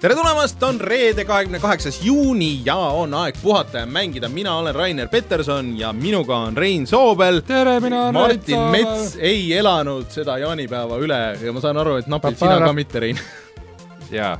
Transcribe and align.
tere 0.00 0.14
tulemast, 0.16 0.62
on 0.62 0.78
reede, 0.80 1.24
kahekümne 1.28 1.58
kaheksas 1.60 1.98
juuni 2.02 2.62
ja 2.64 2.76
on 2.76 3.14
aeg 3.14 3.36
puhata 3.42 3.78
ja 3.78 3.86
mängida. 3.86 4.28
mina 4.28 4.54
olen 4.56 4.74
Rainer 4.74 5.08
Peterson 5.08 5.78
ja 5.78 5.92
minuga 5.92 6.36
on 6.36 6.56
Rein 6.56 6.86
Soobel. 6.86 7.40
tere, 7.40 7.80
mina 7.80 8.02
olen 8.02 8.14
Martin 8.14 8.58
Rein 8.58 8.70
Mets 8.70 9.16
ei 9.20 9.52
elanud 9.58 10.08
seda 10.08 10.38
jaanipäeva 10.38 10.96
üle 10.96 11.20
ja 11.42 11.52
ma 11.52 11.60
saan 11.60 11.76
aru, 11.76 11.96
et 12.00 12.06
napilt 12.06 12.38
sina 12.38 12.58
ka 12.58 12.72
mitte, 12.72 13.00
Rein. 13.00 13.20
jaa, 14.10 14.38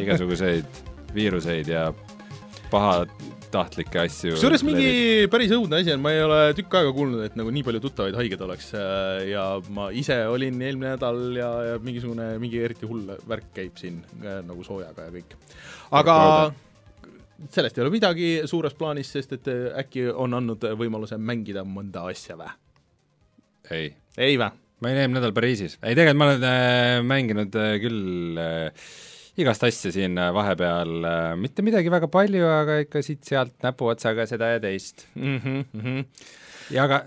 igasuguseid 0.00 0.82
viiruseid 1.14 1.70
ja 1.70 1.92
pahatahtlikke 3.54 4.02
asju. 4.02 4.34
kusjuures 4.34 4.64
mingi 4.66 5.28
päris 5.32 5.54
õudne 5.54 5.80
asi 5.80 5.94
on, 5.94 6.02
ma 6.04 6.12
ei 6.14 6.22
ole 6.24 6.40
tükk 6.58 6.76
aega 6.80 6.92
kuulnud, 6.96 7.22
et 7.26 7.38
nagu 7.38 7.52
nii 7.54 7.64
palju 7.66 7.82
tuttavaid 7.84 8.18
haiged 8.18 8.42
oleks 8.46 8.72
ja 9.30 9.46
ma 9.74 9.88
ise 9.94 10.18
olin 10.30 10.60
eelmine 10.60 10.94
nädal 10.96 11.22
ja, 11.38 11.50
ja 11.70 11.78
mingisugune, 11.84 12.34
mingi 12.42 12.62
eriti 12.64 12.88
hull 12.90 13.14
värk 13.30 13.52
käib 13.56 13.78
siin 13.80 14.02
äh, 14.22 14.40
nagu 14.46 14.66
soojaga 14.66 15.08
ja 15.08 15.14
kõik. 15.14 15.38
aga 16.00 16.16
sellest 17.54 17.78
ei 17.78 17.84
ole 17.84 17.94
midagi 17.94 18.28
suures 18.50 18.76
plaanis, 18.78 19.14
sest 19.16 19.38
et 19.38 19.48
äh, 19.52 19.64
äkki 19.84 20.08
on 20.10 20.36
andnud 20.40 20.68
võimaluse 20.80 21.18
mängida 21.20 21.64
mõnda 21.68 22.08
asja 22.10 22.38
vä? 22.40 22.50
ei, 23.70 23.94
ei 24.18 24.38
vä? 24.40 24.50
ma 24.80 24.90
olin 24.90 25.00
eelmine 25.00 25.20
nädal 25.20 25.34
Pariisis. 25.36 25.78
ei, 25.82 25.94
tegelikult 25.96 26.20
ma 26.20 26.30
olen 26.30 26.46
äh, 26.50 27.00
mänginud 27.06 27.58
äh, 27.60 27.74
küll 27.82 28.40
äh, 28.40 28.86
igast 29.40 29.64
asja 29.66 29.92
siin 29.94 30.18
äh, 30.20 30.30
vahepeal 30.34 31.06
äh,, 31.08 31.28
mitte 31.40 31.64
midagi 31.66 31.90
väga 31.92 32.08
palju, 32.12 32.44
aga 32.46 32.80
ikka 32.84 33.02
siit-sealt 33.04 33.56
näpuotsaga 33.64 34.26
seda 34.30 34.52
ja 34.54 34.60
teist. 34.62 35.06
Mhm, 35.18 36.04
ja 36.74 36.86
ka 36.90 37.04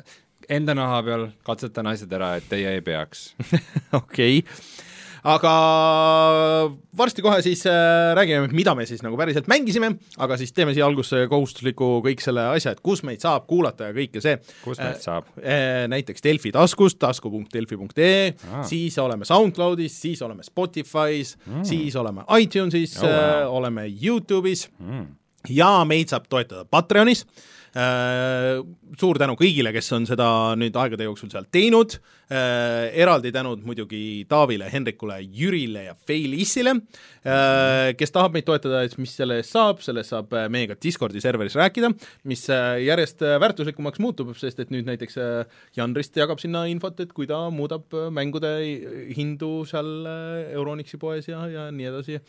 enda 0.49 0.75
naha 0.77 0.99
peal 1.03 1.27
katsetan 1.47 1.91
asjad 1.91 2.13
ära, 2.19 2.33
et 2.39 2.49
teie 2.49 2.77
ei 2.77 2.83
peaks. 2.83 3.29
okei, 4.01 4.41
aga 5.27 5.51
varsti 6.97 7.23
kohe 7.25 7.41
siis 7.43 7.63
äh, 7.67 8.13
räägime, 8.17 8.47
mida 8.55 8.73
me 8.77 8.85
siis 8.87 9.01
nagu 9.03 9.17
päriselt 9.19 9.49
mängisime, 9.51 9.89
aga 10.23 10.37
siis 10.39 10.53
teeme 10.55 10.73
siia 10.75 10.85
algusse 10.87 11.25
kohustusliku 11.31 11.89
kõik 12.05 12.23
selle 12.23 12.45
asja, 12.53 12.71
et 12.75 12.81
kus 12.85 13.03
meid 13.07 13.23
saab 13.23 13.47
kuulata 13.49 13.89
ja 13.89 13.95
kõike 13.97 14.21
see. 14.23 14.37
kus 14.63 14.79
meid 14.81 15.01
saab? 15.03 15.27
näiteks 15.91 16.23
Delfi 16.23 16.51
taskust, 16.55 16.99
tasku.delfi.ee 17.03 18.33
siis 18.69 18.97
oleme 19.03 19.27
SoundCloudis, 19.27 19.99
siis 20.07 20.21
oleme 20.25 20.45
Spotify's 20.47 21.35
mm., 21.45 21.63
siis 21.67 21.95
oleme 21.99 22.23
iTunesis 22.39 22.97
Oh, 22.97 23.09
wow. 23.09 23.55
oleme 23.59 23.87
Youtube'is 23.91 24.67
Mm. 24.79 25.05
ja 25.49 25.83
meid 25.85 26.09
saab 26.11 26.25
toetada 26.29 26.65
Patreonis 26.65 27.25
äh,. 27.27 27.56
Suur 27.77 29.19
tänu 29.21 29.35
kõigile, 29.37 29.69
kes 29.75 29.91
on 29.93 30.05
seda 30.09 30.27
nüüd 30.57 30.75
aegade 30.79 31.05
jooksul 31.05 31.29
seal 31.29 31.45
teinud 31.53 31.97
äh,, 32.31 32.87
eraldi 32.97 33.31
tänud 33.35 33.61
muidugi 33.67 34.25
Taavile, 34.29 34.69
Henrikule, 34.71 35.19
Jürile 35.21 35.83
ja 35.89 35.95
Feilissile 36.07 36.73
äh,, 36.77 37.93
kes 37.99 38.13
tahab 38.15 38.35
meid 38.37 38.47
toetada, 38.47 38.83
siis 38.87 38.99
mis 39.01 39.13
selle 39.19 39.39
eest 39.41 39.53
saab, 39.53 39.83
selle 39.85 40.01
eest 40.03 40.15
saab 40.15 40.33
äh, 40.33 40.47
meiega 40.53 40.77
Discordi 40.81 41.21
serveris 41.23 41.57
rääkida, 41.59 41.91
mis 42.29 42.47
äh, 42.53 42.79
järjest 42.85 43.21
äh, 43.25 43.37
väärtuslikumaks 43.43 44.01
muutub, 44.03 44.33
sest 44.39 44.63
et 44.63 44.73
nüüd 44.73 44.87
näiteks 44.89 45.19
äh, 45.21 45.59
Jan 45.77 45.95
Rist 45.97 46.17
jagab 46.17 46.41
sinna 46.43 46.65
infot, 46.71 46.97
et 47.03 47.13
kui 47.15 47.29
ta 47.29 47.43
muudab 47.53 47.93
äh, 47.93 48.07
mängude 48.13 48.55
hindu 49.17 49.51
seal 49.69 49.91
äh, 50.07 50.55
Euronixi 50.55 50.99
poes 51.01 51.29
ja, 51.29 51.43
ja 51.51 51.67
nii 51.73 51.91
edasi, 51.91 52.21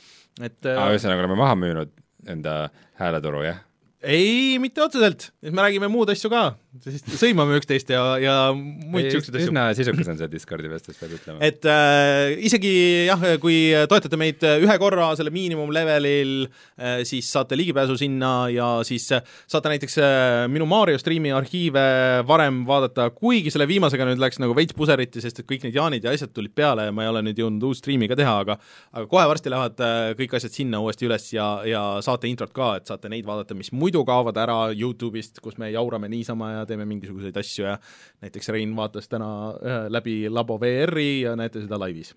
et 0.43 0.69
äh, 0.69 0.85
ühesõnaga 0.93 1.25
oleme 1.25 1.41
maha 1.41 1.57
müünud 1.59 1.97
enda 2.29 2.61
hääleturu, 2.99 3.47
jah? 3.47 3.65
ei, 3.99 4.59
mitte 4.63 4.83
otseselt, 4.85 5.33
me 5.43 5.63
räägime 5.65 5.89
muud 5.91 6.11
asju 6.13 6.31
ka, 6.31 6.43
siis 6.85 7.03
sõimame 7.19 7.57
üksteist 7.59 7.89
ja, 7.91 8.03
ja 8.23 8.35
muid 8.55 9.09
siukseid 9.11 9.35
asju. 9.35 9.49
üsna 9.49 9.65
sisukas 9.75 10.11
on 10.13 10.21
see 10.21 10.31
Discordi 10.31 10.71
vestlus, 10.71 10.99
peab 11.01 11.17
ütlema. 11.17 11.41
et 11.43 11.67
äh, 11.67 12.37
isegi 12.47 12.71
jah, 13.09 13.25
kui 13.43 13.57
toetate 13.91 14.21
meid 14.21 14.45
ühe 14.47 14.77
korra 14.79 15.09
selle 15.19 15.33
miinimumlevelil 15.35 16.33
äh,, 16.47 17.01
siis 17.09 17.27
saate 17.35 17.59
ligipääsu 17.59 17.97
sinna 17.99 18.31
ja 18.55 18.69
siis 18.87 19.09
saate 19.11 19.75
näiteks 19.75 19.99
äh, 19.99 20.45
minu 20.53 20.69
Mario 20.71 21.01
striimi 21.03 21.35
arhiive 21.35 21.85
varem 22.29 22.63
vaadata, 22.71 23.09
kuigi 23.17 23.51
selle 23.51 23.67
viimasega 23.71 24.07
nüüd 24.13 24.23
läks 24.23 24.39
nagu 24.39 24.55
veits 24.59 24.79
puseriti, 24.79 25.25
sest 25.25 25.43
et 25.43 25.51
kõik 25.51 25.67
need 25.67 25.79
jaanid 25.81 26.07
ja 26.07 26.15
asjad 26.15 26.31
tulid 26.37 26.55
peale 26.55 26.87
ja 26.87 26.95
ma 26.95 27.03
ei 27.03 27.13
ole 27.17 27.25
nüüd 27.27 27.43
jõudnud 27.43 27.67
uut 27.73 27.83
striimi 27.83 28.07
ka 28.07 28.21
teha, 28.23 28.39
aga 28.47 28.61
aga 28.95 29.11
kohe 29.11 29.27
varsti 29.35 29.51
lähevad 29.51 29.83
äh, 29.83 29.99
kõik 30.23 30.39
asjad 30.39 30.55
sinna 30.55 30.85
uuesti 30.87 31.11
üles 31.11 31.29
ja, 31.35 31.51
ja 31.67 31.85
saate 32.05 32.31
introt 32.31 32.55
ka, 32.55 32.77
et 32.79 32.87
saate 32.87 33.11
neid 33.11 33.27
vaadata, 33.27 33.59
mis 33.59 33.75
muidu 33.75 33.88
kaovad 34.09 34.37
ära 34.41 34.57
Youtube'ist, 34.73 35.41
kus 35.45 35.59
me 35.59 35.71
jaurame 35.73 36.11
niisama 36.13 36.53
ja 36.53 36.67
teeme 36.69 36.87
mingisuguseid 36.89 37.37
asju 37.41 37.67
ja 37.67 37.77
näiteks 38.25 38.53
Rein 38.55 38.75
vaatas 38.77 39.09
täna 39.09 39.31
äh, 39.55 39.87
läbi 39.93 40.21
Labo 40.31 40.59
VR-i 40.61 41.23
ja 41.23 41.37
näete 41.37 41.65
seda 41.65 41.81
laivis. 41.81 42.15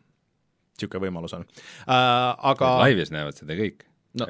niisugune 0.77 1.07
võimalus 1.07 1.35
on 1.37 1.45
äh,. 1.45 2.35
aga 2.53 2.75
laivis 2.85 3.11
näevad 3.13 3.37
seda 3.37 3.57
kõik. 3.59 3.85
no 4.19 4.27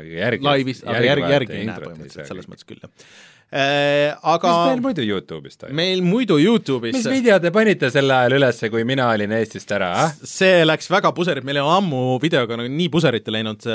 laivis, 0.47 0.83
aga 0.85 1.05
järgi, 1.05 1.31
järgi 1.35 1.59
ei 1.59 1.69
näe 1.69 1.83
põhimõtteliselt, 1.85 2.27
selles 2.29 2.49
mõttes 2.51 2.67
küll, 2.69 2.81
jah. 2.83 3.11
Aga 3.51 4.51
mis 4.51 4.69
meil 4.71 4.83
muidu 4.85 5.03
Youtube'is 5.03 5.59
toimub? 5.59 5.75
meil 5.75 6.03
muidu 6.05 6.37
Youtube'is 6.39 6.95
mis 6.95 7.09
video 7.11 7.35
te 7.43 7.51
panite 7.51 7.89
sel 7.91 8.07
ajal 8.15 8.37
ülesse, 8.37 8.69
kui 8.71 8.85
mina 8.87 9.09
olin 9.11 9.35
Eestist 9.35 9.71
ära, 9.75 9.91
ah? 10.05 10.15
see 10.23 10.63
läks 10.63 10.87
väga 10.91 11.11
puserit, 11.17 11.47
meil 11.47 11.59
on 11.63 11.71
ammu 11.75 12.01
videoga 12.23 12.59
nagu 12.59 12.71
nii 12.71 12.89
puserite 12.93 13.33
läinud, 13.35 13.67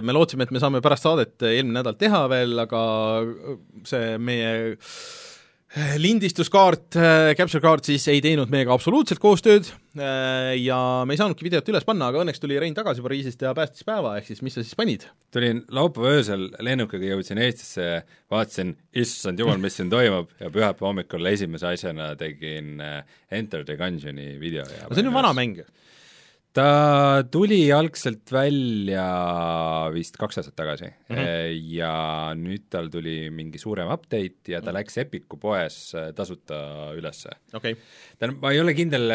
me 0.00 0.16
lootsime, 0.16 0.48
et 0.48 0.54
me 0.56 0.62
saame 0.62 0.80
pärast 0.84 1.04
saadet 1.04 1.48
eelmine 1.50 1.82
nädal 1.82 1.98
teha 2.00 2.24
veel, 2.32 2.56
aga 2.64 2.82
see 3.88 4.16
meie 4.16 4.52
lindistuskaart, 6.00 6.96
capture 7.36 7.60
kaart 7.60 7.88
siis 7.90 8.06
ei 8.08 8.22
teinud 8.24 8.48
meiega 8.48 8.72
absoluutselt 8.72 9.20
koostööd 9.20 9.68
ja 9.98 10.78
me 11.04 11.12
ei 11.12 11.20
saanudki 11.20 11.44
videot 11.44 11.68
üles 11.68 11.84
panna, 11.84 12.08
aga 12.08 12.22
õnneks 12.22 12.40
tuli 12.40 12.56
Rein 12.56 12.76
tagasi 12.76 13.04
Pariisist 13.04 13.44
ja 13.44 13.52
päästis 13.56 13.84
päeva, 13.84 14.14
ehk 14.16 14.30
siis 14.30 14.40
mis 14.46 14.56
sa 14.56 14.64
siis 14.64 14.78
panid? 14.78 15.04
tulin 15.34 15.60
laupäeva 15.68 16.14
öösel 16.16 16.46
lennukiga, 16.64 17.10
jõudsin 17.12 17.42
Eestisse, 17.44 17.88
vaatasin, 18.32 18.72
issand 18.96 19.44
jumal, 19.44 19.60
mis 19.60 19.76
siin 19.76 19.92
toimub 19.92 20.32
ja 20.40 20.48
pühapäeva 20.54 20.88
hommikul 20.88 21.28
esimese 21.34 21.68
asjana 21.68 22.14
tegin 22.16 22.80
Enter 23.30 23.66
the 23.68 23.76
Gungeoni 23.76 24.38
video 24.40 24.64
ja 24.64 24.88
no 24.88 24.96
see 24.96 25.04
on 25.04 25.12
ju 25.12 25.18
vana 25.18 25.34
mäng. 25.36 25.60
Ta 26.56 27.22
tuli 27.30 27.60
algselt 27.74 28.30
välja 28.32 29.04
vist 29.94 30.16
kaks 30.20 30.40
aastat 30.40 30.56
tagasi 30.58 30.88
mm. 30.88 31.16
-hmm. 31.16 31.58
ja 31.76 31.92
nüüd 32.38 32.66
tal 32.72 32.88
tuli 32.92 33.28
mingi 33.34 33.60
suurem 33.60 33.90
update 33.92 34.54
ja 34.54 34.62
ta 34.64 34.72
läks 34.74 34.98
Epiku 35.04 35.38
poes 35.40 35.94
äh, 35.94 36.10
tasuta 36.16 36.92
ülesse. 36.96 37.36
okei 37.52 37.76
okay.. 37.76 37.82
tähendab, 38.18 38.40
ma 38.42 38.52
ei 38.52 38.60
ole 38.60 38.74
kindel, 38.74 39.08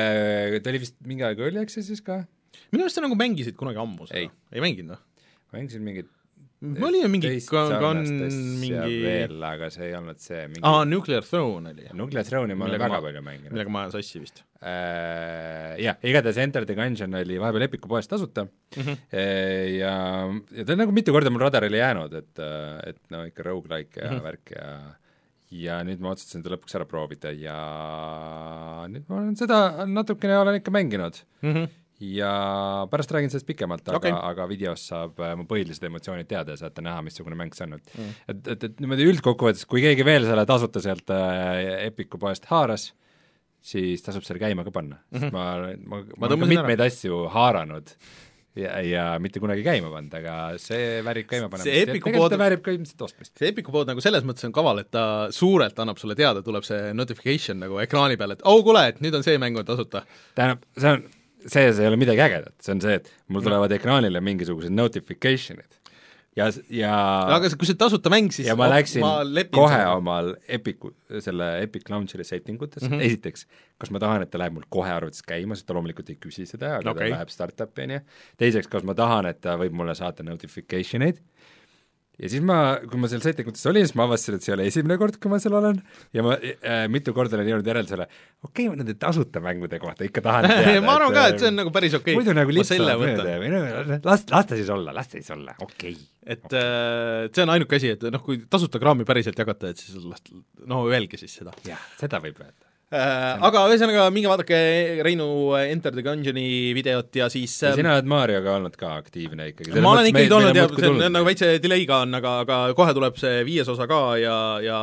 ta 0.62 0.74
oli 0.74 0.84
vist 0.86 1.00
mingi 1.06 1.26
aeg 1.26 1.42
Early 1.42 1.64
Access'is 1.64 2.04
ka, 2.06 2.24
minu 2.72 2.86
arust 2.86 3.00
sa 3.00 3.06
nagu 3.06 3.18
mängisid 3.20 3.58
kunagi 3.60 3.82
ammu 3.82 4.08
seda 4.10 4.22
Ei.. 4.22 4.30
ei 4.54 4.64
mänginud 4.64 4.96
või? 4.96 5.02
ma 5.50 5.60
mängisin 5.60 5.86
mingit 5.86 6.12
oli 6.64 7.02
ju 7.04 7.10
mingi 7.12 7.28
teist 7.28 7.50
kon-, 7.52 7.74
kon- 7.82 8.00
sarnast 8.06 8.28
asja 8.30 8.62
mingi 8.64 8.98
veel, 9.04 9.36
aga 9.50 9.70
see 9.74 9.90
ei 9.90 9.96
olnud 10.00 10.20
see 10.24 10.42
mingi 10.48 10.64
aa, 10.70 10.86
Nuclear 10.88 11.24
Throne 11.28 11.74
oli. 11.74 11.90
Nuclear 12.00 12.26
Throne'i 12.28 12.56
ma 12.56 12.66
olen 12.70 12.80
väga 12.80 12.90
ma- 12.94 13.02
palju 13.04 13.22
mänginud. 13.26 13.52
millega 13.52 13.74
ma 13.76 13.84
ajan 13.86 13.96
sassi 14.00 14.20
vist 14.24 14.44
Äh, 14.64 15.74
jah, 15.84 15.98
igatahes 16.08 16.38
Enter 16.40 16.64
the 16.64 16.76
Gungeon 16.78 17.14
oli 17.20 17.36
vahepeal 17.42 17.66
Epiku 17.66 17.90
poes 17.92 18.08
tasuta 18.08 18.46
mm. 18.46 18.82
-hmm. 18.86 18.98
ja, 19.76 19.94
ja 20.56 20.64
ta 20.66 20.72
on 20.72 20.80
nagu 20.86 20.92
mitu 20.96 21.12
korda 21.12 21.30
mul 21.30 21.44
radarile 21.44 21.78
jäänud, 21.82 22.14
et, 22.16 22.40
et 22.88 23.00
no 23.12 23.26
ikka 23.28 23.44
rogu-like 23.44 24.00
ja 24.00 24.08
mm. 24.12 24.18
-hmm. 24.18 24.24
värk 24.24 24.52
ja 24.56 24.70
ja 25.54 25.82
nüüd 25.84 26.00
ma 26.02 26.14
otsustasin 26.16 26.42
ta 26.46 26.50
lõpuks 26.56 26.74
ära 26.80 26.86
proovida 26.90 27.30
ja 27.36 27.58
nüüd 28.90 29.04
ma 29.10 29.20
olen 29.20 29.36
seda 29.38 29.86
natukene 29.86 30.38
olen 30.40 30.56
ikka 30.62 30.72
mänginud 30.72 31.20
Mm 31.44 31.54
-hmm. 31.54 31.68
Ja 32.00 32.88
pärast 32.92 33.12
räägin 33.14 33.30
sellest 33.32 33.48
pikemalt, 33.48 33.86
aga 33.90 33.98
okay. 34.02 34.12
aga 34.32 34.48
videos 34.50 34.88
saab 34.90 35.20
äh, 35.24 35.36
mu 35.40 35.46
põhilised 35.50 35.86
emotsioonid 35.88 36.28
teada 36.28 36.52
ja 36.56 36.58
saate 36.64 36.82
näha, 36.84 37.02
missugune 37.06 37.36
mäng 37.40 37.54
see 37.56 37.68
on, 37.68 37.74
et 37.78 37.94
Mm. 37.94 38.10
et, 38.34 38.48
et, 38.56 38.64
et 38.64 38.80
niimoodi 38.84 39.06
üldkokkuvõttes, 39.12 39.66
kui 39.70 39.82
keegi 39.86 40.04
veel 40.06 40.26
selle 40.26 40.46
tasuta 40.50 40.82
sealt 40.82 41.10
äh, 41.14 41.86
Epiku 41.88 42.18
poest 42.20 42.46
haaras, 42.52 42.90
siis 43.64 44.02
tasub 44.04 44.26
selle 44.28 44.42
käima 44.44 44.66
ka 44.68 44.72
panna 44.76 44.98
mm, 45.12 45.18
Mhm. 45.18 45.26
-hmm. 45.26 45.32
ma, 45.32 45.58
ma, 45.88 46.04
ma, 46.04 46.04
ma 46.18 46.28
tõmbasin 46.28 46.34
olen 46.34 46.40
ka 46.40 46.54
mitmeid 46.56 46.82
asju 46.90 47.22
haaranud 47.32 47.94
ja, 48.56 48.82
ja 48.86 49.06
mitte 49.24 49.40
kunagi 49.40 49.64
käima 49.64 49.90
pannud, 49.94 50.14
aga 50.20 50.58
see 50.62 51.00
väärib 51.06 51.30
käima 51.30 51.48
panemist 51.50 51.70
See 51.70 51.78
ja 51.78 51.84
Epiku 51.88 52.10
tegelikult 52.10 52.20
pood- 52.26 52.36
ta 52.36 52.38
väärib 52.44 52.62
ka 52.66 52.72
ilmselt 52.76 53.02
ostmist. 53.02 53.38
see 53.40 53.48
Epiku 53.54 53.72
pood 53.72 53.88
nagu 53.88 54.02
selles 54.02 54.24
mõttes 54.28 54.46
on 54.46 54.52
kaval, 54.52 54.80
et 54.84 54.92
ta 54.92 55.28
suurelt 55.32 55.80
annab 55.80 55.98
sulle 55.98 56.16
teada, 56.16 56.42
tuleb 56.42 56.64
see 56.68 56.92
notification 56.94 57.60
nagu 57.64 57.80
ekraani 57.80 58.18
peal, 58.18 58.32
et 58.36 58.42
oh 58.44 58.62
kuule, 58.64 58.88
et 58.88 59.00
nüüd 59.02 59.16
on 59.16 59.24
see 59.24 59.38
mäng 59.38 59.58
on 59.58 59.66
tasuta. 59.66 60.04
tähendab, 60.36 60.66
see 60.78 60.90
on, 60.92 61.04
sees 61.52 61.80
ei 61.80 61.90
ole 61.90 62.00
midagi 62.00 62.24
ägedat, 62.24 62.56
see 62.64 62.76
on 62.76 62.84
see, 62.84 63.00
et 63.02 63.10
mul 63.28 63.46
tulevad 63.46 63.72
ekraanile 63.76 64.22
mingisugused 64.24 64.74
notification'id 64.74 65.80
ja, 66.38 66.48
ja 66.74 66.94
aga 67.36 67.50
see- 67.50 67.60
kui 67.60 67.70
see 67.70 67.78
tasuta 67.80 68.12
mäng, 68.14 68.32
siis 68.34 68.48
ja 68.50 68.56
ma 68.60 68.70
läksin 68.72 69.04
ma 69.04 69.14
kohe 69.54 69.76
sellega. 69.76 69.96
omal 69.98 70.34
Epicu, 70.58 70.94
selle 71.24 71.50
Epic 71.64 71.90
Launcheri 71.94 72.26
setting 72.28 72.62
utes 72.62 72.84
mm. 72.84 72.90
-hmm. 72.96 73.06
esiteks, 73.08 73.48
kas 73.78 73.92
ma 73.94 74.02
tahan, 74.02 74.26
et 74.26 74.32
ta 74.32 74.42
läheb 74.42 74.58
mul 74.58 74.68
kohe 74.70 74.90
arvutis 74.90 75.24
käima, 75.26 75.56
sest 75.56 75.68
ta 75.68 75.78
loomulikult 75.78 76.10
ei 76.10 76.18
küsi 76.18 76.48
seda, 76.50 76.78
aga 76.80 76.92
okay. 76.92 77.10
ta 77.10 77.18
läheb 77.18 77.34
startup'i, 77.34 77.86
on 77.88 77.98
ju, 77.98 78.00
teiseks, 78.38 78.68
kas 78.72 78.84
ma 78.84 78.98
tahan, 78.98 79.30
et 79.30 79.42
ta 79.42 79.58
võib 79.62 79.76
mulle 79.78 79.96
saata 79.96 80.24
notification 80.24 81.06
eid 81.10 81.22
ja 82.22 82.30
siis 82.30 82.44
ma, 82.46 82.58
kui 82.86 83.00
ma 83.02 83.10
seal 83.10 83.24
setting 83.24 83.48
utes 83.50 83.64
olin, 83.70 83.86
siis 83.88 83.96
ma 83.98 84.06
avastasin, 84.06 84.38
et 84.38 84.46
see 84.46 84.52
ei 84.52 84.56
ole 84.58 84.68
esimene 84.70 84.98
kord, 85.02 85.18
kui 85.22 85.32
ma 85.32 85.40
seal 85.42 85.56
olen 85.58 85.80
ja 86.14 86.26
ma 86.26 86.36
äh, 86.38 86.84
mitu 86.94 87.14
korda 87.16 87.40
olen 87.40 87.50
jõudnud 87.50 87.70
järeldusele, 87.72 88.08
okei 88.44 88.50
okay,, 88.50 88.68
ma 88.70 88.80
nende 88.80 88.96
tasuta 89.02 89.42
mängude 89.44 89.80
kohta 89.82 90.06
ikka 90.06 90.24
tahan 90.26 90.48
teada 90.52 90.84
ma 90.86 90.98
arvan 91.00 91.16
ka, 91.18 91.26
et 91.32 91.42
see 91.42 91.50
on 91.50 91.58
nagu 91.62 91.74
päris 91.74 91.98
okei 91.98 92.18
muidu 92.20 92.36
nagu 92.38 92.54
lihtsalt 92.54 92.86
mööda 93.02 93.38
no 93.56 93.64
las, 94.06 94.28
las 94.30 94.50
ta 94.52 94.60
siis 94.60 94.70
olla, 94.74 94.94
las 94.96 95.10
ta 95.10 95.18
siis 95.18 95.34
olla, 95.34 95.56
okei 95.58 95.96
okay.. 95.96 96.10
et 96.38 96.60
äh, 96.60 97.32
see 97.32 97.48
on 97.48 97.56
ainuke 97.56 97.82
asi, 97.82 97.96
et 97.98 98.06
noh, 98.14 98.22
kui 98.26 98.44
tasuta 98.46 98.82
kraami 98.84 99.10
päriselt 99.10 99.42
jagate, 99.42 99.74
et 99.74 99.82
siis 99.82 99.98
las- 100.06 100.30
no 100.70 100.86
öelge 100.92 101.18
siis 101.22 101.42
seda 101.42 101.56
jah, 101.66 101.82
seda 102.00 102.22
võib 102.22 102.38
öelda. 102.46 102.63
äh,. 102.94 103.44
aga 103.50 103.66
ühesõnaga, 103.72 104.06
minge 104.14 104.32
vaadake 104.32 104.60
Reinu 105.06 105.28
Enter 105.60 105.96
the 105.96 106.06
Gungeoni 106.06 106.48
videot 106.78 107.20
ja 107.20 107.30
siis 107.34 107.56
ja 107.64 107.74
äh, 107.74 107.78
sina 107.80 107.98
oled 107.98 108.10
Marioga 108.10 108.56
olnud 108.58 108.78
ka 108.80 108.96
aktiivne 109.02 109.50
ikkagi. 109.52 109.76
ma 109.84 109.96
olen 109.96 110.10
ikkagi 110.12 110.34
olnud 110.40 110.62
ja 110.62 110.68
see 110.72 110.92
on 110.92 111.06
nagu 111.08 111.28
väikse 111.28 111.54
delay'ga 111.64 112.04
on, 112.08 112.18
aga, 112.22 112.36
aga 112.46 112.60
kohe 112.78 112.98
tuleb 112.98 113.20
see 113.22 113.44
viies 113.48 113.70
osa 113.74 113.88
ka 113.90 114.02
ja, 114.22 114.40
ja 114.64 114.82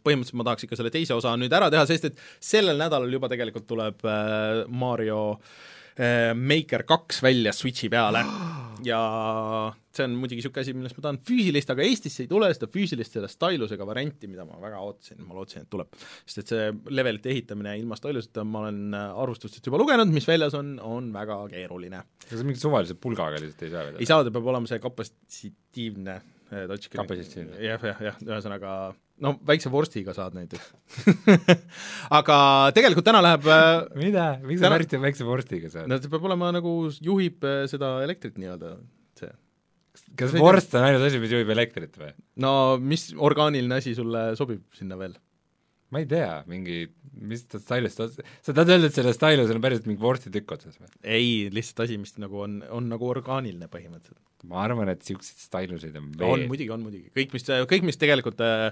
põhimõtteliselt 0.00 0.40
ma 0.40 0.48
tahaks 0.50 0.68
ikka 0.68 0.80
selle 0.80 0.94
teise 0.94 1.16
osa 1.16 1.36
nüüd 1.40 1.52
ära 1.60 1.70
teha, 1.72 1.86
sest 1.90 2.10
et 2.10 2.22
sellel 2.52 2.80
nädalal 2.80 3.12
juba 3.12 3.30
tegelikult 3.32 3.68
tuleb 3.70 4.08
äh, 4.08 4.64
Mario 4.68 5.24
äh, 5.36 5.58
Maker 6.00 6.86
kaks 6.88 7.20
välja 7.22 7.52
Switchi 7.52 7.90
peale 7.92 8.24
ja 8.86 9.00
see 9.90 10.06
on 10.06 10.14
muidugi 10.16 10.38
niisugune 10.38 10.62
asi, 10.64 10.74
millest 10.76 10.98
ma 10.98 11.04
tahan 11.04 11.18
füüsilist, 11.26 11.70
aga 11.72 11.84
Eestisse 11.84 12.24
ei 12.24 12.30
tule 12.30 12.48
seda 12.54 12.68
füüsilist 12.72 13.16
selle 13.16 13.28
stylusega 13.30 13.86
varianti, 13.88 14.30
mida 14.30 14.46
ma 14.48 14.58
väga 14.62 14.80
ootasin, 14.86 15.20
ma 15.26 15.36
lootsin, 15.36 15.66
et 15.66 15.70
tuleb. 15.72 15.98
sest 16.24 16.42
et 16.42 16.52
see 16.54 16.68
levelite 16.96 17.32
ehitamine 17.34 17.74
ilma 17.80 17.98
styluseta 17.98 18.44
ma 18.46 18.64
olen 18.64 18.96
äh, 18.96 19.22
arvustustest 19.24 19.66
juba 19.66 19.80
lugenud, 19.82 20.12
mis 20.14 20.28
väljas 20.30 20.56
on, 20.58 20.76
on 20.86 21.10
väga 21.14 21.40
keeruline 21.52 22.04
kas 22.26 22.38
sa 22.38 22.46
mingi 22.46 22.62
suvalise 22.62 22.96
pulgaga 23.00 23.40
lihtsalt 23.42 23.66
ei 23.66 23.72
saa 23.74 23.86
vedada? 23.88 24.02
ei 24.02 24.10
saa, 24.10 24.24
ta 24.24 24.34
peab 24.34 24.52
olema 24.54 24.70
see 24.70 24.82
kapatsitiivne 24.82 26.16
äh, 26.16 26.28
touchscreen. 26.50 27.04
Kapatsitiivne. 27.04 27.60
jah, 27.62 27.86
jah, 27.90 28.02
jah, 28.08 28.18
ühesõnaga 28.26 28.74
no 29.24 29.34
väikse 29.46 29.70
vorstiga 29.72 30.14
saad 30.16 30.36
näiteks. 30.36 30.70
aga 32.18 32.38
tegelikult 32.76 33.06
täna 33.06 33.22
läheb 33.24 33.46
äh, 33.50 33.68
mida, 34.00 34.26
miks 34.44 34.62
sa 34.62 34.70
Täna- 34.70 35.04
väikse, 35.04 35.28
vorstiga 35.28 35.72
saad? 35.72 35.90
no 35.90 36.00
see 36.00 36.12
peab 36.12 36.26
olema 36.30 36.50
nagu, 36.56 36.74
juhib 37.04 37.46
äh, 37.46 37.64
seda 37.70 37.98
elektrit 38.06 38.38
nii-öelda, 38.40 38.76
see. 39.20 39.32
kas 40.20 40.36
vorst 40.36 40.76
on 40.78 40.86
ainus 40.88 41.08
asi, 41.08 41.20
mis 41.22 41.34
juhib 41.34 41.52
elektrit 41.56 41.98
või? 42.00 42.14
no 42.42 42.52
mis 42.82 43.10
orgaaniline 43.16 43.80
asi 43.80 43.96
sulle 43.98 44.30
sobib 44.40 44.64
sinna 44.76 44.98
veel? 45.00 45.18
ma 45.90 46.02
ei 46.02 46.06
tea, 46.06 46.40
mingi, 46.46 46.84
mis 47.26 47.44
ta 47.50 47.58
stylist, 47.60 48.00
sa 48.00 48.52
tahad 48.54 48.76
öelda, 48.76 48.88
et 48.88 48.96
sellel 48.96 49.14
stylusel 49.16 49.58
on 49.58 49.64
päriselt 49.64 49.88
mingi 49.90 50.02
vorstitükk 50.02 50.56
otsas 50.56 50.78
või? 50.78 50.90
ei, 51.02 51.30
lihtsalt 51.52 51.86
asi, 51.86 51.98
mis 52.00 52.14
nagu 52.22 52.44
on, 52.46 52.60
on 52.70 52.86
nagu 52.92 53.08
orgaaniline 53.10 53.68
põhimõtteliselt. 53.72 54.22
Ma 54.48 54.62
arvan, 54.64 54.88
et 54.92 55.00
niisuguseid 55.02 55.42
styluseid 55.44 55.96
on 55.98 56.06
on 56.06 56.16
veel. 56.20 56.46
muidugi, 56.48 56.70
on 56.72 56.84
muidugi, 56.84 57.10
kõik, 57.16 57.34
mis, 57.36 57.46
kõik, 57.70 57.84
mis 57.86 57.98
tegelikult 58.00 58.40
äh, 58.44 58.70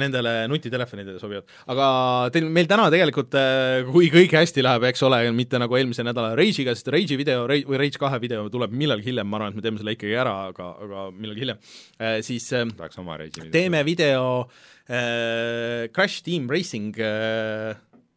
nendele 0.00 0.34
nutitelefonidele 0.50 1.20
sobivad. 1.22 1.48
aga 1.72 1.86
teil, 2.34 2.48
meil 2.52 2.68
täna 2.70 2.86
tegelikult 2.94 3.34
äh,, 3.38 3.82
kui 3.90 4.10
kõik 4.14 4.36
hästi 4.38 4.64
läheb, 4.64 4.86
eks 4.90 5.04
ole, 5.08 5.20
mitte 5.36 5.60
nagu 5.62 5.78
eelmise 5.78 6.06
nädala 6.06 6.34
Rage'iga, 6.38 6.76
sest 6.76 6.92
Rage'i 6.94 7.18
video 7.20 7.48
Rage, 7.50 7.68
või 7.70 7.80
Rage 7.84 8.00
kahe 8.00 8.20
video 8.22 8.46
tuleb 8.52 8.74
millalgi 8.74 9.10
hiljem, 9.10 9.28
ma 9.30 9.40
arvan, 9.40 9.54
et 9.54 9.60
me 9.60 9.66
teeme 9.66 9.82
selle 9.82 9.96
ikkagi 9.96 10.18
ära, 10.24 10.36
aga, 10.52 10.70
aga 10.86 11.08
millalgi 11.14 11.46
hiljem 11.46 11.64
äh,, 11.98 12.20
siis 12.26 12.50
äh, 12.54 12.68
tahaks 12.78 13.02
oma 13.02 13.18
reisi 13.20 13.48
teeme 13.54 13.82
video 13.86 14.44
äh, 14.88 15.88
Crash 15.94 16.22
Team 16.26 16.48
Racing 16.50 16.94
äh, 16.98 17.74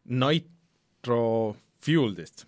Nitro 0.08 1.56
Fueled'ist. 1.84 2.46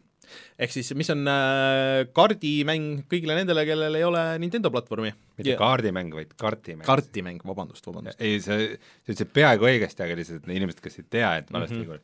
Ehk 0.58 0.74
siis, 0.74 0.92
mis 0.98 1.10
on 1.14 1.26
äh, 1.30 2.06
kaardimäng 2.16 3.04
kõigile 3.10 3.36
nendele, 3.38 3.64
kellel 3.68 3.98
ei 4.00 4.06
ole 4.06 4.24
Nintendo 4.42 4.72
platvormi. 4.74 5.12
mitte 5.40 5.56
kaardimäng, 5.60 6.14
vaid 6.14 6.34
kartimäng. 6.40 6.86
kartimäng, 6.86 7.44
vabandust, 7.46 7.86
vabandust. 7.86 8.20
ei, 8.20 8.40
sa, 8.44 8.58
sa 8.58 9.12
ütlesid 9.12 9.32
peaaegu 9.36 9.68
õigesti, 9.70 10.04
aga 10.06 10.18
lihtsalt 10.18 10.50
inimesed, 10.50 10.82
kes 10.84 11.00
ei 11.02 11.08
tea, 11.18 11.36
et 11.42 11.52
valesti 11.54 11.80
mm 11.80 12.00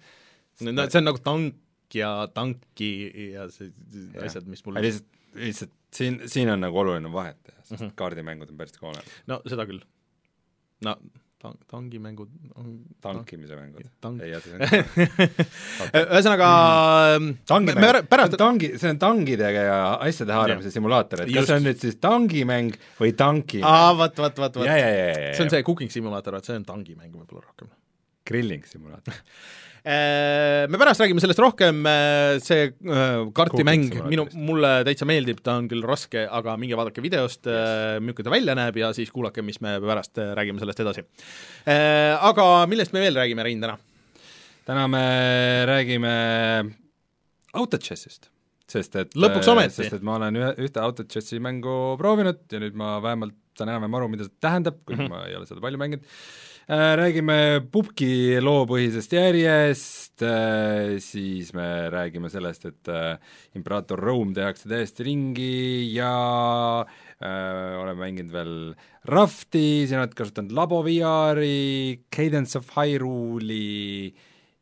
no 0.65 0.87
see 0.89 1.01
on 1.03 1.05
nagu 1.05 1.21
tank 1.21 1.97
ja 1.97 2.11
tanki 2.35 2.91
ja 3.35 3.47
see 3.53 3.69
Jah. 3.69 4.25
asjad, 4.25 4.47
mis 4.49 4.65
mul 4.65 4.75
-hmm. 4.75 4.87
lihtsalt, 4.87 5.19
lihtsalt 5.35 5.75
siin, 5.93 6.21
siin 6.27 6.51
on 6.51 6.61
nagu 6.65 6.79
oluline 6.79 7.13
vahet 7.13 7.39
teha, 7.43 7.61
sest 7.63 7.81
mm. 7.81 7.87
-hmm. 7.87 7.93
kaardimängud 7.95 8.51
on 8.51 8.57
päris 8.57 8.79
ka 8.79 8.87
olemas. 8.87 9.13
no 9.27 9.41
seda 9.47 9.67
küll. 9.67 9.81
no 10.85 10.97
tang-, 11.43 11.59
tangimängud 11.71 12.31
on 12.57 12.71
tankimise 13.05 13.57
mängud 13.59 13.89
Tank-. 14.01 14.23
ei, 14.25 14.33
oota, 14.37 14.49
see 14.49 14.57
on 14.57 16.07
ühesõnaga 16.17 16.49
tangimäng, 17.49 17.83
me 17.83 18.03
pärast 18.11 18.35
see 18.35 18.39
on 18.39 18.43
tangi, 18.45 18.71
see 18.81 18.93
on 18.95 19.01
tangidega 19.03 19.67
ja 19.69 19.79
asjade 20.09 20.37
haaramise 20.37 20.73
simulaator, 20.75 21.25
et 21.25 21.33
Just. 21.33 21.39
kas 21.39 21.51
see 21.51 21.61
on 21.61 21.69
nüüd 21.69 21.85
siis 21.85 22.01
tangimäng 22.03 22.81
või 23.01 23.13
tanki 23.19 23.63
aa, 23.67 23.93
vot, 23.99 24.17
vot, 24.25 24.43
vot, 24.47 24.61
vot 24.63 24.73
see 24.73 25.45
on 25.45 25.53
see 25.53 25.67
cooking 25.67 25.93
simulaator, 25.93 26.39
vaat 26.39 26.49
see 26.49 26.59
on 26.59 26.67
tangimäng 26.69 27.13
võib-olla 27.13 27.45
rohkem. 27.45 27.71
grilling 28.27 28.67
simulaator. 28.69 29.21
Me 29.87 30.79
pärast 30.81 30.99
räägime 30.99 31.23
sellest 31.23 31.39
rohkem, 31.39 31.85
see 32.43 32.63
äh, 32.67 33.21
kartimäng 33.37 33.85
minu, 34.11 34.25
mulle 34.35 34.81
täitsa 34.87 35.07
meeldib, 35.07 35.39
ta 35.47 35.55
on 35.61 35.69
küll 35.71 35.85
raske, 35.87 36.25
aga 36.27 36.57
minge 36.59 36.75
vaadake 36.79 37.05
videost 37.05 37.47
yes., 37.47 38.01
milline 38.03 38.27
ta 38.27 38.33
välja 38.35 38.57
näeb 38.59 38.81
ja 38.81 38.91
siis 38.97 39.13
kuulake, 39.15 39.45
mis 39.47 39.61
me 39.63 39.77
pärast 39.85 40.19
äh, 40.19 40.33
räägime 40.35 40.59
sellest 40.63 40.83
edasi. 40.83 41.05
Aga 41.67 42.49
millest 42.67 42.97
me 42.97 43.05
veel 43.05 43.21
räägime, 43.21 43.47
Rein, 43.47 43.63
täna? 43.63 43.77
täna 44.67 44.89
me 44.91 45.05
räägime 45.71 46.15
autochessist, 47.55 48.27
sest 48.67 48.99
et 48.99 49.15
Lõpuks 49.15 49.53
ometi. 49.53 49.77
sest 49.79 50.01
et 50.01 50.07
ma 50.07 50.17
olen 50.19 50.41
ühe, 50.41 50.51
ühte 50.67 50.83
autochessi 50.83 51.39
mängu 51.43 51.95
proovinud 52.01 52.43
ja 52.51 52.63
nüüd 52.65 52.75
ma 52.75 52.97
vähemalt 53.05 53.39
saan 53.57 53.71
enam-vähem 53.71 54.01
aru, 54.01 54.11
mida 54.13 54.27
see 54.27 54.35
tähendab, 54.43 54.83
kuigi 54.83 55.05
mm. 55.05 55.07
-hmm. 55.07 55.15
ma 55.15 55.31
ei 55.31 55.39
ole 55.39 55.47
seda 55.47 55.63
palju 55.63 55.79
mänginud 55.81 56.03
äh,, 56.03 56.47
räägime 56.67 57.63
pubgi 57.71 58.41
loopõhisest 58.43 59.13
järjest 59.15 60.23
äh,, 60.27 60.97
siis 60.99 61.53
me 61.55 61.87
räägime 61.95 62.31
sellest, 62.33 62.67
et 62.67 62.91
äh, 62.91 63.19
Imperaator 63.55 64.01
Rome 64.03 64.35
tehakse 64.35 64.67
täiesti 64.69 65.07
ringi 65.07 65.95
ja 65.95 66.11
äh, 66.83 67.77
oleme 67.79 68.01
mänginud 68.03 68.35
veel 68.35 68.57
Rafti, 69.07 69.87
sina 69.87 70.03
oled 70.03 70.17
kasutanud 70.19 70.57
Labo 70.59 70.81
VR-i, 70.83 72.01
Cadence 72.11 72.59
of 72.59 72.75
Hyrule'i 72.75 74.11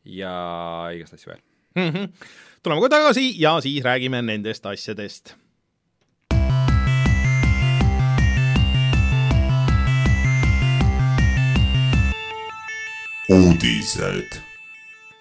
ja 0.04 0.34
igast 0.92 1.16
asju 1.16 1.32
veel. 1.32 1.40
Mhm. 1.74 2.12
tuleme 2.62 2.84
kohe 2.84 2.92
tagasi 2.92 3.32
ja 3.40 3.56
siis 3.64 3.80
räägime 3.84 4.20
nendest 4.22 4.66
asjadest 4.68 5.34
uudised. 13.32 14.40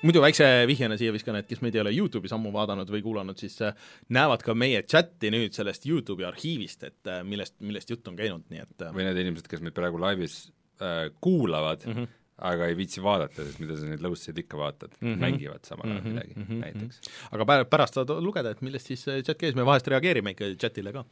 muidu 0.03 0.19
väikse 0.21 0.47
vihjena 0.67 0.97
siia 0.99 1.13
viskan, 1.15 1.37
et 1.39 1.47
kes 1.47 1.61
meid 1.63 1.75
ei 1.77 1.81
ole 1.83 1.93
Youtube'is 1.95 2.33
ammu 2.35 2.51
vaadanud 2.51 2.89
või 2.91 2.99
kuulanud, 3.05 3.39
siis 3.39 3.55
äh, 3.63 3.71
näevad 4.11 4.43
ka 4.43 4.55
meie 4.57 4.81
chati 4.83 5.31
nüüd 5.31 5.55
sellest 5.55 5.85
Youtube'i 5.87 6.27
arhiivist, 6.27 6.83
et 6.83 7.07
äh, 7.07 7.21
millest, 7.23 7.55
millest 7.63 7.93
jutt 7.93 8.07
on 8.11 8.17
käinud, 8.19 8.43
nii 8.51 8.65
et 8.65 8.83
äh, 8.83 8.91
või 8.95 9.07
need 9.07 9.21
inimesed, 9.23 9.47
kes 9.47 9.63
meid 9.63 9.75
praegu 9.77 10.01
laivis 10.03 10.41
äh, 10.83 11.07
kuulavad 11.23 11.85
mm, 11.87 11.93
Mhm. 11.93 12.03
-hmm. 12.03 12.19
Aga 12.41 12.65
ei 12.67 12.75
viitsi 12.77 13.01
vaadata, 13.03 13.43
sest 13.45 13.59
mida 13.61 13.75
sa 13.77 13.85
neid 13.85 14.01
lõusseid 14.01 14.39
ikka 14.41 14.57
vaatad 14.57 14.89
mm. 14.99 15.07
-hmm. 15.07 15.19
mängivad 15.21 15.65
samal 15.69 15.85
ajal 15.85 15.99
Mhm, 16.01 16.09
midagi 16.13 16.33
mm 16.35 16.45
-hmm. 16.49 16.61
näiteks. 16.65 16.99
aga 17.31 17.43
pä- 17.43 17.65
pärast 17.69 17.93
saad 17.93 18.09
lugeda, 18.09 18.49
et 18.51 18.61
millest 18.61 18.87
siis 18.87 19.07
äh, 19.07 19.21
chat 19.23 19.37
käis, 19.37 19.55
me 19.55 19.65
vahest 19.65 19.87
reageerime 19.87 20.31
ikka 20.33 20.45
chatile 20.57 20.91
ka 20.91 21.05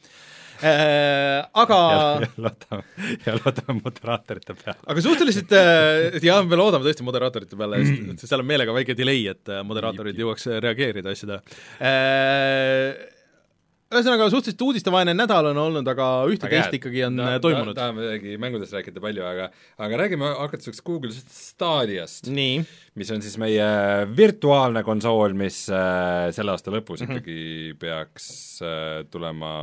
äh,. 0.63 1.45
aga 1.53 1.77
ja, 1.93 2.19
ja 2.21 2.27
loodame, 2.37 2.83
ja 3.25 3.33
loodame 3.37 3.81
moderaatorite 3.83 4.53
peale. 4.53 4.79
aga 4.87 5.01
suhteliselt 5.01 5.51
äh, 5.51 6.19
jah, 6.23 6.43
me 6.45 6.55
loodame 6.55 6.85
tõesti 6.85 7.03
moderaatorite 7.05 7.55
peale, 7.55 7.85
sest 8.17 8.27
seal 8.27 8.39
on 8.41 8.45
meelega 8.49 8.73
väike 8.73 8.97
delay, 8.97 9.27
et 9.27 9.49
äh, 9.49 9.63
moderaatorid 9.63 10.17
jõuaks 10.17 10.47
reageerida 10.59 11.09
asjadele 11.13 11.41
äh,. 11.81 13.20
ühesõnaga, 13.91 14.27
suhteliselt 14.31 14.63
uudistevaene 14.65 15.13
nädal 15.15 15.51
on 15.51 15.59
olnud, 15.65 15.87
aga 15.91 16.07
ühte-teist 16.31 16.75
ikkagi 16.77 17.03
on 17.07 17.19
äh, 17.23 17.37
toimunud. 17.43 17.75
tahame 17.77 18.05
midagi 18.05 18.35
mängudest 18.41 18.75
rääkida 18.77 19.03
palju, 19.03 19.25
aga 19.27 19.47
aga 19.85 20.01
räägime 20.03 20.31
hakatuseks 20.39 20.83
Google 20.87 21.11
Stadiast, 21.11 22.29
mis 22.31 23.11
on 23.11 23.23
siis 23.23 23.37
meie 23.41 23.67
virtuaalne 24.17 24.83
konsool, 24.87 25.35
mis 25.37 25.63
äh, 25.73 26.29
selle 26.35 26.55
aasta 26.55 26.73
lõpus 26.73 27.03
mm. 27.03 27.09
-hmm. 27.09 27.19
ikkagi 27.19 27.75
peaks 27.81 28.29
äh, 28.63 29.01
tulema 29.11 29.53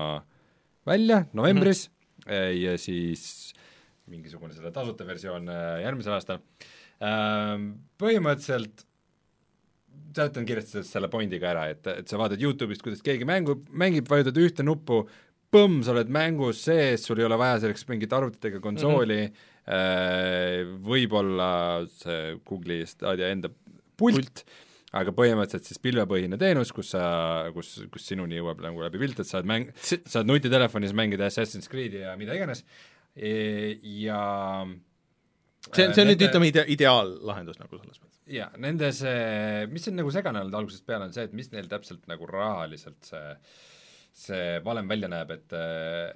välja 0.89 1.25
novembris 1.33 1.89
mm 1.89 2.33
-hmm. 2.33 2.53
ja 2.63 2.79
siis 2.79 3.55
mingisugune 4.09 4.55
selle 4.55 4.73
tasuta 4.73 5.07
versioon 5.07 5.49
äh, 5.49 5.83
järgmisel 5.85 6.17
aastal 6.17 6.41
äh,. 7.01 7.57
põhimõtteliselt 8.01 8.88
seletan 10.19 10.47
kiiresti 10.49 10.85
selle 10.87 11.11
pointi 11.13 11.41
ka 11.41 11.53
ära, 11.53 11.65
et, 11.73 11.87
et 12.03 12.11
sa 12.11 12.21
vaatad 12.21 12.43
Youtube'ist, 12.43 12.85
kuidas 12.85 13.03
keegi 13.07 13.27
mängu, 13.29 13.61
mängib, 13.71 14.09
vajutad 14.11 14.39
ühte 14.43 14.67
nuppu, 14.67 15.05
põmm, 15.55 15.81
sa 15.85 15.95
oled 15.95 16.11
mängus 16.13 16.61
sees, 16.67 17.07
sul 17.07 17.23
ei 17.23 17.27
ole 17.29 17.39
vaja 17.41 17.63
selleks 17.63 17.87
mingit 17.89 18.13
arvutit 18.13 18.51
ega 18.51 18.61
konsooli 18.65 19.23
mm, 19.25 19.45
-hmm. 19.67 20.73
võib-olla 20.85 21.51
see 21.93 22.35
Google'i 22.45 22.89
Stadia 22.89 23.31
enda 23.33 23.51
pult, 23.97 24.19
pult., 24.19 24.45
aga 24.99 25.13
põhimõtteliselt 25.13 25.69
siis 25.69 25.81
pilvepõhine 25.85 26.39
teenus, 26.41 26.73
kus 26.73 26.93
sa, 26.95 27.03
kus, 27.55 27.75
kus 27.93 28.07
sinuni 28.09 28.39
jõuab 28.39 28.63
nagu 28.65 28.85
läbi 28.85 29.01
pilt, 29.03 29.21
et 29.21 29.29
saad 29.29 29.49
mäng, 29.49 29.73
saad 29.85 30.29
nutitelefonis 30.29 30.95
mängida 30.97 31.29
Assassin's 31.29 31.69
Creed'i 31.69 32.05
ja 32.05 32.15
mida 32.21 32.37
iganes 32.37 32.65
e, 33.17 33.77
ja 34.05 34.21
see 35.75 35.89
on, 35.89 35.95
see 35.95 36.05
on 36.05 36.13
nüüd 36.13 36.25
ütleme 36.29 36.49
ide-, 36.53 36.69
ideaallahendus 36.77 37.61
nagu 37.61 37.81
selles 37.81 37.99
mõttes. 38.01 38.08
Jaa, 38.29 38.51
nende 38.61 38.93
see, 38.97 39.67
mis 39.73 39.89
on 39.91 39.99
nagu 40.01 40.13
segane 40.15 40.43
olnud 40.43 40.55
algusest 40.61 40.87
peale, 40.87 41.09
on 41.09 41.17
see, 41.17 41.27
et 41.29 41.35
mis 41.37 41.51
neil 41.55 41.69
täpselt 41.71 42.07
nagu 42.11 42.29
rahaliselt 42.31 43.11
see 43.13 43.27
see 44.19 44.59
valem 44.65 44.89
välja 44.91 45.09
näeb, 45.11 45.31
et, 45.31 45.53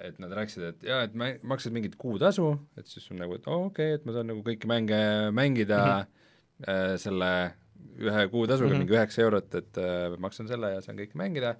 et 0.03 0.17
nad 0.19 0.33
rääkisid, 0.35 0.63
et 0.73 0.81
jaa, 0.89 1.03
et 1.07 1.13
mä-, 1.15 1.37
maksad 1.47 1.71
mingit 1.75 1.95
kuutasu, 1.99 2.49
et 2.79 2.89
siis 2.89 3.05
on 3.13 3.21
nagu, 3.23 3.37
et 3.37 3.45
okei 3.47 3.93
okay,, 3.93 3.99
et 3.99 4.07
ma 4.07 4.15
saan 4.15 4.27
nagu 4.31 4.43
kõiki 4.43 4.67
mänge 4.67 4.99
mängida 5.35 5.79
mm 5.79 6.01
-hmm. 6.01 6.73
äh, 6.73 6.95
selle 6.99 7.29
ühe 7.99 8.27
kuutasuga 8.33 8.67
mm 8.67 8.73
-hmm. 8.73 8.83
mingi 8.83 8.97
üheksa 8.97 9.23
eurot, 9.23 9.55
et 9.55 9.77
äh, 9.77 10.17
maksan 10.19 10.47
selle 10.51 10.73
ja 10.73 10.81
saan 10.81 10.99
kõike 10.99 11.15
mängida, 11.15 11.55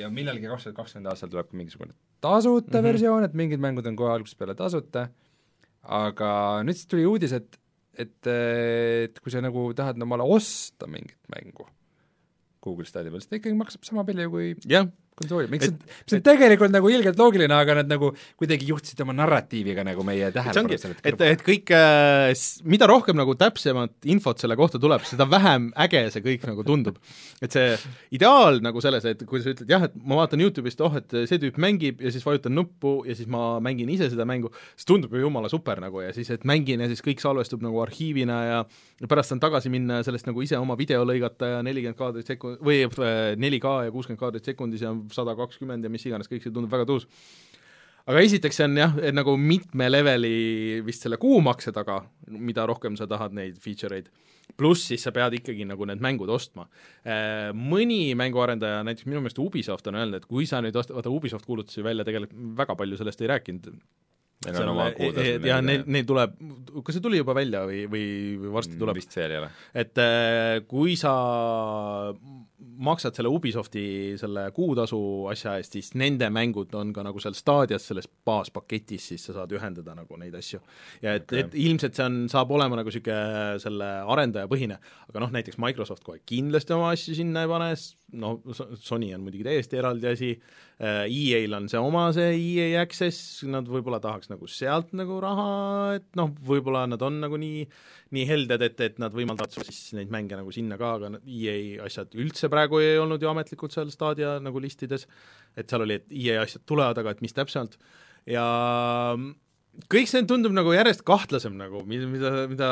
ja 0.00 0.10
millalgi 0.10 0.46
kaks 0.46 0.64
tuhat 0.64 0.76
kakskümmend 0.76 1.10
aastal 1.10 1.28
tuleb 1.28 1.50
ka 1.50 1.56
mingisugune 1.56 1.92
tasuta 2.20 2.70
mm 2.70 2.78
-hmm. 2.78 2.88
versioon, 2.88 3.24
et 3.24 3.34
mingid 3.34 3.60
mängud 3.60 3.86
on 3.86 3.96
kohe 3.96 4.12
algusest 4.12 4.38
peale 4.38 4.54
tasuta, 4.54 5.08
aga 5.82 6.62
nüüd 6.62 6.76
siis 6.76 6.86
tuli 6.86 7.06
uudis, 7.06 7.32
et, 7.32 7.59
et, 8.00 8.30
et 8.30 9.20
kui 9.20 9.32
sa 9.32 9.42
nagu 9.44 9.68
tahad 9.76 10.00
omale 10.02 10.26
osta 10.36 10.88
mingit 10.90 11.20
mängu 11.32 11.68
Google 12.60 12.88
Stadia 12.88 13.12
peal, 13.12 13.22
siis 13.22 13.30
ta 13.30 13.38
ikkagi 13.40 13.56
maksab 13.56 13.86
sama 13.88 14.04
palju 14.08 14.28
kui 14.32 14.52
jah, 14.68 14.88
konsooli, 15.20 15.48
miks 15.52 15.68
et, 15.68 15.76
see, 15.76 16.02
mis 16.06 16.16
on 16.18 16.24
tegelikult 16.26 16.72
nagu 16.74 16.90
ilgelt 16.92 17.20
loogiline, 17.20 17.54
aga 17.56 17.76
nad 17.80 17.90
nagu 17.90 18.12
kuidagi 18.40 18.68
juhtisid 18.70 19.02
oma 19.04 19.14
narratiiviga 19.18 19.84
nagu 19.86 20.04
meie 20.06 20.30
tähelepanu 20.34 20.78
sellelt 20.80 21.06
et, 21.06 21.24
et 21.26 21.44
kõik 21.44 21.72
äh,, 21.76 22.32
mida 22.70 22.88
rohkem 22.90 23.18
nagu 23.20 23.34
täpsemat 23.38 24.08
infot 24.10 24.40
selle 24.40 24.56
kohta 24.58 24.80
tuleb, 24.82 25.04
seda 25.08 25.26
vähem 25.30 25.70
äge 25.86 26.06
see 26.14 26.24
kõik 26.24 26.46
nagu 26.48 26.64
tundub. 26.66 27.00
et 27.40 27.52
see 27.52 27.74
ideaal 28.16 28.60
nagu 28.64 28.82
selles, 28.84 29.06
et 29.08 29.24
kui 29.28 29.42
sa 29.44 29.52
ütled 29.54 29.70
jah, 29.70 29.88
et 29.88 29.96
ma 30.04 30.20
vaatan 30.22 30.42
YouTube'ist, 30.44 30.80
oh, 30.84 30.96
et 31.00 31.16
see 31.28 31.40
tüüp 31.42 31.60
mängib 31.60 32.00
ja 32.04 32.12
siis 32.12 32.24
vajutan 32.26 32.56
nuppu 32.56 33.00
ja 33.08 33.16
siis 33.16 33.28
ma 33.30 33.58
mängin 33.64 33.90
ise 33.92 34.10
seda 34.12 34.26
mängu, 34.28 34.52
siis 34.74 34.88
tundub 34.88 35.14
ju 35.14 35.24
jumala 35.24 35.50
super 35.52 35.80
nagu 35.82 36.04
ja 36.04 36.14
siis, 36.16 36.30
et 36.32 36.46
mängin 36.48 36.82
ja 36.84 36.88
siis 36.90 37.04
kõik 37.04 37.22
salvestub 37.22 37.64
nagu 37.64 37.82
arhiivina 37.84 38.40
ja 38.48 38.60
ja 39.00 39.08
pärast 39.08 39.32
saan 39.32 39.40
tagasi 39.40 39.70
minna 39.72 40.02
sellest 40.04 40.28
nagu 40.28 40.42
ise 40.44 40.58
oma 40.60 40.76
video 40.76 41.04
lõigata 41.08 41.54
ja 41.54 41.60
nelikümmend 41.64 41.96
kaadrit 41.96 42.28
sekund- 42.28 42.60
või 42.64 42.82
4K 42.84 43.72
ja 43.86 43.94
kuuskümmend 43.94 44.20
kaadrit 44.20 44.50
sekundis 44.50 44.84
ja 44.84 44.92
sada 45.14 45.36
kakskümmend 45.38 45.86
ja 45.86 45.92
mis 45.92 46.06
iganes, 46.06 46.30
kõik 46.30 46.44
see 46.44 46.54
tundub 46.54 46.72
väga 46.72 46.88
tuus. 46.88 47.06
aga 48.06 48.24
esiteks 48.24 48.56
see 48.58 48.66
on 48.66 48.80
jah, 48.80 48.96
et 49.04 49.14
nagu 49.14 49.36
mitme 49.38 49.90
leveli 49.90 50.80
vist 50.86 51.04
selle 51.04 51.20
kuumakse 51.20 51.72
taga, 51.76 52.00
mida 52.32 52.66
rohkem 52.66 52.96
sa 52.98 53.06
tahad 53.10 53.36
neid 53.36 53.60
feature 53.62 54.00
eid, 54.00 54.10
pluss 54.58 54.88
siis 54.90 55.04
sa 55.04 55.12
pead 55.14 55.36
ikkagi 55.38 55.66
nagu 55.68 55.86
need 55.86 56.02
mängud 56.02 56.30
ostma. 56.32 56.66
Äh, 57.04 57.50
mõni 57.54 58.16
mänguarendaja, 58.18 58.82
näiteks 58.88 59.06
minu 59.06 59.22
meelest 59.22 59.38
Ubisoft 59.38 59.86
on 59.90 60.00
öelnud, 60.00 60.20
et 60.20 60.30
kui 60.30 60.48
sa 60.48 60.62
nüüd 60.64 60.76
ost-, 60.80 60.94
vaata 60.96 61.12
Ubisoft 61.12 61.46
kuulutas 61.46 61.78
ju 61.78 61.86
välja 61.86 62.06
tegelikult 62.08 62.56
väga 62.58 62.78
palju 62.80 62.98
sellest 62.98 63.22
ei 63.22 63.30
rääkinud, 63.30 63.70
Neil 64.40 64.62
on 64.62 64.70
oma 64.72 64.86
kuutasu. 64.96 65.44
ja 65.44 65.58
neil, 65.60 65.82
neil 65.84 66.06
tuleb, 66.08 66.38
kas 66.86 66.96
see 66.96 67.04
tuli 67.04 67.18
juba 67.20 67.34
välja 67.36 67.60
või, 67.68 67.82
või, 67.92 68.04
või 68.40 68.52
varsti 68.54 68.78
tuleb? 68.80 68.96
vist 68.96 69.16
veel 69.18 69.34
ei 69.34 69.40
ole. 69.42 69.50
et 69.82 70.00
äh, 70.00 70.52
kui 70.70 70.94
sa 70.96 71.12
maksad 72.60 73.16
selle 73.16 73.30
Ubisofti 73.32 73.82
selle 74.20 74.46
kuutasu 74.56 75.00
asja 75.32 75.54
eest, 75.58 75.76
siis 75.76 75.92
nende 75.98 76.28
mängud 76.32 76.74
on 76.76 76.92
ka 76.96 77.04
nagu 77.06 77.20
seal 77.22 77.36
staadias 77.36 77.86
selles 77.90 78.08
baaspaketis, 78.26 79.10
siis 79.12 79.26
sa 79.28 79.36
saad 79.36 79.52
ühendada 79.56 79.94
nagu 79.96 80.18
neid 80.20 80.36
asju. 80.36 80.60
ja 81.02 81.14
et 81.18 81.26
okay., 81.28 81.44
et 81.44 81.56
ilmselt 81.66 81.96
see 81.96 82.06
on, 82.06 82.18
saab 82.32 82.52
olema 82.56 82.80
nagu 82.80 82.92
niisugune 82.92 83.60
selle 83.62 83.90
arendajapõhine, 84.14 84.80
aga 85.08 85.24
noh, 85.24 85.32
näiteks 85.36 85.60
Microsoft 85.62 86.04
kohe 86.06 86.20
kindlasti 86.26 86.76
oma 86.76 86.92
asju 86.94 87.16
sinna 87.20 87.44
ei 87.44 87.52
pane, 87.52 87.70
no 88.20 88.34
Sony 88.52 89.12
on 89.16 89.24
muidugi 89.24 89.46
täiesti 89.46 89.80
eraldi 89.80 90.12
asi, 90.12 90.34
EA-l 90.80 91.56
on 91.58 91.66
see 91.68 91.80
oma, 91.80 92.06
see 92.16 92.36
EA 92.38 92.80
Access, 92.80 93.42
nad 93.44 93.68
võib-olla 93.68 93.98
tahaks 94.00 94.30
nagu 94.32 94.48
sealt 94.48 94.94
nagu 94.96 95.18
raha, 95.20 95.48
et 95.98 96.06
noh, 96.16 96.30
võib-olla 96.48 96.86
nad 96.88 97.02
on 97.04 97.18
nagu 97.20 97.40
nii 97.40 97.66
nii 98.16 98.24
helded, 98.26 98.64
et, 98.66 98.80
et 98.82 98.96
nad 99.02 99.14
võimaldavad 99.14 99.52
sul 99.54 99.66
siis 99.68 99.92
neid 99.94 100.10
mänge 100.10 100.38
nagu 100.38 100.50
sinna 100.54 100.78
ka, 100.80 100.94
aga 100.98 101.20
EA 101.20 101.84
asjad 101.86 102.16
üldse 102.18 102.50
praegu 102.50 102.80
ei 102.82 102.96
olnud 102.98 103.22
ju 103.22 103.30
ametlikult 103.30 103.76
seal 103.76 103.92
Stadia 103.94 104.38
nagu 104.42 104.62
listides, 104.62 105.06
et 105.54 105.70
seal 105.70 105.84
oli, 105.86 106.00
et 106.00 106.10
EA 106.10 106.40
asjad 106.42 106.64
tulevad, 106.66 106.98
aga 106.98 107.14
et 107.14 107.22
mis 107.22 107.36
täpselt, 107.36 107.76
ja 108.26 108.46
kõik 109.90 110.08
see 110.10 110.24
tundub 110.28 110.54
nagu 110.54 110.72
järjest 110.74 111.04
kahtlasem 111.06 111.54
nagu, 111.58 111.82
mida, 111.88 112.46
mida 112.50 112.70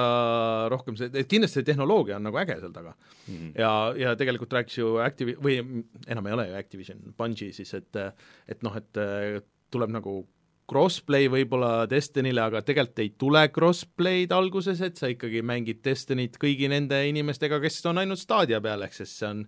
rohkem 0.73 0.97
see, 0.99 1.11
et 1.13 1.29
kindlasti 1.31 1.61
see 1.61 1.69
tehnoloogia 1.69 2.19
on 2.19 2.27
nagu 2.29 2.41
äge 2.41 2.59
seal 2.61 2.75
taga 2.75 2.95
mm. 2.95 3.35
-hmm. 3.35 3.53
ja, 3.59 3.71
ja 3.97 4.17
tegelikult 4.19 4.53
rääkis 4.53 4.81
ju 4.81 4.97
Activi-, 5.03 5.39
või 5.43 5.85
enam 6.07 6.27
ei 6.27 6.37
ole 6.39 6.49
ju 6.49 6.59
Activision, 6.59 7.15
Bungi 7.19 7.53
siis, 7.53 7.75
et 7.75 8.03
et 8.49 8.63
noh, 8.67 8.77
et 8.77 9.47
tuleb 9.71 9.93
nagu 9.93 10.21
crossplay 10.69 11.31
võib-olla 11.33 11.89
Destinyle, 11.89 12.43
aga 12.45 12.61
tegelikult 12.67 13.03
ei 13.03 13.13
tule 13.21 13.43
crossplay'd 13.55 14.33
alguses, 14.37 14.81
et 14.85 15.01
sa 15.01 15.09
ikkagi 15.09 15.41
mängid 15.47 15.81
Destinyt 15.85 16.37
kõigi 16.41 16.69
nende 16.69 17.01
inimestega, 17.09 17.61
kes 17.63 17.81
on 17.89 18.03
ainult 18.03 18.21
Stadia 18.21 18.61
peal, 18.61 18.85
ehk 18.85 18.97
siis 18.99 19.15
see 19.21 19.31
on 19.31 19.45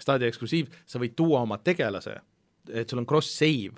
Stadia 0.00 0.30
eksklusiiv, 0.32 0.72
sa 0.88 1.00
võid 1.02 1.16
tuua 1.18 1.42
oma 1.44 1.58
tegelase, 1.60 2.16
et 2.72 2.88
sul 2.88 3.02
on 3.02 3.08
cross-save, 3.08 3.76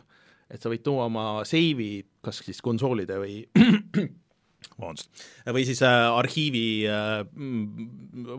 et 0.50 0.62
sa 0.62 0.72
võid 0.72 0.84
tuua 0.84 1.08
oma 1.10 1.24
save'i 1.48 2.04
kas 2.24 2.42
siis 2.44 2.60
konsoolide 2.64 3.18
või 3.20 3.40
vabandust, 4.74 5.24
või 5.54 5.64
siis 5.68 5.82
äh, 5.86 6.02
arhiivi 6.18 6.66
äh, 6.90 7.24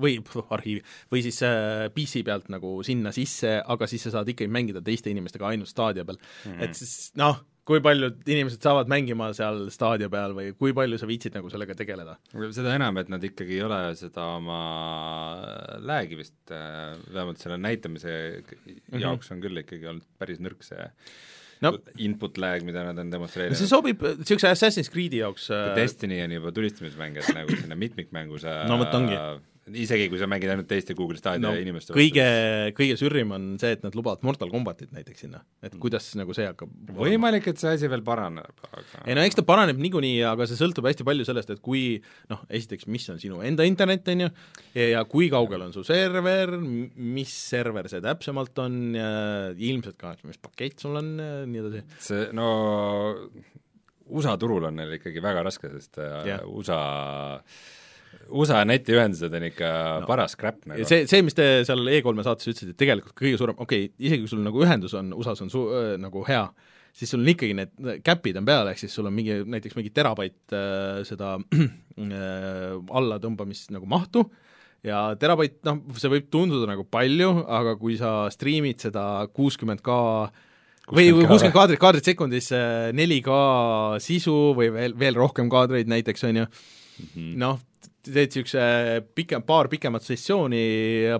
või 0.02 0.18
arhiivi, 0.58 0.84
või 1.14 1.26
siis 1.26 1.42
äh, 1.46 1.88
PC 1.96 2.26
pealt 2.28 2.50
nagu 2.54 2.78
sinna 2.88 3.14
sisse, 3.16 3.58
aga 3.62 3.90
siis 3.90 4.08
sa 4.08 4.18
saad 4.18 4.32
ikkagi 4.34 4.52
mängida 4.52 4.84
teiste 4.86 5.14
inimestega 5.14 5.52
ainult 5.52 5.72
Stadia 5.72 6.06
peal 6.06 6.20
mm, 6.20 6.52
-hmm. 6.52 6.64
et 6.66 6.82
siis 6.82 7.14
noh, 7.22 7.44
kui 7.66 7.82
paljud 7.82 8.28
inimesed 8.30 8.62
saavad 8.62 8.90
mängima 8.92 9.32
seal 9.38 9.66
staadio 9.74 10.10
peal 10.14 10.36
või 10.38 10.52
kui 10.58 10.74
palju 10.78 11.00
sa 11.02 11.08
viitsid 11.10 11.36
nagu 11.38 11.50
sellega 11.50 11.76
tegeleda? 11.78 12.18
seda 12.54 12.76
enam, 12.78 13.00
et 13.02 13.10
nad 13.10 13.24
ikkagi 13.26 13.58
ei 13.58 13.64
ole 13.66 13.80
seda 13.98 14.28
oma 14.38 14.60
läägi 15.82 16.20
vist, 16.20 16.38
äh, 16.54 16.94
vähemalt 17.10 17.42
selle 17.42 17.58
näitamise 17.62 18.14
mhm. 18.44 19.02
jaoks 19.02 19.34
on 19.34 19.42
küll 19.44 19.64
ikkagi 19.64 19.90
olnud 19.94 20.06
päris 20.22 20.44
nõrk 20.44 20.66
see 20.68 20.86
no, 21.65 21.74
input 22.07 22.39
lag, 22.41 22.63
mida 22.67 22.86
nad 22.88 23.01
on 23.01 23.12
demonstreerinud. 23.13 23.60
see 23.60 23.72
sobib 23.72 24.05
niisuguse 24.05 24.51
Assassin's 24.51 24.91
Creed'i 24.93 25.24
jaoks 25.24 25.50
äh, 25.53 25.74
Destiny 25.77 26.22
on 26.25 26.38
juba 26.38 26.53
tulistamismäng, 26.55 27.19
et 27.22 27.34
nagu 27.36 27.57
sinna 27.57 27.77
mitmikmängu 27.79 28.39
sa 28.41 28.63
no 28.69 28.79
vot 28.81 28.95
ongi 28.98 29.19
isegi 29.74 30.10
kui 30.12 30.19
sa 30.22 30.27
mängid 30.29 30.51
ainult 30.53 30.67
teiste 30.69 30.93
Google 30.98 31.17
Stadia 31.17 31.41
no, 31.41 31.53
inimeste 31.57 31.95
kõige, 31.95 32.25
kõige 32.77 32.98
sürrim 33.00 33.31
on 33.34 33.48
see, 33.62 33.74
et 33.74 33.86
nad 33.86 33.95
lubavad 33.98 34.22
Mortal 34.27 34.51
Combatit 34.51 34.91
näiteks 34.93 35.25
sinna, 35.25 35.41
et 35.63 35.72
mm. 35.72 35.79
kuidas 35.81 36.12
nagu 36.19 36.36
see 36.38 36.45
hakkab 36.45 36.91
võimalik, 37.00 37.48
et 37.50 37.62
see 37.62 37.72
asi 37.74 37.89
veel 37.89 38.03
paraneb, 38.05 38.62
aga 38.69 39.01
ei 39.03 39.17
no 39.17 39.24
eks 39.25 39.39
ta 39.39 39.45
paraneb 39.48 39.81
niikuinii, 39.81 40.19
aga 40.29 40.45
see 40.50 40.60
sõltub 40.60 40.86
hästi 40.86 41.07
palju 41.07 41.25
sellest, 41.25 41.55
et 41.55 41.63
kui 41.65 41.86
noh, 42.29 42.43
esiteks, 42.45 42.86
mis 42.93 43.10
on 43.13 43.22
sinu 43.22 43.41
enda 43.48 43.65
internet, 43.65 44.05
on 44.13 44.27
ju, 44.27 44.29
ja 44.77 45.01
kui 45.10 45.31
kaugel 45.34 45.65
on 45.65 45.74
su 45.74 45.86
server, 45.88 46.53
mis 46.60 47.34
server 47.34 47.89
see 47.89 48.03
täpsemalt 48.05 48.62
on 48.62 48.79
ja 48.93 49.10
ilmselt 49.55 49.98
ka, 50.01 50.13
mis 50.29 50.41
pakett 50.41 50.86
sul 50.86 51.01
on 51.01 51.15
ja 51.17 51.34
nii 51.50 51.63
edasi. 51.63 51.86
see, 52.05 52.29
no 52.38 52.51
USA 54.13 54.36
turul 54.38 54.67
on 54.69 54.77
neil 54.77 55.00
ikkagi 55.00 55.24
väga 55.24 55.41
raske, 55.48 55.72
sest 55.74 55.98
yeah. 55.98 56.38
Äh, 56.38 56.45
USA 56.45 56.79
USA 58.29 58.62
netiühendused 58.67 59.34
on 59.38 59.48
ikka 59.50 59.72
no. 60.01 60.07
paras 60.10 60.38
crap 60.39 60.63
nagu. 60.69 60.86
see, 60.88 61.05
see, 61.10 61.24
mis 61.25 61.38
te 61.38 61.48
seal 61.67 61.84
E3-e 61.86 62.25
saates 62.25 62.50
ütlesite, 62.51 62.74
et 62.74 62.79
tegelikult 62.79 63.17
kõige 63.17 63.41
suurem, 63.41 63.60
okei 63.62 63.89
okay,, 63.89 63.93
isegi 64.07 64.25
kui 64.25 64.31
sul 64.31 64.45
nagu 64.45 64.63
ühendus 64.65 64.95
on, 64.98 65.12
USA-s 65.17 65.45
on 65.45 65.51
su-, 65.53 65.67
äh, 65.75 65.91
nagu 66.01 66.24
hea, 66.27 66.48
siis 66.95 67.12
sul 67.12 67.22
on 67.24 67.29
ikkagi 67.34 67.57
need 67.57 68.01
cap'id 68.05 68.39
on 68.41 68.48
peal, 68.48 68.72
ehk 68.72 68.81
siis 68.81 68.95
sul 68.95 69.10
on 69.10 69.15
mingi, 69.15 69.41
näiteks 69.55 69.77
mingi 69.77 69.93
terabait 69.95 70.55
äh, 70.55 71.03
seda 71.07 71.36
äh, 71.38 72.74
allatõmbamist 73.01 73.74
nagu 73.75 73.89
mahtu, 73.89 74.25
ja 74.86 75.05
terabait, 75.19 75.57
noh, 75.67 75.81
see 76.00 76.12
võib 76.13 76.27
tunduda 76.34 76.69
nagu 76.69 76.86
palju, 76.88 77.31
aga 77.60 77.75
kui 77.79 77.98
sa 78.00 78.25
striimid 78.34 78.84
seda 78.86 79.05
kuuskümmend 79.36 79.84
K 79.86 80.00
või, 80.93 81.10
või 81.10 81.25
kuuskümmend 81.25 81.55
kaadrit, 81.55 81.81
kaadrit 81.81 82.10
sekundis, 82.13 82.51
4K 82.53 83.38
sisu 84.05 84.36
või 84.57 84.69
veel, 84.74 84.98
veel 84.98 85.17
rohkem 85.17 85.50
kaadreid 85.51 85.89
näiteks, 85.91 86.27
on 86.29 86.43
ju, 86.43 86.50
mhm. 87.07 87.31
noh, 87.41 87.63
teed 88.06 88.32
niisuguse 88.32 88.66
pikem, 89.18 89.44
paar 89.46 89.70
pikemat 89.72 90.06
sessiooni 90.06 90.62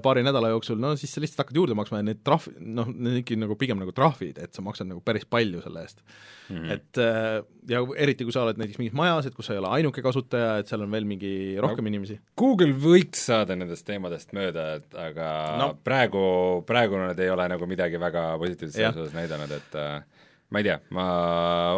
paari 0.04 0.24
nädala 0.25 0.51
jooksul, 0.54 0.80
no 0.82 0.94
siis 1.00 1.13
sa 1.15 1.24
lihtsalt 1.24 1.44
hakkad 1.44 1.60
juurde 1.60 1.77
maksma 1.77 2.01
ja 2.01 2.08
need 2.08 2.22
trahv, 2.25 2.48
noh, 2.60 2.89
need 2.92 3.12
on 3.12 3.20
ikkagi 3.22 3.39
nagu 3.42 3.58
pigem 3.60 3.82
nagu 3.82 3.94
trahvid, 3.96 4.39
et 4.42 4.56
sa 4.56 4.63
maksad 4.65 4.89
nagu 4.89 5.01
päris 5.06 5.27
palju 5.30 5.63
selle 5.63 5.86
eest 5.86 6.01
mm. 6.01 6.56
-hmm. 6.56 6.72
et 6.75 7.01
äh, 7.01 7.44
ja 7.70 7.84
eriti, 7.98 8.24
kui 8.24 8.36
sa 8.36 8.46
oled 8.46 8.60
näiteks 8.62 8.80
mingis 8.82 8.98
majas, 8.98 9.25
et 9.25 9.36
kus 9.36 9.50
sa 9.50 9.56
ei 9.56 9.62
ole 9.62 9.72
ainuke 9.80 10.04
kasutaja, 10.06 10.58
et 10.62 10.72
seal 10.72 10.86
on 10.86 10.92
veel 10.92 11.08
mingi 11.10 11.34
rohkem 11.62 11.86
no, 11.86 11.94
inimesi. 11.94 12.20
Google 12.38 12.74
võiks 12.74 13.25
saada 13.32 13.56
nendest 13.56 13.86
teemadest 13.88 14.34
mööda, 14.38 14.68
et 14.80 15.00
aga 15.08 15.30
no. 15.62 15.70
praegu, 15.84 16.25
praegu 16.68 17.00
nad 17.01 17.20
ei 17.20 17.30
ole 17.34 17.48
nagu 17.51 17.70
midagi 17.70 18.01
väga 18.01 18.36
positiivset 18.42 18.75
selles 18.82 19.01
osas 19.06 19.18
näidanud, 19.18 19.51
et 19.51 19.80
äh, 19.82 20.04
ma 20.50 20.62
ei 20.62 20.70
tea, 20.70 20.80
ma 20.96 21.08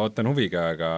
ootan 0.04 0.28
huviga, 0.28 0.72
aga 0.76 0.92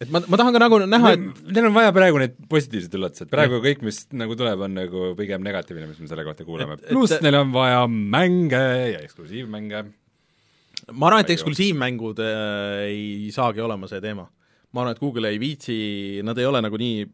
et 0.00 0.08
ma, 0.08 0.22
ma 0.32 0.38
tahan 0.40 0.54
ka 0.56 0.62
nagu 0.62 0.80
näha, 0.88 1.12
et 1.12 1.52
Neil 1.52 1.68
on 1.68 1.76
vaja 1.76 1.92
praegu 1.92 2.20
neid 2.22 2.36
positiivseid 2.50 2.96
üllatusi, 2.96 3.26
et 3.26 3.32
praegu 3.32 3.60
kõik, 3.64 3.84
mis 3.84 4.02
nagu 4.16 4.36
tuleb, 4.38 4.64
on 4.64 4.76
nagu 4.78 5.10
pigem 5.18 5.44
negatiivne, 5.44 5.88
mis 5.90 6.00
me 6.00 6.08
selle 6.08 6.24
kohta 6.26 6.46
kuuleme 6.48 6.78
pluss 6.86 7.20
neil 7.20 7.36
on 7.42 7.52
vaja 7.52 7.84
mänge 7.90 8.60
ja 8.94 9.02
eksklusiivmänge. 9.04 9.84
ma 10.92 11.10
arvan, 11.10 11.24
et 11.24 11.32
eksklusiivmängud 11.36 12.22
äh, 12.24 12.84
ei 12.88 13.32
saagi 13.34 13.60
olema 13.60 13.90
see 13.90 14.00
teema. 14.00 14.24
ma 14.72 14.84
arvan, 14.84 14.96
et 14.96 15.02
Google 15.02 15.34
ei 15.34 15.40
viitsi, 15.42 15.76
nad 16.24 16.38
ei 16.38 16.48
ole 16.48 16.62
nagu 16.64 16.80
nii 16.80 17.04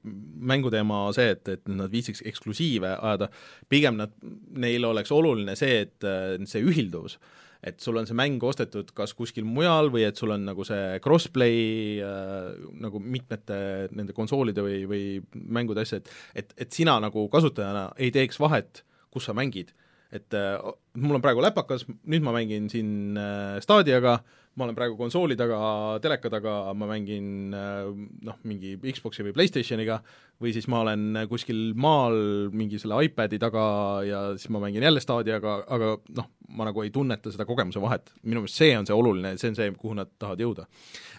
mänguteema 0.46 1.08
see, 1.16 1.32
et, 1.34 1.48
et 1.56 1.66
nad 1.72 1.90
viitsiks 1.90 2.22
eksklusiive 2.30 2.94
ajada, 3.00 3.32
pigem 3.72 3.98
nad, 3.98 4.14
neil 4.54 4.86
oleks 4.86 5.10
oluline 5.10 5.58
see, 5.58 5.82
et 5.88 6.06
äh, 6.06 6.36
see 6.46 6.62
ühilduvus, 6.62 7.18
et 7.62 7.80
sul 7.82 7.96
on 8.00 8.08
see 8.08 8.16
mäng 8.16 8.42
ostetud 8.44 8.92
kas 8.96 9.14
kuskil 9.16 9.46
mujal 9.48 9.90
või 9.94 10.06
et 10.08 10.18
sul 10.18 10.34
on 10.34 10.44
nagu 10.48 10.66
see 10.66 10.98
crossplay 11.04 12.00
äh, 12.04 12.52
nagu 12.82 13.00
mitmete 13.00 13.88
nende 13.96 14.16
konsoolide 14.16 14.64
või, 14.64 14.82
või 14.90 15.04
mängude 15.32 15.86
asja, 15.86 16.00
et 16.02 16.12
et, 16.44 16.54
et 16.66 16.72
sina 16.72 16.98
nagu 17.02 17.28
kasutajana 17.32 17.90
ei 17.98 18.12
teeks 18.14 18.40
vahet, 18.42 18.84
kus 19.12 19.28
sa 19.28 19.34
mängid. 19.36 19.72
Et 20.14 20.34
äh, 20.36 20.56
mul 21.02 21.18
on 21.18 21.24
praegu 21.24 21.42
läpakas, 21.42 21.86
nüüd 22.06 22.24
ma 22.24 22.34
mängin 22.36 22.70
siin 22.72 23.18
äh, 23.18 23.56
Stadiaga, 23.64 24.20
ma 24.56 24.64
olen 24.64 24.76
praegu 24.76 24.96
konsooli 24.98 25.36
taga, 25.38 25.58
teleka 26.02 26.30
taga, 26.32 26.54
ma 26.76 26.88
mängin 26.88 27.54
äh, 27.56 27.90
noh, 28.26 28.38
mingi 28.48 28.76
Xboxi 28.80 29.26
või 29.26 29.34
PlayStationiga 29.36 29.98
või 30.42 30.52
siis 30.56 30.68
ma 30.72 30.82
olen 30.84 31.20
kuskil 31.30 31.74
maal 31.80 32.16
mingi 32.56 32.80
selle 32.80 32.98
iPadi 33.06 33.38
taga 33.40 33.66
ja 34.04 34.22
siis 34.36 34.50
ma 34.52 34.60
mängin 34.64 34.84
jälle 34.84 35.00
Stadiaga, 35.04 35.58
aga 35.76 35.92
noh, 36.16 36.30
ma 36.56 36.68
nagu 36.68 36.84
ei 36.84 36.92
tunneta 36.94 37.32
seda 37.32 37.46
kogemuse 37.48 37.80
vahet. 37.82 38.12
minu 38.22 38.42
meelest 38.44 38.60
see 38.60 38.72
on 38.78 38.88
see 38.88 38.96
oluline, 38.96 39.36
see 39.40 39.52
on 39.52 39.58
see, 39.58 39.70
kuhu 39.76 39.96
nad 39.98 40.12
tahavad 40.18 40.44
jõuda. 40.44 40.66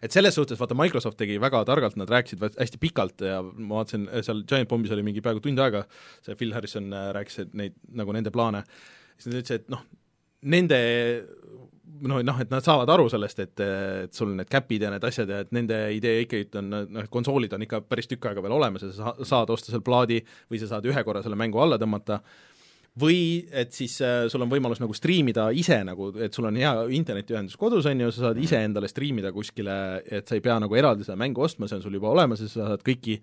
et 0.01 0.13
selles 0.13 0.37
suhtes 0.37 0.59
vaata, 0.59 0.77
Microsoft 0.77 1.17
tegi 1.17 1.39
väga 1.41 1.63
targalt, 1.65 1.97
nad 1.97 2.09
rääkisid 2.09 2.45
hästi 2.57 2.81
pikalt 2.81 3.25
ja 3.25 3.41
ma 3.43 3.81
vaatasin, 3.81 4.09
seal 4.21 4.43
Giant 4.49 4.69
Bombis 4.69 4.93
oli 4.93 5.05
mingi 5.05 5.21
peaaegu 5.21 5.41
tund 5.45 5.59
aega, 5.61 5.85
see 6.25 6.37
Phil 6.37 6.53
Harrison 6.57 6.93
äh, 6.93 7.09
rääkis 7.17 7.45
neid, 7.53 7.77
nagu 7.97 8.13
nende 8.13 8.33
plaane 8.33 8.65
siis 9.17 9.31
nad 9.31 9.41
ütlesid, 9.41 9.65
et 9.65 9.73
noh, 9.73 9.83
nende 10.45 10.79
noh, 12.01 12.19
noh 12.21 12.41
et 12.41 12.51
nad 12.51 12.65
saavad 12.65 12.89
aru 12.93 13.07
sellest, 13.09 13.39
et, 13.41 13.63
et 13.63 14.13
sul 14.13 14.35
need 14.37 14.49
käpid 14.51 14.85
ja 14.85 14.91
need 14.93 15.05
asjad 15.07 15.31
ja 15.33 15.39
et 15.45 15.53
nende 15.55 15.79
idee 15.95 16.25
ikkagi 16.25 16.49
on 16.61 16.69
noh, 16.73 17.07
konsoolid 17.13 17.55
on 17.57 17.65
ikka 17.65 17.81
päris 17.89 18.09
tükk 18.11 18.29
aega 18.29 18.43
veel 18.45 18.57
olemas 18.57 18.85
ja 18.85 18.91
sa- 18.93 19.15
saad 19.25 19.53
osta 19.53 19.73
seal 19.73 19.85
plaadi 19.85 20.19
või 20.51 20.61
sa 20.61 20.69
saad 20.73 20.85
ühe 20.89 21.03
korra 21.07 21.23
selle 21.25 21.39
mängu 21.39 21.61
alla 21.63 21.79
tõmmata, 21.81 22.19
või 22.97 23.19
et 23.51 23.75
siis 23.75 23.99
äh, 24.05 24.25
sul 24.31 24.43
on 24.45 24.51
võimalus 24.51 24.81
nagu 24.81 24.95
striimida 24.97 25.49
ise 25.55 25.79
nagu, 25.85 26.09
et 26.23 26.33
sul 26.33 26.47
on 26.49 26.57
hea 26.57 26.71
internetiühendus 26.97 27.57
kodus, 27.59 27.85
on 27.89 28.01
ju, 28.05 28.13
sa 28.13 28.27
saad 28.27 28.41
ise 28.41 28.61
endale 28.65 28.89
striimida 28.91 29.33
kuskile, 29.35 29.77
et 30.05 30.27
sa 30.27 30.37
ei 30.37 30.43
pea 30.45 30.57
nagu 30.63 30.77
eraldi 30.77 31.05
seda 31.05 31.19
mängu 31.19 31.45
ostma, 31.45 31.69
see 31.69 31.77
on 31.79 31.85
sul 31.85 31.99
juba 31.99 32.11
olemas 32.13 32.41
ja 32.43 32.49
sa 32.49 32.71
saad 32.73 32.85
kõiki 32.87 33.19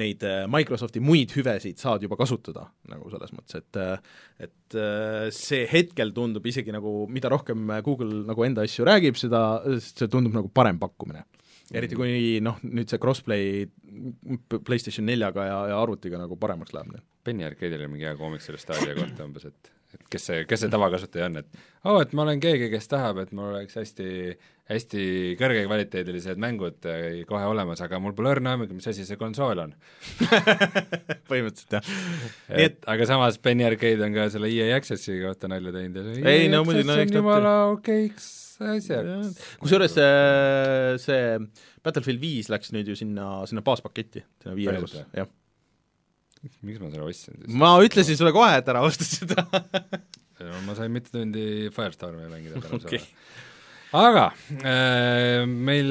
neid 0.00 0.22
äh, 0.26 0.44
Microsofti 0.50 1.02
muid 1.02 1.34
hüvesid 1.34 1.80
saad 1.80 2.04
juba 2.04 2.18
kasutada, 2.20 2.68
nagu 2.90 3.10
selles 3.12 3.34
mõttes, 3.34 3.60
et 3.60 3.80
äh, 3.80 4.14
et 4.46 4.78
äh, 4.78 5.26
see 5.34 5.66
hetkel 5.70 6.14
tundub 6.16 6.46
isegi 6.46 6.72
nagu, 6.74 7.04
mida 7.10 7.32
rohkem 7.32 7.68
Google 7.84 8.22
nagu 8.28 8.46
enda 8.46 8.64
asju 8.66 8.86
räägib, 8.88 9.18
seda, 9.20 9.42
see 9.82 10.08
tundub 10.08 10.36
nagu 10.36 10.52
parem 10.54 10.80
pakkumine. 10.80 11.26
Eriti 11.74 11.98
kui 11.98 12.38
noh, 12.44 12.58
nüüd 12.66 12.90
see 12.90 13.00
crossplay 13.02 13.66
PlayStation 14.66 15.06
neljaga 15.06 15.46
ja, 15.46 15.58
ja 15.72 15.82
arvutiga 15.82 16.20
nagu 16.20 16.38
paremaks 16.40 16.74
läheb. 16.76 17.02
Penny 17.26 17.44
Arcade'il 17.44 17.82
oli 17.82 17.92
mingi 17.94 18.08
hea 18.08 18.16
koomik 18.18 18.42
selle 18.44 18.60
Stadia 18.62 18.96
kohta 18.96 19.26
umbes, 19.26 19.46
et 19.50 19.76
et 19.90 20.06
kes 20.12 20.26
see, 20.28 20.42
kes 20.46 20.62
see 20.62 20.70
tavakasutaja 20.70 21.26
on, 21.26 21.40
et 21.40 21.60
oo 21.82 21.96
oh,, 21.96 22.00
et 22.04 22.12
ma 22.14 22.22
olen 22.22 22.40
keegi, 22.42 22.68
kes 22.70 22.86
tahab, 22.90 23.18
et 23.24 23.32
mul 23.34 23.56
oleks 23.56 23.74
hästi, 23.74 24.10
hästi 24.70 25.04
kõrgekvaliteedilised 25.40 26.38
mängud 26.42 26.86
äh, 26.90 27.22
kohe 27.28 27.48
olemas, 27.50 27.82
aga 27.82 27.98
mul 28.02 28.14
pole 28.14 28.30
õrna 28.36 28.54
aimugi, 28.54 28.76
mis 28.76 28.86
asi 28.90 29.06
see 29.08 29.18
konsool 29.20 29.64
on. 29.64 29.74
põhimõtteliselt 31.30 31.78
jah. 31.80 31.90
nii 32.54 32.68
et 32.68 32.86
aga 32.94 33.08
samas 33.10 33.40
Penny 33.42 33.66
Arcade 33.66 34.06
on 34.06 34.14
ka 34.14 34.28
selle 34.34 34.52
EA 34.52 34.76
Access'i 34.78 35.18
kohta 35.24 35.50
nalja 35.50 35.74
teinud 35.74 35.98
ja 35.98 36.06
see 36.06 36.36
ei 36.36 36.52
no 36.52 36.62
muidugi, 36.66 36.86
no 36.86 37.00
eks 37.00 37.10
nad 37.10 37.22
jumala 37.22 37.56
okeiks 37.74 38.30
asjaks. 38.60 39.42
kusjuures 39.62 39.96
see, 39.96 40.96
see 41.02 41.20
Battlefield 41.84 42.22
viis 42.22 42.50
läks 42.52 42.74
nüüd 42.76 42.90
ju 42.92 42.96
sinna, 42.98 43.32
sinna 43.50 43.64
baaspaketti, 43.66 44.24
sinna 44.42 44.56
viie 44.58 44.72
eurosse, 44.74 45.06
jah 45.16 45.30
miks 46.64 46.80
ma 46.80 46.88
selle 46.88 47.04
ostsin 47.04 47.36
siis? 47.36 47.52
ma 47.60 47.74
ütlesin 47.84 48.16
sulle 48.16 48.32
kohe, 48.32 48.56
et 48.60 48.68
ära 48.72 48.82
osta 48.86 49.04
seda 49.04 49.44
ma 50.66 50.76
sain 50.78 50.92
mitu 50.94 51.12
tundi 51.12 51.68
Firestormi 51.74 52.28
mängida 52.30 52.62
pärast 52.62 52.86
okay. 52.88 53.02
seda. 53.02 53.48
Aga 53.96 54.26
äh, 54.62 55.42
meil 55.46 55.90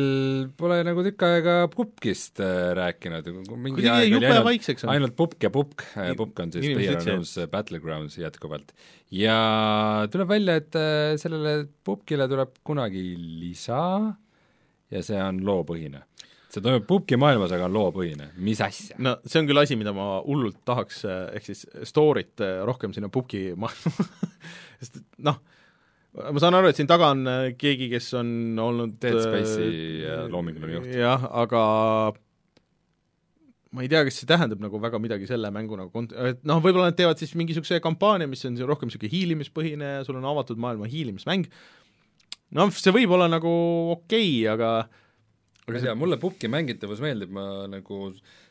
pole 0.60 0.80
nagu 0.88 1.04
tükk 1.04 1.26
aega 1.28 1.56
pupkist 1.74 2.40
äh, 2.44 2.72
rääkinud, 2.78 3.28
mingi 3.52 3.76
kuidagi 3.76 3.92
aeg 3.92 4.14
jube 4.16 4.30
ainult, 4.30 4.48
vaikseks 4.48 4.88
ainult 4.94 5.16
pupk 5.20 5.48
ja 5.48 5.52
pupk, 5.54 5.84
pupk 6.20 6.40
on 6.46 6.54
siis 6.54 6.64
Inimesed 6.64 6.96
PlayerUnknown's 6.96 7.34
Battlegrounds 7.52 8.16
jätkuvalt. 8.22 8.72
ja 9.12 9.40
tuleb 10.12 10.32
välja, 10.32 10.56
et 10.62 10.80
äh, 10.80 11.18
sellele 11.20 11.68
pupkile 11.84 12.30
tuleb 12.32 12.56
kunagi 12.64 13.04
lisa 13.18 13.82
ja 14.90 15.04
see 15.06 15.20
on 15.20 15.44
loopõhine. 15.46 16.06
See 16.50 16.64
toimub 16.66 16.88
pubgi 16.90 17.20
maailmas, 17.20 17.52
aga 17.54 17.68
on 17.68 17.76
loopõhine, 17.76 18.32
mis 18.42 18.64
asja? 18.64 18.96
no 18.98 19.20
see 19.26 19.44
on 19.44 19.52
küll 19.52 19.62
asi, 19.62 19.76
mida 19.78 19.92
ma 19.94 20.16
hullult 20.24 20.64
tahaks, 20.66 21.04
ehk 21.36 21.52
siis 21.52 21.68
story't 21.92 22.42
rohkem 22.66 22.96
sinna 22.96 23.12
pubgi 23.12 23.50
maailma. 23.60 24.08
Sest 24.80 25.04
noh, 25.20 25.44
ma 26.18 26.42
saan 26.42 26.58
aru, 26.58 26.72
et 26.72 26.80
siin 26.80 26.90
taga 26.90 27.12
on 27.14 27.28
keegi, 27.60 27.90
kes 27.92 28.10
on 28.18 28.32
olnud 28.60 28.98
Dead 29.02 29.20
Space'i 29.22 30.30
loominguline 30.32 30.80
juht. 30.80 30.90
jah, 30.98 31.28
aga 31.44 31.64
ma 33.76 33.84
ei 33.86 33.90
tea, 33.92 34.02
kas 34.08 34.18
see 34.22 34.30
tähendab 34.30 34.62
nagu 34.64 34.80
väga 34.82 35.02
midagi 35.02 35.28
selle 35.30 35.52
mängu 35.54 35.78
nagu 35.78 35.92
kont-, 35.94 36.16
et 36.32 36.42
noh, 36.48 36.62
võib-olla 36.64 36.90
nad 36.90 36.98
teevad 36.98 37.22
siis 37.22 37.36
mingisuguse 37.38 37.78
kampaania, 37.84 38.30
mis 38.30 38.42
on 38.50 38.58
rohkem 38.70 38.90
niisugune 38.90 39.12
hiilimispõhine 39.14 39.92
ja 40.00 40.08
sul 40.08 40.18
on 40.18 40.26
avatud 40.32 40.62
maailma 40.62 40.90
hiilimismäng, 40.90 41.46
noh, 42.58 42.74
see 42.74 42.96
võib 42.96 43.14
olla 43.18 43.30
nagu 43.30 43.52
okei 43.94 44.32
okay,, 44.42 44.50
aga 44.56 44.72
ma 45.70 45.78
ei 45.78 45.86
tea, 45.86 45.94
mulle 45.98 46.18
pubki 46.22 46.50
mängitavus 46.50 47.02
meeldib, 47.04 47.34
ma 47.36 47.46
nagu 47.70 48.10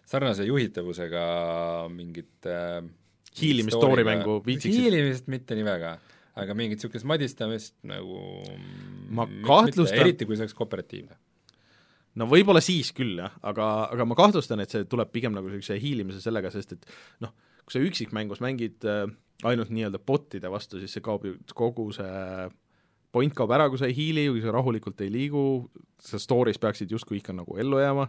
sarnase 0.08 0.46
juhitavusega 0.46 1.24
mingit 1.90 2.46
äh, 2.46 2.78
hiilimist 3.40 3.76
story 3.76 4.06
mängu 4.06 4.38
viitsiksid? 4.46 4.86
hiilimist 4.86 5.26
mitte 5.32 5.58
nii 5.58 5.66
väga, 5.66 5.96
aga 6.38 6.54
mingit 6.58 6.78
niisugust 6.78 7.08
madistamist 7.08 7.74
nagu 7.88 8.20
ma 9.14 9.26
kahtlustan 9.46 10.04
eriti 10.04 10.28
kui 10.28 10.36
see 10.36 10.46
oleks 10.46 10.56
kooperatiivne. 10.58 11.18
no 12.18 12.28
võib-olla 12.30 12.62
siis 12.64 12.92
küll 12.96 13.18
jah, 13.20 13.34
aga, 13.46 13.68
aga 13.94 14.06
ma 14.08 14.18
kahtlustan, 14.18 14.62
et 14.62 14.74
see 14.74 14.86
tuleb 14.90 15.12
pigem 15.14 15.34
nagu 15.36 15.50
niisuguse 15.50 15.78
hiilimise 15.82 16.22
sellega, 16.24 16.52
sest 16.54 16.76
et 16.76 16.88
noh, 17.24 17.34
kui 17.64 17.76
sa 17.76 17.82
üksikmängus 17.84 18.42
mängid 18.44 18.86
äh, 18.88 19.04
ainult 19.48 19.70
nii-öelda 19.74 20.00
bot'ide 20.02 20.50
vastu, 20.50 20.80
siis 20.82 20.96
see 20.96 21.04
kaob 21.04 21.26
ju 21.28 21.36
kogu 21.54 21.90
see 21.96 22.48
point 23.14 23.34
kaob 23.34 23.52
ära, 23.56 23.68
kui 23.70 23.80
sa 23.80 23.88
ei 23.88 23.96
hiili, 23.96 24.26
kui 24.32 24.42
sa 24.44 24.52
rahulikult 24.54 25.00
ei 25.04 25.12
liigu, 25.12 25.44
sa 26.02 26.20
story's 26.20 26.60
peaksid 26.60 26.90
justkui 26.92 27.20
ikka 27.22 27.34
nagu 27.36 27.56
ellu 27.60 27.80
jääma, 27.80 28.08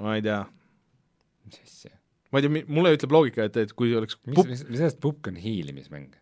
ma 0.00 0.16
ei 0.18 0.24
tea. 0.26 0.42
mis 1.46 1.62
asja? 1.64 1.94
ma 2.30 2.40
ei 2.40 2.46
tea, 2.46 2.64
mulle 2.68 2.94
ütleb 2.94 3.14
loogika, 3.14 3.46
et, 3.48 3.56
et 3.62 3.72
kui 3.76 3.94
oleks 3.96 4.18
mis, 4.26 4.36
mis, 4.36 4.66
mis 4.68 4.82
sellest 4.82 5.00
pukk 5.02 5.30
on 5.32 5.38
hiilimismäng? 5.40 6.19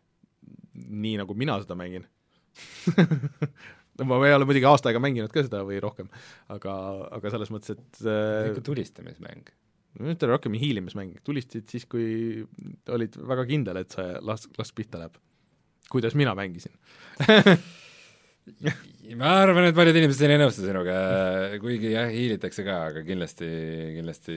Nii, 0.87 1.17
nagu 1.23 1.37
mina 1.39 1.59
seda 1.63 1.77
mängin 1.79 2.07
ma 4.09 4.19
ei 4.27 4.35
ole 4.35 4.47
muidugi 4.47 4.69
aasta 4.69 4.91
aega 4.91 5.01
mänginud 5.03 5.33
ka 5.35 5.43
seda 5.47 5.63
või 5.67 5.81
rohkem, 5.83 6.11
aga, 6.55 6.75
aga 7.19 7.33
selles 7.35 7.51
mõttes, 7.55 7.75
et 7.75 8.03
see 8.03 8.53
ikka 8.53 8.63
tulistamismäng. 8.69 9.51
ma 9.99 10.13
ütlen 10.15 10.33
rohkem 10.33 10.55
hiilimismäng, 10.59 11.19
tulistasid 11.27 11.67
siis, 11.73 11.87
kui 11.91 12.45
olid 12.95 13.19
väga 13.33 13.47
kindel, 13.49 13.83
et 13.83 13.95
see 13.97 14.15
las, 14.23 14.47
las 14.59 14.73
pihta 14.75 15.03
läheb. 15.03 15.19
kuidas 15.91 16.15
mina 16.19 16.35
mängisin 16.39 16.75
ma 19.19 19.31
arvan, 19.43 19.69
et 19.69 19.77
paljud 19.77 19.97
inimesed 19.97 20.21
siin 20.21 20.35
ei 20.35 20.41
nõustu 20.41 20.65
sinuga, 20.67 20.97
kuigi 21.63 21.93
jah, 21.95 22.11
hiilitakse 22.13 22.65
ka, 22.67 22.77
aga 22.91 23.03
kindlasti, 23.07 23.49
kindlasti 23.97 24.37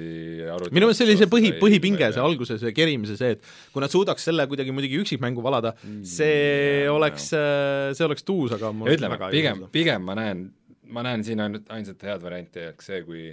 minu 0.71 0.87
meelest 0.87 1.01
see 1.01 1.07
oli 1.09 1.17
see 1.19 1.29
põhi, 1.31 1.51
põhipinge, 1.59 2.11
see 2.15 2.23
alguse, 2.23 2.57
see 2.61 2.73
kerimise, 2.77 3.17
see, 3.19 3.35
et 3.35 3.51
kui 3.73 3.83
nad 3.83 3.93
suudaks 3.93 4.29
selle 4.29 4.47
kuidagi 4.51 4.75
muidugi 4.75 5.01
üksikmängu 5.03 5.43
valada, 5.45 5.75
see 6.07 6.33
ja, 6.85 6.95
oleks, 6.95 7.29
see 7.35 8.07
oleks 8.07 8.27
tuus, 8.27 8.55
aga 8.57 8.73
ütleme, 8.95 9.21
pigem, 9.33 9.65
pigem 9.75 10.07
ma 10.07 10.17
näen, 10.19 10.49
ma 10.91 11.05
näen 11.07 11.25
siin 11.27 11.43
ainult 11.43 11.71
ainsat 11.73 12.07
head 12.07 12.23
varianti, 12.23 12.69
ehk 12.71 12.85
see, 12.85 13.03
kui 13.07 13.31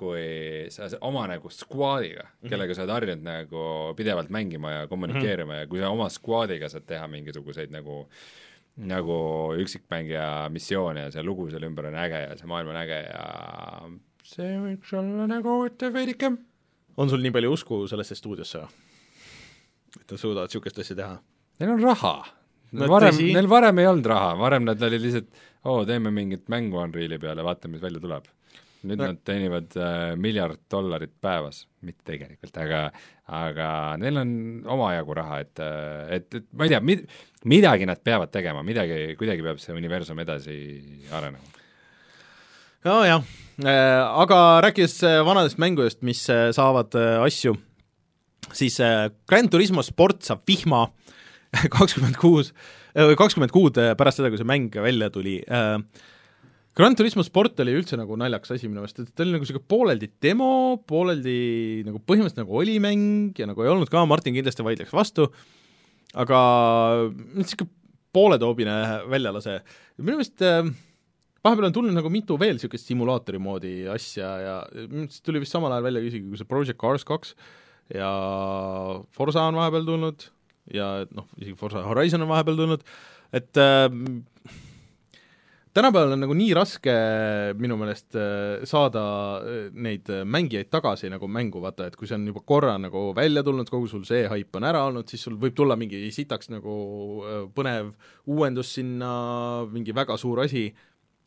kui 0.00 0.68
sa 0.72 0.88
oma 1.04 1.26
nagu 1.28 1.50
squad'iga, 1.52 2.24
kellega 2.48 2.76
sa 2.76 2.86
oled 2.86 2.94
harjunud 2.94 3.24
nagu 3.26 3.64
pidevalt 3.98 4.30
mängima 4.32 4.70
ja 4.72 4.86
kommunikeerima 4.88 5.52
mm 5.52 5.56
-hmm. 5.56 5.60
ja 5.60 5.66
kui 5.68 5.80
sa 5.82 5.90
oma 5.90 6.08
squad'iga 6.08 6.70
saad 6.72 6.86
teha 6.88 7.08
mingisuguseid 7.08 7.74
nagu 7.74 8.06
nagu 8.88 9.16
üksikmängija 9.60 10.48
missioone 10.52 11.06
ja 11.06 11.14
see 11.14 11.24
lugu 11.26 11.50
selle 11.50 11.68
ümber 11.68 11.90
on 11.90 11.98
äge 12.00 12.22
ja 12.26 12.36
see 12.38 12.48
maailm 12.48 12.72
on 12.72 12.80
äge 12.80 13.00
ja 13.04 13.24
see 14.24 14.54
võiks 14.62 14.94
olla 14.96 15.26
nagu 15.28 15.62
veidike. 15.92 16.32
on 16.96 17.12
sul 17.12 17.20
nii 17.24 17.34
palju 17.36 17.52
usku 17.56 17.82
sellesse 17.90 18.16
stuudiosse 18.16 18.64
et 18.64 20.04
nad 20.06 20.18
suudavad 20.20 20.48
niisugust 20.48 20.78
asja 20.80 20.96
teha? 20.96 21.16
Neil 21.60 21.74
on 21.76 21.82
raha 21.84 22.14
varem, 22.72 23.16
neil 23.34 23.48
varem 23.50 23.78
ei 23.82 23.88
olnud 23.90 24.06
raha, 24.06 24.34
varem 24.38 24.66
nad 24.68 24.82
olid 24.82 25.02
lihtsalt, 25.02 25.40
oo, 25.66 25.82
teeme 25.88 26.12
mingit 26.14 26.48
mängu 26.52 26.78
Unreali 26.80 27.18
peale, 27.18 27.44
vaatame, 27.44 27.76
mis 27.76 27.82
välja 27.82 28.02
tuleb. 28.02 28.28
Nüüd 28.86 29.00
no. 29.00 29.10
nad 29.10 29.18
teenivad 29.26 29.74
äh, 29.76 30.12
miljard 30.20 30.60
dollarit 30.72 31.12
päevas, 31.22 31.64
mitte 31.84 32.12
tegelikult, 32.12 32.56
aga 32.62 32.84
aga 33.30 33.66
neil 34.00 34.18
on 34.18 34.32
omajagu 34.74 35.14
raha, 35.20 35.40
et, 35.44 35.62
et, 36.16 36.26
et 36.40 36.46
ma 36.56 36.66
ei 36.66 36.72
tea, 36.72 36.80
mid-, 36.82 37.04
midagi 37.50 37.86
nad 37.88 38.00
peavad 38.02 38.32
tegema, 38.34 38.64
midagi, 38.66 39.14
kuidagi 39.20 39.44
peab 39.46 39.60
see 39.62 39.76
universum 39.76 40.18
edasi 40.22 40.56
arenema. 41.14 41.62
nojah, 42.88 43.22
äh, 43.62 44.00
aga 44.24 44.40
rääkides 44.66 44.98
äh, 45.06 45.20
vanadest 45.26 45.60
mängudest, 45.62 46.02
mis 46.06 46.24
äh, 46.32 46.48
saavad 46.56 46.96
asju, 47.22 47.54
siis 48.50 48.80
Grand 49.30 49.52
Turismo 49.52 49.84
sport 49.86 50.24
saab 50.26 50.42
vihma 50.48 50.88
kakskümmend 51.76 52.18
kuus, 52.18 52.54
kakskümmend 52.94 53.54
kuud 53.54 53.78
pärast 53.98 54.18
seda, 54.18 54.30
kui 54.32 54.40
see 54.40 54.48
mäng 54.48 54.74
välja 54.74 55.10
tuli 55.14 55.38
äh, 55.46 55.76
Gran 56.78 56.94
Turismo 56.94 57.24
sport 57.26 57.58
oli 57.64 57.72
üldse 57.74 57.96
nagu 57.98 58.14
naljakas 58.18 58.54
asi 58.54 58.68
minu 58.68 58.78
meelest, 58.82 59.00
et 59.02 59.14
ta 59.14 59.24
oli 59.24 59.34
nagu 59.34 59.42
niisugune 59.42 59.66
pooleldi 59.70 60.08
demo, 60.22 60.50
pooleldi 60.88 61.38
nagu 61.86 61.98
põhimõtteliselt 62.06 62.44
nagu 62.44 62.60
oli 62.60 62.76
mäng 62.82 63.38
ja 63.40 63.48
nagu 63.50 63.64
ei 63.64 63.72
olnud 63.72 63.90
ka, 63.90 64.04
Martin 64.06 64.36
kindlasti 64.36 64.66
vaidleks 64.66 64.94
vastu, 64.94 65.26
aga 66.14 66.40
niisugune 67.34 67.74
pooletoobine 68.14 68.76
väljalase, 69.10 69.60
minu 69.98 70.20
meelest 70.20 70.46
äh, 70.46 70.62
vahepeal 71.44 71.68
on 71.68 71.74
tulnud 71.74 71.96
nagu 71.96 72.10
mitu 72.12 72.38
veel 72.40 72.56
niisugust 72.56 72.88
simulaatori 72.90 73.42
moodi 73.42 73.74
asja 73.90 74.30
ja 74.44 74.56
minu 74.76 75.04
meelest 75.04 75.24
tuli 75.26 75.42
vist 75.42 75.54
samal 75.54 75.74
ajal 75.74 75.88
välja 75.88 76.06
isegi 76.06 76.26
kui 76.26 76.38
see 76.38 76.48
Project 76.50 76.80
Cars 76.80 77.06
kaks 77.08 77.34
ja 77.94 78.10
Forsa 79.14 79.46
on 79.50 79.58
vahepeal 79.58 79.86
tulnud 79.88 80.26
ja 80.74 80.90
noh, 81.10 81.26
isegi 81.38 81.56
Forsa 81.58 81.82
Horizon 81.86 82.26
on 82.26 82.30
vahepeal 82.30 82.58
tulnud, 82.60 82.84
et 83.34 83.58
äh, 83.58 83.86
tänapäeval 85.74 86.14
on 86.16 86.22
nagu 86.24 86.34
nii 86.34 86.50
raske 86.56 86.92
minu 87.60 87.76
meelest 87.78 88.16
äh, 88.18 88.64
saada 88.68 89.02
äh, 89.38 89.68
neid 89.70 90.08
äh, 90.10 90.24
mängijaid 90.26 90.70
tagasi 90.72 91.10
nagu 91.12 91.28
mängu, 91.30 91.62
vaata, 91.62 91.86
et 91.86 91.98
kui 91.98 92.10
see 92.10 92.18
on 92.18 92.26
juba 92.32 92.42
korra 92.46 92.74
nagu 92.82 93.10
välja 93.16 93.44
tulnud, 93.46 93.70
kogu 93.70 93.90
sul 93.90 94.04
see 94.08 94.24
haip 94.30 94.56
on 94.58 94.66
ära 94.66 94.82
olnud, 94.88 95.08
siis 95.10 95.22
sul 95.26 95.38
võib 95.40 95.54
tulla 95.58 95.78
mingi 95.78 96.02
sitaks 96.14 96.50
nagu 96.50 96.74
põnev 97.54 97.92
uuendus 98.30 98.74
sinna, 98.78 99.12
mingi 99.70 99.94
väga 99.94 100.18
suur 100.20 100.42
asi, 100.46 100.66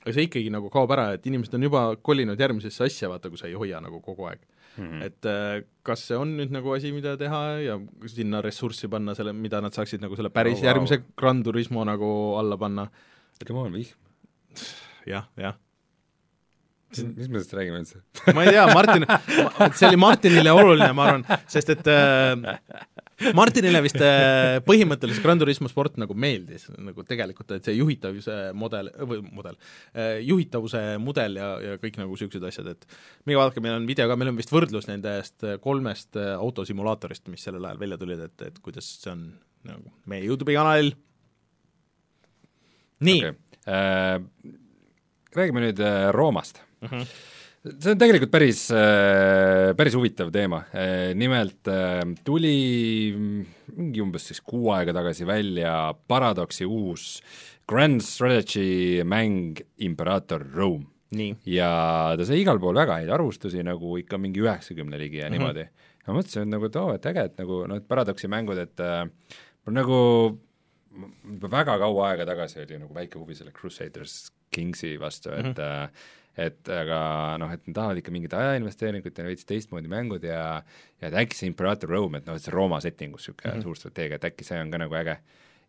aga 0.03 0.15
see 0.17 0.27
ikkagi 0.27 0.51
nagu 0.51 0.71
kaob 0.73 0.91
ära, 0.91 1.13
et 1.15 1.31
inimesed 1.31 1.55
on 1.55 1.69
juba 1.69 1.85
kolinud 2.03 2.39
järgmisesse 2.39 2.89
asja, 2.89 3.11
vaata, 3.13 3.31
kui 3.31 3.39
sa 3.39 3.47
ei 3.47 3.55
hoia 3.55 3.79
nagu 3.83 4.03
kogu 4.03 4.27
aeg 4.27 4.43
mm. 4.43 4.83
-hmm. 4.83 5.03
et 5.07 5.69
kas 5.87 6.07
see 6.09 6.19
on 6.19 6.35
nüüd 6.35 6.51
nagu 6.51 6.75
asi, 6.75 6.91
mida 6.91 7.15
teha 7.17 7.41
ja 7.63 7.79
sinna 8.11 8.43
ressurssi 8.43 8.91
panna 8.91 9.15
selle, 9.15 9.31
mida 9.33 9.61
nad 9.61 9.71
saaksid 9.71 10.03
nagu 10.03 10.19
selle 10.19 10.29
päris 10.29 10.59
oh, 10.59 10.63
wow. 10.65 10.67
järgmise 10.73 11.03
Gran 11.15 11.43
Turismo 11.43 11.87
nagu 11.87 12.35
alla 12.35 12.57
panna? 12.57 12.89
Come 13.47 13.59
on, 13.59 13.73
vihm 13.73 14.02
jah, 15.09 15.29
jah 15.39 15.59
mis 17.01 17.29
me 17.29 17.39
sellest 17.39 17.53
räägime 17.57 17.79
üldse? 17.81 18.01
ma 18.35 18.43
ei 18.45 18.53
tea, 18.53 18.65
Martin, 18.73 19.05
see 19.77 19.87
oli 19.89 19.99
Martinile 19.99 20.53
oluline, 20.53 20.89
ma 20.95 21.07
arvan, 21.09 21.25
sest 21.49 21.71
et 21.73 21.89
äh, 21.89 23.31
Martinile 23.37 23.81
vist 23.85 23.99
äh, 24.03 24.59
põhimõtteliselt 24.67 25.25
Gran 25.25 25.41
Turismo 25.41 25.71
sport 25.71 25.97
nagu 26.01 26.15
meeldis, 26.17 26.67
nagu 26.77 27.05
tegelikult, 27.07 27.55
et 27.57 27.69
see 27.69 27.77
juhitavuse 27.77 28.37
mudel, 28.57 28.91
või 29.09 29.21
mudel 29.25 29.57
äh,, 29.57 30.19
juhitavuse 30.25 30.83
mudel 31.03 31.39
ja, 31.39 31.53
ja 31.63 31.79
kõik 31.81 31.99
nagu 32.01 32.13
niisugused 32.13 32.45
asjad, 32.49 32.73
et 32.75 32.85
minge 33.25 33.39
vaadake, 33.41 33.63
meil 33.63 33.77
on 33.79 33.87
video 33.89 34.09
ka, 34.09 34.19
meil 34.19 34.33
on 34.33 34.41
vist 34.41 34.53
võrdlus 34.53 34.89
nendest 34.91 35.47
kolmest 35.63 36.19
äh, 36.19 36.35
autosimulaatorist, 36.37 37.25
mis 37.33 37.45
sellel 37.47 37.65
ajal 37.69 37.81
välja 37.85 38.01
tulid, 38.01 38.27
et, 38.27 38.49
et 38.51 38.61
kuidas 38.63 38.89
see 38.99 39.13
on 39.13 39.25
nagu 39.67 39.95
meie 40.11 40.25
Youtube'i 40.27 40.59
kanalil. 40.59 40.93
nii 43.03 43.23
okay 43.23 43.39
Äh, 43.43 43.52
räägime 45.33 45.63
nüüd 45.63 45.79
äh, 45.79 46.11
Roomast. 46.11 46.61
Mhm. 46.81 46.95
-huh. 46.95 47.07
see 47.63 47.91
on 47.93 47.97
tegelikult 47.97 48.31
päris, 48.31 48.71
äh, 48.71 49.71
päris 49.75 49.95
huvitav 49.95 50.31
teema, 50.31 50.65
nimelt 51.15 51.69
tuli 52.25 53.13
mingi 53.77 54.01
umbes 54.01 54.27
siis 54.27 54.41
kuu 54.41 54.71
aega 54.75 54.93
tagasi 54.93 55.25
välja 55.25 55.93
Paradoxi 56.07 56.65
uus 56.65 57.21
Grand 57.67 58.01
Strategy 58.01 59.03
mäng 59.03 59.61
Imperator 59.77 60.43
Rome. 60.55 60.85
ja 61.45 62.15
ta 62.17 62.25
sai 62.25 62.41
igal 62.41 62.59
pool 62.59 62.75
väga 62.75 62.97
häid 62.99 63.09
arvustusi, 63.13 63.63
nagu 63.63 63.97
ikka 63.97 64.17
mingi 64.17 64.41
üheksakümne 64.41 64.97
ligi 64.97 65.17
ja 65.17 65.29
mhm. 65.29 65.35
-huh. 65.35 65.39
niimoodi. 65.39 65.67
ma 66.07 66.13
mõtlesin, 66.13 66.41
et 66.41 66.47
nagu, 66.47 66.65
et 66.65 66.75
oo, 66.75 66.93
et 66.93 67.05
äge, 67.05 67.23
et 67.23 67.37
nagu 67.37 67.67
noh, 67.67 67.77
et 67.77 67.87
Paradoxi 67.87 68.27
mängud, 68.27 68.57
et 68.57 68.79
äh, 68.79 69.07
nagu 69.71 70.37
juba 70.93 71.49
väga 71.51 71.77
kaua 71.81 72.09
aega 72.11 72.27
tagasi 72.29 72.61
oli 72.63 72.81
nagu 72.81 72.95
väike 72.95 73.19
huvi 73.19 73.37
selle 73.37 73.53
Crusaders 73.55 74.31
Kingsi 74.53 74.97
vastu, 75.01 75.31
et 75.33 75.45
mm 75.45 75.53
-hmm. 75.53 75.89
et 76.37 76.69
aga 76.69 77.37
noh, 77.41 77.51
et 77.53 77.67
nad 77.67 77.75
tahavad 77.75 77.97
ikka 77.97 78.11
mingit 78.11 78.33
ajainvesteeringut 78.33 79.17
ja 79.17 79.23
veits 79.25 79.45
teistmoodi 79.45 79.87
mängud 79.87 80.23
ja 80.23 80.63
ja 81.01 81.07
et 81.07 81.13
äkki 81.13 81.35
see 81.35 81.47
Imperator 81.47 81.89
Rome, 81.89 82.17
et 82.17 82.25
noh, 82.25 82.35
et 82.35 82.41
see 82.41 82.53
Rooma 82.53 82.79
settingus 82.81 83.27
niisugune 83.27 83.53
mm 83.53 83.59
-hmm. 83.59 83.63
suur 83.63 83.75
strateegia, 83.75 84.15
et 84.15 84.23
äkki 84.23 84.43
see 84.43 84.61
on 84.61 84.71
ka 84.71 84.77
nagu 84.77 84.95
äge. 84.95 85.17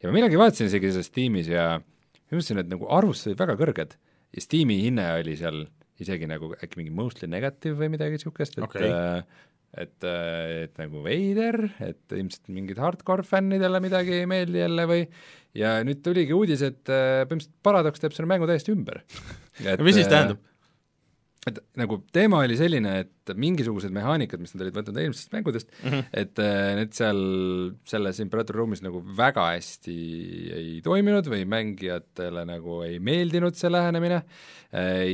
ja 0.02 0.08
ma 0.08 0.12
millalgi 0.12 0.38
vaatasin 0.38 0.66
isegi 0.66 0.90
selles 0.90 1.10
tiimis 1.10 1.48
ja 1.48 1.80
ma 1.80 2.36
mõtlesin, 2.36 2.58
et 2.58 2.68
nagu 2.68 2.86
arvustused 2.88 3.30
olid 3.30 3.38
väga 3.38 3.56
kõrged 3.56 3.96
ja 4.36 4.40
Steam'i 4.40 4.82
hinne 4.82 5.12
oli 5.20 5.36
seal 5.36 5.66
isegi 6.00 6.26
nagu 6.26 6.54
äkki 6.58 6.80
mingi 6.80 6.90
mostly 6.90 7.28
negative 7.30 7.78
või 7.78 7.92
midagi 7.94 8.18
niisugust, 8.18 8.58
et 8.58 8.64
okay. 8.64 8.90
äh, 8.90 9.24
et, 9.80 10.06
äh, 10.06 10.64
et 10.64 10.80
nagu 10.80 11.02
veider, 11.04 11.60
et 11.82 12.14
ilmselt 12.14 12.50
mingid 12.54 12.80
hardcore 12.82 13.26
fännidele 13.26 13.82
midagi 13.82 14.20
ei 14.20 14.30
meeldi 14.30 14.62
jälle 14.62 14.88
või 14.90 15.04
ja 15.58 15.76
nüüd 15.86 16.02
tuligi 16.04 16.34
uudis, 16.36 16.64
et 16.66 16.90
äh, 16.90 17.22
põhimõtteliselt 17.26 17.62
Paradox 17.66 18.02
teeb 18.02 18.16
selle 18.16 18.30
mängu 18.30 18.48
täiesti 18.50 18.74
ümber. 18.74 19.04
mis 19.86 20.00
siis 20.00 20.10
tähendab? 20.10 20.42
et 21.44 21.58
nagu 21.76 21.98
teema 22.08 22.38
oli 22.40 22.54
selline, 22.56 22.92
et 23.02 23.32
mingisugused 23.36 23.92
mehaanikad, 23.92 24.40
mis 24.40 24.54
nad 24.54 24.62
olid 24.64 24.78
võtnud 24.78 25.00
eelmistest 25.02 25.34
mängudest 25.34 25.68
mm, 25.74 25.90
-hmm. 25.90 26.06
et 26.22 26.40
äh, 26.40 26.68
need 26.78 26.94
seal 26.96 27.20
selles 27.84 28.20
Imperator 28.24 28.56
Ruumis 28.56 28.80
nagu 28.80 29.02
väga 29.18 29.50
hästi 29.50 29.96
ei 30.56 30.70
toiminud 30.86 31.28
või 31.28 31.44
mängijatele 31.44 32.46
nagu 32.48 32.80
ei 32.88 32.96
meeldinud 32.96 33.60
see 33.60 33.68
lähenemine 33.68 34.22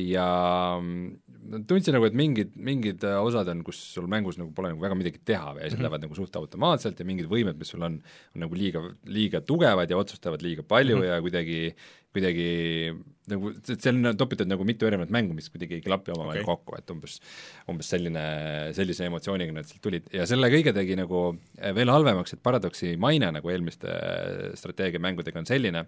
ja 0.07 0.29
tundsin 1.68 1.94
nagu, 1.96 2.07
et 2.09 2.16
mingid, 2.16 2.53
mingid 2.61 3.05
osad 3.09 3.48
on, 3.53 3.62
kus 3.66 3.79
sul 3.94 4.09
mängus 4.11 4.38
nagu 4.40 4.50
pole 4.57 4.72
nagu 4.72 4.83
väga 4.83 4.96
midagi 4.98 5.22
teha 5.24 5.55
või 5.55 5.62
asjad 5.62 5.72
mm 5.72 5.79
-hmm. 5.79 5.87
lähevad 5.87 6.05
nagu 6.05 6.18
suht 6.18 6.37
automaatselt 6.37 7.00
ja 7.00 7.07
mingid 7.09 7.31
võimed, 7.31 7.57
mis 7.59 7.72
sul 7.72 7.83
on, 7.87 7.96
on 8.35 8.44
nagu 8.44 8.59
liiga, 8.59 8.83
liiga 9.07 9.40
tugevad 9.40 9.90
ja 9.90 9.98
otsustavad 9.98 10.42
liiga 10.42 10.62
palju 10.62 10.96
mm 10.96 11.03
-hmm. 11.03 11.14
ja 11.14 11.20
kuidagi, 11.24 11.74
kuidagi 12.12 12.48
nagu, 13.31 13.53
seal 13.70 13.96
on 13.96 14.16
topitud 14.16 14.50
nagu 14.50 14.64
mitu 14.64 14.87
erinevat 14.87 15.11
mängu, 15.11 15.35
mis 15.35 15.48
kuidagi 15.50 15.79
ei 15.79 15.85
klapi 15.85 16.12
omavahel 16.12 16.42
okay. 16.42 16.46
kokku, 16.55 16.76
et 16.79 16.90
umbes, 16.90 17.20
umbes 17.68 17.88
selline, 17.88 18.24
sellise 18.76 19.07
emotsiooniga 19.07 19.53
nad 19.53 19.68
sealt 19.68 19.83
tulid 19.83 20.12
ja 20.12 20.26
selle 20.26 20.50
kõige 20.53 20.74
tegi 20.76 20.96
nagu 20.98 21.37
veel 21.57 21.90
halvemaks, 21.90 22.35
et 22.35 22.42
Paradoxi 22.42 22.96
maine 22.96 23.33
nagu 23.33 23.48
eelmiste 23.48 23.88
strateegiamängudega 24.55 25.38
on 25.38 25.46
selline, 25.46 25.87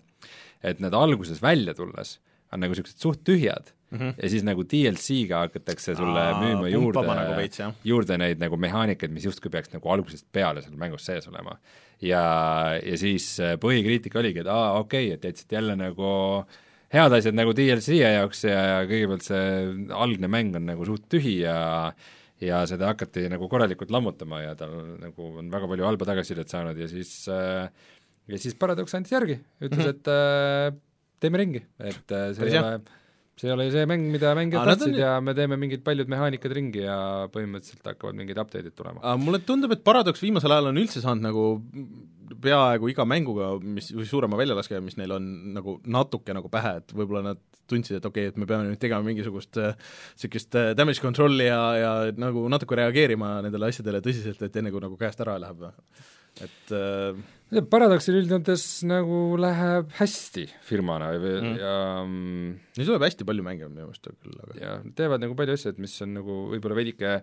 et 0.62 0.80
nad 0.80 0.94
alguses 0.94 1.42
välja 1.42 1.74
tulles 1.74 2.18
on 2.52 2.62
nagu 2.62 2.74
niisugused 2.74 3.00
suht 3.00 3.22
tühjad 3.26 3.72
mm 3.92 3.98
-hmm. 3.98 4.14
ja 4.22 4.28
siis 4.28 4.44
nagu 4.44 4.64
DLC-ga 4.64 5.44
hakatakse 5.46 5.94
sulle 5.94 6.20
Aa, 6.20 6.40
müüma 6.40 6.68
juurde 6.72 7.04
nagu 7.06 7.36
veits, 7.36 7.62
juurde 7.84 8.18
neid 8.18 8.40
nagu 8.40 8.56
mehaanikaid, 8.56 9.12
mis 9.12 9.24
justkui 9.28 9.50
peaks 9.50 9.72
nagu 9.72 9.88
algusest 9.88 10.26
peale 10.32 10.62
seal 10.62 10.76
mängus 10.76 11.06
sees 11.06 11.28
olema. 11.28 11.58
ja, 12.00 12.24
ja 12.82 12.96
siis 12.98 13.40
äh, 13.40 13.56
põhikriitika 13.60 14.18
oligi, 14.18 14.40
et 14.40 14.46
aa, 14.46 14.78
okei 14.78 15.06
okay,, 15.06 15.14
et 15.14 15.24
jätsite 15.24 15.56
jälle 15.56 15.76
nagu 15.76 16.44
head 16.92 17.12
asjad 17.12 17.34
nagu 17.34 17.54
DLC 17.56 18.00
jaoks 18.00 18.44
ja, 18.44 18.58
ja 18.72 18.80
kõigepealt 18.88 19.24
see 19.28 19.44
algne 19.96 20.28
mäng 20.28 20.56
on 20.56 20.66
nagu 20.66 20.84
suht 20.88 21.08
tühi 21.08 21.40
ja 21.42 21.92
ja 22.42 22.64
seda 22.66 22.88
hakati 22.90 23.28
nagu 23.30 23.46
korralikult 23.48 23.92
lammutama 23.94 24.40
ja 24.42 24.54
tal 24.58 24.72
nagu 24.98 25.28
on 25.38 25.50
väga 25.52 25.68
palju 25.70 25.86
halba 25.86 26.08
tagasisidet 26.08 26.50
saanud 26.50 26.78
ja 26.78 26.88
siis 26.90 27.28
äh, 27.30 27.68
ja 28.28 28.38
siis 28.38 28.56
Paradox 28.58 28.94
andis 28.94 29.12
järgi, 29.14 29.38
ütles 29.60 29.78
mm, 29.78 29.84
-hmm. 29.84 29.94
et 29.94 30.08
äh, 30.08 30.80
teeme 31.22 31.40
ringi, 31.40 31.62
et 31.78 32.14
äh, 32.14 32.32
see 32.34 32.44
Päris 32.44 32.58
ei 32.58 32.64
ole 32.64 32.74
see 33.42 33.48
ei 33.48 33.54
ole 33.54 33.66
ju 33.66 33.74
see 33.74 33.88
mäng, 33.88 34.08
mida 34.12 34.32
mängijad 34.38 34.68
tahtsid 34.68 34.98
ja 35.00 35.14
me 35.24 35.34
teeme 35.36 35.56
mingid 35.60 35.82
paljud 35.86 36.10
mehaanikad 36.12 36.52
ringi 36.56 36.84
ja 36.84 36.96
põhimõtteliselt 37.32 37.86
hakkavad 37.88 38.18
mingid 38.18 38.38
update'id 38.38 38.74
tulema. 38.76 39.14
mulle 39.20 39.40
tundub, 39.46 39.72
et 39.74 39.84
Paradox 39.84 40.22
viimasel 40.22 40.52
ajal 40.52 40.70
on 40.70 40.82
üldse 40.82 41.02
saanud 41.04 41.24
nagu 41.24 41.46
peaaegu 42.42 42.90
iga 42.92 43.06
mänguga, 43.08 43.54
mis, 43.60 43.90
või 43.94 44.06
suurema 44.08 44.38
väljalaskega, 44.40 44.82
mis 44.84 44.96
neil 45.00 45.16
on 45.16 45.26
nagu 45.56 45.78
natuke 45.84 46.34
nagu 46.36 46.50
pähe, 46.52 46.76
et 46.82 46.94
võib-olla 46.96 47.32
nad 47.32 47.42
tundsid, 47.70 47.98
et 47.98 48.06
okei 48.08 48.28
okay,, 48.28 48.34
et 48.34 48.40
me 48.40 48.48
peame 48.48 48.68
nüüd 48.68 48.80
tegema 48.82 49.04
mingisugust 49.06 49.58
niisugust 49.58 50.58
äh, 50.58 50.72
damage 50.76 51.02
control'i 51.04 51.48
ja, 51.48 51.60
ja 51.78 51.92
nagu 52.18 52.44
natuke 52.52 52.78
reageerima 52.78 53.38
nendele 53.46 53.72
asjadele 53.72 54.02
tõsiselt, 54.04 54.42
et 54.44 54.58
enne 54.60 54.72
kui 54.74 54.82
nagu 54.82 54.98
käest 55.00 55.22
ära 55.24 55.38
läheb 55.40 55.70
et 56.40 56.72
äh, 56.72 57.16
Paradoxil 57.52 58.16
üldjoontes 58.22 58.62
nagu 58.88 59.22
läheb 59.40 59.90
hästi 59.98 60.46
firmana 60.64 61.10
mm. 61.18 61.56
ja 61.60 61.72
mm, 62.00 62.52
Neil 62.78 62.88
tuleb 62.88 63.04
hästi 63.04 63.26
palju 63.28 63.44
mänge 63.44 63.68
minu 63.68 63.88
meelest 63.88 64.08
küll, 64.08 64.38
aga 64.46 64.56
jah, 64.56 64.86
teevad 64.96 65.20
nagu 65.20 65.36
palju 65.36 65.58
asju, 65.58 65.74
et 65.74 65.82
mis 65.82 65.96
on 66.04 66.14
nagu 66.16 66.38
võib-olla 66.54 66.78
veidike 66.78 67.18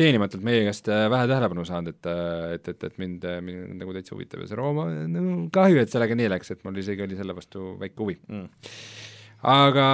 teenimatult 0.00 0.42
meie 0.46 0.64
käest 0.66 0.90
äh, 0.90 1.04
vähe 1.12 1.28
tähelepanu 1.30 1.66
saanud, 1.68 1.94
et 1.94 2.10
äh, 2.10 2.56
et, 2.56 2.72
et, 2.72 2.88
et 2.88 2.98
mind, 3.02 3.26
mind 3.46 3.78
nagu 3.82 3.94
täitsa 3.94 4.16
huvitab 4.16 4.42
ja 4.42 4.50
see 4.50 4.58
Rooma, 4.58 4.88
no 5.10 5.46
kahju, 5.54 5.78
et 5.84 5.94
sellega 5.94 6.18
nii 6.18 6.32
läks, 6.34 6.50
et 6.54 6.66
mul 6.66 6.82
isegi 6.82 7.06
oli 7.06 7.18
selle 7.20 7.36
vastu 7.36 7.76
väike 7.78 8.02
huvi 8.02 8.18
mm 8.26 8.48
aga 9.40 9.86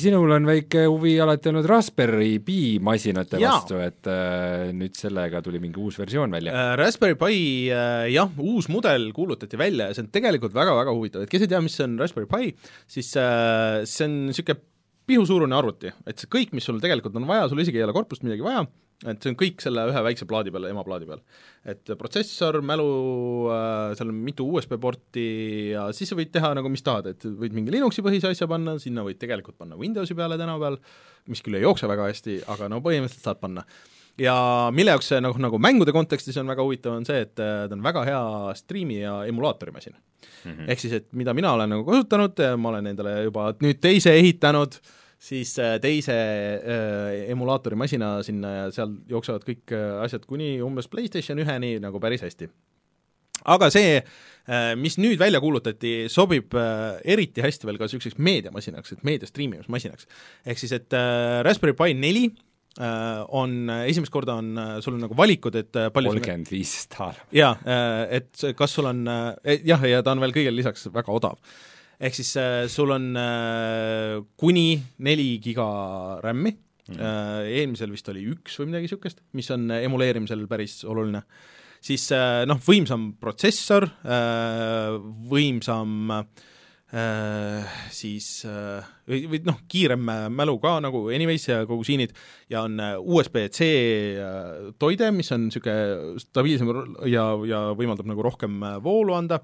sinul 0.00 0.32
on 0.32 0.46
väike 0.48 0.86
huvi 0.88 1.14
alati 1.20 1.50
olnud 1.50 1.66
Raspberry 1.68 2.38
Pi 2.44 2.78
masinate 2.84 3.40
Jaa. 3.42 3.58
vastu, 3.58 3.80
et 3.84 4.08
äh, 4.08 4.70
nüüd 4.76 4.96
sellega 4.96 5.42
tuli 5.44 5.60
mingi 5.62 5.80
uus 5.82 5.98
versioon 6.00 6.32
välja. 6.32 6.54
Äh, 6.54 6.74
Raspberry 6.80 7.18
Pi 7.20 7.40
äh, 7.68 8.06
jah, 8.14 8.30
uus 8.40 8.70
mudel 8.72 9.10
kuulutati 9.16 9.60
välja 9.60 9.90
ja 9.90 9.96
see 9.96 10.06
on 10.06 10.12
tegelikult 10.14 10.56
väga-väga 10.56 10.94
huvitav, 10.96 11.26
et 11.26 11.32
kes 11.32 11.44
ei 11.44 11.52
tea, 11.52 11.60
mis 11.64 11.76
on 11.84 11.98
Raspberry 12.00 12.30
Pi, 12.30 12.54
siis 12.88 13.12
äh, 13.20 13.82
see 13.88 14.08
on 14.08 14.16
niisugune 14.30 14.62
pihusuurune 15.04 15.52
arvuti, 15.52 15.92
et 16.08 16.16
see 16.16 16.30
kõik, 16.32 16.54
mis 16.56 16.64
sul 16.64 16.80
tegelikult 16.80 17.16
on 17.20 17.28
vaja, 17.28 17.50
sul 17.50 17.60
isegi 17.60 17.76
ei 17.76 17.84
ole 17.84 17.92
korpust 17.96 18.24
midagi 18.24 18.44
vaja, 18.44 18.64
et 19.04 19.20
see 19.20 19.32
on 19.32 19.38
kõik 19.38 19.62
selle 19.64 19.84
ühe 19.90 20.02
väikse 20.06 20.26
plaadi 20.28 20.52
peal, 20.54 20.68
emaplaadi 20.70 21.08
peal. 21.08 21.22
et 21.68 21.94
protsessor, 21.98 22.60
mälu 22.64 22.86
äh,, 23.52 23.94
seal 23.98 24.12
on 24.12 24.20
mitu 24.26 24.46
USB 24.46 24.76
porti 24.80 25.26
ja 25.72 25.88
siis 25.96 26.12
sa 26.12 26.18
võid 26.18 26.30
teha 26.34 26.52
nagu 26.56 26.70
mis 26.72 26.84
tahad, 26.84 27.10
et 27.10 27.26
võid 27.26 27.56
mingi 27.56 27.74
Linuxi 27.74 28.04
põhise 28.04 28.30
asja 28.30 28.48
panna, 28.50 28.76
sinna 28.82 29.04
võid 29.06 29.18
tegelikult 29.20 29.58
panna 29.60 29.78
Windowsi 29.80 30.16
peale 30.16 30.38
tänapäeval, 30.40 30.78
mis 31.32 31.42
küll 31.44 31.58
ei 31.58 31.66
jookse 31.66 31.90
väga 31.90 32.08
hästi, 32.12 32.40
aga 32.54 32.70
no 32.72 32.80
põhimõtteliselt 32.84 33.28
saad 33.28 33.42
panna 33.42 33.66
ja 34.20 34.34
mille 34.74 34.94
jaoks 34.94 35.10
see 35.10 35.20
nagu, 35.22 35.38
nagu 35.42 35.58
mängude 35.62 35.94
kontekstis 35.94 36.36
on 36.40 36.50
väga 36.50 36.64
huvitav, 36.64 36.98
on 36.98 37.06
see, 37.08 37.24
et 37.26 37.40
äh, 37.42 37.64
ta 37.68 37.76
on 37.76 37.84
väga 37.84 38.04
hea 38.06 38.24
striimi 38.60 39.00
ja 39.00 39.16
emulaatori 39.28 39.74
masin 39.74 39.96
mm. 39.96 40.52
-hmm. 40.52 40.68
ehk 40.70 40.80
siis, 40.80 40.92
et 41.00 41.08
mida 41.12 41.34
mina 41.34 41.52
olen 41.52 41.74
nagu 41.74 41.84
kasutanud, 41.84 42.44
ma 42.58 42.68
olen 42.74 42.92
endale 42.92 43.22
juba 43.24 43.52
nüüd 43.60 43.80
teise 43.82 44.14
ehitanud, 44.14 44.78
siis 45.24 45.56
äh, 45.62 45.78
teise 45.82 46.14
äh, 46.14 47.24
emulaatori 47.32 47.78
masina 47.78 48.18
sinna 48.26 48.52
ja 48.58 48.68
seal 48.74 48.94
jooksevad 49.10 49.46
kõik 49.46 49.74
äh, 49.74 49.96
asjad 50.04 50.26
kuni 50.28 50.56
umbes 50.64 50.90
PlayStation 50.92 51.40
üheni 51.40 51.76
nagu 51.82 52.00
päris 52.02 52.24
hästi. 52.26 52.50
aga 53.44 53.70
see 53.72 53.98
äh,, 53.98 54.72
mis 54.80 54.98
nüüd 55.00 55.18
välja 55.20 55.40
kuulutati, 55.40 55.94
sobib 56.12 56.54
äh, 56.58 57.00
eriti 57.16 57.44
hästi 57.44 57.68
veel 57.68 57.80
ka 57.80 57.88
niisuguseks 57.88 58.20
meediamasinaks, 58.20 58.96
et 58.96 59.04
meedia 59.04 59.28
striimimismasinaks. 59.28 60.08
ehk 60.46 60.60
siis, 60.60 60.74
et 60.76 60.96
äh, 60.96 61.40
Raspberry 61.46 61.76
Pi 61.78 61.96
neli 61.96 62.24
äh, 62.28 63.24
on, 63.28 63.70
esimest 63.84 64.12
korda 64.12 64.36
on 64.42 64.52
sul 64.84 64.98
on 64.98 65.06
nagu 65.06 65.16
valikud, 65.16 65.56
et 65.56 65.72
palju 65.72 66.14
kolmkümmend 66.14 66.52
viis 66.52 66.82
daala. 66.92 67.28
jaa, 67.32 67.54
et 68.12 68.48
kas 68.56 68.76
sul 68.76 68.92
on 68.92 69.06
eh, 69.08 69.62
jah, 69.64 69.88
ja 69.88 70.04
ta 70.04 70.12
on 70.12 70.24
veel 70.24 70.36
kõigele 70.36 70.60
lisaks 70.60 70.90
väga 70.92 71.16
odav. 71.16 71.40
Ehk 72.00 72.16
siis 72.16 72.34
äh, 72.40 72.64
sul 72.70 72.92
on 72.94 73.10
äh, 73.18 74.20
kuni 74.40 74.68
neli 75.04 75.38
giga 75.42 75.66
RAM-i. 76.24 76.60
Mm, 76.84 76.98
eelmisel 77.48 77.88
vist 77.94 78.10
oli 78.12 78.26
üks 78.28 78.58
või 78.60 78.66
midagi 78.68 78.84
niisugust, 78.84 79.22
mis 79.32 79.46
on 79.54 79.70
emuleerimisel 79.72 80.42
päris 80.50 80.82
oluline, 80.84 81.22
siis 81.80 82.10
noh, 82.44 82.58
võimsam 82.60 83.06
protsessor, 83.16 83.86
võimsam 85.30 86.12
äh, 86.12 87.70
siis 87.88 88.28
või, 88.44 89.22
või 89.32 89.40
noh, 89.48 89.62
kiirem 89.64 90.12
mälu 90.36 90.58
ka 90.60 90.74
nagu 90.84 91.06
anyways 91.08 91.48
ja 91.48 91.62
kogu 91.64 91.88
siinid. 91.88 92.12
Ja 92.52 92.66
on 92.68 92.76
USB-C 92.76 93.70
toide, 94.76 95.08
mis 95.16 95.32
on 95.32 95.46
niisugune 95.48 96.20
stabiilsem 96.20 96.68
ja, 97.08 97.30
ja 97.48 97.64
võimaldab 97.80 98.12
nagu 98.12 98.28
rohkem 98.28 98.60
voolu 98.84 99.16
anda, 99.16 99.40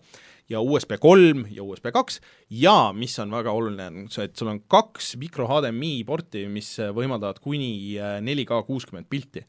ja 0.51 0.61
USB 0.63 0.97
kolm 1.01 1.45
ja 1.55 1.65
USB 1.65 1.91
kaks 1.95 2.21
ja 2.61 2.93
mis 2.97 3.17
on 3.23 3.33
väga 3.33 3.55
oluline, 3.55 3.89
on 3.91 4.11
see, 4.13 4.27
et 4.29 4.37
sul 4.39 4.51
on 4.53 4.63
kaks 4.71 5.15
micro 5.21 5.47
HDMI 5.51 5.93
porti, 6.09 6.47
mis 6.51 6.73
äh, 6.83 6.93
võimaldavad 6.97 7.41
kuni 7.43 7.73
äh, 7.97 8.19
4K 8.25 8.63
kuuskümmend 8.67 9.09
pilti. 9.11 9.45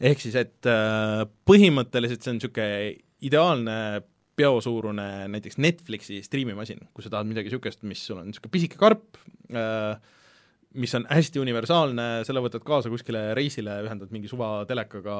ehk 0.00 0.20
siis, 0.22 0.36
et 0.36 0.68
äh, 0.70 1.24
põhimõtteliselt 1.48 2.24
see 2.24 2.34
on 2.34 2.40
niisugune 2.40 2.94
ideaalne 3.26 3.78
peosuurune 4.36 5.06
näiteks 5.32 5.56
Netflixi 5.62 6.20
striimimasin, 6.24 6.82
kui 6.92 7.04
sa 7.04 7.12
tahad 7.12 7.28
midagi 7.28 7.48
niisugust, 7.48 7.84
mis 7.88 8.02
sul 8.04 8.20
on 8.20 8.28
niisugune 8.28 8.52
pisike 8.52 8.80
karp 8.80 9.20
äh,, 9.48 9.96
mis 10.76 10.94
on 10.98 11.06
hästi 11.10 11.40
universaalne, 11.42 12.06
selle 12.28 12.42
võtad 12.44 12.64
kaasa 12.66 12.90
kuskile 12.92 13.22
reisile, 13.36 13.78
ühendad 13.86 14.12
mingi 14.14 14.30
suva 14.30 14.50
telekaga 14.68 15.16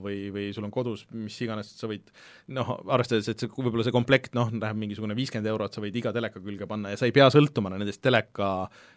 või, 0.00 0.28
või 0.34 0.48
sul 0.56 0.66
on 0.68 0.74
kodus 0.74 1.04
mis 1.14 1.36
iganes, 1.44 1.72
sa 1.78 1.90
võid 1.90 2.10
noh, 2.56 2.74
arvestades, 2.84 3.28
et 3.30 3.44
see 3.44 3.50
võib-olla 3.54 3.86
see 3.86 3.94
komplekt 3.94 4.36
noh, 4.38 4.52
läheb 4.54 4.80
mingisugune 4.80 5.16
viiskümmend 5.18 5.50
eurot, 5.52 5.74
sa 5.76 5.84
võid 5.84 5.98
iga 6.00 6.14
teleka 6.14 6.42
külge 6.44 6.68
panna 6.70 6.94
ja 6.94 7.00
sa 7.00 7.08
ei 7.08 7.16
pea 7.16 7.30
sõltuma 7.34 7.72
nendest 7.74 8.02
teleka 8.04 8.52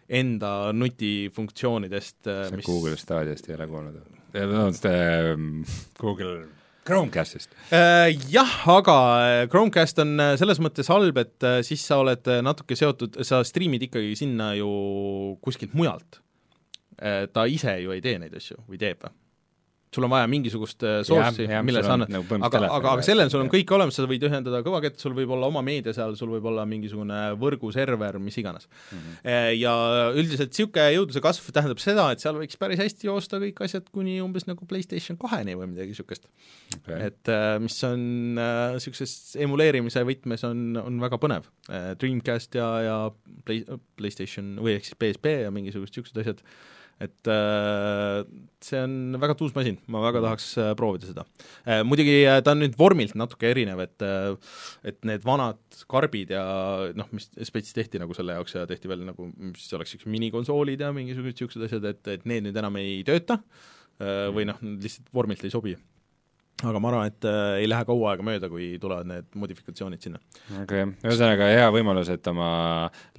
enda 0.08 0.72
nutifunktsioonidest, 0.76 2.20
sa 2.26 2.62
Google 2.64 2.96
Stadiast 3.00 3.50
ei 3.50 3.58
ole 3.58 3.68
kuulnud? 3.70 4.06
vabandust, 4.34 4.84
ähm, 4.84 5.64
Google 5.98 6.57
Chromecastist. 6.88 7.52
Äh, 7.70 8.16
jah, 8.32 8.54
aga 8.72 8.96
äh, 9.20 9.48
Chromecast 9.52 10.00
on 10.00 10.16
äh, 10.20 10.32
selles 10.40 10.60
mõttes 10.64 10.88
halb, 10.88 11.20
et 11.20 11.48
siis 11.66 11.84
sa 11.84 12.00
oled 12.00 12.30
natuke 12.44 12.78
seotud, 12.78 13.20
sa 13.28 13.42
striimid 13.44 13.84
ikkagi 13.90 14.16
sinna 14.16 14.54
ju 14.56 14.70
kuskilt 15.44 15.76
mujalt. 15.76 16.22
Ta 16.98 17.44
ise 17.46 17.76
ju 17.78 17.92
ei 17.94 18.00
tee 18.02 18.16
neid 18.18 18.32
asju 18.34 18.56
või 18.66 18.80
teeb 18.80 19.04
või? 19.04 19.12
Sul 19.94 20.04
on 20.06 20.12
vaja 20.12 20.28
mingisugust 20.30 20.84
äh, 20.86 20.98
source'i, 21.06 21.48
mille 21.64 21.82
sa 21.84 21.94
annad 21.96 22.12
nagu 22.12 22.38
aga, 22.38 22.60
aga, 22.66 22.92
aga 22.94 23.04
sellel 23.06 23.30
sul 23.32 23.42
on 23.44 23.50
kõik 23.52 23.70
olemas, 23.74 23.96
sa 23.98 24.06
võid 24.08 24.26
ühendada 24.28 24.60
kõvakett, 24.66 24.98
sul 25.00 25.14
võib 25.16 25.32
olla 25.36 25.48
oma 25.50 25.62
meedia 25.64 25.94
seal, 25.96 26.16
sul 26.18 26.32
võib 26.34 26.48
olla 26.50 26.66
mingisugune 26.68 27.20
võrguserver, 27.40 28.18
mis 28.22 28.38
iganes 28.40 28.68
mm. 28.68 28.98
-hmm. 28.98 29.36
Ja 29.58 29.74
üldiselt 30.14 30.52
niisugune 30.52 30.88
jõudluse 30.94 31.22
kasv 31.24 31.50
tähendab 31.54 31.82
seda, 31.82 32.08
et 32.12 32.24
seal 32.24 32.36
võiks 32.38 32.60
päris 32.60 32.82
hästi 32.82 33.08
joosta 33.08 33.40
kõik 33.42 33.62
asjad 33.64 33.88
kuni 33.92 34.18
umbes 34.24 34.48
nagu 34.48 34.68
PlayStation 34.68 35.18
kaheni 35.20 35.56
või 35.58 35.72
midagi 35.74 35.94
niisugust 35.94 36.28
Okay. 36.78 37.00
et 37.08 37.28
äh, 37.32 37.56
mis 37.60 37.76
on 37.86 38.36
niisuguses 38.36 39.36
emuleerimise 39.40 40.02
võtmes 40.04 40.44
on, 40.44 40.76
on 40.80 40.98
väga 41.00 41.18
põnev. 41.20 41.48
Dreamcast 42.00 42.56
ja, 42.58 42.68
ja 42.84 42.96
Play, 43.48 43.64
PlayStation 43.96 44.56
või 44.62 44.76
ehk 44.76 44.88
siis 44.88 44.98
PSP 45.00 45.32
ja 45.44 45.52
mingisugused 45.54 45.96
niisugused 45.96 46.20
asjad, 46.22 46.42
et 47.02 47.30
äh, 47.30 48.22
see 48.64 48.80
on 48.82 49.18
väga 49.22 49.36
tuus 49.38 49.54
masin, 49.54 49.78
ma 49.90 50.02
väga 50.02 50.22
tahaks 50.24 50.48
äh, 50.58 50.70
proovida 50.78 51.10
seda. 51.10 51.24
Äh,. 51.62 51.82
Muidugi 51.86 52.16
ta 52.44 52.54
on 52.54 52.62
nüüd 52.64 52.78
vormilt 52.78 53.14
natuke 53.18 53.50
erinev, 53.52 53.82
et 53.84 54.06
et 54.88 54.98
need 55.08 55.26
vanad 55.26 55.60
karbid 55.90 56.32
ja 56.34 56.44
noh, 56.98 57.10
mis 57.14 57.30
spets 57.48 57.74
tehti 57.76 58.02
nagu 58.02 58.16
selle 58.16 58.38
jaoks 58.38 58.56
ja 58.58 58.66
tehti 58.68 58.90
veel 58.90 59.04
nagu, 59.08 59.30
mis 59.36 59.68
oleks 59.78 59.94
niisugused 59.94 60.14
minikonsoolid 60.14 60.82
ja 60.82 60.90
mingisugused 60.94 61.38
niisugused 61.38 61.68
asjad, 61.68 61.86
et, 61.92 62.02
et 62.18 62.26
need 62.28 62.48
nüüd 62.48 62.58
enam 62.58 62.80
ei 62.80 63.00
tööta 63.06 63.40
või 63.98 64.44
noh, 64.46 64.58
lihtsalt 64.62 65.08
vormilt 65.14 65.42
ei 65.42 65.50
sobi 65.50 65.72
aga 66.66 66.80
ma 66.82 66.90
arvan, 66.90 67.12
et 67.12 67.26
äh, 67.28 67.60
ei 67.62 67.68
lähe 67.70 67.86
kaua 67.86 68.12
aega 68.12 68.24
mööda, 68.26 68.48
kui 68.50 68.70
tulevad 68.82 69.06
need 69.06 69.28
modifikatsioonid 69.38 70.02
sinna. 70.02 70.18
okei 70.62 70.86
okay., 70.86 70.96
ühesõnaga 71.06 71.50
hea 71.52 71.68
võimalus, 71.74 72.10
et 72.10 72.26
oma 72.32 72.48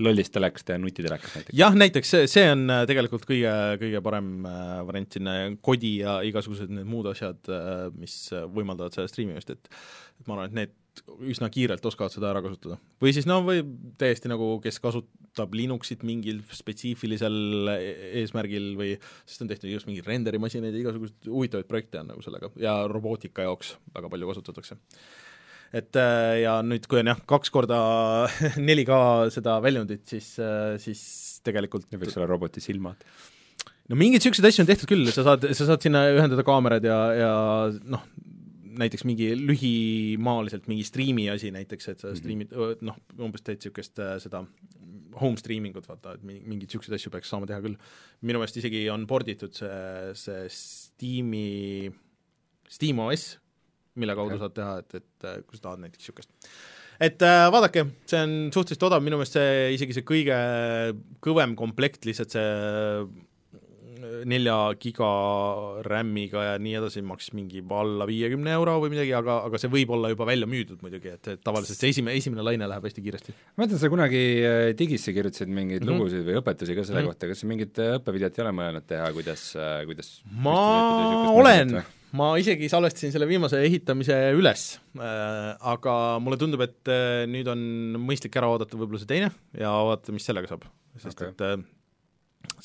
lollist 0.04 0.34
telekast 0.36 0.68
teha 0.68 0.82
nutitelekas 0.82 1.38
näiteks. 1.38 1.56
jah, 1.60 1.78
näiteks 1.80 2.14
see, 2.16 2.28
see 2.32 2.46
on 2.52 2.66
äh, 2.74 2.84
tegelikult 2.90 3.24
kõige, 3.30 3.54
kõige 3.84 4.04
parem 4.06 4.34
äh, 4.50 4.76
variant 4.90 5.20
sinna, 5.20 5.38
kodi 5.64 5.96
ja 6.02 6.20
igasugused 6.28 6.74
need 6.74 6.90
muud 6.90 7.08
asjad 7.14 7.52
äh,, 7.54 7.88
mis 7.96 8.22
võimaldavad 8.52 8.98
seda 8.98 9.08
striimimist, 9.12 9.56
et 9.56 9.72
et 10.20 10.28
ma 10.28 10.36
arvan, 10.36 10.50
et 10.50 10.58
need 10.58 10.76
üsna 11.32 11.48
kiirelt 11.54 11.86
oskavad 11.86 12.12
seda 12.12 12.30
ära 12.34 12.42
kasutada. 12.44 12.76
või 13.02 13.14
siis 13.16 13.28
no 13.30 13.40
või 13.46 13.64
täiesti 14.00 14.32
nagu, 14.32 14.58
kes 14.64 14.82
kasutab 15.40 15.56
Linuxit 15.56 16.04
mingil 16.08 16.42
spetsiifilisel 16.52 17.72
eesmärgil 18.20 18.74
või 18.80 18.92
sest 19.26 19.44
on 19.44 19.50
tehtud 19.52 19.72
just 19.72 19.88
mingeid 19.88 20.08
renderimasinaid 20.10 20.76
ja 20.76 20.84
igasuguseid 20.84 21.32
huvitavaid 21.32 21.70
projekte 21.70 22.02
on 22.02 22.12
nagu 22.12 22.24
sellega 22.26 22.52
ja 22.60 22.84
robootika 22.92 23.48
jaoks 23.48 23.78
väga 23.96 24.12
palju 24.12 24.30
kasutatakse 24.34 24.78
et 25.74 25.96
äh, 26.02 26.42
ja 26.44 26.60
nüüd, 26.66 26.88
kui 26.90 27.02
on 27.02 27.12
jah, 27.12 27.20
kaks 27.30 27.52
korda 27.54 27.80
4K 28.70 29.02
seda 29.34 29.60
väljundit, 29.64 30.06
siis, 30.10 30.32
siis 30.82 31.04
tegelikult 31.46 31.88
ja 31.94 32.00
võiks 32.02 32.18
olla 32.18 32.30
roboti 32.30 32.64
silmad. 32.64 33.04
no 33.88 34.00
mingeid 34.00 34.20
niisuguseid 34.24 34.50
asju 34.50 34.66
on 34.66 34.72
tehtud 34.72 34.90
küll, 34.90 35.12
sa 35.14 35.26
saad, 35.28 35.46
sa 35.54 35.70
saad 35.70 35.86
sinna 35.86 36.08
ühendada 36.16 36.46
kaamerad 36.48 36.86
ja, 36.90 37.00
ja 37.18 37.32
noh, 37.86 38.04
näiteks 38.78 39.06
mingi 39.08 39.32
lühimaaliselt 39.38 40.68
mingi 40.70 40.86
striimi 40.88 41.30
asi 41.32 41.52
näiteks, 41.56 41.92
et 41.94 42.04
sa 42.04 42.14
striimid, 42.18 42.54
noh, 42.86 42.98
umbes 43.18 43.46
teed 43.46 43.60
niisugust 43.60 44.02
äh, 44.04 44.18
seda 44.22 44.44
home 45.20 45.40
streaming 45.40 45.76
ut, 45.78 45.88
vaata, 45.90 46.16
et 46.18 46.26
mingeid 46.26 46.68
niisuguseid 46.68 46.98
asju 46.98 47.12
peaks 47.14 47.32
saama 47.32 47.50
teha 47.50 47.62
küll. 47.66 47.78
minu 48.22 48.42
meelest 48.42 48.60
isegi 48.62 48.86
on 48.94 49.06
porditud 49.10 49.56
see, 49.58 49.78
see 50.20 50.44
Steam'i, 50.54 51.92
SteamOS, 52.70 53.30
mille 54.00 54.16
kaudu 54.18 54.36
Okei. 54.36 54.44
saad 54.44 54.58
teha, 54.60 54.76
et, 54.84 55.00
et 55.02 55.30
äh, 55.30 55.40
kui 55.48 55.60
sa 55.60 55.70
tahad 55.70 55.86
näiteks 55.86 56.04
niisugust. 56.04 56.32
et 57.00 57.26
äh, 57.26 57.48
vaadake, 57.56 57.88
see 58.10 58.22
on 58.26 58.38
suhteliselt 58.54 58.90
odav, 58.92 59.04
minu 59.06 59.20
meelest 59.20 59.40
see 59.40 59.74
isegi 59.78 59.98
see 59.98 60.08
kõige 60.08 60.38
kõvem 61.26 61.58
komplekt, 61.60 62.06
lihtsalt 62.10 62.38
see 62.38 62.48
nelja 64.30 64.56
giga 64.80 65.10
RAM-iga 65.86 66.44
ja 66.46 66.56
nii 66.62 66.76
edasi 66.80 67.04
maksis 67.06 67.34
mingi 67.38 67.62
alla 67.80 68.08
viiekümne 68.10 68.54
euro 68.56 68.78
või 68.84 68.94
midagi, 68.94 69.14
aga, 69.18 69.40
aga 69.48 69.62
see 69.62 69.72
võib 69.74 69.94
olla 69.96 70.12
juba 70.14 70.28
välja 70.30 70.48
müüdud 70.50 70.82
muidugi, 70.86 71.14
et, 71.18 71.32
et 71.36 71.44
tavaliselt 71.46 71.80
see 71.80 71.94
esimene, 71.94 72.18
esimene 72.20 72.46
laine 72.46 72.70
läheb 72.70 72.88
hästi 72.90 73.04
kiiresti. 73.06 73.36
ma 73.56 73.64
mõtlen, 73.64 73.82
sa 73.82 73.92
kunagi 73.92 74.24
äh, 74.40 74.64
digisse 74.80 75.14
kirjutasid 75.16 75.52
mingeid 75.52 75.84
mm. 75.84 75.88
-hmm. 75.88 76.00
lugusid 76.00 76.26
või 76.28 76.40
õpetusi 76.42 76.78
ka 76.78 76.88
selle 76.88 77.04
mm 77.04 77.10
-hmm. 77.10 77.14
kohta, 77.14 77.32
kas 77.32 77.44
sa 77.44 77.52
mingit 77.52 77.80
äh, 77.84 77.94
õppevideot 78.00 78.40
ei 78.40 78.46
ole 78.46 78.56
mõelnud 78.62 78.90
teha, 78.90 79.12
kuidas, 79.16 79.46
kuidas 79.90 80.12
ma 80.48 80.58
olen, 81.36 81.80
ma 82.18 82.32
isegi 82.42 82.70
salvestasin 82.72 83.14
selle 83.14 83.28
viimase 83.30 83.62
ehitamise 83.66 84.18
üles 84.38 84.66
äh,, 84.98 85.54
aga 85.74 85.94
mulle 86.24 86.40
tundub, 86.42 86.64
et 86.66 86.90
äh, 86.90 87.26
nüüd 87.30 87.50
on 87.52 87.62
mõistlik 88.02 88.38
ära 88.40 88.50
oodata 88.50 88.80
võib-olla 88.80 89.02
see 89.02 89.12
teine 89.12 89.32
ja 89.58 89.74
vaadata, 89.76 90.16
mis 90.16 90.26
sellega 90.30 90.50
saab. 90.50 90.66
sest 90.98 91.22
okay. 91.22 91.34
et 91.34 91.46
äh, 91.46 91.58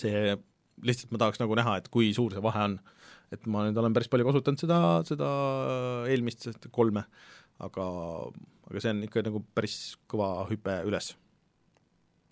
see, 0.00 0.36
lihtsalt 0.82 1.12
ma 1.14 1.20
tahaks 1.22 1.40
nagu 1.42 1.56
näha, 1.58 1.78
et 1.80 1.88
kui 1.92 2.12
suur 2.16 2.34
see 2.34 2.42
vahe 2.44 2.66
on. 2.70 2.78
et 3.32 3.46
ma 3.50 3.64
nüüd 3.66 3.78
olen 3.80 3.94
päris 3.96 4.10
palju 4.12 4.26
kasutanud 4.28 4.60
seda, 4.60 4.78
seda 5.08 5.28
eelmist 6.12 6.44
seda 6.46 6.70
kolme, 6.70 7.02
aga, 7.66 7.86
aga 8.68 8.82
see 8.82 8.92
on 8.94 9.02
ikka 9.06 9.24
nagu 9.26 9.40
päris 9.56 9.96
kõva 10.10 10.46
hüpe 10.50 10.76
üles, 10.86 11.14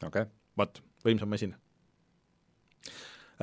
okei 0.02 0.26
okay., 0.26 0.30
vot, 0.60 0.82
võimsam 1.06 1.32
masin. 1.32 1.56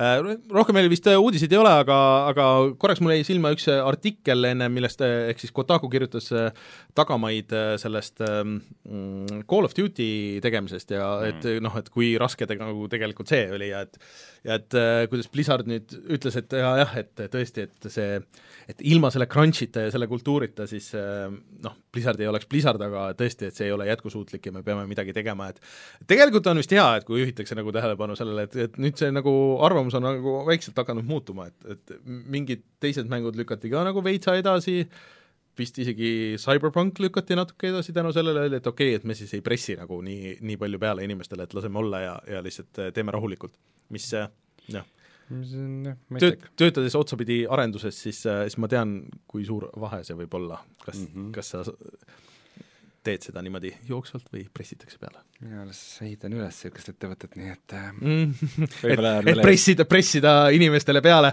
Äh, 0.00 0.36
Rohkem 0.48 0.78
meil 0.78 0.88
vist 0.88 1.04
äh, 1.10 1.18
uudiseid 1.20 1.52
ei 1.52 1.58
ole, 1.60 1.70
aga, 1.82 1.96
aga 2.30 2.44
korraks 2.80 3.02
mul 3.04 3.12
jäi 3.12 3.24
silma 3.28 3.50
üks 3.52 3.66
äh, 3.68 3.82
artikkel 3.84 4.48
enne, 4.48 4.70
millest 4.72 5.02
ehk 5.04 5.42
siis 5.42 5.52
Kotaku 5.52 5.90
kirjutas 5.92 6.30
tagamaid 6.96 7.52
sellest 7.82 8.22
ähm, 8.24 8.56
mm, 8.88 9.42
Call 9.50 9.68
of 9.68 9.76
Duty 9.76 10.40
tegemisest 10.40 10.94
ja 10.96 11.10
et 11.28 11.44
noh, 11.60 11.76
et 11.76 11.92
kui 11.92 12.14
raske 12.20 12.48
ta 12.48 12.56
nagu 12.56 12.88
tegelikult 12.92 13.28
see 13.28 13.44
oli 13.52 13.68
ja 13.74 13.84
et 13.84 14.00
ja 14.48 14.56
et 14.56 14.78
kuidas 15.12 15.28
Blizzard 15.28 15.68
nüüd 15.68 15.92
ütles, 16.16 16.38
et 16.40 16.54
ja, 16.56 16.72
jah, 16.80 16.94
et 16.96 17.20
tõesti, 17.28 17.66
et 17.68 17.88
see, 17.92 18.16
et 18.72 18.80
ilma 18.88 19.10
selle 19.12 19.28
crunch'ita 19.28 19.84
ja 19.84 19.92
selle 19.92 20.08
kultuurita 20.08 20.64
siis 20.70 20.94
noh, 20.96 21.76
Blizzard 21.92 22.20
ei 22.22 22.28
oleks 22.30 22.46
Blizzard, 22.50 22.82
aga 22.84 23.08
tõesti, 23.18 23.48
et 23.50 23.56
see 23.56 23.66
ei 23.68 23.74
ole 23.74 23.88
jätkusuutlik 23.88 24.46
ja 24.46 24.52
me 24.54 24.62
peame 24.66 24.86
midagi 24.90 25.14
tegema, 25.16 25.48
et 25.50 25.60
tegelikult 26.10 26.46
on 26.50 26.60
vist 26.62 26.74
hea, 26.74 26.86
et 26.98 27.06
kui 27.08 27.22
juhitakse 27.22 27.56
nagu 27.58 27.72
tähelepanu 27.74 28.16
sellele, 28.18 28.46
et, 28.46 28.58
et 28.66 28.76
nüüd 28.82 28.98
see 29.00 29.10
nagu 29.14 29.32
arvamus 29.66 29.96
on 29.98 30.06
nagu 30.06 30.36
vaikselt 30.46 30.78
hakanud 30.78 31.06
muutuma, 31.08 31.48
et, 31.50 31.72
et 31.74 31.96
mingid 32.06 32.62
teised 32.82 33.10
mängud 33.10 33.38
lükati 33.38 33.72
ka 33.72 33.82
nagu 33.86 34.04
veitsa 34.06 34.36
edasi, 34.38 34.84
vist 35.58 35.80
isegi 35.82 36.12
Cyberpunk 36.40 37.02
lükati 37.02 37.36
natuke 37.38 37.72
edasi 37.72 37.94
tänu 37.96 38.14
sellele, 38.16 38.46
et 38.56 38.70
okei 38.70 38.94
okay,, 38.94 39.00
et 39.00 39.08
me 39.08 39.18
siis 39.18 39.34
ei 39.36 39.42
pressi 39.44 39.74
nagu 39.78 39.98
nii, 40.06 40.38
nii 40.46 40.60
palju 40.60 40.78
peale 40.80 41.04
inimestele, 41.08 41.48
et 41.48 41.58
laseme 41.58 41.82
olla 41.82 42.04
ja, 42.06 42.14
ja 42.36 42.44
lihtsalt 42.46 42.84
äh, 42.86 42.94
teeme 42.94 43.12
rahulikult, 43.16 43.58
mis 43.90 44.06
on 44.14 44.30
jah 44.70 44.86
tööt- 45.30 46.50
töötades 46.58 46.96
otsapidi 46.98 47.42
arenduses, 47.48 48.02
siis, 48.06 48.22
siis 48.24 48.58
ma 48.58 48.68
tean, 48.70 49.00
kui 49.30 49.46
suur 49.48 49.70
vahe 49.80 50.02
see 50.06 50.18
võib 50.18 50.34
olla, 50.40 50.60
kas 50.84 50.98
mm. 50.98 51.14
-hmm. 51.14 51.32
kas 51.36 51.54
sa 51.54 51.64
teed 53.04 53.24
seda 53.30 53.42
niimoodi 53.42 53.72
jooksvalt 53.88 54.28
või 54.32 54.44
pressitakse 54.52 54.98
peale 55.00 55.22
mina 55.40 55.62
alles 55.62 55.78
ehitan 56.04 56.34
üles 56.36 56.56
niisugust 56.58 56.90
ettevõtet, 56.92 57.36
nii 57.40 57.52
et 57.54 57.74
äh, 57.76 57.86
mm.. 57.96 58.50
et, 58.92 59.04
et 59.32 59.40
pressida, 59.40 59.86
pressida 59.88 60.34
inimestele 60.52 61.00
peale, 61.04 61.30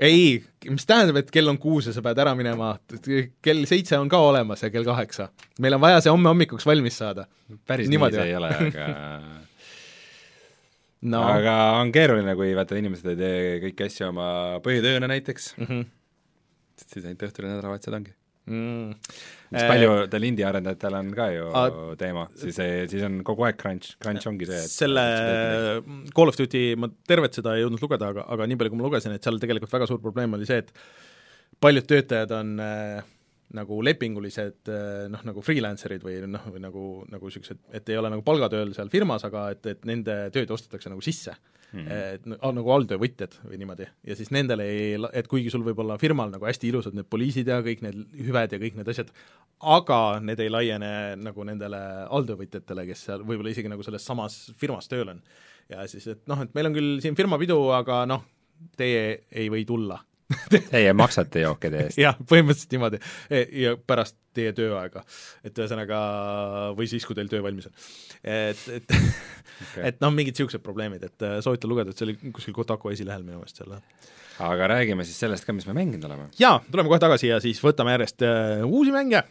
ei, 0.00 0.38
mis 0.70 0.88
tähendab, 0.88 1.20
et 1.20 1.32
kell 1.34 1.52
on 1.52 1.58
kuus 1.60 1.90
ja 1.90 1.94
sa 1.96 2.00
pead 2.04 2.22
ära 2.24 2.32
minema, 2.38 2.72
kell 3.44 3.68
seitse 3.68 4.00
on 4.00 4.08
ka 4.12 4.22
olemas 4.30 4.64
ja 4.64 4.72
kell 4.72 4.88
kaheksa. 4.88 5.28
meil 5.60 5.76
on 5.76 5.84
vaja 5.84 6.00
see 6.00 6.14
homme 6.14 6.32
hommikuks 6.32 6.64
valmis 6.66 6.96
saada. 7.02 7.26
päris 7.68 7.92
Niimoodi 7.92 8.16
nii 8.16 8.22
see 8.22 8.32
ei 8.32 8.40
ole, 8.40 8.54
aga 8.56 8.88
no 11.08 11.24
aga 11.24 11.56
on 11.80 11.92
keeruline, 11.94 12.36
kui 12.38 12.52
vaata, 12.56 12.78
inimesed 12.80 13.12
ei 13.12 13.18
tee 13.20 13.42
kõiki 13.66 13.86
asju 13.86 14.08
oma 14.10 14.30
põhitööna 14.64 15.08
näiteks, 15.10 15.52
mm 15.58 15.68
-hmm. 15.68 15.84
siis 16.84 17.04
ainult 17.04 17.28
õhtul 17.28 17.46
ja 17.46 17.52
nädalavahetused 17.54 17.96
ongi. 18.00 18.14
mm. 18.50 18.94
mis 19.54 19.66
paljudel 19.68 20.26
indie-arendajatel 20.30 20.96
on 20.98 21.12
ka 21.14 21.28
ju 21.32 21.50
A- 21.54 21.94
teema, 22.00 22.26
siis, 22.34 22.56
siis 22.90 23.04
on 23.06 23.20
kogu 23.24 23.46
aeg 23.46 23.56
crunch, 23.60 23.96
crunch 24.00 24.28
ongi 24.28 24.48
see, 24.48 24.60
et 24.64 24.74
selle 24.74 25.04
Call 26.16 26.28
of 26.32 26.36
Duty, 26.36 26.74
ma 26.76 26.90
tervet 27.06 27.34
seda 27.40 27.54
ei 27.56 27.64
jõudnud 27.64 27.84
lugeda, 27.84 28.12
aga, 28.14 28.26
aga 28.28 28.46
nii 28.46 28.60
palju, 28.60 28.74
kui 28.74 28.82
ma 28.82 28.88
lugesin, 28.88 29.14
et 29.16 29.24
seal 29.24 29.40
tegelikult 29.40 29.72
väga 29.72 29.88
suur 29.88 30.00
probleem 30.00 30.34
oli 30.34 30.48
see, 30.48 30.64
et 30.64 30.74
paljud 31.60 31.86
töötajad 31.88 32.32
on 32.36 32.58
äh, 32.64 33.02
nagu 33.56 33.80
lepingulised 33.82 34.70
äh, 34.70 35.06
noh, 35.10 35.22
nagu 35.26 35.42
freelancer'id 35.44 36.04
või 36.06 36.18
noh, 36.30 36.44
või 36.52 36.62
nagu, 36.62 36.84
nagu 37.10 37.30
niisugused, 37.30 37.62
et 37.74 37.88
ei 37.90 37.98
ole 37.98 38.12
nagu 38.12 38.22
palgatööl 38.26 38.74
seal 38.76 38.90
firmas, 38.92 39.24
aga 39.26 39.48
et, 39.54 39.64
et 39.72 39.88
nende 39.88 40.16
tööd 40.34 40.52
ostetakse 40.54 40.92
nagu 40.92 41.02
sisse 41.04 41.34
mm. 41.72 41.80
-hmm. 41.80 42.14
et 42.14 42.26
nagu 42.56 42.72
alltöövõtjad 42.76 43.38
või 43.44 43.60
niimoodi. 43.62 43.88
ja 44.06 44.16
siis 44.16 44.30
nendele 44.30 44.66
ei, 44.70 44.96
et 45.12 45.28
kuigi 45.28 45.50
sul 45.50 45.64
võib 45.66 45.82
olla 45.82 45.98
firmal 45.98 46.30
nagu 46.30 46.46
hästi 46.46 46.68
ilusad 46.70 46.94
need 46.94 47.08
poliisid 47.10 47.48
ja 47.50 47.60
kõik 47.66 47.82
need 47.86 48.02
hüved 48.26 48.54
ja 48.54 48.60
kõik 48.62 48.76
need 48.78 48.88
asjad, 48.88 49.10
aga 49.60 50.20
need 50.22 50.40
ei 50.40 50.50
laiene 50.50 50.92
nagu 51.20 51.44
nendele 51.44 51.80
alltöövõtjatele, 52.08 52.86
kes 52.86 53.06
seal 53.08 53.24
võib-olla 53.24 53.50
isegi 53.50 53.72
nagu 53.72 53.82
selles 53.86 54.06
samas 54.06 54.52
firmas 54.58 54.88
tööl 54.88 55.16
on. 55.16 55.22
ja 55.68 55.86
siis, 55.90 56.06
et 56.06 56.22
noh, 56.30 56.42
et 56.42 56.54
meil 56.54 56.70
on 56.70 56.78
küll 56.78 57.00
siin 57.02 57.18
firmapidu, 57.18 57.58
aga 57.74 58.04
noh, 58.06 58.22
teie 58.76 59.26
ei 59.30 59.50
või 59.50 59.66
tulla 59.66 59.98
Teie 60.70 60.92
maksate 60.96 61.44
jookide 61.44 61.86
eest. 61.86 62.00
jah, 62.00 62.18
põhimõtteliselt 62.18 62.74
niimoodi 62.76 63.00
ja 63.64 63.74
pärast 63.78 64.16
teie 64.36 64.52
tööaega, 64.54 65.02
et 65.46 65.58
ühesõnaga 65.58 65.98
või 66.78 66.86
siis, 66.90 67.06
kui 67.06 67.16
teil 67.18 67.30
töö 67.30 67.42
valmis 67.44 67.66
on. 67.70 67.74
et, 68.22 68.62
et 68.76 68.94
okay. 68.94 69.82
et 69.90 70.00
noh, 70.02 70.12
mingid 70.14 70.36
niisugused 70.36 70.62
probleemid, 70.64 71.04
et 71.10 71.26
äh, 71.26 71.38
soovitan 71.44 71.72
lugeda, 71.72 71.92
et 71.92 71.98
see 72.00 72.08
oli 72.08 72.32
kuskil 72.36 72.56
Kotaku 72.56 72.92
esilehel 72.94 73.26
minu 73.26 73.40
meelest 73.40 73.60
seal. 73.60 73.74
aga 74.46 74.70
räägime 74.74 75.06
siis 75.08 75.18
sellest 75.20 75.46
ka, 75.46 75.54
mis 75.56 75.66
me 75.68 75.76
mänginud 75.76 76.06
oleme. 76.08 76.30
jaa, 76.38 76.60
tuleme 76.70 76.92
kohe 76.92 77.02
tagasi 77.02 77.32
ja 77.32 77.40
siis 77.42 77.62
võtame 77.64 77.96
järjest 77.96 78.26
äh, 78.26 78.64
uusi 78.66 78.94
mänge. 78.94 79.24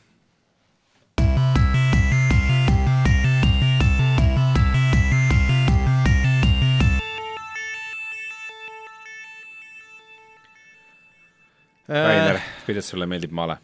Rainer, 11.89 12.41
kuidas 12.67 12.89
sulle 12.91 13.07
meeldib 13.09 13.33
male? 13.33 13.57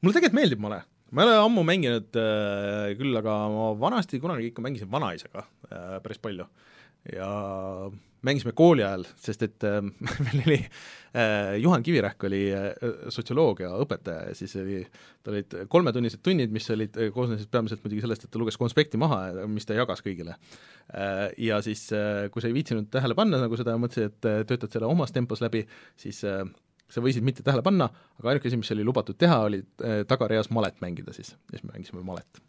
mulle 0.00 0.16
tegelikult 0.16 0.38
meeldib 0.40 0.62
male, 0.64 0.82
ma 1.12 1.22
ei 1.22 1.30
ole 1.30 1.40
ammu 1.44 1.64
mänginud 1.66 2.18
äh, 2.18 2.92
küll, 2.98 3.14
aga 3.20 3.36
ma 3.52 3.72
vanasti 3.78 4.20
kunagi 4.22 4.50
ikka 4.50 4.64
mängisin 4.64 4.90
vanaisaga 4.92 5.44
äh, 5.70 5.98
päris 6.02 6.22
palju 6.22 6.48
ja 7.14 7.28
mängisime 8.26 8.52
kooli 8.56 8.84
ajal, 8.84 9.04
sest 9.20 9.44
et 9.46 9.66
äh, 9.66 9.78
meil 10.26 10.42
oli 10.42 10.58
äh, 10.60 11.54
Juhan 11.62 11.84
Kivirähk 11.84 12.26
oli 12.28 12.42
äh, 12.52 12.70
sotsioloogia 13.12 13.70
õpetaja 13.84 14.30
ja 14.30 14.36
siis 14.36 14.56
oli, 14.60 14.82
tal 15.24 15.38
olid 15.38 15.56
kolmetunnised 15.72 16.22
tunnid, 16.26 16.52
mis 16.52 16.68
olid, 16.74 16.98
koosnesid 17.14 17.50
peamiselt 17.52 17.84
muidugi 17.84 18.04
sellest, 18.04 18.26
et 18.26 18.34
ta 18.34 18.42
luges 18.42 18.60
konspekti 18.60 19.00
maha, 19.00 19.46
mis 19.48 19.68
ta 19.68 19.78
jagas 19.78 20.04
kõigile 20.04 20.36
äh,. 20.36 21.30
Ja 21.40 21.60
siis 21.64 21.86
äh,, 21.96 22.26
kui 22.32 22.42
sa 22.42 22.50
ei 22.50 22.56
viitsinud 22.56 22.90
tähele 22.92 23.16
panna 23.18 23.40
nagu 23.40 23.56
seda 23.58 23.76
ja 23.76 23.80
mõtlesid, 23.80 24.10
et 24.12 24.28
äh, 24.28 24.42
töötad 24.48 24.74
selle 24.74 24.90
omas 24.90 25.14
tempos 25.16 25.42
läbi, 25.44 25.64
siis 26.00 26.20
äh, 26.28 26.44
sa 26.90 27.02
võisid 27.04 27.26
mitte 27.26 27.44
tähele 27.46 27.62
panna, 27.66 27.90
aga 28.18 28.32
ainuke 28.32 28.50
asi, 28.50 28.58
mis 28.60 28.72
oli 28.74 28.86
lubatud 28.86 29.18
teha, 29.18 29.40
oli 29.48 29.62
äh, 29.62 30.02
tagareas 30.10 30.50
malet 30.54 30.80
mängida 30.84 31.14
siis, 31.16 31.34
ja 31.50 31.58
siis 31.58 31.66
me 31.66 31.74
mängisime 31.76 32.04
malet. 32.06 32.42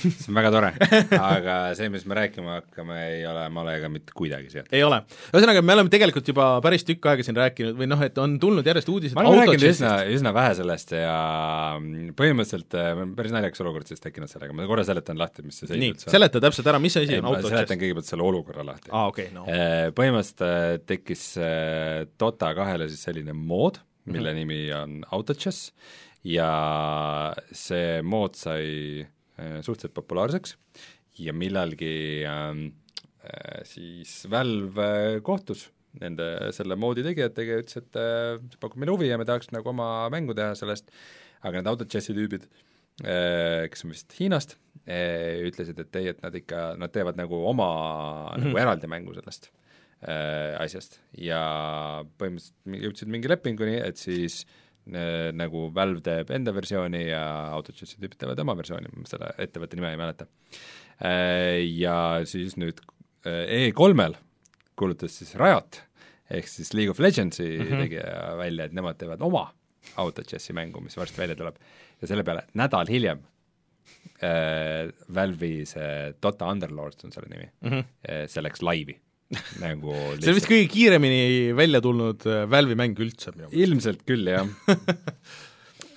See 0.00 0.30
on 0.30 0.36
väga 0.38 0.50
tore, 0.52 0.70
aga 1.18 1.56
see, 1.76 1.88
mis 1.92 2.04
me 2.08 2.16
rääkima 2.16 2.56
hakkame, 2.56 2.96
ei 3.12 3.24
ole 3.28 3.42
malega 3.52 3.90
mitte 3.92 4.14
kuidagi 4.16 4.48
seotud. 4.52 4.72
ei 4.74 4.82
ole, 4.86 5.02
ühesõnaga 5.34 5.62
me 5.64 5.76
oleme 5.76 5.92
tegelikult 5.92 6.30
juba 6.32 6.46
päris 6.64 6.86
tükk 6.88 7.10
aega 7.12 7.26
siin 7.26 7.36
rääkinud 7.38 7.76
või 7.78 7.88
noh, 7.90 8.00
et 8.06 8.18
on 8.22 8.38
tulnud 8.42 8.66
järjest 8.66 8.88
uudised 8.92 9.18
ma 9.18 9.26
olen 9.28 9.42
rääkinud 9.42 9.68
üsna, 9.68 9.92
üsna 10.14 10.32
vähe 10.36 10.56
sellest 10.58 10.94
ja 10.96 11.14
põhimõtteliselt 12.18 12.78
äh, 12.80 12.90
on 13.04 13.14
päris 13.18 13.36
naljakas 13.36 13.64
olukord 13.64 13.92
siis 13.92 14.02
tekkinud 14.02 14.32
sellega, 14.32 14.56
ma 14.56 14.68
korra 14.70 14.86
seletan 14.88 15.20
lahti, 15.20 15.44
mis 15.46 15.60
see 15.60 15.70
seis 15.70 15.78
üldse 15.78 16.08
on. 16.08 16.16
seleta 16.16 16.44
täpselt 16.48 16.72
ära, 16.72 16.82
mis 16.82 16.96
asi 16.96 17.18
on 17.18 17.26
ma 17.26 17.34
Autochess 17.34 17.56
seletan? 17.56 17.82
kõigepealt 17.84 18.12
selle 18.12 18.28
olukorra 18.28 18.66
lahti. 18.72 18.92
aa, 18.92 19.06
okei, 19.12 19.30
no 19.36 19.46
põhimõtteliselt 19.98 20.46
äh, 20.48 20.68
tekkis 20.88 21.26
äh, 21.40 22.04
Dota 22.20 22.54
kahele 22.56 22.88
siis 22.88 23.04
selline 23.04 23.36
mood, 23.36 23.82
mille 24.08 24.32
mm 24.32 24.38
-hmm. 24.38 24.40
nimi 24.40 24.72
on 24.76 25.02
Autochess 25.12 25.72
ja 26.24 26.52
see 27.52 28.00
mood 28.06 28.38
sai 28.38 29.02
äh, 29.02 29.10
suhteliselt 29.36 29.94
populaarseks 29.96 30.56
ja 31.20 31.32
millalgi 31.36 32.24
ähm, 32.28 32.66
äh, 33.24 33.62
siis 33.68 34.26
Valve 34.30 34.88
äh, 35.16 35.22
kohtus 35.22 35.70
nende 36.00 36.26
selle 36.56 36.76
moodi 36.80 37.04
tegijatega 37.04 37.56
ja 37.58 37.62
ütles, 37.62 37.80
et 37.82 37.98
äh, 38.00 38.36
see 38.48 38.60
pakub 38.62 38.80
meile 38.80 38.94
huvi 38.94 39.10
ja 39.10 39.18
me 39.20 39.28
tahaks 39.28 39.52
nagu 39.52 39.72
oma 39.74 40.08
mängu 40.12 40.36
teha 40.36 40.54
sellest, 40.58 40.88
aga 41.42 41.58
need 41.58 41.68
Autochessi 41.68 42.16
tüübid 42.16 42.46
äh, 43.04 43.68
kes 43.72 43.84
on 43.84 43.92
vist 43.92 44.16
Hiinast, 44.16 44.56
ütlesid, 44.82 45.78
et 45.78 45.98
ei, 46.00 46.08
et 46.10 46.22
nad 46.24 46.34
ikka, 46.34 46.72
nad 46.80 46.90
teevad 46.90 47.20
nagu 47.20 47.38
oma 47.46 47.68
mm 47.68 48.32
-hmm. 48.32 48.46
nagu 48.46 48.62
eraldi 48.64 48.88
mängu 48.90 49.14
sellest 49.14 49.50
äh, 50.00 50.56
asjast 50.58 50.98
ja 51.12 51.42
põhimõtteliselt 52.18 52.88
jõudsid 52.88 53.12
mingi 53.12 53.30
lepinguni, 53.30 53.76
et 53.76 54.00
siis 54.00 54.42
äh, 54.46 54.61
nagu 55.38 55.68
Valve 55.74 56.02
teeb 56.02 56.30
enda 56.34 56.54
versiooni 56.54 57.04
ja 57.06 57.22
Autochessi 57.54 58.00
tüübid 58.00 58.18
teevad 58.18 58.40
oma 58.42 58.56
versiooni, 58.58 58.90
ma 58.96 59.06
selle 59.06 59.30
ettevõtte 59.38 59.78
nime 59.78 59.92
ei 59.92 60.00
mäleta 60.00 60.26
äh,. 60.98 61.62
Ja 61.70 61.96
siis 62.26 62.56
nüüd 62.58 62.82
äh, 63.26 63.70
E3-l 63.70 64.18
kuulutas 64.78 65.14
siis 65.20 65.34
Riot 65.38 65.82
ehk 66.32 66.48
siis 66.48 66.72
League 66.74 66.90
of 66.90 66.98
Legendsi 66.98 67.44
mm 67.44 67.66
-hmm. 67.66 67.82
tegija 67.84 68.36
välja, 68.38 68.64
et 68.64 68.72
nemad 68.72 68.98
teevad 68.98 69.22
oma 69.22 69.52
Autochessi 69.96 70.52
mängu, 70.52 70.80
mis 70.80 70.96
varsti 70.96 71.18
välja 71.18 71.36
tuleb 71.36 71.56
ja 72.00 72.08
selle 72.08 72.24
peale 72.24 72.46
nädal 72.54 72.86
hiljem 72.88 73.22
äh, 74.22 74.90
Valve'i 75.14 75.66
see 75.66 76.14
Dota 76.22 76.50
Underlords 76.50 77.04
on 77.04 77.12
selle 77.12 77.28
nimi 77.30 77.48
mm, 77.60 77.70
-hmm. 77.70 77.84
äh, 78.08 78.26
see 78.26 78.42
läks 78.42 78.62
laivi 78.62 79.00
nagu 79.62 79.94
see 80.20 80.32
on 80.32 80.38
vist 80.38 80.50
kõige 80.50 80.68
kiiremini 80.72 81.52
välja 81.58 81.82
tulnud 81.84 82.26
äh, 82.28 82.44
Valve'i 82.50 82.78
mäng 82.78 82.98
üldse 83.02 83.34
minu 83.34 83.48
meelest. 83.48 83.60
ilmselt 83.64 84.04
küll, 84.08 84.28
jah 84.28 84.46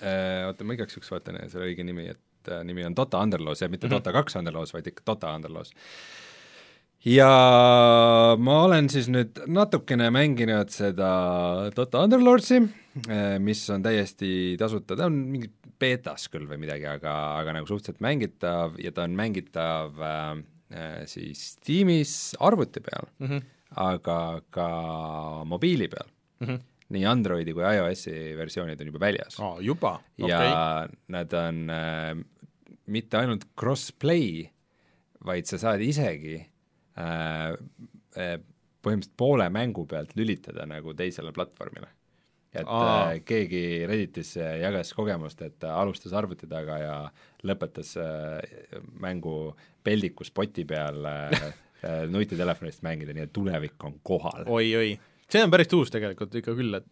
äh, 0.00 0.46
Oota, 0.48 0.66
ma 0.66 0.76
igaks 0.76 0.96
juhuks 0.96 1.12
vaatan 1.12 1.40
selle 1.50 1.70
õige 1.70 1.86
nimi, 1.86 2.08
et 2.14 2.52
äh, 2.52 2.62
nimi 2.66 2.86
on 2.86 2.96
Dota 2.96 3.22
Underlaws 3.24 3.64
ja 3.64 3.70
mitte 3.72 3.86
mm 3.86 3.96
-hmm. 3.96 4.06
Dota 4.06 4.16
kaks 4.16 4.38
Underlaws, 4.40 4.74
vaid 4.76 4.88
ikka 4.92 5.06
Dota 5.12 5.34
Underlaws 5.36 5.74
ja 7.06 7.30
ma 8.38 8.62
olen 8.64 8.88
siis 8.90 9.10
nüüd 9.12 9.44
natukene 9.46 10.10
mänginud 10.10 10.72
seda 10.74 11.10
Dota 11.76 12.02
Underlordsi, 12.02 12.58
mis 13.38 13.62
on 13.70 13.84
täiesti 13.84 14.56
tasuta, 14.58 14.96
ta 14.96 15.06
on 15.06 15.20
mingi 15.30 15.52
beetas 15.78 16.28
küll 16.32 16.48
või 16.48 16.60
midagi, 16.64 16.86
aga, 16.88 17.12
aga 17.40 17.58
nagu 17.58 17.68
suhteliselt 17.68 18.02
mängitav 18.04 18.78
ja 18.82 18.92
ta 18.96 19.04
on 19.06 19.16
mängitav 19.18 20.00
äh, 20.00 20.36
siis 21.06 21.42
Steamis 21.52 22.34
arvuti 22.42 22.80
peal 22.82 23.06
mm, 23.18 23.26
-hmm. 23.26 23.42
aga 23.86 24.40
ka 24.50 24.68
mobiili 25.46 25.88
peal 25.88 26.08
Mm 26.40 26.46
-hmm. 26.48 26.60
nii 26.88 27.04
Androidi 27.06 27.52
kui 27.52 27.62
iOS-i 27.64 28.34
versioonid 28.36 28.80
on 28.80 28.86
juba 28.86 29.00
väljas 29.00 29.40
oh, 29.40 29.62
juba 29.64 29.94
okay. 30.18 30.28
ja 30.28 30.88
nad 31.08 31.32
on 31.32 31.70
äh, 31.70 32.18
mitte 32.86 33.18
ainult 33.18 33.46
cross-play, 33.58 34.46
vaid 35.26 35.48
sa 35.50 35.58
saad 35.58 35.82
isegi 35.82 36.36
äh, 36.38 37.50
äh, 38.16 38.36
põhimõtteliselt 38.86 39.16
poole 39.18 39.48
mängu 39.50 39.86
pealt 39.90 40.14
lülitada 40.18 40.66
nagu 40.66 40.94
teisele 40.94 41.32
platvormile. 41.34 41.88
Et 42.60 42.66
Aa. 42.66 43.12
äh, 43.12 43.20
keegi 43.26 43.62
Redditis 43.88 44.34
jagas 44.36 44.92
kogemust, 44.96 45.42
et 45.46 45.58
ta 45.62 45.76
alustas 45.80 46.14
arvuti 46.16 46.48
taga 46.50 46.78
ja 46.80 46.96
lõpetas 47.46 47.94
äh, 48.00 48.82
mängu 49.02 49.54
peldiku 49.86 50.26
spoti 50.26 50.66
peal 50.68 51.06
äh, 51.06 51.46
nutitelefonist 52.10 52.84
mängida, 52.86 53.14
nii 53.16 53.26
et 53.28 53.34
tulevik 53.36 53.88
on 53.88 53.98
kohal. 54.06 54.46
oi-oi, 54.46 54.96
see 55.30 55.44
on 55.44 55.52
päris 55.52 55.72
uus 55.76 55.92
tegelikult 55.94 56.34
ikka 56.40 56.56
küll, 56.58 56.80
et 56.80 56.86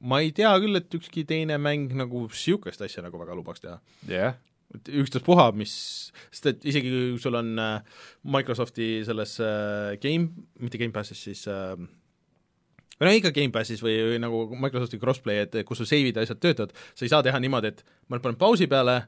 ma 0.00 0.22
ei 0.24 0.32
tea 0.36 0.52
küll, 0.62 0.80
et 0.80 1.00
ükski 1.00 1.26
teine 1.28 1.60
mäng 1.60 1.92
nagu 1.96 2.26
niisugust 2.28 2.82
asja 2.86 3.04
nagu 3.06 3.20
väga 3.20 3.36
lubaks 3.38 3.62
teha. 3.66 3.78
jah, 4.10 4.40
et 4.74 4.92
ükstaspuha, 5.02 5.50
mis, 5.58 5.72
sest 6.30 6.52
et 6.52 6.68
isegi 6.72 6.92
kui 6.92 7.22
sul 7.22 7.38
on 7.38 7.56
Microsofti 8.22 9.00
selles 9.06 9.36
Game, 10.02 10.46
mitte 10.62 10.78
Gamepassis, 10.80 11.24
siis 11.28 11.46
või 13.00 13.08
no 13.08 13.14
ikka 13.16 13.32
Gamepassis 13.36 13.82
või, 13.84 13.96
või 14.12 14.20
nagu 14.22 14.42
Microsofti 14.60 15.00
crossplay, 15.00 15.46
et 15.46 15.58
kus 15.68 15.82
su 15.82 15.88
save'id 15.88 16.20
ja 16.20 16.26
asjad 16.26 16.42
töötavad, 16.42 16.76
sa 16.94 17.06
ei 17.06 17.12
saa 17.12 17.24
teha 17.26 17.40
niimoodi, 17.42 17.72
et 17.72 17.84
ma 18.08 18.20
panen 18.20 18.38
pausi 18.40 18.68
peale 18.70 19.00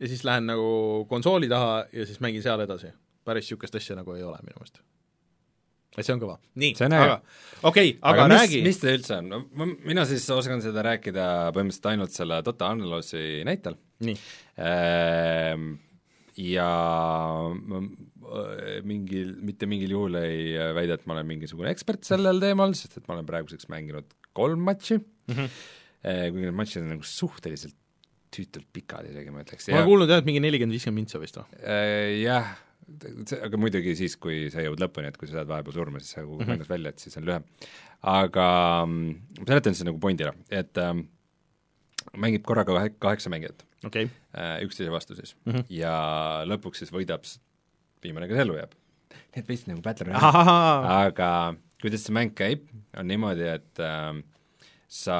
ja 0.00 0.10
siis 0.10 0.24
lähen 0.26 0.48
nagu 0.50 1.06
konsooli 1.10 1.48
taha 1.52 1.84
ja 1.92 2.08
siis 2.08 2.20
mängin 2.24 2.44
seal 2.44 2.64
edasi. 2.64 2.92
päris 3.26 3.48
niisugust 3.48 3.74
asja 3.74 3.96
nagu 3.96 4.12
ei 4.14 4.22
ole 4.22 4.38
minu 4.46 4.60
meelest. 4.60 4.80
et 5.96 6.04
see 6.06 6.14
on 6.14 6.20
kõva. 6.20 6.38
nii, 6.54 6.74
See 6.76 6.86
aga 6.86 7.20
okei 7.62 7.90
okay,, 7.90 7.98
aga, 8.02 8.24
aga 8.24 8.28
mis, 8.28 8.40
räägi 8.40 8.62
mis 8.62 8.80
ta 8.80 8.92
üldse 8.92 9.20
on, 9.20 9.28
no 9.28 9.68
mina 9.84 10.04
siis 10.04 10.28
oskan 10.30 10.62
seda 10.62 10.84
rääkida 10.86 11.28
põhimõtteliselt 11.52 11.92
ainult 11.92 12.16
selle 12.16 12.42
Dota 12.44 12.70
Unlossi 12.72 13.42
näitel 13.44 13.76
nii, 14.04 14.16
Ehm, 14.56 15.74
ja 16.36 16.70
mingil, 18.86 19.32
mitte 19.46 19.68
mingil 19.70 19.96
juhul 19.96 20.18
ei 20.20 20.52
äh, 20.58 20.72
väida, 20.76 20.98
et 20.98 21.06
ma 21.08 21.16
olen 21.16 21.28
mingisugune 21.30 21.72
ekspert 21.72 22.06
sellel 22.08 22.42
teemal, 22.42 22.74
sest 22.78 22.98
et 23.00 23.08
ma 23.08 23.16
olen 23.16 23.28
praeguseks 23.28 23.70
mänginud 23.72 24.12
kolm 24.36 24.64
matši 24.66 24.98
mm. 24.98 25.34
-hmm. 25.34 25.58
kuigi 26.04 26.44
need 26.44 26.56
matšid 26.60 26.84
on 26.84 26.94
nagu 26.96 27.06
suhteliselt 27.08 27.76
tüütult 28.36 28.68
pikad 28.74 29.08
isegi, 29.10 29.32
ma 29.32 29.42
ütleks, 29.44 29.68
ma 29.70 29.80
olen 29.80 29.90
kuulnud 29.90 30.12
jah, 30.12 30.22
et 30.22 30.28
mingi 30.28 30.42
nelikümmend, 30.44 30.76
viiskümmend 30.76 31.04
mintsa 31.04 31.20
vist 31.22 31.38
või? 31.40 31.46
Äh, 31.62 32.20
jah, 32.20 32.52
aga 33.46 33.60
muidugi 33.60 33.96
siis, 33.98 34.16
kui 34.20 34.46
sa 34.52 34.64
jõuad 34.64 34.82
lõpuni, 34.82 35.10
et 35.10 35.18
kui 35.20 35.30
sa 35.30 35.40
saad 35.40 35.50
vahepeal 35.50 35.76
surma, 35.76 36.02
siis 36.02 36.14
sa 36.16 36.22
kukud 36.22 36.40
mm. 36.40 36.42
-hmm. 36.44 36.52
mängust 36.54 36.72
välja, 36.72 36.92
et 36.92 37.02
siis 37.02 37.16
on 37.20 37.26
lühem. 37.28 37.46
aga 38.02 38.48
mm, 38.86 39.14
ma 39.40 39.48
seletan 39.52 39.78
siis 39.78 39.88
nagu 39.88 40.02
pointi 40.02 40.26
ära, 40.26 40.34
et 40.50 40.78
ähm, 40.82 41.06
mängib 42.16 42.44
korraga 42.46 42.76
kahe, 42.76 42.92
kaheksa 42.98 43.32
mängijat 43.32 43.64
okay., 43.84 44.08
äh, 44.36 44.60
üksteise 44.66 44.92
vastu 44.92 45.14
siis 45.14 45.36
mm. 45.44 45.52
-hmm. 45.52 45.64
ja 45.68 45.96
lõpuks 46.46 46.82
siis 46.82 46.92
võidab 46.92 47.24
viimane, 48.04 48.28
kes 48.30 48.42
ellu 48.44 48.58
jääb. 48.58 48.74
nii 49.34 49.42
et 49.42 49.48
veits 49.48 49.66
nagu 49.68 49.82
Battle 49.84 50.08
Royale, 50.10 50.44
aga 51.06 51.30
kuidas 51.82 52.06
see 52.06 52.16
mäng 52.16 52.34
käib, 52.36 52.66
on 52.96 53.08
niimoodi, 53.10 53.48
et 53.56 53.82
äh, 53.84 54.12
sa 54.88 55.18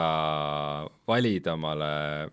valid 1.08 1.48
omale, 1.52 1.90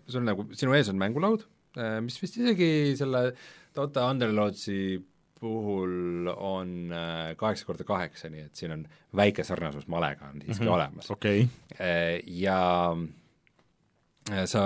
sul 0.08 0.24
nagu, 0.26 0.48
sinu 0.56 0.76
ees 0.76 0.90
on 0.92 1.00
mängulaud 1.00 1.44
äh,, 1.78 1.98
mis 2.04 2.20
vist 2.22 2.38
isegi 2.40 2.94
selle 2.98 3.30
Dota 3.74 4.06
Underlordsi 4.12 5.02
puhul 5.44 6.28
on 6.30 6.92
äh, 6.94 7.34
kaheksa 7.36 7.66
korda 7.68 7.84
kaheksa, 7.84 8.30
nii 8.32 8.46
et 8.46 8.56
siin 8.56 8.72
on 8.76 8.84
väike 9.16 9.44
sarnasus 9.44 9.88
malega 9.92 10.30
on 10.30 10.40
siiski 10.40 10.64
mm 10.64 10.68
-hmm. 10.68 10.74
olemas. 10.74 11.10
okei, 11.10 11.48
Eh, 11.74 12.22
ja 12.26 12.96
eh, 14.32 14.46
sa 14.46 14.62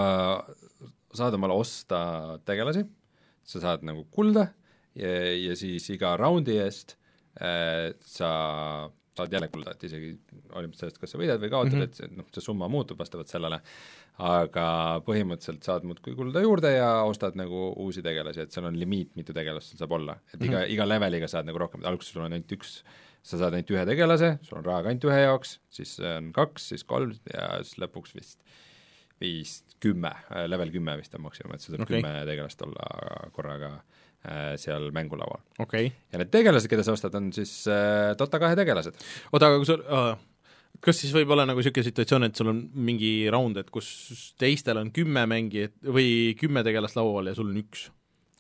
saad 1.15 1.35
omale 1.35 1.55
osta 1.57 2.39
tegelasi, 2.45 2.85
sa 3.43 3.61
saad 3.61 3.83
nagu 3.83 4.05
kulda 4.11 4.47
ja, 4.99 5.13
ja 5.49 5.57
siis 5.59 5.89
iga 5.95 6.17
raundi 6.21 6.59
eest 6.63 6.97
eh, 7.41 7.95
sa 8.05 8.33
saad 9.19 9.33
jälle 9.35 9.49
kulda, 9.51 9.75
et 9.75 9.85
isegi 9.89 10.13
hoolimata 10.53 10.83
sellest, 10.83 11.01
kas 11.03 11.13
sa 11.15 11.19
võidad 11.21 11.41
või 11.43 11.51
kaotad 11.53 11.75
mm, 11.75 11.81
-hmm. 11.81 11.89
et 11.91 11.99
see, 11.99 12.11
noh, 12.21 12.29
see 12.35 12.45
summa 12.45 12.69
muutub 12.71 13.01
vastavalt 13.01 13.31
sellele, 13.33 13.59
aga 14.29 14.67
põhimõtteliselt 15.07 15.67
saad 15.67 15.87
muudkui 15.89 16.15
kulda 16.19 16.43
juurde 16.45 16.73
ja 16.77 16.89
ostad 17.09 17.39
nagu 17.39 17.69
uusi 17.85 18.03
tegelasi, 18.05 18.47
et 18.47 18.55
seal 18.55 18.69
on 18.71 18.79
limiit, 18.79 19.15
mitu 19.19 19.35
tegelast 19.35 19.73
sul 19.73 19.83
saab 19.83 19.97
olla. 19.99 20.19
et 20.33 20.41
iga 20.41 20.59
mm, 20.59 20.63
-hmm. 20.63 20.73
iga 20.77 20.89
leveliga 20.89 21.29
saad 21.31 21.51
nagu 21.51 21.59
rohkem, 21.65 21.85
alguses 21.85 22.15
sul 22.15 22.25
on 22.27 22.33
ainult 22.33 22.57
üks 22.59 22.81
sa 23.23 23.39
saad 23.39 23.55
ainult 23.55 23.75
ühe 23.75 23.85
tegelase, 23.87 24.39
sul 24.43 24.59
on 24.59 24.65
raha 24.65 24.83
ka 24.83 24.95
ainult 24.95 25.11
ühe 25.11 25.21
jaoks, 25.25 25.59
siis 25.71 25.99
on 26.01 26.33
kaks, 26.33 26.71
siis 26.75 26.85
kolm 26.85 27.15
ja 27.35 27.51
siis 27.63 27.79
lõpuks 27.83 28.15
vist 28.15 28.43
viis, 29.21 29.65
kümme, 29.83 30.13
level 30.47 30.71
kümme 30.71 30.95
vist 30.97 31.15
on 31.15 31.25
maksimum, 31.27 31.55
et 31.55 31.61
sul 31.61 31.75
saab 31.75 31.89
okay. 31.89 31.99
kümme 31.99 32.27
tegelast 32.27 32.63
olla 32.63 32.87
korraga 33.35 33.73
äh, 33.75 33.98
seal 34.59 34.89
mängulaual. 34.95 35.45
okei 35.59 35.87
okay.. 35.87 35.93
ja 36.13 36.23
need 36.23 36.33
tegelased, 36.33 36.71
keda 36.71 36.83
sa 36.87 36.97
ostad, 36.97 37.15
on 37.15 37.31
siis 37.33 37.53
äh, 37.71 38.17
Dota 38.19 38.41
kahe 38.43 38.57
tegelased. 38.59 38.99
oota, 39.33 39.51
aga 39.51 39.61
kui 39.61 39.69
sul 39.69 39.85
uh, 39.87 40.17
kas 40.85 41.01
siis 41.03 41.15
võib 41.15 41.33
olla 41.35 41.47
nagu 41.49 41.61
niisugune 41.61 41.87
situatsioon, 41.87 42.29
et 42.29 42.39
sul 42.39 42.53
on 42.53 42.61
mingi 42.89 43.13
raund, 43.33 43.59
et 43.61 43.71
kus 43.75 43.89
teistel 44.41 44.81
on 44.81 44.93
kümme 44.95 45.25
mängijat 45.31 45.75
või 45.87 46.35
kümme 46.39 46.65
tegelast 46.67 46.99
laual 46.99 47.31
ja 47.31 47.37
sul 47.39 47.51
on 47.53 47.63
üks? 47.63 47.89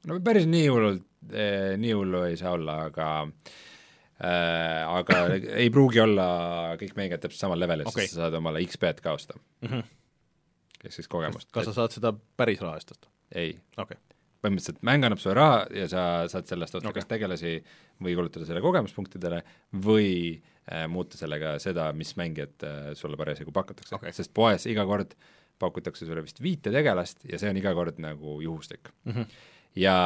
no 0.09 0.19
päris 0.25 0.47
nii 0.49 0.67
hullult 0.71 1.07
eh,, 1.33 1.75
nii 1.81 1.95
hullu 1.97 2.25
ei 2.29 2.39
saa 2.41 2.55
olla, 2.57 2.79
aga 2.89 3.09
äh, 3.27 4.83
aga 4.87 5.23
ei 5.59 5.71
pruugi 5.75 6.03
olla 6.05 6.29
kõik 6.81 6.95
mängijad 6.99 7.27
täpselt 7.27 7.47
samal 7.47 7.63
levelil 7.63 7.89
okay., 7.91 8.07
sest 8.07 8.19
sa 8.19 8.27
saad 8.27 8.39
omale 8.39 8.63
XP-d 8.67 9.03
ka 9.05 9.17
osta 9.19 9.39
mm. 9.39 9.71
-hmm. 9.73 9.89
ehk 10.85 10.99
siis 11.01 11.11
kogemust. 11.11 11.51
kas 11.55 11.71
sa 11.71 11.77
saad 11.83 11.97
seda 11.97 12.15
päris 12.15 12.63
raha 12.65 12.79
eest 12.79 12.95
osta? 12.95 13.11
ei, 13.35 13.59
okei 13.77 13.99
okay.. 13.99 14.18
Põhimõtteliselt 14.45 14.85
mäng 14.87 15.07
annab 15.07 15.21
sulle 15.23 15.35
raha 15.39 15.63
ja 15.75 15.89
sa 15.91 16.03
saad 16.31 16.47
sellest 16.51 16.79
osta 16.79 16.91
okay. 16.91 17.01
kas 17.01 17.11
tegelasi 17.11 17.57
või 18.05 18.15
kulutada 18.19 18.47
selle 18.47 18.63
kogemuspunktidele 18.63 19.41
või 19.87 20.13
äh, 20.37 20.87
muuta 20.91 21.19
sellega 21.19 21.57
seda, 21.63 21.91
mis 21.97 22.15
mängijat 22.21 22.67
äh, 22.67 22.93
sulle 22.99 23.19
parasjagu 23.19 23.55
pakutakse 23.55 23.97
Okei. 23.99 24.15
sest 24.15 24.35
poes 24.37 24.69
iga 24.71 24.87
kord 24.89 25.17
pakutakse 25.59 26.07
sulle 26.07 26.23
vist 26.23 26.39
viite 26.43 26.71
tegelast 26.75 27.27
ja 27.27 27.41
see 27.41 27.51
on 27.51 27.59
iga 27.59 27.75
kord 27.75 27.99
nagu 28.03 28.39
juhuslik 28.45 28.93
mm. 29.05 29.13
-hmm. 29.13 29.35
ja 29.83 29.99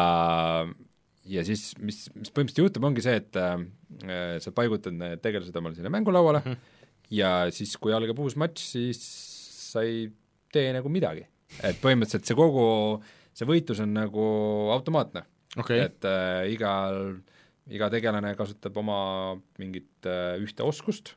ja 1.29 1.45
siis, 1.47 1.71
mis, 1.79 2.05
mis 2.17 2.33
põhimõtteliselt 2.35 2.67
juhtub, 2.67 2.87
ongi 2.89 3.05
see, 3.05 3.19
et 3.21 3.39
äh, 3.39 4.39
sa 4.43 4.55
paigutad 4.55 4.97
need 4.97 5.23
tegelased 5.23 5.57
omale 5.59 5.77
sinna 5.77 5.93
mängulauale 5.93 6.43
mm. 6.43 6.53
-hmm. 6.53 7.11
ja 7.19 7.33
siis, 7.51 7.77
kui 7.77 7.95
algab 7.95 8.19
uus 8.19 8.37
matš, 8.37 8.65
siis 8.75 9.03
sa 9.73 9.85
ei 9.87 10.09
tee 10.53 10.73
nagu 10.73 10.89
midagi. 10.89 11.27
et 11.63 11.77
põhimõtteliselt 11.83 12.25
see 12.25 12.37
kogu, 12.37 13.03
see 13.37 13.49
võitlus 13.49 13.81
on 13.85 13.95
nagu 13.97 14.25
automaatne 14.75 15.25
okay., 15.57 15.87
et 15.87 16.07
äh, 16.09 16.53
igal, 16.53 17.19
iga 17.73 17.89
tegelane 17.93 18.35
kasutab 18.39 18.77
oma 18.83 19.01
mingit 19.61 20.09
äh, 20.09 20.37
ühte 20.43 20.65
oskust 20.67 21.15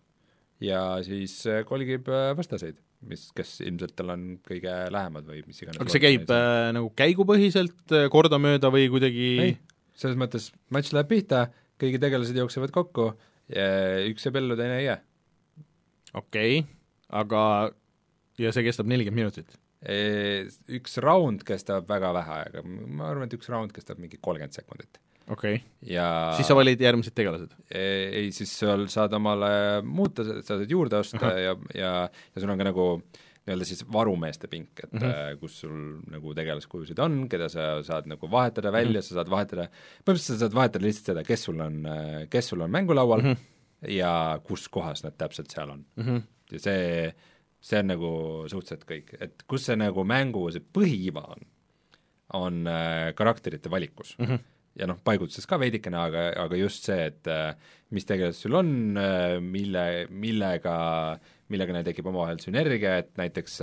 ja 0.63 0.81
siis 1.05 1.37
äh, 1.49 1.63
kolgib 1.67 2.09
äh, 2.11 2.31
vastaseid, 2.37 2.79
mis, 3.09 3.27
kes 3.35 3.57
ilmselt 3.65 3.95
tal 3.97 4.13
on 4.15 4.27
kõige 4.45 4.73
lähemad 4.93 5.27
või 5.27 5.43
mis 5.47 5.61
iganes. 5.61 5.81
aga 5.81 5.93
see 5.93 6.03
käib 6.03 6.31
äh, 6.33 6.71
nagu 6.75 6.91
käigupõhiselt 6.97 7.95
äh, 7.95 8.07
kordamööda 8.13 8.71
või 8.73 8.87
kuidagi 8.93 9.29
ei, 9.49 9.57
selles 9.97 10.19
mõttes 10.19 10.51
matš 10.73 10.93
läheb 10.95 11.11
pihta, 11.11 11.47
kõigi 11.81 12.01
tegelased 12.01 12.37
jooksevad 12.39 12.71
kokku, 12.75 13.11
üks 13.45 14.23
jääb 14.25 14.39
ellu, 14.39 14.55
teine 14.57 14.79
ei 14.79 14.87
jää. 14.87 14.97
okei 16.17 16.59
okay., 16.63 16.71
aga 17.15 17.41
ja 18.41 18.51
see 18.55 18.65
kestab 18.65 18.89
nelikümmend 18.89 19.21
minutit? 19.21 19.59
Üks 19.85 20.97
round 21.03 21.43
kestab 21.45 21.89
väga 21.89 22.13
vähe 22.15 22.37
aega, 22.39 22.63
ma 22.65 23.09
arvan, 23.11 23.27
et 23.27 23.35
üks 23.37 23.51
round 23.53 23.73
kestab 23.75 23.99
mingi 24.01 24.17
kolmkümmend 24.17 24.55
sekundit. 24.55 24.99
okei 25.25 25.57
okay., 25.57 25.61
ja 25.89 26.07
siis 26.37 26.49
sa 26.49 26.57
valid 26.57 26.81
järgmised 26.81 27.13
tegelased? 27.17 27.53
ei, 27.69 28.07
ei, 28.21 28.31
siis 28.33 28.51
seal 28.59 28.87
saad 28.93 29.13
omale 29.17 29.81
muuta, 29.85 30.25
sa 30.25 30.41
saad 30.45 30.69
juurde 30.69 30.97
osta 31.01 31.21
Ahah. 31.21 31.39
ja, 31.41 31.55
ja, 31.73 31.93
ja 32.09 32.41
sul 32.41 32.53
on 32.53 32.61
ka 32.61 32.67
nagu 32.67 32.87
nii-öelda 33.45 33.65
siis 33.69 33.83
varumeeste 33.93 34.47
pink, 34.49 34.79
et 34.83 34.93
mm. 34.93 35.01
-hmm. 35.01 35.39
kus 35.39 35.59
sul 35.61 35.75
nagu 36.09 36.33
tegelaskujusid 36.33 36.99
on, 36.99 37.27
keda 37.29 37.49
sa 37.49 37.83
saad 37.85 38.09
nagu 38.09 38.29
vahetada 38.31 38.71
välja 38.71 38.99
mm, 38.99 39.03
-hmm. 39.03 39.07
sa 39.07 39.19
saad 39.19 39.29
vahetada, 39.29 39.67
põhimõtteliselt 40.01 40.39
sa 40.39 40.45
saad 40.45 40.55
vahetada 40.55 40.85
lihtsalt 40.85 41.11
seda, 41.11 41.23
kes 41.23 41.43
sul 41.43 41.59
on, 41.61 41.85
kes 42.29 42.49
sul 42.49 42.61
on 42.61 42.71
mängulaual 42.71 43.21
mm. 43.21 43.33
-hmm. 43.33 43.91
ja 43.93 44.39
kus 44.43 44.67
kohas 44.69 45.03
nad 45.03 45.13
täpselt 45.17 45.49
seal 45.53 45.69
on 45.69 45.85
mm. 45.95 46.03
-hmm. 46.03 46.21
ja 46.51 46.59
see, 46.59 47.13
see 47.65 47.79
on 47.81 47.87
nagu 47.89 48.09
suhteliselt 48.51 48.83
kõik, 48.89 49.13
et 49.21 49.45
kus 49.49 49.65
see 49.69 49.77
nagu 49.79 50.03
mängu 50.07 50.43
see 50.53 50.61
põhiiva 50.61 51.23
on, 51.35 51.47
on 52.41 52.59
äh, 52.69 53.13
karakterite 53.17 53.71
valikus 53.73 54.15
Mhm. 54.21 54.43
ja 54.75 54.89
noh, 54.91 54.99
paigutuses 55.03 55.47
ka 55.49 55.57
veidikene, 55.61 55.97
aga, 55.97 56.27
aga 56.43 56.59
just 56.59 56.85
see, 56.89 56.99
et 57.09 57.29
äh, 57.31 57.55
mis 57.95 58.05
tegelased 58.05 58.43
sul 58.43 58.57
on, 58.59 58.69
mille, 59.45 59.85
millega, 60.11 60.75
millega 61.49 61.73
neil 61.73 61.85
tekib 61.87 62.09
omavahel 62.11 62.41
sünergia, 62.43 62.97
et 62.99 63.13
näiteks 63.17 63.61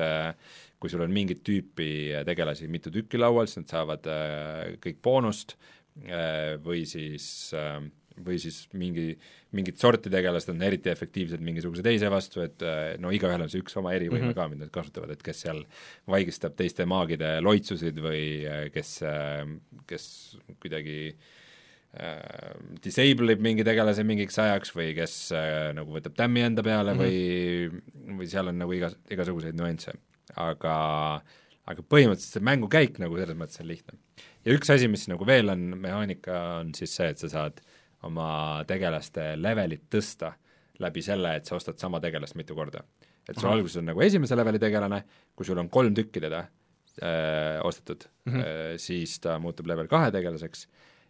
kui 0.81 0.91
sul 0.91 1.05
on 1.05 1.13
mingit 1.13 1.43
tüüpi 1.47 2.25
tegelasi 2.27 2.67
mitu 2.71 2.91
tükki 2.95 3.21
laual, 3.21 3.47
siis 3.47 3.61
nad 3.61 3.75
saavad 3.75 4.09
kõik 4.83 5.03
boonust 5.05 5.57
või 6.65 6.87
siis 6.89 7.27
äh, 7.55 7.83
või 8.21 8.39
siis 8.41 8.65
mingi, 8.77 9.13
mingit 9.57 9.81
sorti 9.81 10.11
tegelased 10.13 10.53
on 10.53 10.63
eriti 10.67 10.91
efektiivsed 10.93 11.43
mingisuguse 11.45 11.85
teise 11.85 12.11
vastu, 12.13 12.43
et 12.45 12.63
äh, 12.67 12.95
no 13.03 13.13
igaühel 13.15 13.45
on 13.45 13.53
see 13.53 13.63
üks 13.63 13.77
oma 13.81 13.95
erivõime 13.97 14.29
mm 14.29 14.33
-hmm. 14.33 14.39
ka, 14.39 14.49
mida 14.53 14.67
nad 14.67 14.75
kasutavad, 14.75 15.13
et 15.15 15.23
kes 15.25 15.45
seal 15.47 15.63
vaigistab 16.11 16.57
teiste 16.59 16.87
maagide 16.89 17.39
loitsusid 17.41 18.01
või 18.03 18.25
äh, 18.45 18.67
kes, 18.75 19.03
äh, 19.07 19.47
kes 19.89 20.07
kuidagi 20.61 20.99
äh, 21.97 22.55
disable 22.85 23.37
ib 23.37 23.45
mingi 23.45 23.65
tegelase 23.65 24.05
mingiks 24.05 24.39
ajaks 24.39 24.75
või 24.77 24.93
kes 24.99 25.17
äh, 25.33 25.73
nagu 25.77 25.93
võtab 25.93 26.17
tämmi 26.17 26.45
enda 26.49 26.63
peale 26.63 26.95
mm 26.95 27.01
-hmm. 27.01 28.09
või, 28.09 28.17
või 28.19 28.29
seal 28.29 28.49
on 28.49 28.59
nagu 28.59 28.73
igas, 28.73 28.97
igasuguseid 29.11 29.57
nüansse. 29.57 29.93
aga, 30.37 31.23
aga 31.67 31.83
põhimõtteliselt 31.83 32.39
see 32.39 32.45
mängukäik 32.45 32.99
nagu 32.99 33.17
selles 33.19 33.37
mõttes 33.37 33.61
on 33.61 33.69
lihtne. 33.69 33.99
ja 34.45 34.53
üks 34.53 34.71
asi, 34.71 34.89
mis 34.89 35.09
nagu 35.09 35.27
veel 35.27 35.49
on, 35.49 35.79
mehaanika, 35.79 36.61
on 36.61 36.75
siis 36.75 36.95
see, 36.95 37.09
et 37.09 37.19
sa 37.19 37.29
saad 37.29 37.61
äh, 37.61 37.72
oma 38.09 38.65
tegelaste 38.69 39.33
levelit 39.39 39.87
tõsta 39.91 40.33
läbi 40.83 41.05
selle, 41.05 41.37
et 41.39 41.49
sa 41.49 41.57
ostad 41.59 41.79
sama 41.81 42.01
tegelast 42.03 42.37
mitu 42.39 42.57
korda. 42.59 42.83
et 43.29 43.39
sul 43.39 43.53
alguses 43.53 43.79
on 43.79 43.87
nagu 43.87 44.03
esimese 44.03 44.37
leveli 44.37 44.59
tegelane, 44.59 45.05
kui 45.37 45.47
sul 45.47 45.59
on 45.63 45.69
kolm 45.71 45.95
tükki 45.95 46.21
teda 46.21 46.43
öö, 47.03 47.61
ostetud 47.63 48.05
mm, 48.25 48.33
-hmm. 48.33 48.79
siis 48.79 49.21
ta 49.21 49.39
muutub 49.39 49.67
level 49.67 49.89
kahe 49.89 50.11
tegelaseks 50.11 50.67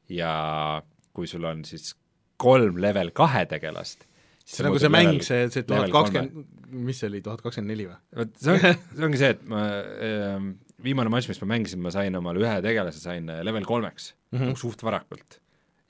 ja 0.08 0.82
kui 1.12 1.26
sul 1.26 1.44
on 1.44 1.64
siis 1.64 1.94
kolm 2.36 2.80
level 2.82 3.10
kahe 3.10 3.46
tegelast, 3.46 4.04
see 4.44 4.62
on 4.62 4.70
nagu 4.70 4.78
see 4.78 4.92
mäng, 4.92 5.22
see, 5.22 5.48
see 5.48 5.62
tuhat 5.62 5.90
kakskümmend, 5.90 6.46
mis 6.70 7.00
see 7.00 7.08
oli, 7.08 7.22
tuhat 7.22 7.42
kakskümmend 7.42 7.72
neli 7.72 7.88
või? 7.88 7.98
vot 8.16 8.36
see 8.36 8.52
on, 8.52 8.60
see 8.96 9.06
ongi 9.08 9.22
see, 9.22 9.30
et 9.36 9.44
ma 9.48 9.62
äh, 10.08 10.48
viimane 10.82 11.12
matš, 11.12 11.30
mis 11.32 11.40
ma 11.44 11.52
mängisin, 11.54 11.80
ma 11.80 11.94
sain 11.94 12.16
omale 12.18 12.42
ühe 12.42 12.56
tegelase, 12.64 13.00
sain 13.00 13.30
level 13.42 13.64
kolmeks 13.64 14.12
mm, 14.32 14.38
-hmm. 14.38 14.58
suht 14.58 14.84
varakult 14.84 15.41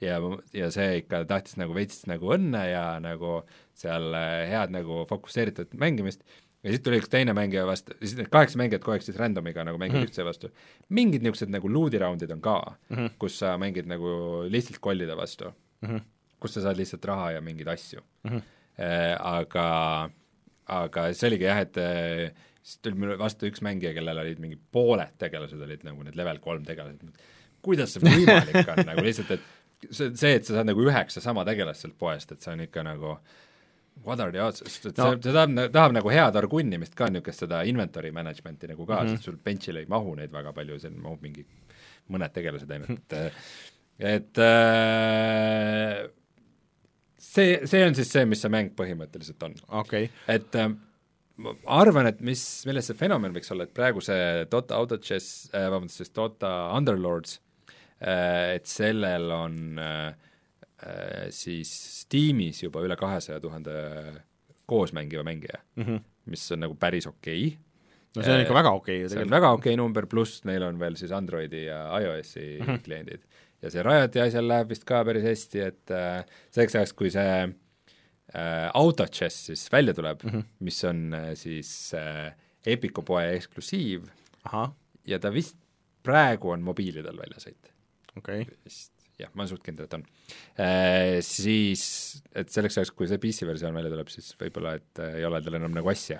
ja, 0.03 0.19
ja 0.57 0.71
see 0.75 1.03
ikka 1.03 1.25
tahtis 1.31 1.59
nagu 1.61 1.75
veits 1.77 2.05
nagu 2.11 2.33
õnne 2.35 2.63
ja 2.71 2.87
nagu 3.03 3.41
seal 3.79 4.13
äh, 4.19 4.49
head 4.51 4.75
nagu 4.75 5.05
fokusseeritud 5.11 5.77
mängimist, 5.81 6.25
ja 6.63 6.71
siis 6.71 6.83
tuli 6.85 7.01
üks 7.03 7.11
teine 7.11 7.35
mängija 7.37 7.65
vastu, 7.67 7.95
siis 8.01 8.15
need 8.19 8.31
kaheksa 8.33 8.61
mängijat 8.61 8.85
kogu 8.85 8.97
aeg 8.97 9.05
siis 9.07 9.19
random'iga 9.19 9.65
nagu 9.67 9.81
mängivad 9.81 10.03
mm 10.03 10.07
-hmm. 10.07 10.13
üksteise 10.13 10.27
vastu. 10.27 10.51
mingid 10.89 11.23
niisugused 11.23 11.51
nagu 11.51 11.69
loot'i 11.69 11.99
raundid 11.99 12.31
on 12.31 12.41
ka 12.41 12.57
mm, 12.89 12.97
-hmm. 12.97 13.11
kus 13.19 13.39
sa 13.39 13.57
mängid 13.59 13.87
nagu 13.87 14.09
lihtsalt 14.49 14.79
kollide 14.79 15.17
vastu 15.17 15.45
mm, 15.81 15.89
-hmm. 15.89 16.01
kus 16.41 16.55
sa 16.55 16.61
saad 16.61 16.77
lihtsalt 16.77 17.05
raha 17.05 17.31
ja 17.31 17.41
mingeid 17.41 17.69
asju 17.69 18.01
mm. 18.25 18.31
-hmm. 18.31 18.43
Äh, 18.81 19.17
aga, 19.21 20.11
aga 20.67 21.13
see 21.13 21.29
oligi 21.29 21.45
jah, 21.45 21.59
et 21.61 21.77
äh, 21.77 22.33
siis 22.63 22.79
tuli 22.79 22.95
mulle 22.95 23.19
vastu 23.19 23.47
üks 23.47 23.61
mängija, 23.61 23.93
kellel 23.95 24.19
olid 24.19 24.39
mingi 24.39 24.59
pooled 24.73 25.13
tegelased 25.19 25.61
olid 25.61 25.85
nagu 25.85 26.03
need 26.03 26.17
level 26.17 26.39
kolm 26.39 26.65
tegelased, 26.65 27.03
kuidas 27.61 27.93
see 27.93 28.01
võimalik 28.01 28.71
on 28.73 28.87
nagu 28.91 29.05
lihtsalt, 29.05 29.31
et 29.31 29.41
see, 29.91 30.13
see, 30.19 30.35
et 30.39 30.47
sa 30.47 30.59
saad 30.59 30.69
nagu 30.69 30.85
üheksa 30.85 31.23
sama 31.25 31.45
tegelast 31.49 31.85
sealt 31.85 31.97
poest, 31.99 32.35
et 32.35 32.45
see 32.45 32.53
on 32.55 32.63
ikka 32.67 32.85
nagu 32.87 33.17
what 34.05 34.21
are 34.21 34.33
the 34.33 34.41
odds, 34.43 34.63
sest 34.65 34.87
et 34.91 35.01
no. 35.01 35.11
see, 35.13 35.21
see 35.27 35.35
tahab, 35.37 35.59
tahab 35.75 35.97
nagu 35.97 36.13
head 36.13 36.39
argunnimist 36.41 36.95
ka, 36.99 37.11
niisugust 37.13 37.45
seda 37.45 37.63
inventory 37.69 38.13
management'i 38.15 38.71
nagu 38.71 38.87
ka 38.87 39.01
mm, 39.01 39.09
-hmm. 39.09 39.19
sest 39.19 39.29
sul 39.29 39.37
bench'ile 39.49 39.85
ei 39.85 39.91
mahu 39.91 40.15
neid 40.19 40.33
väga 40.33 40.55
palju, 40.57 40.79
seal 40.81 40.97
mahub 40.97 41.23
mingi 41.23 41.45
mõned 42.13 42.35
tegelased 42.35 42.71
ainult, 42.71 43.13
et 43.13 43.35
et 44.13 44.39
äh, 44.39 46.09
see, 47.19 47.61
see 47.67 47.85
on 47.87 47.95
siis 47.95 48.11
see, 48.11 48.25
mis 48.27 48.41
see 48.43 48.51
mäng 48.51 48.73
põhimõtteliselt 48.79 49.45
on 49.47 49.55
okay.. 49.83 50.09
et 50.29 50.57
äh, 50.57 50.73
ma 51.43 51.55
arvan, 51.67 52.07
et 52.07 52.21
mis, 52.21 52.43
milles 52.67 52.89
see 52.89 52.99
fenomen 52.99 53.35
võiks 53.35 53.53
olla, 53.53 53.69
et 53.69 53.75
praegu 53.75 54.01
see 54.01 54.47
Dota 54.51 54.81
Auto 54.81 54.99
Chess 54.99 55.49
äh,, 55.53 55.69
vabandust, 55.69 56.03
siis 56.03 56.15
Dota 56.17 56.73
Underlords 56.77 57.39
Äh, 57.39 57.52
et 58.03 58.67
sellel 58.67 59.31
on 59.31 59.79
äh, 59.79 60.15
äh, 60.83 61.27
siis 61.31 61.71
Steamis 62.03 62.63
juba 62.65 62.83
üle 62.83 62.97
kahesaja 62.99 63.41
tuhande 63.41 63.75
koos 64.67 64.93
mängiva 64.97 65.23
mängija 65.27 65.61
mm, 65.77 65.85
-hmm. 65.85 66.01
mis 66.33 66.53
on 66.53 66.65
nagu 66.67 66.75
päris 66.75 67.07
okei 67.07 67.47
okay. 67.47 67.59
no 68.17 68.23
see 68.23 68.35
on 68.35 68.45
ikka 68.45 68.55
väga 68.55 68.75
okei 68.79 68.99
okay, 69.05 69.09
see 69.09 69.23
on 69.23 69.31
väga 69.31 69.53
okei 69.53 69.75
okay 69.75 69.81
number, 69.81 70.07
pluss 70.07 70.45
neil 70.45 70.67
on 70.67 70.79
veel 70.81 70.97
siis 70.97 71.13
Androidi 71.13 71.65
ja 71.65 71.85
iOS-i 72.01 72.59
mm 72.61 72.67
-hmm. 72.67 72.83
kliendid. 72.85 73.23
ja 73.63 73.71
see 73.71 73.83
Rioti 73.83 74.21
asjal 74.21 74.49
läheb 74.49 74.69
vist 74.69 74.85
ka 74.85 75.05
päris 75.05 75.25
hästi, 75.25 75.61
et 75.61 75.91
äh, 75.91 76.25
selleks 76.51 76.75
ajaks, 76.75 76.93
kui 76.93 77.11
see 77.11 77.43
äh, 77.43 78.71
AutoChess 78.75 79.47
siis 79.47 79.69
välja 79.73 79.95
tuleb 79.95 80.23
mm, 80.25 80.31
-hmm. 80.31 80.45
mis 80.61 80.85
on 80.85 81.15
äh, 81.15 81.35
siis 81.35 81.95
äh, 81.95 82.33
Epiku 82.67 83.03
poe 83.03 83.35
eksklusiiv 83.35 84.07
ja 85.07 85.19
ta 85.19 85.33
vist 85.33 85.57
praegu 86.03 86.51
on 86.51 86.63
mobiilidel 86.63 87.17
väljas 87.17 87.47
heit 88.15 88.23
okay.. 88.23 88.47
jah, 89.19 89.31
ma 89.35 89.43
olen 89.43 89.53
suht 89.55 89.65
kindel, 89.67 89.89
et 89.89 89.95
on. 89.99 90.05
Siis, 91.25 91.83
et 92.37 92.51
selleks 92.53 92.77
ajaks, 92.77 92.91
kui 92.97 93.09
see 93.09 93.21
PC 93.21 93.47
versioon 93.49 93.77
välja 93.77 93.91
tuleb, 93.93 94.11
siis 94.13 94.35
võib-olla, 94.37 94.75
et 94.77 95.01
äh, 95.01 95.15
ei 95.21 95.25
ole 95.25 95.41
tal 95.45 95.57
enam 95.57 95.73
nagu 95.73 95.89
asja. 95.89 96.19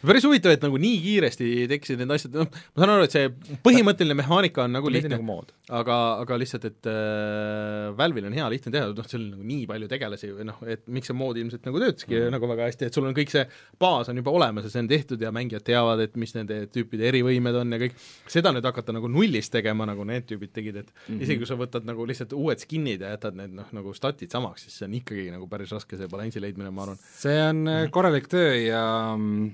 päris 0.00 0.24
huvitav, 0.24 0.54
et 0.56 0.64
nagu 0.64 0.78
nii 0.80 1.00
kiiresti 1.04 1.50
tekkisid 1.68 2.00
need 2.00 2.14
asjad, 2.16 2.38
noh, 2.40 2.48
ma 2.48 2.80
saan 2.80 2.94
aru, 2.94 3.04
et 3.04 3.14
see 3.14 3.58
põhimõtteline 3.64 4.16
mehaanika 4.16 4.64
on 4.64 4.74
nagu 4.78 4.92
lihtne, 4.92 5.18
nagu 5.18 5.36
aga, 5.72 5.98
aga 6.20 6.38
lihtsalt, 6.40 6.66
et 6.68 6.88
äh, 6.90 7.92
Valve'il 7.96 8.28
on 8.28 8.36
hea 8.36 8.48
lihtne 8.52 8.72
teha, 8.74 8.90
noh, 8.96 9.08
seal 9.08 9.22
on 9.22 9.30
nagu 9.36 9.46
nii 9.48 9.68
palju 9.70 9.88
tegelasi 9.92 10.32
või 10.32 10.48
noh, 10.50 10.58
et 10.74 10.84
miks 10.92 11.08
see 11.12 11.16
mood 11.16 11.40
ilmselt 11.40 11.68
nagu 11.68 11.80
töötaski 11.80 12.18
mm. 12.18 12.34
nagu 12.34 12.50
väga 12.50 12.68
hästi, 12.68 12.88
et 12.90 12.98
sul 12.98 13.08
on 13.08 13.16
kõik 13.16 13.32
see 13.32 13.44
baas 13.80 14.10
on 14.12 14.20
juba 14.20 14.34
olemas 14.36 14.68
ja 14.68 14.72
see 14.74 14.84
on 14.84 14.90
tehtud 14.90 15.24
ja 15.24 15.32
mängijad 15.34 15.64
teavad, 15.64 16.02
et 16.04 16.18
mis 16.20 16.36
nende 16.36 16.64
tüüpide 16.72 17.08
erivõimed 17.08 17.60
on 17.62 17.76
ja 17.76 17.80
kõik, 17.84 17.96
seda 18.32 18.52
nüüd 18.52 18.68
hakata 18.68 18.96
nagu 18.96 19.08
nullist 19.12 19.52
tegema, 19.54 19.88
nagu 19.88 20.04
need 20.08 20.28
tüübid 20.28 20.52
tegid, 20.56 20.82
et 20.84 20.92
mm 20.92 21.06
-hmm. 21.06 21.24
isegi 21.24 21.40
kui 21.44 21.52
sa 21.52 21.60
võtad 21.60 21.88
nagu 21.88 22.08
lihtsalt 22.08 22.36
uued 22.36 22.60
skin'id 22.60 23.04
ja 23.04 23.14
jätad 23.16 23.40
need 23.40 23.53
noh, 23.56 23.68
nagu 23.76 23.92
statid 23.96 24.32
samaks, 24.34 24.66
siis 24.66 24.78
see 24.78 24.88
on 24.88 24.96
ikkagi 25.00 25.26
nagu 25.34 25.48
päris 25.50 25.72
raske, 25.74 25.98
see 25.98 26.10
balansi 26.10 26.42
leidmine, 26.42 26.72
ma 26.74 26.86
arvan. 26.86 27.00
see 27.20 27.36
on 27.48 27.64
äh, 27.70 27.84
korralik 27.94 28.28
töö 28.32 28.52
ja 28.58 28.84
mm, 29.16 29.48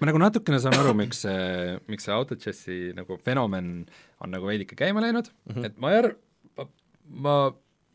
ma 0.00 0.10
nagu 0.10 0.20
natukene 0.22 0.60
saan 0.62 0.76
aru, 0.78 0.94
miks 0.98 1.24
see, 1.24 1.76
miks 1.90 2.08
see 2.08 2.16
autochessi 2.16 2.78
nagu 2.96 3.18
fenomen 3.24 3.70
on 4.22 4.34
nagu 4.34 4.48
veidike 4.48 4.78
käima 4.78 5.04
läinud 5.04 5.30
mm, 5.32 5.54
-hmm. 5.54 5.68
et 5.68 5.78
ma 5.80 5.92
ei 5.92 6.02
arv-, 6.02 6.18
ma, 6.56 6.68
ma, 7.26 7.36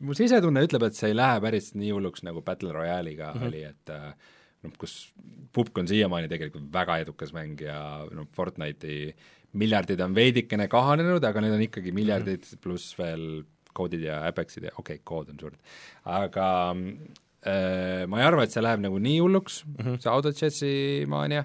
mu 0.02 0.18
sisetunne 0.18 0.64
ütleb, 0.66 0.86
et 0.88 0.98
see 0.98 1.12
ei 1.12 1.18
lähe 1.18 1.42
päris 1.44 1.72
nii 1.78 1.92
hulluks, 1.94 2.24
nagu 2.26 2.42
Battle 2.42 2.74
Royale'iga 2.74 3.32
mm 3.32 3.40
-hmm. 3.40 3.50
oli, 3.50 3.62
et 3.70 3.94
äh, 3.94 4.14
noh, 4.62 4.74
kus 4.78 5.12
Pupk 5.52 5.78
on 5.78 5.88
siiamaani 5.88 6.30
tegelikult 6.32 6.70
väga 6.72 6.98
edukas 7.04 7.32
mäng 7.36 7.60
ja 7.60 7.78
noh, 8.10 8.28
Fortnite'i 8.34 9.12
miljardid 9.60 10.00
on 10.00 10.14
veidikene 10.16 10.68
kahanenud, 10.72 11.24
aga 11.24 11.42
need 11.44 11.54
on 11.56 11.64
ikkagi 11.66 11.92
miljardid 11.92 12.40
mm 12.40 12.54
-hmm. 12.54 12.62
pluss 12.64 12.98
veel 12.98 13.44
koodid 13.76 14.06
ja 14.06 14.22
Apexid 14.28 14.68
ja 14.68 14.72
okei 14.76 15.00
okay,, 15.00 15.04
kood 15.04 15.32
on 15.32 15.40
suur, 15.40 15.58
aga 16.04 16.46
äh, 16.72 18.04
ma 18.08 18.20
ei 18.22 18.26
arva, 18.28 18.46
et 18.46 18.54
see 18.54 18.64
läheb 18.64 18.84
nagu 18.84 18.98
nii 19.02 19.18
hulluks 19.20 19.62
mm, 19.66 19.82
-hmm. 19.82 20.00
see 20.02 20.12
AutoChessi 20.12 20.72
maania, 21.10 21.44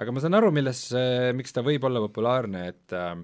aga 0.00 0.12
ma 0.12 0.24
saan 0.24 0.38
aru, 0.40 0.50
milles 0.54 0.86
äh,, 0.96 1.30
miks 1.36 1.52
ta 1.52 1.64
võib 1.66 1.84
olla 1.88 2.02
populaarne, 2.04 2.66
et 2.72 2.96
äh, 2.96 3.14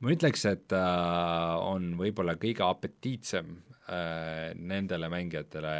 ma 0.00 0.12
ütleks, 0.12 0.46
et 0.50 0.66
ta 0.72 0.84
äh, 0.86 1.66
on 1.72 1.94
võib-olla 2.00 2.36
kõige 2.40 2.64
apetiitsem 2.66 3.52
äh, 3.88 4.54
nendele 4.54 5.10
mängijatele, 5.12 5.76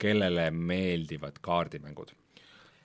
kellele 0.00 0.50
meeldivad 0.50 1.38
kaardimängud 1.44 2.10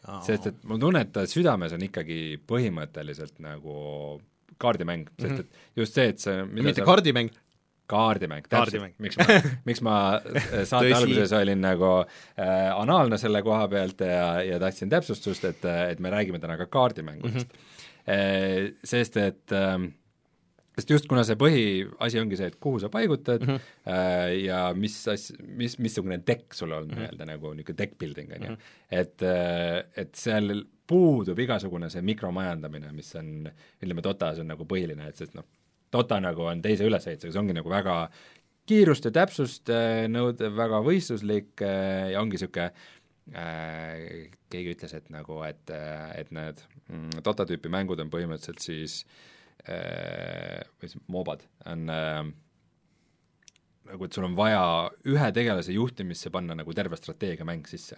oh.. 0.07 0.21
sest 0.25 0.49
et 0.51 0.65
ma 0.69 0.77
tunnen, 0.79 1.03
et 1.03 1.13
ta 1.15 1.25
südames 1.29 1.73
on 1.75 1.85
ikkagi 1.85 2.39
põhimõtteliselt 2.49 3.39
nagu 3.43 4.19
kaardimäng 4.59 5.07
mm, 5.07 5.15
-hmm. 5.15 5.21
sest 5.21 5.31
mhm. 5.31 5.39
et 5.39 5.81
just 5.81 5.97
see, 5.97 6.07
et 6.13 6.19
see 6.19 6.43
mitte 6.45 6.81
sa... 6.81 6.87
kaardimäng, 6.87 7.31
kaardimäng, 7.89 8.47
täpselt, 8.49 8.95
miks 9.01 9.19
ma, 9.19 9.27
miks 9.69 9.83
ma 9.85 9.95
äh, 10.17 10.63
saate 10.69 10.93
alguses 10.97 11.33
olin 11.37 11.61
nagu 11.63 11.93
äh, 11.99 12.69
anaalne 12.73 13.19
selle 13.21 13.41
koha 13.45 13.67
pealt 13.71 14.05
ja, 14.05 14.39
ja 14.45 14.59
tahtsin 14.61 14.91
täpsustust, 14.93 15.47
et, 15.49 15.65
et 15.65 16.03
me 16.03 16.13
räägime 16.13 16.41
täna 16.41 16.57
ka 16.59 16.69
kaardimängudest 16.69 17.47
mm. 17.47 17.59
-hmm. 17.59 17.75
Sest 18.89 19.17
et 19.21 19.51
äh, 19.53 19.89
sest 20.79 20.93
just 20.93 21.09
kuna 21.11 21.25
see 21.27 21.37
põhiasi 21.39 22.21
ongi 22.21 22.39
see, 22.39 22.49
et 22.51 22.57
kuhu 22.63 22.79
sa 22.81 22.89
paigutad 22.93 23.43
mm 23.43 23.53
-hmm. 23.53 23.69
äh, 23.93 24.33
ja 24.45 24.61
mis 24.73 24.95
as-, 25.11 25.33
mis, 25.43 25.77
missugune 25.79 26.19
dekk 26.27 26.53
sul 26.53 26.71
on 26.71 26.87
mm 26.87 26.91
-hmm. 26.91 26.99
nii-öelda 26.99 27.25
nagu 27.25 27.53
niisugune 27.53 27.77
deck 27.77 27.97
building, 27.99 28.31
on 28.35 28.43
ju, 28.43 28.51
mhm. 28.51 28.59
et, 28.89 29.21
äh, 29.21 29.83
et 29.95 30.15
seal 30.15 30.63
puudub 30.87 31.39
igasugune 31.39 31.89
see 31.89 32.01
mikromajandamine, 32.01 32.91
mis 32.91 33.15
on, 33.15 33.49
ütleme, 33.83 34.03
Dotas 34.03 34.39
on 34.39 34.47
nagu 34.47 34.65
põhiline, 34.65 35.07
et 35.09 35.15
sest 35.15 35.35
noh, 35.37 35.45
Dota 35.93 36.19
nagu 36.21 36.45
on 36.45 36.61
teise 36.61 36.85
ülesehitusega, 36.85 37.33
see 37.33 37.41
ongi 37.41 37.55
nagu 37.57 37.71
väga 37.71 37.95
kiirust 38.69 39.07
ja 39.07 39.13
täpsust 39.15 39.71
äh, 39.73 40.05
nõudev, 40.11 40.53
väga 40.57 40.81
võistluslik 40.85 41.63
äh, 41.65 42.11
ja 42.13 42.21
ongi 42.21 42.37
niisugune 42.37 42.69
äh, 43.33 44.27
keegi 44.51 44.75
ütles, 44.75 44.93
et 44.97 45.09
nagu, 45.13 45.39
et, 45.47 45.73
et 46.17 46.29
need 46.35 46.61
mm, 46.89 47.23
Dota 47.25 47.47
tüüpi 47.49 47.71
mängud 47.73 48.01
on 48.03 48.11
põhimõtteliselt 48.13 48.61
siis 48.63 48.99
äh, 49.65 50.61
või 50.77 50.91
siis 50.91 51.01
MOBA-d, 51.09 51.47
on 51.73 51.89
äh, 51.93 52.21
nagu 53.89 54.05
et 54.05 54.15
sul 54.15 54.27
on 54.27 54.37
vaja 54.37 54.61
ühe 55.09 55.31
tegelase 55.35 55.73
juhtimisse 55.75 56.31
panna 56.33 56.57
nagu 56.57 56.73
terve 56.77 56.99
strateegiamäng 56.99 57.65
sisse. 57.69 57.97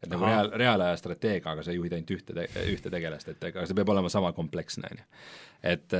et 0.00 0.08
nagu 0.08 0.24
Ahah. 0.24 0.32
reaal, 0.32 0.50
reaalaja 0.62 0.96
strateegia, 0.96 1.52
aga 1.52 1.64
sa 1.64 1.72
juhid 1.76 1.92
ainult 1.92 2.12
ühte 2.16 2.36
te-, 2.36 2.48
ühte 2.72 2.92
tegelast, 2.92 3.28
et 3.28 3.48
ega 3.50 3.66
see 3.68 3.76
peab 3.76 3.92
olema 3.92 4.08
sama 4.12 4.32
kompleksne, 4.36 4.88
on 4.88 5.00
ju. 5.02 5.08
et, 5.72 5.96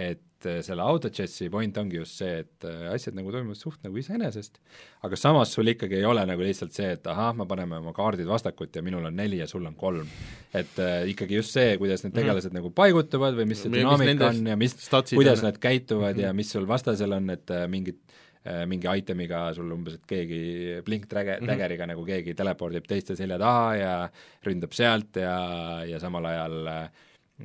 et 0.00 0.28
selle 0.64 0.82
autochessi 0.82 1.48
point 1.52 1.76
ongi 1.78 2.00
just 2.00 2.18
see, 2.20 2.42
et 2.42 2.66
asjad 2.92 3.16
nagu 3.18 3.32
toimuvad 3.34 3.58
suht 3.58 3.82
nagu 3.86 3.98
iseenesest, 4.00 4.58
aga 5.06 5.18
samas 5.18 5.52
sul 5.54 5.70
ikkagi 5.72 5.98
ei 6.00 6.06
ole 6.08 6.24
nagu 6.28 6.44
lihtsalt 6.44 6.74
see, 6.76 6.92
et 6.96 7.06
ahah, 7.10 7.32
me 7.36 7.46
paneme 7.48 7.78
oma 7.80 7.94
kaardid 7.96 8.28
vastakut 8.28 8.76
ja 8.76 8.82
minul 8.84 9.06
on 9.08 9.16
neli 9.16 9.40
ja 9.42 9.48
sul 9.50 9.66
on 9.68 9.76
kolm. 9.78 10.08
et 10.52 10.78
äh, 10.78 11.08
ikkagi 11.08 11.38
just 11.40 11.54
see, 11.56 11.76
kuidas 11.80 12.04
need 12.04 12.14
tegelased 12.14 12.50
mm 12.50 12.56
-hmm. 12.56 12.60
nagu 12.60 12.70
paigutuvad 12.70 13.38
või 13.38 13.46
mis 13.52 13.62
see 13.62 13.72
dünaamika 13.72 14.28
on 14.28 14.46
ja 14.46 14.56
mis, 14.56 14.76
kuidas 15.14 15.40
on. 15.40 15.44
nad 15.48 15.58
käituvad 15.58 16.16
mm 16.16 16.18
-hmm. 16.18 16.26
ja 16.26 16.32
mis 16.32 16.50
sul 16.52 16.68
vastasel 16.68 17.12
on, 17.12 17.30
et 17.30 17.50
äh, 17.50 17.68
mingid 17.68 17.98
äh, 18.46 18.66
mingi 18.66 18.88
itemiga 18.98 19.54
sul 19.54 19.70
umbes, 19.72 19.94
et 19.94 20.06
keegi 20.06 20.82
blinktrage- 20.86 21.40
mm, 21.40 21.46
-hmm. 21.46 21.46
tägeriga 21.46 21.86
nagu 21.86 22.04
keegi 22.04 22.34
telepordib 22.34 22.86
teiste 22.86 23.16
selja 23.16 23.38
taha 23.38 23.74
ja 23.76 24.10
ründab 24.46 24.72
sealt 24.72 25.16
ja, 25.16 25.84
ja 25.84 25.98
samal 25.98 26.24
ajal 26.24 26.66
äh, 26.66 26.90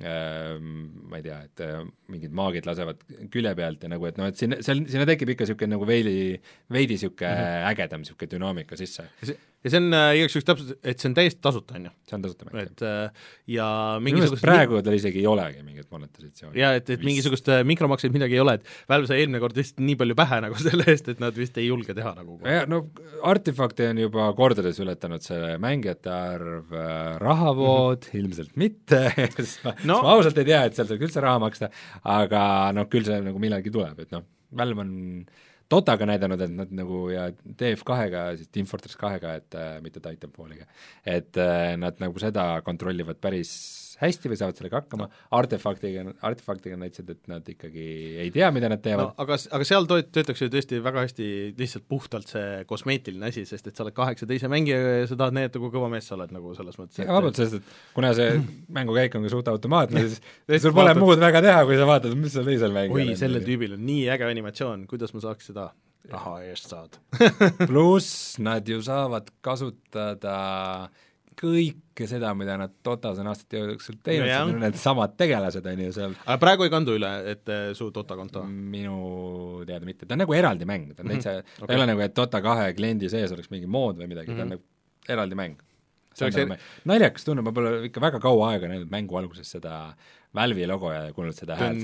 ma 0.03 1.17
ei 1.17 1.23
tea, 1.25 1.37
et 1.47 1.63
äh, 1.65 1.79
mingid 2.13 2.35
maagid 2.37 2.67
lasevad 2.69 3.01
külje 3.33 3.53
pealt 3.57 3.83
ja 3.83 3.89
nagu, 3.89 4.05
et 4.09 4.19
noh, 4.19 4.29
et 4.29 4.37
sinna, 4.37 4.59
seal, 4.65 4.83
sinna 4.91 5.07
tekib 5.09 5.33
ikka 5.33 5.47
niisugune 5.47 5.73
nagu 5.73 5.87
veidi, 5.89 6.15
veidi 6.73 6.97
niisugune 6.97 7.31
mm 7.31 7.45
-hmm. 7.47 7.69
ägedam 7.71 8.03
niisugune 8.03 8.31
dünaamika 8.35 8.77
sisse. 8.77 9.07
Ja 9.67 9.73
see 9.73 9.81
on 9.81 9.95
äh, 9.95 10.09
igaks 10.17 10.35
juhuks 10.37 10.47
täpselt, 10.47 10.77
et 10.81 11.01
see 11.01 11.09
on 11.09 11.15
täiesti 11.17 11.41
tasuta, 11.43 11.75
on 11.77 11.87
ju. 11.87 11.91
see 12.07 12.17
on 12.17 12.23
tasuta 12.23 12.47
mäng. 12.47 12.59
et 12.63 12.83
äh, 12.87 13.25
ja 13.51 13.67
mingisugust 14.03 14.45
praegu 14.45 14.79
tal 14.85 14.95
isegi 14.97 15.21
ei 15.21 15.27
olegi 15.29 15.63
mingit 15.65 15.89
monetisatsiooni. 15.93 16.59
jaa, 16.61 16.73
et, 16.79 16.91
et 16.95 17.03
mingisugust 17.05 17.51
äh, 17.53 17.63
mikromakseid 17.67 18.15
midagi 18.15 18.37
ei 18.37 18.43
ole, 18.43 18.57
et 18.59 18.71
Valve 18.89 19.09
sai 19.09 19.21
eelmine 19.23 19.41
kord 19.43 19.59
lihtsalt 19.59 19.83
nii 19.83 19.97
palju 19.99 20.17
pähe 20.19 20.39
nagu 20.47 20.59
selle 20.67 20.87
eest, 20.93 21.11
et 21.13 21.23
nad 21.23 21.35
vist 21.37 21.59
ei 21.61 21.67
julge 21.67 21.95
teha 21.97 22.13
nagu 22.17 22.39
ja 22.47 22.63
no 22.69 22.83
artefakti 23.27 23.89
on 23.91 24.01
juba 24.05 24.29
kordades 24.37 24.79
ületanud 24.83 25.25
see 25.25 25.57
mängijate 25.63 26.13
arv, 26.13 26.71
rahavood 27.23 28.07
mm 28.07 28.11
-hmm. 28.11 28.21
ilmselt 28.23 28.55
mitte 28.55 29.03
no. 29.89 30.01
ma 30.01 30.15
ausalt 30.15 30.37
ei 30.37 30.49
tea, 30.53 30.63
et 30.63 30.77
seal 30.77 30.89
saab 30.89 31.03
üldse 31.03 31.23
raha 31.23 31.43
maksta, 31.43 31.71
aga 32.03 32.41
noh, 32.75 32.87
küll 32.91 33.07
see 33.07 33.19
nagu 33.23 33.41
millalgi 33.41 33.73
tuleb, 33.73 33.99
et 34.05 34.15
noh, 34.15 34.25
Valve 34.57 34.79
on 34.79 34.91
Dotaga 35.71 36.07
näidanud, 36.07 36.41
et 36.45 36.53
nad 36.55 36.71
nagu 36.71 37.01
ja 37.11 37.27
TF2-ga, 37.31 38.23
siis 38.39 38.51
Team 38.53 38.69
Fortress 38.69 38.95
kahega, 38.99 39.33
et 39.41 39.57
äh, 39.59 39.73
mitte 39.83 39.99
Titanfalliga, 40.03 40.67
et 41.03 41.39
äh, 41.41 41.73
nad 41.79 41.99
nagu 41.99 42.23
seda 42.23 42.49
kontrollivad 42.63 43.19
päris 43.23 43.51
hästi 44.01 44.31
või 44.31 44.39
saavad 44.39 44.59
sellega 44.59 44.81
hakkama. 44.81 45.07
No., 45.07 45.25
artefaktiga, 45.37 46.03
artefaktiga 46.27 46.77
näitasid, 46.79 47.09
et 47.13 47.31
nad 47.31 47.47
ikkagi 47.49 47.87
ei 48.23 48.31
tea, 48.33 48.49
mida 48.55 48.69
nad 48.71 48.81
teevad. 48.83 49.11
No 49.11 49.25
aga, 49.25 49.37
aga 49.57 49.67
seal 49.67 49.87
toet-, 49.89 50.11
töötakse 50.15 50.47
ju 50.47 50.53
tõesti 50.53 50.81
väga 50.83 51.05
hästi 51.07 51.29
lihtsalt 51.57 51.87
puhtalt 51.89 52.29
see 52.33 52.61
kosmeetiline 52.69 53.31
asi, 53.31 53.45
sest 53.49 53.71
et 53.71 53.77
sa 53.77 53.85
oled 53.85 53.95
kaheksateise 53.97 54.51
mängija 54.51 54.79
ja 54.83 55.09
sa 55.09 55.17
tahad 55.19 55.37
näidata, 55.37 55.61
kui 55.63 55.73
kõva 55.73 55.89
mees 55.93 56.09
sa 56.09 56.17
oled 56.17 56.35
nagu 56.35 56.53
selles 56.57 56.77
mõttes, 56.79 57.01
et 57.01 57.11
vabalt, 57.11 57.39
sest 57.39 57.59
et 57.59 57.73
kuna 57.97 58.13
see 58.17 58.37
mängukäik 58.77 59.17
on 59.17 59.27
ka 59.27 59.33
suht 59.33 59.51
automaatne, 59.53 60.05
siis 60.07 60.61
sul 60.67 60.75
pole 60.77 60.93
muud 60.99 61.21
väga 61.23 61.43
teha, 61.45 61.65
kui 61.67 61.79
sa 61.79 61.89
vaatad, 61.89 62.15
mis 62.19 62.37
seal 62.37 62.47
teisel 62.47 62.75
mängijal 62.75 63.13
oi, 63.13 63.19
sellel 63.19 63.45
tüübil 63.47 63.75
on 63.77 63.85
nii 63.87 64.07
äge 64.13 64.29
animatsioon, 64.29 64.87
kuidas 64.89 65.15
ma 65.15 65.25
saaks 65.25 65.51
seda 65.51 65.71
raha 66.11 66.37
eest 66.47 66.71
saada? 66.71 67.01
Pluss 67.65 68.37
nad 68.43 68.67
ju 68.67 68.79
saavad 68.85 69.29
kasutada 69.43 70.37
kõike 71.37 72.07
seda, 72.09 72.31
mida 72.37 72.55
nad 72.57 72.73
Dotas 72.85 73.19
on 73.21 73.29
aastate 73.31 73.59
jooksul 73.61 73.99
teinud 74.05 74.25
No 74.25 74.31
jah. 74.31 74.47
no, 74.49 74.57
needsamad 74.63 75.13
tegelased, 75.19 75.65
on 75.69 75.83
ju, 75.85 75.91
seal 75.95 76.15
aga 76.25 76.37
praegu 76.41 76.65
ei 76.65 76.73
kandu 76.73 76.95
üle, 76.97 77.11
et 77.33 77.49
eh, 77.53 77.69
su 77.77 77.89
Dota 77.93 78.17
konto? 78.17 78.43
minu 78.47 79.63
teada 79.69 79.85
mitte, 79.85 80.05
ta 80.05 80.17
on 80.17 80.23
nagu 80.25 80.33
eraldi 80.37 80.65
mäng, 80.69 80.91
ta 80.95 81.05
on 81.05 81.13
täitsa 81.13 81.35
mm, 81.37 81.39
-hmm. 81.45 81.59
ta 81.59 81.63
okei. 81.63 81.75
ei 81.75 81.79
ole 81.81 81.87
nagu, 81.91 82.03
et 82.05 82.15
Dota 82.17 82.41
kahe 82.41 82.73
kliendi 82.73 83.09
sees 83.13 83.31
oleks 83.31 83.49
mingi 83.53 83.67
mood 83.67 83.97
või 84.01 84.07
midagi 84.13 84.31
mm, 84.31 84.33
-hmm. 84.33 84.37
ta 84.37 84.43
on 84.43 84.47
Mhm. 84.47 84.57
nagu 84.57 85.13
eraldi 85.17 85.35
mäng. 85.35 85.57
See 86.17 86.25
oleks 86.25 86.37
nagu, 86.41 86.55
naljakas 86.89 87.23
tunne, 87.25 87.41
ma 87.45 87.51
pole 87.53 87.85
ikka 87.85 88.01
väga 88.01 88.19
kaua 88.19 88.51
aega 88.51 88.67
näinud 88.67 88.89
mängu 88.89 89.17
alguses 89.19 89.51
seda 89.51 89.93
Valve'i 90.35 90.65
logo 90.67 90.89
ja 90.91 91.13
kuulnud 91.13 91.35
seda 91.37 91.55
häält, 91.55 91.81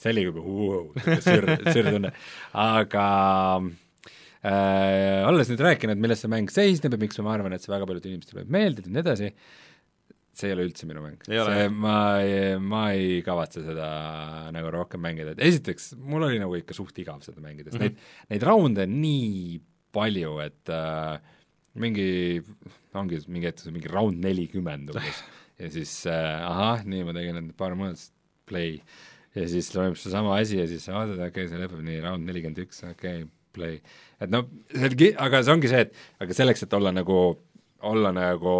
see 0.00 0.12
oli 0.12 0.24
juba 0.24 0.40
sür, 1.20 1.44
sür 1.72 1.90
tunne, 1.92 2.12
aga 2.52 3.04
äh, 4.46 5.24
olles 5.28 5.50
nüüd 5.52 5.64
rääkinud, 5.64 6.00
milles 6.00 6.22
see 6.24 6.30
mäng 6.32 6.52
seisneb 6.52 6.96
ja 6.96 7.00
miks 7.02 7.20
ma 7.24 7.34
arvan, 7.34 7.56
et 7.56 7.64
see 7.64 7.72
väga 7.72 7.88
paljudele 7.88 8.16
inimestele 8.16 8.44
võib 8.44 8.54
meeldida 8.56 8.88
ja 8.88 8.94
nii 8.94 9.02
edasi, 9.04 9.32
see 10.40 10.50
ei 10.50 10.54
ole 10.56 10.68
üldse 10.68 10.86
minu 10.88 11.02
mäng. 11.04 11.26
See, 11.26 11.66
ma 11.74 11.96
ei, 12.22 12.54
ma 12.62 12.84
ei 12.96 13.18
kavatse 13.26 13.64
seda 13.66 13.88
nagu 14.54 14.70
rohkem 14.74 15.02
mängida, 15.04 15.34
et 15.34 15.42
esiteks, 15.50 15.92
mul 15.98 16.28
oli 16.28 16.40
nagu 16.42 16.56
ikka 16.58 16.76
suht 16.76 16.96
igav 17.02 17.20
seda 17.26 17.42
mängides 17.44 17.74
mm. 17.74 17.82
-hmm. 17.82 17.98
neid, 18.00 18.32
neid 18.34 18.48
raunde 18.48 18.86
on 18.86 18.96
nii 19.02 19.60
palju, 19.94 20.38
et 20.44 20.72
äh, 20.72 21.18
mingi, 21.82 22.40
ongi 22.98 23.20
mingi 23.28 23.50
hetk 23.50 23.68
mingi 23.74 23.90
round 23.90 24.22
nelikümmend 24.22 24.94
umbes 24.94 25.22
ja 25.60 25.70
siis 25.70 25.92
äh, 26.10 26.46
ahah, 26.46 26.84
nii, 26.86 27.04
ma 27.06 27.14
tegin 27.16 27.38
need 27.38 27.56
paar 27.58 27.76
muudatust, 27.78 28.14
play. 28.50 28.80
ja 29.36 29.44
siis 29.50 29.68
toimub 29.70 29.98
seesama 29.98 30.38
asi 30.40 30.58
ja 30.58 30.66
siis 30.70 30.88
vaatad, 30.90 31.18
okei 31.18 31.28
okay,, 31.30 31.50
see 31.50 31.60
lõpeb 31.60 31.84
nii, 31.86 32.00
round 32.06 32.26
nelikümmend 32.26 32.64
üks, 32.64 32.82
okei 32.86 33.22
okay,, 33.22 33.28
play. 33.56 33.78
et 34.20 34.32
noh, 34.32 34.48
see 34.74 35.12
aga 35.18 35.44
see 35.44 35.54
ongi 35.54 35.70
see, 35.70 35.86
et 35.86 36.24
aga 36.24 36.36
selleks, 36.36 36.66
et 36.66 36.76
olla 36.76 36.92
nagu, 36.94 37.20
olla 37.88 38.12
nagu 38.14 38.58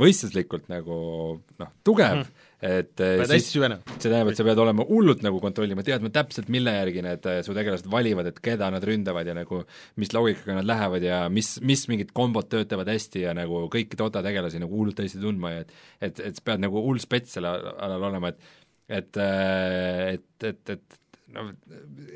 võistluslikult 0.00 0.68
nagu 0.72 0.98
noh, 1.38 1.70
tugev 1.86 2.18
mm, 2.18 2.26
-hmm. 2.26 2.44
et 2.68 3.00
eh, 3.00 3.14
pead 3.22 3.32
hästi 3.32 3.54
süvenema. 3.54 3.96
see 3.96 4.10
tähendab, 4.10 4.32
et 4.32 4.40
sa 4.40 4.46
pead 4.48 4.62
olema 4.64 4.86
hullult 4.90 5.24
nagu 5.24 5.40
kontrollima, 5.40 5.84
teadma 5.86 6.12
täpselt, 6.14 6.50
mille 6.52 6.74
järgi 6.76 7.04
need 7.06 7.26
eh, 7.32 7.40
su 7.46 7.56
tegelased 7.56 7.88
valivad, 7.90 8.28
et 8.30 8.40
keda 8.44 8.70
nad 8.74 8.84
ründavad 8.84 9.26
ja 9.26 9.34
nagu 9.38 9.62
mis 9.96 10.12
loogikaga 10.12 10.60
nad 10.60 10.68
lähevad 10.68 11.08
ja 11.08 11.24
mis, 11.32 11.56
mis 11.62 11.86
mingid 11.88 12.12
kombod 12.12 12.50
töötavad 12.52 12.92
hästi 12.92 13.26
ja 13.26 13.34
nagu 13.36 13.66
kõiki 13.72 13.98
Dota 13.98 14.22
tegelasi 14.22 14.60
nagu 14.62 14.76
hullult 14.76 15.00
hästi 15.00 15.24
tundma 15.24 15.56
ja 15.56 15.66
et 15.66 15.74
et, 16.00 16.20
et 16.20 16.36
sa 16.36 16.44
pead 16.44 16.62
nagu 16.62 16.84
hull 16.84 17.00
spets 17.02 17.38
selle 17.38 17.50
alal 17.50 18.10
olema, 18.12 18.34
et 18.34 18.56
et, 18.88 19.16
et, 19.20 20.44
et, 20.48 20.70
et 20.72 20.98
no 21.34 21.44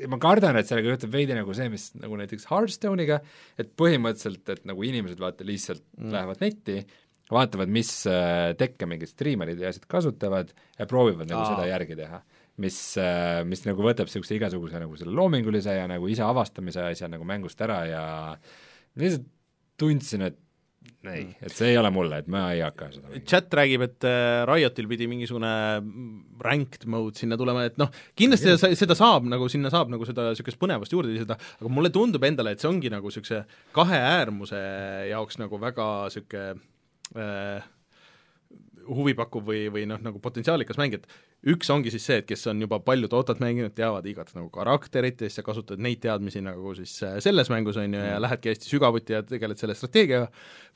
ma 0.09 0.19
kardan, 0.21 0.57
et 0.59 0.69
sellega 0.69 0.93
juhtub 0.93 1.13
veidi 1.13 1.35
nagu 1.37 1.55
see, 1.57 1.69
mis 1.71 1.89
nagu 1.99 2.17
näiteks 2.19 2.47
Hearthstone'iga, 2.49 3.19
et 3.61 3.73
põhimõtteliselt, 3.79 4.43
et 4.55 4.67
nagu 4.69 4.85
inimesed 4.85 5.21
vaata 5.21 5.47
lihtsalt 5.47 5.83
mm. 5.99 6.13
lähevad 6.15 6.43
netti, 6.43 6.77
vaatavad, 7.33 7.71
mis 7.73 7.91
äh, 8.09 8.53
tekke 8.59 8.87
mingid 8.89 9.11
striimerid 9.13 9.61
ja 9.61 9.71
asjad 9.73 9.85
kasutavad 9.89 10.53
ja 10.79 10.87
proovivad 10.89 11.29
nagu 11.29 11.43
Aa. 11.43 11.51
seda 11.53 11.67
järgi 11.69 11.99
teha. 11.99 12.23
mis, 12.61 12.75
mis 13.49 13.63
nagu 13.65 13.81
võtab 13.81 14.05
niisuguse 14.05 14.35
igasuguse 14.37 14.77
nagu 14.77 14.93
selle 14.99 15.15
loomingulise 15.17 15.73
ja 15.73 15.87
nagu 15.89 16.05
ise 16.05 16.21
avastamise 16.21 16.83
asja 16.85 17.07
nagu 17.09 17.25
mängust 17.25 17.61
ära 17.65 17.79
ja 17.89 18.03
lihtsalt 19.01 19.25
tundsin, 19.81 20.27
et 20.27 20.37
ei, 21.11 21.25
et 21.43 21.51
see 21.51 21.73
ei 21.73 21.77
ole 21.79 21.89
mulle, 21.93 22.21
et 22.23 22.29
ma 22.31 22.45
ei 22.55 22.61
hakka 22.63 22.87
seda 22.93 23.09
mängima. 23.09 23.27
chat 23.27 23.57
räägib, 23.59 23.83
et 23.87 24.07
äh, 24.07 24.43
Riotil 24.47 24.87
pidi 24.91 25.07
mingisugune 25.11 25.51
ranked 26.43 26.87
mode 26.91 27.19
sinna 27.19 27.37
tulema, 27.39 27.65
et 27.67 27.75
noh, 27.81 27.91
kindlasti 28.19 28.55
sa, 28.59 28.71
seda 28.79 28.95
saab 28.97 29.27
nagu, 29.27 29.49
sinna 29.51 29.71
saab 29.73 29.91
nagu 29.91 30.07
seda 30.07 30.29
niisugust 30.31 30.61
põnevust 30.61 30.95
juurde 30.95 31.11
lisada, 31.11 31.37
aga 31.59 31.71
mulle 31.73 31.91
tundub 31.93 32.23
endale, 32.27 32.55
et 32.55 32.63
see 32.63 32.71
ongi 32.71 32.91
nagu 32.93 33.11
niisuguse 33.11 33.43
kahe 33.75 33.99
äärmuse 34.13 34.63
jaoks 35.11 35.41
nagu 35.43 35.59
väga 35.61 35.89
niisugune 36.07 36.47
äh, 37.19 37.71
huvipakkuv 38.87 39.45
või, 39.47 39.67
või 39.73 39.85
noh, 39.89 39.99
nagu 40.03 40.19
potentsiaalikas 40.23 40.79
mäng, 40.79 40.97
et 40.97 41.07
üks 41.51 41.69
ongi 41.73 41.91
siis 41.91 42.05
see, 42.07 42.19
et 42.21 42.27
kes 42.27 42.45
on 42.51 42.61
juba 42.63 42.79
palju 42.83 43.09
Dotat 43.11 43.41
mänginud, 43.43 43.73
teavad 43.75 44.05
igat 44.07 44.31
nagu 44.37 44.47
karakterit 44.53 45.19
ja 45.21 45.29
siis 45.29 45.39
sa 45.39 45.45
kasutad 45.45 45.81
neid 45.83 45.99
teadmisi 46.03 46.41
nagu 46.43 46.73
siis 46.77 46.95
äh, 47.03 47.17
selles 47.23 47.51
mängus, 47.51 47.79
on 47.81 47.97
ju, 47.97 48.03
ja 48.03 48.21
lähedki 48.23 48.53
hästi 48.53 48.71
sügavuti 48.71 49.17
ja 49.17 49.23
tegeled 49.27 49.59
selle 49.59 49.75
strateegiaga, 49.77 50.29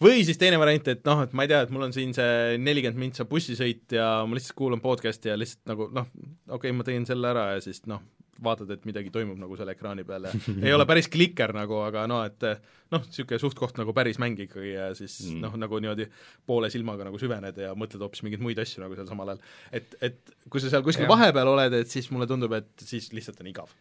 või 0.03 0.26
siis 0.28 0.39
teine 0.41 0.59
variant, 0.59 0.91
et 0.91 1.03
noh, 1.07 1.24
et 1.24 1.36
ma 1.38 1.47
ei 1.47 1.53
tea, 1.53 1.63
et 1.63 1.74
mul 1.74 1.88
on 1.88 1.95
siin 1.95 2.13
see 2.18 2.59
nelikümmend 2.63 3.05
mintsa 3.07 3.28
bussisõit 3.30 3.95
ja 3.95 4.09
ma 4.28 4.38
lihtsalt 4.38 4.59
kuulan 4.59 4.84
podcast'i 4.84 5.32
ja 5.32 5.39
lihtsalt 5.39 5.72
nagu 5.72 5.89
noh, 5.95 6.11
okei 6.49 6.57
okay,, 6.59 6.76
ma 6.76 6.88
teen 6.88 7.07
selle 7.07 7.32
ära 7.32 7.51
ja 7.55 7.63
siis 7.63 7.86
noh, 7.88 8.03
vaatad, 8.43 8.71
et 8.75 8.85
midagi 8.88 9.11
toimub 9.13 9.39
nagu 9.41 9.57
selle 9.59 9.73
ekraani 9.75 10.05
peal 10.07 10.27
ja 10.29 10.33
ei 10.67 10.73
ole 10.75 10.85
päris 10.89 11.09
klikker 11.13 11.53
nagu, 11.55 11.79
aga 11.85 12.05
no 12.09 12.21
et 12.27 12.45
noh, 12.93 13.03
niisugune 13.03 13.41
suht-koht 13.41 13.79
nagu 13.81 13.95
päris 13.97 14.19
mäng 14.21 14.39
ikkagi 14.47 14.73
ja 14.73 14.89
siis 14.97 15.19
mm. 15.27 15.43
noh, 15.45 15.57
nagu 15.59 15.81
niimoodi 15.83 16.07
poole 16.49 16.71
silmaga 16.73 17.07
nagu 17.07 17.19
süvened 17.21 17.59
ja 17.63 17.73
mõtled 17.77 18.03
hoopis 18.05 18.23
mingeid 18.25 18.43
muid 18.43 18.59
asju 18.63 18.83
nagu 18.83 18.97
seal 18.97 19.09
samal 19.09 19.33
ajal. 19.33 19.43
et, 19.79 19.97
et 20.09 20.35
kui 20.47 20.63
sa 20.63 20.71
seal 20.73 20.85
kuskil 20.85 21.07
Jah. 21.07 21.13
vahepeal 21.15 21.53
oled, 21.53 21.77
et 21.81 21.93
siis 21.93 22.09
mulle 22.13 22.29
tundub, 22.29 22.55
et 22.57 22.88
siis 22.88 23.11
lihtsalt 23.15 23.41
on 23.43 23.51
igav. 23.51 23.73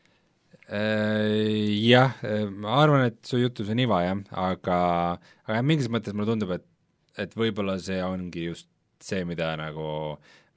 Äh, 0.66 1.76
Jah, 1.86 2.16
ma 2.50 2.80
arvan, 2.80 3.07
et 3.11 3.20
su 3.26 3.38
jutus 3.38 3.68
on 3.70 3.82
iva, 3.82 4.00
jah, 4.02 4.22
aga 4.48 4.78
aga 5.46 5.61
mingis 5.62 5.90
mõttes 5.92 6.16
mulle 6.16 6.32
tundub, 6.32 6.57
et 6.57 6.66
et 7.16 7.32
võib-olla 7.36 7.78
see 7.80 8.00
ongi 8.04 8.50
just 8.50 8.68
see, 9.02 9.22
mida 9.28 9.52
nagu 9.59 9.86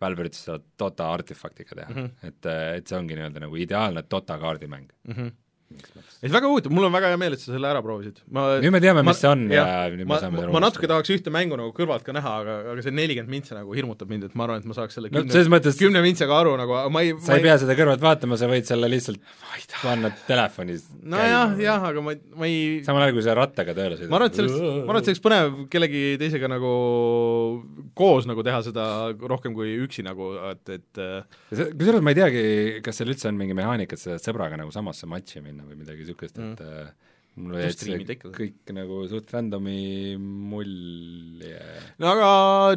Valve 0.01 0.25
üritas 0.25 0.45
seda 0.45 0.59
Dota 0.79 1.09
artefaktiga 1.13 1.75
teha 1.75 1.89
mm. 1.89 1.97
-hmm. 1.97 2.27
et, 2.27 2.49
et 2.79 2.87
see 2.87 2.97
ongi 2.97 3.17
nii-öelda 3.17 3.43
nagu 3.45 3.55
ideaalne 3.59 4.03
Dota 4.11 4.37
kaardimäng. 4.39 4.89
mm. 5.07 5.13
-hmm. 5.13 5.31
Et 5.69 6.31
väga 6.33 6.49
huvitav, 6.49 6.73
mul 6.73 6.87
on 6.87 6.93
väga 6.93 7.11
hea 7.11 7.19
meel, 7.21 7.35
et 7.37 7.41
sa 7.41 7.53
selle 7.53 7.69
ära 7.69 7.81
proovisid. 7.85 8.17
nüüd 8.27 8.73
me 8.73 8.81
teame, 8.83 9.03
mis 9.05 9.19
see 9.21 9.29
on 9.29 9.45
ja 9.53 9.65
nüüd 9.93 10.01
me 10.01 10.07
ma, 10.09 10.17
saame 10.23 10.41
ma, 10.41 10.47
ma 10.55 10.61
natuke 10.65 10.89
tahaks 10.89 11.11
ühte 11.13 11.31
mängu 11.33 11.59
nagu 11.59 11.71
kõrvalt 11.77 12.03
ka 12.05 12.15
näha, 12.15 12.33
aga, 12.41 12.55
aga 12.73 12.85
see 12.85 12.95
nelikümmend 12.97 13.31
mintse 13.31 13.55
nagu 13.57 13.75
hirmutab 13.77 14.09
mind, 14.11 14.25
et 14.27 14.37
ma 14.39 14.47
arvan, 14.47 14.63
et 14.63 14.69
ma 14.69 14.75
saaks 14.77 14.97
selle 14.97 15.11
no 15.11 15.21
kümne, 15.21 15.35
selles 15.35 15.51
mõttes 15.53 15.77
kümne 15.79 16.01
mintsega 16.03 16.35
aru 16.41 16.55
nagu, 16.59 16.75
aga 16.81 16.93
ma 16.93 17.03
ei 17.05 17.13
sa 17.23 17.37
ei 17.37 17.45
pea 17.45 17.55
seda 17.61 17.75
kõrvalt 17.77 18.03
vaatama, 18.03 18.39
sa 18.41 18.49
võid 18.51 18.67
selle 18.67 18.89
lihtsalt 18.91 19.21
panna 19.83 20.11
telefonis 20.27 20.87
nojah, 20.99 21.55
jah, 21.61 21.87
aga 21.91 22.03
ma, 22.03 22.15
ma 22.41 22.49
ei 22.49 22.81
samal 22.87 23.05
ajal, 23.05 23.15
kui 23.19 23.27
sa 23.29 23.37
rattaga 23.37 23.77
tööle 23.77 23.99
sõidad. 23.99 24.11
ma 24.11 24.19
arvan, 24.19 24.33
et 24.33 24.39
see 24.39 24.45
oleks, 24.47 24.59
ma 24.65 24.89
arvan, 24.89 24.99
et 24.99 25.07
see 25.07 25.15
oleks 25.15 25.25
põnev 25.29 25.61
kellegi 25.71 26.03
teisega 26.19 26.51
nagu 26.51 26.73
koos 27.99 28.27
nagu 28.29 28.43
teha 28.45 28.59
seda 28.65 28.89
rohkem 29.21 29.55
kui 29.55 29.77
üksi 29.85 30.03
nagu, 30.07 30.33
et, 30.51 30.75
et 30.79 31.03
äh, 31.03 31.39
kusjuures 31.53 32.03
ma 32.03 32.15
ei 32.15 32.19
teagi, 32.19 32.43
kas 32.83 32.99
seal 32.99 33.13
üldse 33.13 33.31
on 33.31 33.39
mingi 33.39 33.55
mehaanika, 33.57 33.95
et 33.95 34.03
sa 34.03 34.19
sõbraga 34.21 34.59
nagu 34.59 34.73
samasse 34.73 35.07
matši 35.09 35.43
minna 35.43 35.58
või 35.67 35.79
midagi 35.79 36.05
niisugust 36.05 36.39
mm., 36.39 36.53
et 36.53 36.63
äh, 36.65 37.15
mul 37.39 37.59
jäi 37.59 37.73
see 37.75 38.17
kõik 38.35 38.73
nagu 38.75 39.01
suht 39.11 39.31
random'i 39.35 40.15
mulje. 40.19 41.59
no 42.01 42.13
aga 42.13 42.29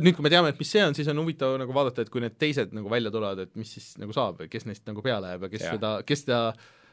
nüüd, 0.02 0.16
kui 0.18 0.26
me 0.26 0.32
teame, 0.32 0.52
et 0.52 0.60
mis 0.60 0.74
see 0.76 0.84
on, 0.84 0.96
siis 0.98 1.10
on 1.12 1.22
huvitav 1.22 1.56
nagu 1.62 1.76
vaadata, 1.76 2.06
et 2.06 2.12
kui 2.12 2.24
need 2.24 2.36
teised 2.40 2.74
nagu 2.76 2.92
välja 2.92 3.14
tulevad, 3.14 3.46
et 3.46 3.54
mis 3.58 3.72
siis 3.78 3.94
nagu 4.02 4.14
saab, 4.16 4.44
kes 4.52 4.68
neist 4.68 4.86
nagu 4.88 5.04
peale 5.04 5.34
jääb 5.34 5.48
ja 5.48 5.52
kes 5.56 5.66
Jaa. 5.66 5.78
seda, 5.78 5.94
kes 6.06 6.26
seda 6.26 6.42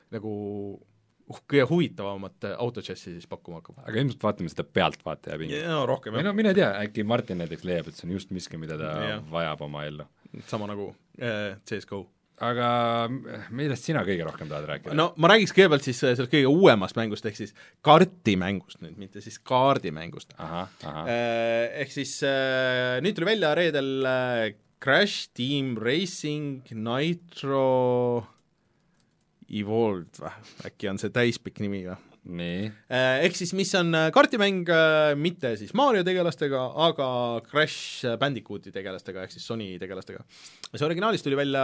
nagu 0.10 0.32
uh, 0.74 0.88
kõige 1.30 1.66
huvitavamat 1.70 2.48
autodžessi 2.58 3.14
siis 3.14 3.28
pakkuma 3.30 3.60
hakkab. 3.60 3.82
aga 3.84 4.02
ilmselt 4.02 4.24
vaatame 4.24 4.52
seda 4.52 4.66
pealtvaataja 4.66 5.38
pingi. 5.42 5.60
no 5.68 5.84
rohkem 5.90 6.18
jah, 6.18 6.26
no 6.26 6.34
mine 6.38 6.54
tea, 6.58 6.70
äkki 6.82 7.06
Martin 7.08 7.42
näiteks 7.44 7.66
leiab, 7.68 7.90
et 7.90 7.98
see 7.98 8.08
on 8.08 8.16
just 8.18 8.34
miski, 8.34 8.58
mida 8.62 8.78
ta 8.80 8.94
Jah. 9.06 9.28
vajab 9.32 9.62
oma 9.68 9.86
ellu. 9.86 10.08
sama 10.50 10.70
nagu 10.70 10.90
äh, 11.22 11.58
CS 11.70 11.90
GO. 11.90 12.08
Aga 12.40 12.70
millest 13.56 13.88
sina 13.90 14.04
kõige 14.08 14.26
rohkem 14.28 14.50
tahad 14.50 14.68
rääkida? 14.70 14.96
no 14.98 15.10
ma 15.20 15.32
räägiks 15.34 15.54
kõigepealt 15.56 15.86
siis 15.86 16.00
äh, 16.04 16.16
sellest 16.16 16.32
kõige 16.34 16.52
uuemast 16.52 16.98
mängust, 17.00 17.28
ehk 17.28 17.38
siis 17.40 17.54
kartimängust 17.86 18.82
nüüd, 18.84 18.98
mitte 19.02 19.24
siis 19.24 19.40
kaardimängust. 19.44 20.36
Äh, 20.40 21.14
ehk 21.84 21.94
siis 21.94 22.18
äh, 22.28 22.98
nüüd 23.04 23.18
tuli 23.18 23.34
välja 23.34 23.54
reedel 23.60 24.10
Crash 24.80 25.34
Team 25.36 25.76
Racing 25.80 26.70
Nitro 26.72 28.26
Evolved 29.50 30.22
või, 30.22 30.36
äkki 30.70 30.92
on 30.92 31.02
see 31.02 31.12
täispikk 31.12 31.60
nimi 31.64 31.84
või? 31.88 32.09
Äh, 32.28 33.24
Ehk 33.24 33.38
siis 33.38 33.54
mis 33.56 33.72
on 33.80 33.94
äh, 33.96 34.10
kaardimäng 34.14 34.68
äh, 34.70 35.16
mitte 35.18 35.54
siis 35.58 35.72
Mario 35.78 36.04
tegelastega, 36.04 36.60
aga 36.88 37.08
Crash 37.48 38.04
Bandicooti 38.20 38.74
tegelastega, 38.76 39.24
ehk 39.24 39.34
siis 39.34 39.46
Sony 39.48 39.72
tegelastega. 39.80 40.22
see 40.70 40.86
originaalis 40.86 41.24
tuli 41.26 41.40
välja 41.40 41.64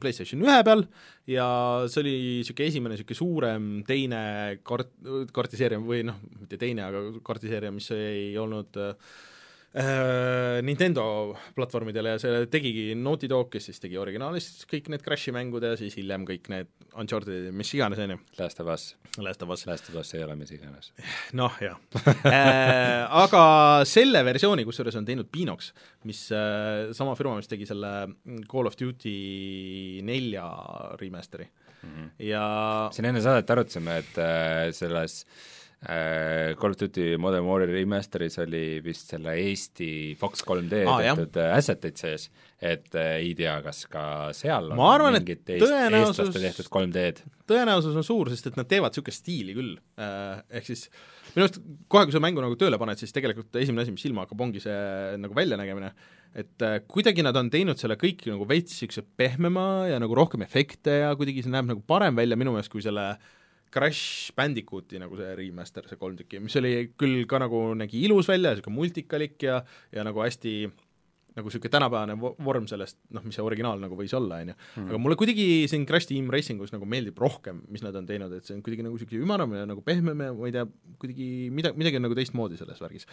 PlayStation 0.00 0.42
ühe 0.44 0.58
peal 0.66 0.84
ja 1.30 1.46
see 1.88 2.02
oli 2.02 2.14
niisugune 2.40 2.68
esimene 2.68 2.98
niisugune 2.98 3.20
suurem 3.22 3.70
teine 3.86 4.22
kart-, 4.66 4.92
kaardiseeria 5.32 5.80
või 5.80 6.02
noh, 6.08 6.18
mitte 6.40 6.58
teine, 6.60 6.84
aga 6.90 7.04
kaardiseeria, 7.24 7.72
mis 7.72 7.88
ei 7.94 8.34
olnud 8.42 8.76
äh, 8.80 9.14
Nintendo 9.70 11.02
platvormidele 11.54 12.16
ja 12.16 12.18
see 12.18 12.46
tegigi 12.50 12.88
Naughty 12.98 13.28
Dog, 13.30 13.52
kes 13.52 13.68
siis 13.68 13.78
tegi 13.78 14.00
originaalis 14.02 14.64
kõik 14.70 14.88
need 14.90 15.04
Crashi 15.04 15.30
mängud 15.34 15.62
ja 15.62 15.76
siis 15.78 15.94
hiljem 15.94 16.24
kõik 16.26 16.50
need 16.50 16.72
Uncharted 16.98 17.52
mis 17.54 17.70
iganes, 17.76 18.00
on 18.02 18.16
ju, 18.16 18.18
Last 18.40 18.58
of 18.64 18.72
Us, 18.74 18.88
Last 19.22 19.44
of 19.46 19.52
Us. 19.54 19.62
Last 19.70 19.92
of 19.92 20.00
Us 20.02 20.10
ei 20.18 20.24
ole 20.26 20.34
mis 20.40 20.50
iganes. 20.56 20.90
noh, 21.38 21.54
jah 21.62 21.78
äh, 22.26 23.04
aga 23.22 23.44
selle 23.86 24.24
versiooni 24.26 24.66
kusjuures 24.66 24.98
on 24.98 25.06
teinud 25.06 25.30
Pinox, 25.30 25.70
mis 26.10 26.24
äh, 26.34 26.90
sama 26.96 27.14
firma, 27.18 27.36
mis 27.38 27.50
tegi 27.50 27.68
selle 27.70 27.94
Call 28.50 28.66
of 28.66 28.78
Duty 28.80 29.14
nelja 30.02 30.48
remaster'i 30.98 31.46
mm. 31.46 31.94
-hmm. 31.94 32.10
ja 32.26 32.44
siin 32.90 33.06
enne 33.12 33.22
saadet 33.22 33.54
arutasime, 33.54 34.02
et 34.02 34.18
äh, 34.18 34.74
selles 34.74 35.22
äh, 35.22 35.59
Call 35.80 36.74
of 36.74 36.76
Duty 36.76 37.14
Modern 37.16 37.46
Warfare 37.48 37.72
Remasteris 37.72 38.34
oli 38.42 38.80
vist 38.84 39.14
selle 39.14 39.32
Eesti 39.40 40.12
Fox 40.20 40.42
3D 40.44 40.82
Aa, 40.84 40.98
jah. 41.06 41.16
tehtud 41.16 41.38
äh, 41.40 41.54
asset'id 41.56 41.96
sees, 41.96 42.26
et 42.60 42.92
äh, 43.00 43.14
ei 43.22 43.30
tea, 43.38 43.54
kas 43.64 43.86
ka 43.88 44.02
seal 44.36 44.68
on 44.74 44.76
Ma 44.76 44.90
arvan, 44.98 45.16
et 45.16 45.24
tõenäosus- 45.48 46.34
tehtud 46.36 46.68
3D-d. 46.68 47.24
tõenäosus 47.48 47.96
on 47.96 48.04
suur, 48.04 48.28
sest 48.28 48.50
et 48.52 48.60
nad 48.60 48.68
teevad 48.68 48.92
niisugust 48.92 49.24
stiili 49.24 49.56
küll 49.56 49.72
äh,, 49.96 50.44
ehk 50.60 50.68
siis 50.68 50.84
minu 51.32 51.46
arust 51.46 51.58
kohe, 51.88 52.04
kui 52.04 52.12
sa 52.12 52.20
mängu 52.20 52.44
nagu 52.44 52.60
tööle 52.60 52.76
paned, 52.82 53.00
siis 53.00 53.16
tegelikult 53.16 53.56
esimene 53.62 53.86
asi, 53.86 53.96
mis 53.96 54.04
silma 54.04 54.26
hakkab, 54.26 54.44
ongi 54.50 54.60
see 54.60 55.16
nagu 55.22 55.32
väljanägemine, 55.40 55.94
et 56.44 56.66
äh, 56.66 56.76
kuidagi 56.92 57.24
nad 57.24 57.40
on 57.40 57.48
teinud 57.48 57.80
selle 57.80 57.96
kõik 57.96 58.28
nagu 58.28 58.44
veits 58.52 58.76
niisuguse 58.76 59.06
pehmema 59.16 59.86
ja 59.88 59.96
nagu 60.02 60.12
rohkem 60.18 60.44
efekte 60.44 61.00
ja 61.06 61.14
kuidagi 61.16 61.46
see 61.46 61.56
näeb 61.56 61.72
nagu 61.72 61.80
parem 61.88 62.20
välja 62.20 62.36
minu 62.36 62.52
meelest 62.52 62.72
kui 62.76 62.84
selle 62.84 63.14
Crash 63.70 64.32
Bandicooti 64.36 64.98
nagu 64.98 65.18
see 65.18 65.34
remaster, 65.38 65.86
see 65.88 65.98
kolm 66.00 66.16
tükki, 66.18 66.40
mis 66.42 66.56
oli 66.58 66.90
küll 66.98 67.24
ka 67.30 67.38
nagu 67.42 67.62
nägi 67.78 68.04
ilus 68.06 68.28
välja, 68.30 68.54
niisugune 68.54 68.76
multikalik 68.76 69.38
ja 69.46 69.60
ja 69.94 70.06
nagu 70.06 70.24
hästi 70.24 70.54
nagu 71.36 71.46
niisugune 71.50 71.70
tänapäevane 71.72 72.14
vo- 72.20 72.32
vorm 72.44 72.66
sellest, 72.70 72.96
noh, 73.14 73.22
mis 73.26 73.36
see 73.38 73.44
originaal 73.44 73.78
nagu 73.82 73.96
võis 73.98 74.12
olla, 74.16 74.40
on 74.42 74.50
ju. 74.52 74.54
aga 74.82 74.98
mulle 74.98 75.16
kuidagi 75.20 75.46
siin 75.70 75.84
Crash 75.86 76.08
Team 76.10 76.30
Racingus 76.32 76.72
nagu 76.74 76.88
meeldib 76.90 77.18
rohkem, 77.22 77.60
mis 77.70 77.84
nad 77.86 77.94
on 77.96 78.06
teinud, 78.08 78.32
et 78.34 78.46
see 78.48 78.56
on 78.56 78.62
kuidagi 78.66 78.86
nagu 78.86 78.98
niisugune 78.98 79.22
ümaram 79.26 79.54
ja 79.54 79.66
nagu 79.68 79.84
pehmem 79.86 80.24
ja 80.26 80.32
ma 80.34 80.48
ei 80.48 80.54
tea, 80.56 80.64
kuidagi 81.02 81.28
mida, 81.54 81.72
midagi 81.78 82.00
on 82.00 82.06
nagu 82.08 82.16
teistmoodi 82.18 82.58
selles 82.60 82.80
värgis. 82.82 83.06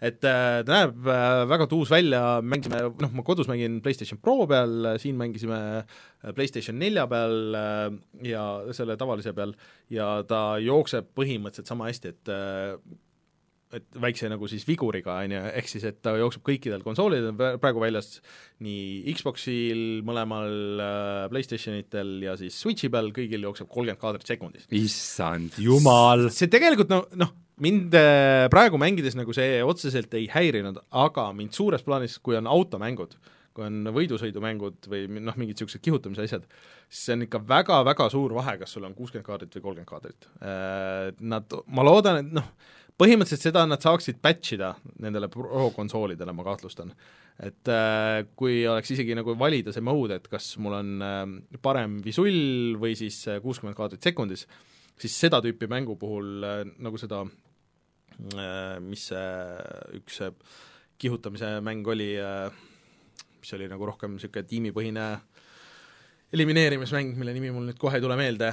et 0.00 0.18
äh, 0.24 0.62
ta 0.66 0.80
näeb 0.80 1.06
äh, 1.06 1.44
väga 1.50 1.68
tuus 1.70 1.92
välja, 1.92 2.22
mängisime, 2.42 2.82
noh, 3.04 3.12
ma 3.14 3.26
kodus 3.26 3.50
mängin 3.50 3.80
PlayStation 3.84 4.18
Pro 4.22 4.46
peal, 4.50 4.96
siin 5.02 5.18
mängisime 5.20 5.60
äh, 5.84 6.32
PlayStation 6.34 6.78
nelja 6.80 7.06
peal 7.10 7.54
äh, 7.54 7.86
ja 8.26 8.46
selle 8.76 8.96
tavalise 9.00 9.32
peal 9.36 9.54
ja 9.92 10.10
ta 10.26 10.58
jookseb 10.62 11.12
põhimõtteliselt 11.14 11.70
sama 11.70 11.86
hästi, 11.90 12.14
et 12.16 12.34
äh, 12.34 12.74
et 13.76 13.86
väikse 14.02 14.28
nagu 14.30 14.48
siis 14.50 14.64
viguriga, 14.66 15.20
on 15.22 15.34
ju, 15.36 15.40
ehk 15.60 15.68
siis 15.70 15.84
et 15.86 16.00
ta 16.02 16.16
jookseb 16.18 16.42
kõikidel 16.46 16.82
konsoolidel 16.82 17.34
pra- 17.38 17.52
praegu 17.62 17.82
väljas 17.82 18.16
nii 18.64 19.12
Xboxil, 19.14 19.82
mõlemal 20.06 20.82
äh, 20.82 21.26
PlayStationitel 21.30 22.16
ja 22.26 22.34
siis 22.40 22.56
Switchi 22.58 22.90
peal, 22.92 23.12
kõigil 23.14 23.46
jookseb 23.46 23.70
kolmkümmend 23.70 24.00
kaadrit 24.02 24.32
sekundis. 24.32 24.66
issand 24.74 25.58
jumal! 25.62 26.28
see 26.34 26.50
tegelikult 26.50 26.90
no, 26.90 27.04
noh, 27.20 27.30
mind 27.62 27.94
äh, 27.98 28.46
praegu 28.52 28.80
mängides 28.80 29.18
nagu 29.18 29.34
see 29.36 29.60
otseselt 29.62 30.18
ei 30.18 30.26
häirinud, 30.32 30.82
aga 30.90 31.28
mind 31.36 31.54
suures 31.54 31.86
plaanis, 31.86 32.18
kui 32.18 32.38
on 32.40 32.50
automängud, 32.50 33.14
kui 33.54 33.66
on 33.68 33.92
võidusõidumängud 33.94 34.90
või 34.90 35.06
noh, 35.20 35.38
mingid 35.38 35.60
niisugused 35.60 35.84
kihutamise 35.84 36.26
asjad, 36.26 36.50
siis 36.88 37.06
see 37.06 37.16
on 37.18 37.24
ikka 37.28 37.42
väga-väga 37.46 38.10
suur 38.10 38.34
vahe, 38.34 38.58
kas 38.58 38.74
sul 38.74 38.86
on 38.88 38.98
kuuskümmend 38.98 39.30
kaadrit 39.30 39.54
või 39.58 39.66
kolmkümmend 39.68 39.90
kaadrit. 39.90 40.28
Nad, 41.22 41.58
ma 41.70 41.86
loodan, 41.86 42.22
et 42.24 42.38
noh, 42.40 42.52
põhimõtteliselt 43.00 43.48
seda 43.48 43.64
nad 43.68 43.80
saaksid 43.82 44.20
patch 44.22 44.56
ida 44.56 44.74
nendele 45.00 45.30
pro-konsoolidele, 45.32 46.34
ma 46.36 46.46
kahtlustan. 46.46 46.92
et 47.40 47.68
äh, 47.72 48.26
kui 48.36 48.66
oleks 48.68 48.90
isegi 48.92 49.14
nagu 49.16 49.32
valida 49.40 49.72
see 49.72 49.84
mode, 49.84 50.18
et 50.20 50.26
kas 50.28 50.52
mul 50.60 50.76
on 50.76 50.90
äh, 51.04 51.22
parem 51.62 52.00
visull 52.04 52.76
või 52.80 52.92
siis 52.98 53.22
kuuskümmend 53.40 53.78
kaadrit 53.78 54.04
sekundis, 54.04 54.44
siis 55.00 55.14
seda 55.16 55.40
tüüpi 55.40 55.68
mängu 55.70 55.96
puhul 55.96 56.44
äh, 56.44 56.58
nagu 56.84 57.00
seda 57.00 57.22
äh, 57.24 58.76
mis 58.84 59.06
see 59.08 59.30
üks 60.00 60.20
see 60.20 60.34
kihutamise 61.00 61.54
mäng 61.64 61.86
oli, 61.88 62.10
mis 63.40 63.54
oli 63.56 63.70
nagu 63.72 63.86
rohkem 63.88 64.18
niisugune 64.18 64.44
tiimipõhine 64.44 65.06
elimineerimismäng, 66.34 67.14
mille 67.18 67.34
nimi 67.34 67.50
mul 67.54 67.70
nüüd 67.70 67.78
kohe 67.80 67.98
ei 67.98 68.04
tule 68.04 68.16
meelde, 68.18 68.50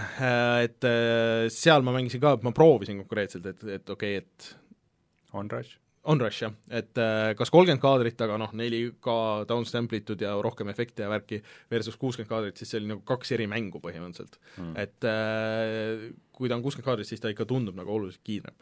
et 0.63 0.87
äh, 0.87 1.47
seal 1.53 1.85
ma 1.85 1.93
mängisin 1.95 2.23
ka, 2.23 2.37
ma 2.45 2.53
proovisin 2.55 3.03
konkreetselt, 3.03 3.45
et, 3.51 3.67
et 3.79 3.93
okei 3.93 4.17
okay,, 4.17 4.23
et 4.23 5.37
Onrush? 5.37 5.77
Onrush 6.07 6.45
jah, 6.45 6.53
et 6.71 6.99
äh, 7.03 7.33
kas 7.37 7.51
kolmkümmend 7.51 7.83
kaadrit, 7.83 8.21
aga 8.23 8.37
noh, 8.39 8.53
4K 8.55 9.17
downstamp 9.49 9.93
itud 9.97 10.21
ja 10.23 10.31
rohkem 10.43 10.71
efekte 10.71 11.03
ja 11.03 11.11
värki 11.11 11.41
versus 11.71 11.99
kuuskümmend 11.99 12.31
kaadrit, 12.31 12.61
siis 12.61 12.71
see 12.71 12.79
oli 12.81 12.93
nagu 12.93 13.03
kaks 13.07 13.35
eri 13.35 13.49
mängu 13.51 13.81
põhimõtteliselt. 13.83 14.39
Mm.. 14.55 14.73
et 14.85 15.09
äh, 15.11 16.07
kui 16.37 16.49
ta 16.49 16.57
on 16.57 16.63
kuuskümmend 16.63 16.85
kaadrit, 16.85 17.09
siis 17.09 17.21
ta 17.23 17.31
ikka 17.33 17.47
tundub 17.49 17.77
nagu 17.77 17.93
oluliselt 17.95 18.21
kiirem. 18.27 18.53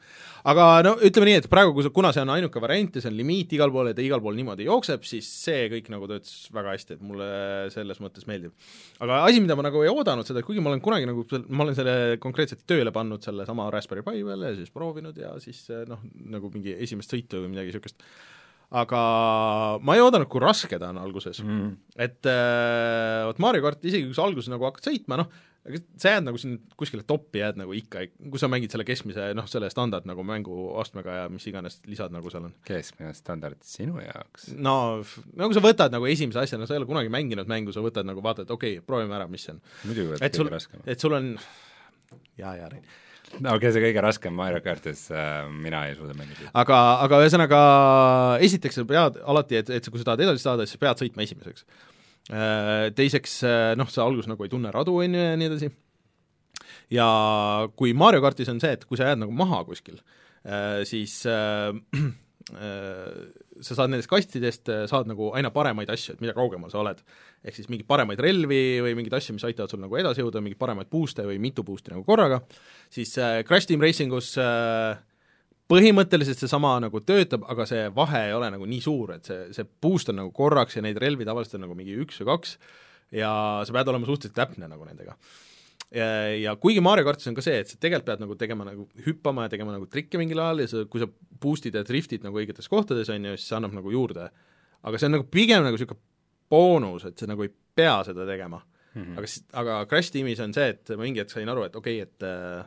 aga 0.52 0.68
no 0.86 0.94
ütleme 1.04 1.30
nii, 1.30 1.40
et 1.42 1.50
praegu, 1.52 1.74
kui 1.76 1.86
sa, 1.86 1.92
kuna 1.96 2.14
see 2.16 2.24
on 2.24 2.32
ainuke 2.36 2.62
variant 2.64 2.96
ja 2.96 3.04
see 3.04 3.12
on 3.12 3.18
limiit 3.20 3.56
igal 3.58 3.74
pool 3.74 3.92
ja 3.92 3.98
ta 3.98 4.04
igal 4.06 4.24
pool 4.24 4.38
niimoodi 4.40 4.68
jookseb, 4.70 5.04
siis 5.08 5.28
see 5.46 5.66
kõik 5.74 5.90
nagu 5.94 6.08
töötas 6.12 6.34
väga 6.56 6.76
hästi, 6.76 6.98
et 6.98 7.04
mulle 7.06 7.30
selles 7.76 8.00
mõttes 8.04 8.28
meeldib. 8.30 8.56
aga 9.04 9.24
asi, 9.28 9.44
mida 9.44 9.58
ma 9.60 9.68
nagu 9.68 9.84
ei 9.84 9.92
oodanud 9.92 10.28
seda, 10.28 10.44
kuigi 10.46 10.64
ma 10.64 10.72
olen 10.74 10.84
kunagi 10.86 11.10
nagu, 11.10 11.26
ma 11.50 11.68
olen 11.68 11.78
selle 11.78 11.98
konkreetselt 12.24 12.64
tööle 12.70 12.94
pannud, 12.96 13.24
sellesama 13.26 13.68
Raspberry 13.74 14.06
Pi 14.06 14.24
peale 14.28 14.54
ja 14.54 14.60
siis 14.62 14.72
proovinud 14.74 15.20
ja 15.20 15.36
siis 15.44 15.66
noh, 15.90 16.02
nagu 16.32 16.52
mingi 16.54 16.78
esimest 16.86 17.12
sõitu 17.12 17.44
või 17.44 17.54
midagi 17.56 17.74
niisugust, 17.74 18.06
aga 18.76 19.02
ma 19.86 19.96
ei 19.96 20.04
oodanud, 20.04 20.30
kui 20.32 20.42
raske 20.44 20.80
ta 20.82 20.90
on 20.94 21.02
alguses 21.02 21.42
mm.. 21.44 21.74
et 22.02 22.30
äh, 22.30 23.26
vot 23.28 23.42
Mario 23.44 23.66
kart, 23.66 23.84
isegi 23.86 24.08
kui 24.08 24.18
sa 24.18 24.26
alguses 24.26 24.52
nagu 24.52 24.66
hakkad 24.68 24.90
sõitma, 24.90 25.20
noh, 25.22 25.30
aga 25.66 25.80
sa 26.02 26.14
jääd 26.14 26.26
nagu 26.28 26.40
siin 26.42 26.58
kuskile 26.78 27.06
toppi 27.08 27.42
jääd 27.42 27.60
nagu 27.60 27.74
ikka, 27.78 28.06
kui 28.32 28.42
sa 28.42 28.50
mängid 28.52 28.74
selle 28.74 28.86
keskmise 28.88 29.32
noh, 29.38 29.48
selle 29.50 29.70
standard 29.74 30.08
nagu 30.10 30.26
mänguastmega 30.28 31.20
ja 31.22 31.30
mis 31.34 31.48
iganes 31.50 31.80
lisad 31.90 32.14
nagu 32.14 32.30
seal 32.34 32.50
on. 32.50 32.54
keskmine 32.68 33.14
standard 33.18 33.62
sinu 33.66 33.98
jaoks? 34.04 34.52
no 34.56 34.76
nagu 35.38 35.58
sa 35.58 35.64
võtad 35.66 35.96
nagu 35.96 36.10
esimese 36.12 36.44
asjana, 36.44 36.70
sa 36.70 36.76
ei 36.76 36.84
ole 36.84 36.90
kunagi 36.90 37.14
mänginud 37.14 37.50
mängu, 37.50 37.74
sa 37.76 37.84
võtad 37.86 38.08
nagu 38.08 38.24
vaatad, 38.26 38.52
okei 38.54 38.78
okay,, 38.78 38.86
proovime 38.86 39.18
ära, 39.18 39.30
mis 39.32 39.48
see 39.48 39.56
on. 39.56 39.64
muidugi 39.88 40.14
võtad 40.14 40.38
kõige 40.38 40.54
raskema., 40.54 40.86
et 40.94 41.02
sul 41.02 41.18
on 41.18 41.34
jaa, 42.38 42.54
jaa, 42.60 42.70
Rein 42.70 42.86
no 43.40 43.56
okei 43.56 43.58
okay,, 43.58 43.74
see 43.74 43.84
kõige 43.88 44.04
raskem 44.06 44.36
Mario 44.38 44.62
kartis 44.64 45.08
äh,, 45.14 45.50
mina 45.50 45.86
ei 45.90 45.98
suuda 45.98 46.16
mängida. 46.18 46.52
aga, 46.54 46.82
aga 47.06 47.24
ühesõnaga 47.24 47.60
esiteks 48.46 48.80
sa 48.80 48.88
pead 48.90 49.20
alati, 49.26 49.62
et, 49.62 49.74
et 49.80 49.90
kui 49.90 50.02
sa 50.02 50.12
tahad 50.12 50.26
edasi 50.28 50.46
saada, 50.46 50.68
siis 50.68 50.78
sa 50.78 50.86
pead 50.86 51.02
sõitma 51.02 51.26
esimeseks. 51.26 51.66
Äh, 52.26 52.90
teiseks 52.98 53.44
noh, 53.78 53.90
sa 53.92 54.06
alguses 54.08 54.30
nagu 54.32 54.46
ei 54.46 54.50
tunne 54.50 54.72
radu, 54.74 54.96
on 54.98 55.14
ju, 55.14 55.26
ja 55.28 55.36
nii 55.38 55.50
edasi, 55.52 55.68
ja 56.90 57.08
kui 57.78 57.94
Mario 57.98 58.24
kartis 58.24 58.50
on 58.50 58.62
see, 58.64 58.74
et 58.74 58.86
kui 58.90 58.98
sa 58.98 59.12
jääd 59.12 59.22
nagu 59.22 59.36
maha 59.36 59.62
kuskil, 59.68 60.00
äh, 60.42 60.82
siis 60.90 61.20
äh, 61.30 61.70
sa 63.66 63.78
saad 63.78 63.90
nendest 63.94 64.10
kastidest, 64.10 64.70
saad 64.90 65.08
nagu 65.10 65.32
aina 65.38 65.50
paremaid 65.54 65.90
asju, 65.94 66.14
et 66.14 66.22
mida 66.22 66.34
kaugemal 66.38 66.70
sa 66.74 66.82
oled. 66.82 67.00
ehk 67.46 67.56
siis 67.58 67.70
mingeid 67.70 67.88
paremaid 67.90 68.22
relvi 68.22 68.82
või 68.86 68.94
mingeid 68.98 69.16
asju, 69.18 69.34
mis 69.38 69.46
aitavad 69.46 69.74
sul 69.74 69.82
nagu 69.82 69.98
edasi 69.98 70.22
jõuda, 70.22 70.42
mingeid 70.46 70.62
paremaid 70.62 70.90
boost'e 70.90 71.26
või 71.26 71.40
mitu 71.42 71.66
boost'i 71.66 71.94
nagu 71.94 72.06
korraga, 72.06 72.44
siis 72.94 73.16
Crash 73.50 73.70
Team 73.70 73.82
Racingus 73.82 74.36
põhimõtteliselt 75.72 76.42
seesama 76.42 76.76
nagu 76.84 77.02
töötab, 77.02 77.46
aga 77.50 77.66
see 77.70 77.88
vahe 77.96 78.28
ei 78.28 78.36
ole 78.38 78.52
nagu 78.54 78.68
nii 78.70 78.84
suur, 78.86 79.16
et 79.18 79.30
see, 79.30 79.48
see 79.56 79.66
boost 79.82 80.12
on 80.14 80.22
nagu 80.22 80.34
korraks 80.36 80.78
ja 80.78 80.84
neid 80.86 81.00
relvi 81.02 81.26
tavaliselt 81.26 81.58
on 81.60 81.66
nagu 81.66 81.78
mingi 81.78 81.98
üks 82.04 82.22
või 82.22 82.34
kaks 82.34 82.58
ja 83.16 83.32
sa 83.66 83.74
pead 83.74 83.90
olema 83.90 84.08
suhteliselt 84.10 84.38
täpne 84.38 84.70
nagu 84.70 84.86
nendega 84.86 85.18
ja, 85.96 86.08
ja 86.38 86.56
kuigi 86.62 86.84
Mario 86.84 87.06
kartis 87.08 87.30
on 87.32 87.38
ka 87.38 87.44
see, 87.46 87.58
et 87.62 87.72
sa 87.72 87.80
tegelikult 87.80 88.10
pead 88.10 88.24
nagu 88.24 88.38
tegema 88.40 88.68
nagu 88.68 88.88
hüppama 89.06 89.48
ja 89.48 89.54
tegema 89.54 89.76
nagu 89.76 89.88
trikke 89.92 90.20
mingil 90.22 90.42
ajal 90.44 90.64
ja 90.64 90.70
sa, 90.72 90.84
kui 90.90 91.04
sa 91.04 91.10
boost'id 91.42 91.78
ja 91.78 91.86
drift'id 91.88 92.26
nagu 92.26 92.42
õigetes 92.42 92.70
kohtades, 92.72 93.12
on 93.14 93.30
ju, 93.30 93.36
siis 93.38 93.50
see 93.50 93.58
annab 93.60 93.76
nagu 93.78 93.94
juurde. 93.94 94.30
aga 94.86 95.02
see 95.02 95.10
on 95.10 95.18
nagu 95.18 95.28
pigem 95.32 95.66
nagu 95.66 95.78
niisugune 95.78 96.02
boonus, 96.52 97.08
et 97.10 97.18
sa 97.18 97.30
nagu 97.30 97.46
ei 97.46 97.50
pea 97.50 97.98
seda 98.06 98.26
tegema 98.28 98.62
mm. 98.62 99.02
-hmm. 99.02 99.18
aga 99.18 99.62
aga 99.62 99.86
Crash 99.90 100.14
tiimis 100.14 100.40
on 100.40 100.54
see, 100.54 100.70
et 100.76 100.96
ma 100.96 101.04
mingi 101.04 101.24
hetk 101.24 101.34
sain 101.34 101.50
aru, 101.50 101.66
et 101.66 101.76
okei 101.76 102.02
okay,, 102.02 102.12
et 102.12 102.24
äh, 102.24 102.66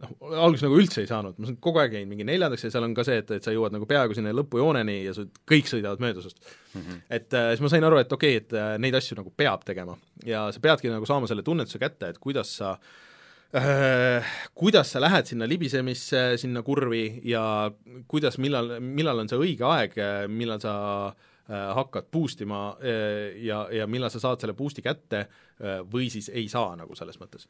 noh, 0.00 0.14
alguses 0.44 0.64
nagu 0.66 0.78
üldse 0.80 1.02
ei 1.04 1.08
saanud, 1.10 1.36
ma 1.40 1.52
kogu 1.62 1.82
aeg 1.82 1.96
jäin 1.98 2.08
mingi 2.10 2.26
neljandaks 2.28 2.66
ja 2.66 2.72
seal 2.72 2.86
on 2.86 2.94
ka 2.96 3.04
see, 3.06 3.20
et, 3.22 3.30
et 3.36 3.46
sa 3.46 3.54
jõuad 3.54 3.74
nagu 3.74 3.88
peaaegu 3.90 4.16
sinna 4.16 4.32
lõpujooneni 4.36 4.96
ja 5.06 5.14
sa 5.16 5.26
kõik 5.50 5.70
sõidavad 5.70 6.02
mööda 6.02 6.24
sinust 6.24 6.40
mm. 6.40 6.80
-hmm. 6.80 7.04
et 7.18 7.38
äh, 7.38 7.52
siis 7.52 7.64
ma 7.64 7.72
sain 7.72 7.86
aru, 7.88 8.00
et 8.02 8.12
okei 8.16 8.36
okay,, 8.36 8.46
et 8.46 8.56
äh, 8.56 8.74
neid 8.82 8.98
asju 8.98 9.18
nagu 9.20 9.32
peab 9.36 9.64
tegema 9.68 9.96
ja 10.26 10.48
sa 10.52 10.62
peadki 10.62 10.92
nagu 10.92 11.08
saama 11.08 11.30
selle 11.30 11.46
tunnetuse 11.46 11.80
kätte, 11.82 12.12
et 12.14 12.18
kuidas 12.18 12.56
sa 12.60 12.76
äh, 13.56 14.34
kuidas 14.54 14.92
sa 14.92 15.00
lähed 15.00 15.26
sinna 15.30 15.48
libisemisse, 15.48 16.36
sinna 16.40 16.62
kurvi 16.62 17.20
ja 17.24 17.70
kuidas, 18.08 18.38
millal, 18.38 18.78
millal 18.80 19.24
on 19.24 19.28
see 19.28 19.40
õige 19.40 19.68
aeg, 19.68 19.98
millal 20.28 20.60
sa 20.62 20.76
äh, 21.08 21.14
Äh, 21.14 21.28
hakkad 21.50 22.06
boost 22.12 22.40
ima 22.44 22.60
äh, 22.78 23.40
ja, 23.44 23.64
ja 23.74 23.86
millal 23.90 24.12
sa 24.12 24.22
saad 24.22 24.42
selle 24.42 24.54
boost'i 24.58 24.84
kätte 24.84 25.24
äh, 25.24 25.80
või 25.90 26.06
siis 26.12 26.30
ei 26.32 26.46
saa 26.52 26.76
nagu 26.78 26.94
selles 26.98 27.18
mõttes. 27.20 27.48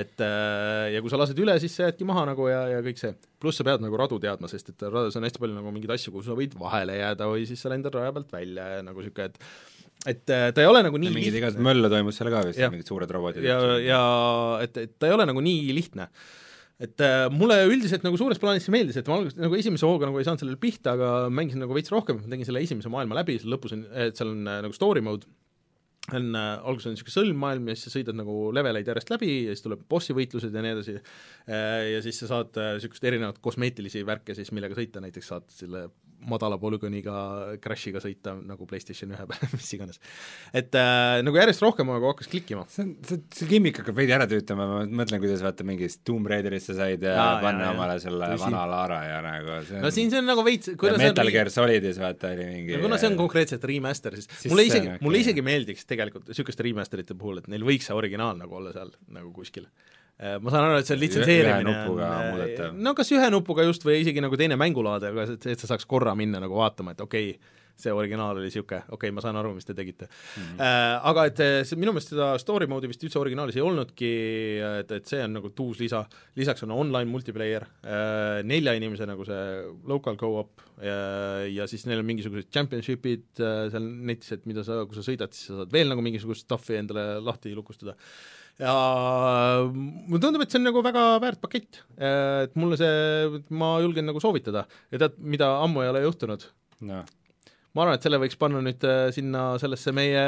et 0.00 0.24
ja 0.94 1.02
kui 1.02 1.12
sa 1.12 1.20
lased 1.20 1.38
üle, 1.38 1.56
siis 1.62 1.76
sa 1.76 1.88
jäädki 1.88 2.06
maha 2.08 2.24
nagu 2.32 2.48
ja, 2.48 2.64
ja 2.72 2.80
kõik 2.84 3.00
see. 3.00 3.12
pluss 3.40 3.60
sa 3.60 3.66
pead 3.66 3.84
nagu 3.84 4.00
radu 4.00 4.18
teadma, 4.22 4.50
sest 4.50 4.72
et 4.72 4.86
rades 4.88 5.16
on 5.18 5.26
hästi 5.26 5.42
palju 5.42 5.58
nagu 5.58 5.74
mingeid 5.74 5.94
asju, 5.96 6.14
kuhu 6.14 6.26
sa 6.26 6.38
võid 6.38 6.56
vahele 6.58 6.98
jääda 6.98 7.28
või 7.30 7.46
siis 7.50 7.62
sa 7.62 7.72
lendad 7.72 7.94
raja 7.94 8.14
pealt 8.16 8.32
välja 8.34 8.68
ja 8.76 8.84
nagu 8.86 9.04
niisugune, 9.04 9.30
et 9.30 9.38
et 10.04 10.24
ta 10.28 10.60
ei 10.60 10.68
ole 10.68 10.82
nagu 10.84 10.98
nii 11.00 11.12
mingid 11.14 11.36
igast 11.38 11.60
mölla 11.62 11.88
toimus 11.88 12.18
seal 12.18 12.28
ka 12.32 12.42
vist, 12.48 12.60
mingid 12.72 12.88
suured 12.88 13.12
robotid. 13.12 13.44
ja, 13.46 13.60
ja 13.80 14.00
et, 14.64 14.76
et 14.76 14.96
ta 14.98 15.08
ei 15.08 15.14
ole 15.16 15.28
nagu 15.30 15.40
nii 15.44 15.76
lihtne 15.76 16.08
et 16.82 17.04
äh, 17.06 17.28
mulle 17.30 17.60
üldiselt 17.68 18.02
nagu 18.06 18.18
suures 18.18 18.40
plaanis 18.42 18.66
see 18.66 18.74
meeldis, 18.74 18.98
et 18.98 19.08
ma 19.10 19.20
alguses 19.20 19.38
nagu 19.38 19.54
esimese 19.58 19.86
hooga 19.86 20.08
nagu 20.10 20.18
ei 20.18 20.26
saanud 20.26 20.42
sellele 20.42 20.60
pihta, 20.60 20.96
aga 20.96 21.30
mängisin 21.30 21.62
nagu 21.62 21.76
veits 21.76 21.92
rohkem, 21.94 22.24
tegin 22.30 22.48
selle 22.48 22.64
esimese 22.66 22.90
maailma 22.92 23.20
läbi, 23.20 23.38
seal 23.38 23.54
lõpus 23.54 23.76
on, 23.76 23.84
et 24.06 24.18
seal 24.18 24.32
on 24.34 24.42
äh, 24.50 24.60
nagu 24.66 24.76
story 24.76 25.04
mode, 25.04 25.30
on 26.12 26.34
äh,, 26.36 26.48
alguses 26.68 26.90
on 26.90 26.96
niisugune 26.96 27.14
sõlmmaailm 27.14 27.70
ja 27.70 27.76
siis 27.78 27.88
sa 27.88 27.94
sõidad 27.94 28.18
nagu 28.18 28.34
leveleid 28.52 28.88
järjest 28.90 29.12
läbi 29.14 29.30
ja 29.46 29.54
siis 29.54 29.64
tuleb 29.64 29.86
bossi 29.88 30.16
võitlused 30.16 30.52
ja 30.52 30.64
nii 30.64 30.74
edasi. 30.74 30.96
Äh,, 31.48 31.92
ja 31.94 32.02
siis 32.04 32.18
sa 32.20 32.28
saad 32.28 32.58
niisugust 32.58 33.06
äh, 33.06 33.12
erinevat 33.12 33.38
kosmeetilisi 33.44 34.02
värke 34.04 34.36
siis, 34.36 34.50
millega 34.52 34.76
sõita, 34.76 35.00
näiteks 35.04 35.30
saad 35.32 35.48
selle 35.54 35.86
madala 36.28 36.58
polügooniga 36.60 37.14
Crashiga 37.62 38.00
sõita 38.02 38.34
nagu 38.36 38.66
PlayStation 38.68 39.12
ühe 39.14 39.26
peal, 39.30 39.48
mis 39.54 39.70
iganes. 39.76 40.00
et 40.56 40.74
äh, 40.78 41.20
nagu 41.26 41.38
järjest 41.38 41.64
rohkem 41.64 41.90
nagu 41.92 42.08
hakkas 42.10 42.30
klikkima. 42.32 42.64
see 42.72 42.84
on, 42.86 42.92
see, 43.06 43.22
see 43.38 43.48
gimmick 43.50 43.80
hakkab 43.82 43.98
veidi 43.98 44.14
ära 44.16 44.28
tüütama, 44.30 44.66
ma 44.70 44.82
mõtlen, 45.02 45.22
kuidas 45.22 45.44
vaata 45.44 45.66
mingist 45.66 46.02
Tomb 46.06 46.28
Raiderisse 46.30 46.76
said 46.76 47.04
ja 47.04 47.16
panna 47.42 47.68
jah, 47.68 47.74
omale 47.76 47.98
selle 48.02 48.30
Tõsi. 48.34 48.44
vana 48.46 48.64
Lara 48.70 49.00
ja 49.08 49.18
nagu 49.24 49.58
see 49.68 49.80
on 49.80 49.86
no 49.86 49.94
siin 49.94 50.12
see 50.12 50.22
on 50.22 50.30
nagu 50.32 50.46
veits 50.46 50.72
Metal 51.00 51.32
Gear 51.34 51.52
Solidis 51.52 52.00
vaata 52.02 52.32
oli 52.34 52.48
mingi 52.50 52.78
no 52.78 52.84
kuna 52.86 53.00
see 53.00 53.12
on 53.12 53.18
konkreetselt 53.20 53.64
remaster, 53.70 54.16
siis, 54.18 54.30
siis 54.38 54.52
mulle 54.52 54.68
isegi, 54.70 54.96
mulle 55.04 55.24
isegi 55.24 55.44
meeldiks 55.44 55.88
tegelikult 55.90 56.30
niisuguste 56.30 56.66
remasterite 56.66 57.18
puhul, 57.18 57.42
et 57.42 57.50
neil 57.52 57.66
võiks 57.66 57.90
see 57.90 57.96
originaal 57.96 58.38
nagu 58.40 58.60
olla 58.60 58.74
seal 58.74 58.94
nagu 59.12 59.32
kuskil 59.34 59.68
ma 60.14 60.52
saan 60.52 60.68
aru, 60.68 60.78
et 60.78 60.86
see 60.86 60.94
on 60.94 61.00
litsenseerimine 61.02 61.72
on 62.70 62.78
no 62.86 62.94
kas 62.94 63.10
ühe 63.16 63.30
nupuga 63.34 63.66
just 63.66 63.82
või 63.86 63.98
isegi 64.04 64.22
nagu 64.22 64.38
teine 64.38 64.58
mängulaade, 64.60 65.10
aga 65.10 65.26
et, 65.34 65.48
et 65.54 65.64
sa 65.64 65.72
saaks 65.72 65.88
korra 65.90 66.14
minna 66.18 66.42
nagu 66.42 66.54
vaatama, 66.60 66.94
et 66.94 67.02
okei 67.02 67.34
okay,, 67.34 67.54
see 67.78 67.92
originaal 67.92 68.38
oli 68.38 68.46
niisugune, 68.46 68.84
okei 68.86 68.94
okay,, 68.94 69.12
ma 69.14 69.22
saan 69.24 69.36
aru, 69.38 69.50
mis 69.56 69.66
te 69.66 69.74
tegite 69.74 70.06
mm. 70.06 70.42
-hmm. 70.42 70.60
Äh, 70.62 71.06
aga 71.10 71.24
et 71.30 71.40
see, 71.66 71.78
minu 71.80 71.92
meelest 71.92 72.12
seda 72.12 72.28
story 72.38 72.68
mode'i 72.70 72.90
vist 72.90 73.02
üldse 73.02 73.18
originaalis 73.18 73.58
ei 73.58 73.64
olnudki, 73.64 74.12
et, 74.80 74.92
et 74.98 75.10
see 75.10 75.22
on 75.24 75.34
nagu 75.38 75.50
uus 75.64 75.80
lisa, 75.82 76.04
lisaks 76.38 76.62
on 76.62 76.70
online 76.70 77.10
multiplayer 77.10 77.66
äh,, 77.82 78.44
nelja 78.46 78.76
inimese 78.78 79.08
nagu 79.10 79.26
see 79.26 79.42
local 79.90 80.16
go-up 80.20 80.62
äh, 80.78 81.50
ja 81.54 81.66
siis 81.66 81.86
neil 81.86 82.04
on 82.04 82.08
mingisugused 82.12 82.52
championship'id 82.54 83.42
äh, 83.42 83.66
seal 83.74 83.82
netis, 83.82 84.32
et 84.38 84.46
mida 84.46 84.62
sa, 84.64 84.84
kui 84.86 84.94
sa 84.94 85.02
sõidad, 85.02 85.34
siis 85.34 85.50
sa 85.50 85.62
saad 85.62 85.74
veel 85.74 85.90
nagu 85.90 86.04
mingisugust 86.04 86.46
stuff'i 86.46 86.78
endale 86.78 87.18
lahti 87.24 87.54
lukustada 87.58 87.98
ja 88.62 88.74
mulle 89.72 90.22
tundub, 90.22 90.44
et 90.44 90.52
see 90.52 90.60
on 90.60 90.68
nagu 90.68 90.84
väga 90.84 91.02
väärt 91.22 91.42
pakett. 91.42 91.82
Et 91.98 92.54
mulle 92.60 92.78
see, 92.80 93.42
ma 93.54 93.76
julgen 93.82 94.06
nagu 94.10 94.22
soovitada 94.22 94.66
ja 94.92 95.04
tead, 95.04 95.18
mida 95.18 95.56
ammu 95.64 95.84
ei 95.84 95.92
ole 95.94 96.06
juhtunud 96.06 96.48
no.? 96.86 97.04
ma 97.74 97.82
arvan, 97.82 97.96
et 97.98 98.04
selle 98.06 98.20
võiks 98.22 98.38
panna 98.38 98.60
nüüd 98.62 98.84
äh, 98.86 99.08
sinna 99.14 99.44
sellesse 99.58 99.90
meie 99.94 100.20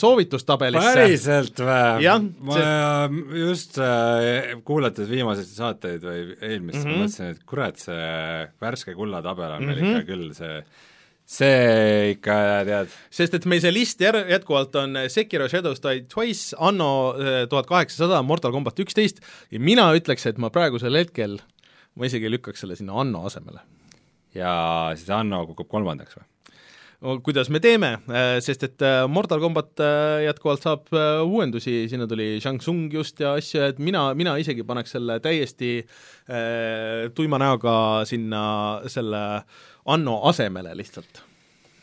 soovitustabelisse. 0.00 0.92
päriselt 0.96 1.60
või? 1.60 2.06
ma 2.40 2.56
see... 2.56 3.40
just 3.42 3.76
äh, 3.84 4.54
kuulates 4.64 5.10
viimaseid 5.10 5.50
saateid 5.50 6.06
või 6.06 6.22
eelmist 6.38 6.80
mm, 6.80 6.86
-hmm. 6.86 6.94
ma 6.96 7.02
mõtlesin, 7.04 7.34
et 7.36 7.44
kurat, 7.52 7.82
see 7.84 8.46
värske 8.64 8.96
kulla 8.96 9.20
tabel 9.24 9.58
on 9.58 9.66
mm 9.66 9.74
-hmm. 9.74 9.82
meil 9.82 10.00
ikka 10.00 10.08
küll 10.08 10.32
see 10.38 10.62
see 11.30 12.14
ikka, 12.16 12.36
tead. 12.66 12.94
sest 13.14 13.36
et 13.38 13.46
meil 13.50 13.62
see 13.62 13.72
list 13.74 14.02
jär-, 14.02 14.24
jätkuvalt 14.32 14.74
on 14.80 14.98
Sekiro 15.12 15.46
Shadows 15.50 15.82
Die 15.84 16.04
Twice, 16.10 16.56
Anno 16.58 16.90
äh, 17.14 17.44
tuhat 17.50 17.70
kaheksasada, 17.70 18.22
Mortal 18.26 18.54
Combat 18.54 18.82
üksteist 18.82 19.22
ja 19.52 19.62
mina 19.62 19.86
ütleks, 19.96 20.26
et 20.26 20.40
ma 20.42 20.50
praegusel 20.54 20.98
hetkel, 20.98 21.38
ma 21.94 22.10
isegi 22.10 22.32
lükkaks 22.32 22.64
selle 22.64 22.78
sinna 22.78 22.98
Anno 23.02 23.22
asemele. 23.30 23.62
ja 24.34 24.50
siis 24.98 25.10
Anno 25.14 25.44
kukub 25.52 25.70
kolmandaks 25.70 26.18
või? 26.18 26.26
kuidas 27.24 27.48
me 27.48 27.62
teeme, 27.64 27.94
äh, 28.12 28.34
sest 28.44 28.66
et 28.66 28.82
Mortal 29.08 29.40
Combat 29.40 29.80
jätkuvalt 30.26 30.66
saab 30.66 30.90
uuendusi, 31.24 31.86
sinna 31.88 32.04
tuli 32.10 32.34
Shang 32.42 32.58
Tsung 32.60 32.90
just 32.92 33.22
ja 33.22 33.36
asju, 33.38 33.62
et 33.70 33.78
mina, 33.80 34.10
mina 34.18 34.34
isegi 34.36 34.66
paneks 34.68 34.98
selle 34.98 35.16
täiesti 35.24 35.78
tuima 37.16 37.38
näoga 37.40 37.72
sinna 38.04 38.42
selle 38.92 39.22
Anno 39.90 40.20
asemele 40.30 40.74
lihtsalt? 40.78 41.22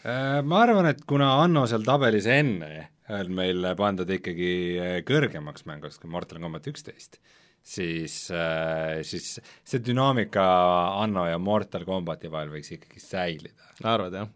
Äh, 0.07 0.39
ma 0.45 0.61
arvan, 0.63 0.87
et 0.91 1.01
kuna 1.09 1.33
Anno 1.43 1.65
seal 1.67 1.83
tabelis 1.87 2.27
enne 2.31 2.87
on 3.11 3.33
meil 3.35 3.65
pandud 3.79 4.09
ikkagi 4.11 4.51
äh, 4.79 4.95
kõrgemaks 5.07 5.67
mänguks 5.67 5.99
kui 6.01 6.11
Mortal 6.11 6.39
Combat 6.43 6.67
üksteist, 6.71 7.19
siis, 7.63 8.15
äh, 8.31 8.99
siis 9.07 9.37
see 9.67 9.83
dünaamika 9.83 10.45
Anno 11.03 11.27
ja 11.27 11.39
Mortal 11.39 11.87
Combati 11.87 12.31
vahel 12.31 12.53
võiks 12.55 12.71
ikkagi 12.77 13.03
säilida. 13.03 13.71
arvad, 13.83 14.15
jah? 14.21 14.31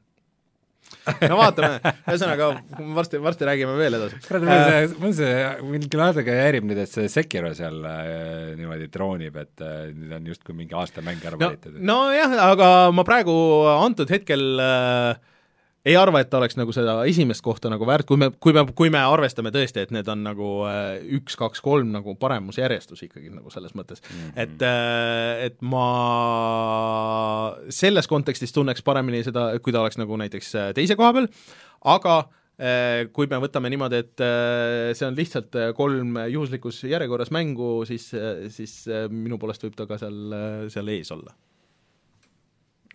No 1.31 1.37
vaatame, 1.39 1.79
ühesõnaga 2.05 2.49
varsti, 2.97 3.21
varsti 3.23 3.47
räägime 3.49 3.75
veel 3.79 3.97
edasi. 3.97 4.19
kurat, 4.27 4.45
mul 4.45 4.61
see, 4.67 4.83
mul 5.01 5.15
see, 5.17 5.87
küll 5.87 6.03
natuke 6.03 6.37
häirib 6.37 6.67
nüüd, 6.69 6.83
et 6.83 6.91
see 6.91 7.09
Sekiro 7.11 7.53
seal 7.57 7.81
äh, 7.87 8.53
niimoodi 8.59 8.89
troonib, 8.93 9.39
et 9.41 9.65
äh, 9.65 9.89
nüüd 9.95 10.15
on 10.19 10.31
justkui 10.33 10.57
mingi 10.57 10.77
aastamäng 10.77 11.23
ära 11.25 11.39
valitud 11.41 11.77
no,. 11.79 12.05
nojah, 12.05 12.37
aga 12.51 12.71
ma 12.95 13.05
praegu 13.07 13.35
antud 13.73 14.11
hetkel 14.13 14.45
äh, 14.61 15.30
ei 15.85 15.95
arva, 15.97 16.21
et 16.21 16.29
ta 16.29 16.37
oleks 16.37 16.57
nagu 16.59 16.73
seda 16.75 16.99
esimest 17.09 17.43
kohta 17.45 17.69
nagu 17.71 17.85
väärt, 17.89 18.05
kui 18.09 18.19
me, 18.21 18.29
kui 18.43 18.53
me, 18.53 18.63
kui 18.77 18.91
me 18.93 19.01
arvestame 19.01 19.51
tõesti, 19.53 19.85
et 19.85 19.93
need 19.95 20.09
on 20.11 20.21
nagu 20.25 20.49
äh, 20.69 20.99
üks, 21.17 21.37
kaks, 21.39 21.63
kolm 21.65 21.89
nagu 21.95 22.13
paremusjärjestus 22.21 23.01
ikkagi 23.07 23.31
nagu 23.33 23.53
selles 23.53 23.73
mõttes 23.77 24.03
mm, 24.03 24.19
-hmm. 24.19 24.35
et, 24.43 24.67
äh, 24.67 25.45
et 25.47 25.57
ma 25.61 25.87
selles 27.69 28.07
kontekstis 28.11 28.53
tunneks 28.53 28.85
paremini 28.85 29.23
seda, 29.25 29.49
kui 29.59 29.73
ta 29.73 29.81
oleks 29.81 29.97
nagu 29.97 30.21
näiteks 30.21 30.53
äh, 30.55 30.69
teise 30.77 30.99
koha 30.99 31.13
peal, 31.17 31.31
aga 31.97 32.21
kui 33.15 33.25
me 33.25 33.39
võtame 33.41 33.71
niimoodi, 33.73 33.97
et 34.03 34.21
see 34.93 35.07
on 35.07 35.15
lihtsalt 35.17 35.55
kolm 35.73 36.19
juhuslikus 36.29 36.83
järjekorras 36.85 37.31
mängu, 37.33 37.87
siis, 37.89 38.11
siis 38.53 38.75
minu 39.09 39.39
poolest 39.41 39.65
võib 39.65 39.73
ta 39.79 39.87
ka 39.89 39.97
seal, 39.97 40.35
seal 40.69 40.91
ees 40.93 41.09
olla 41.15 41.33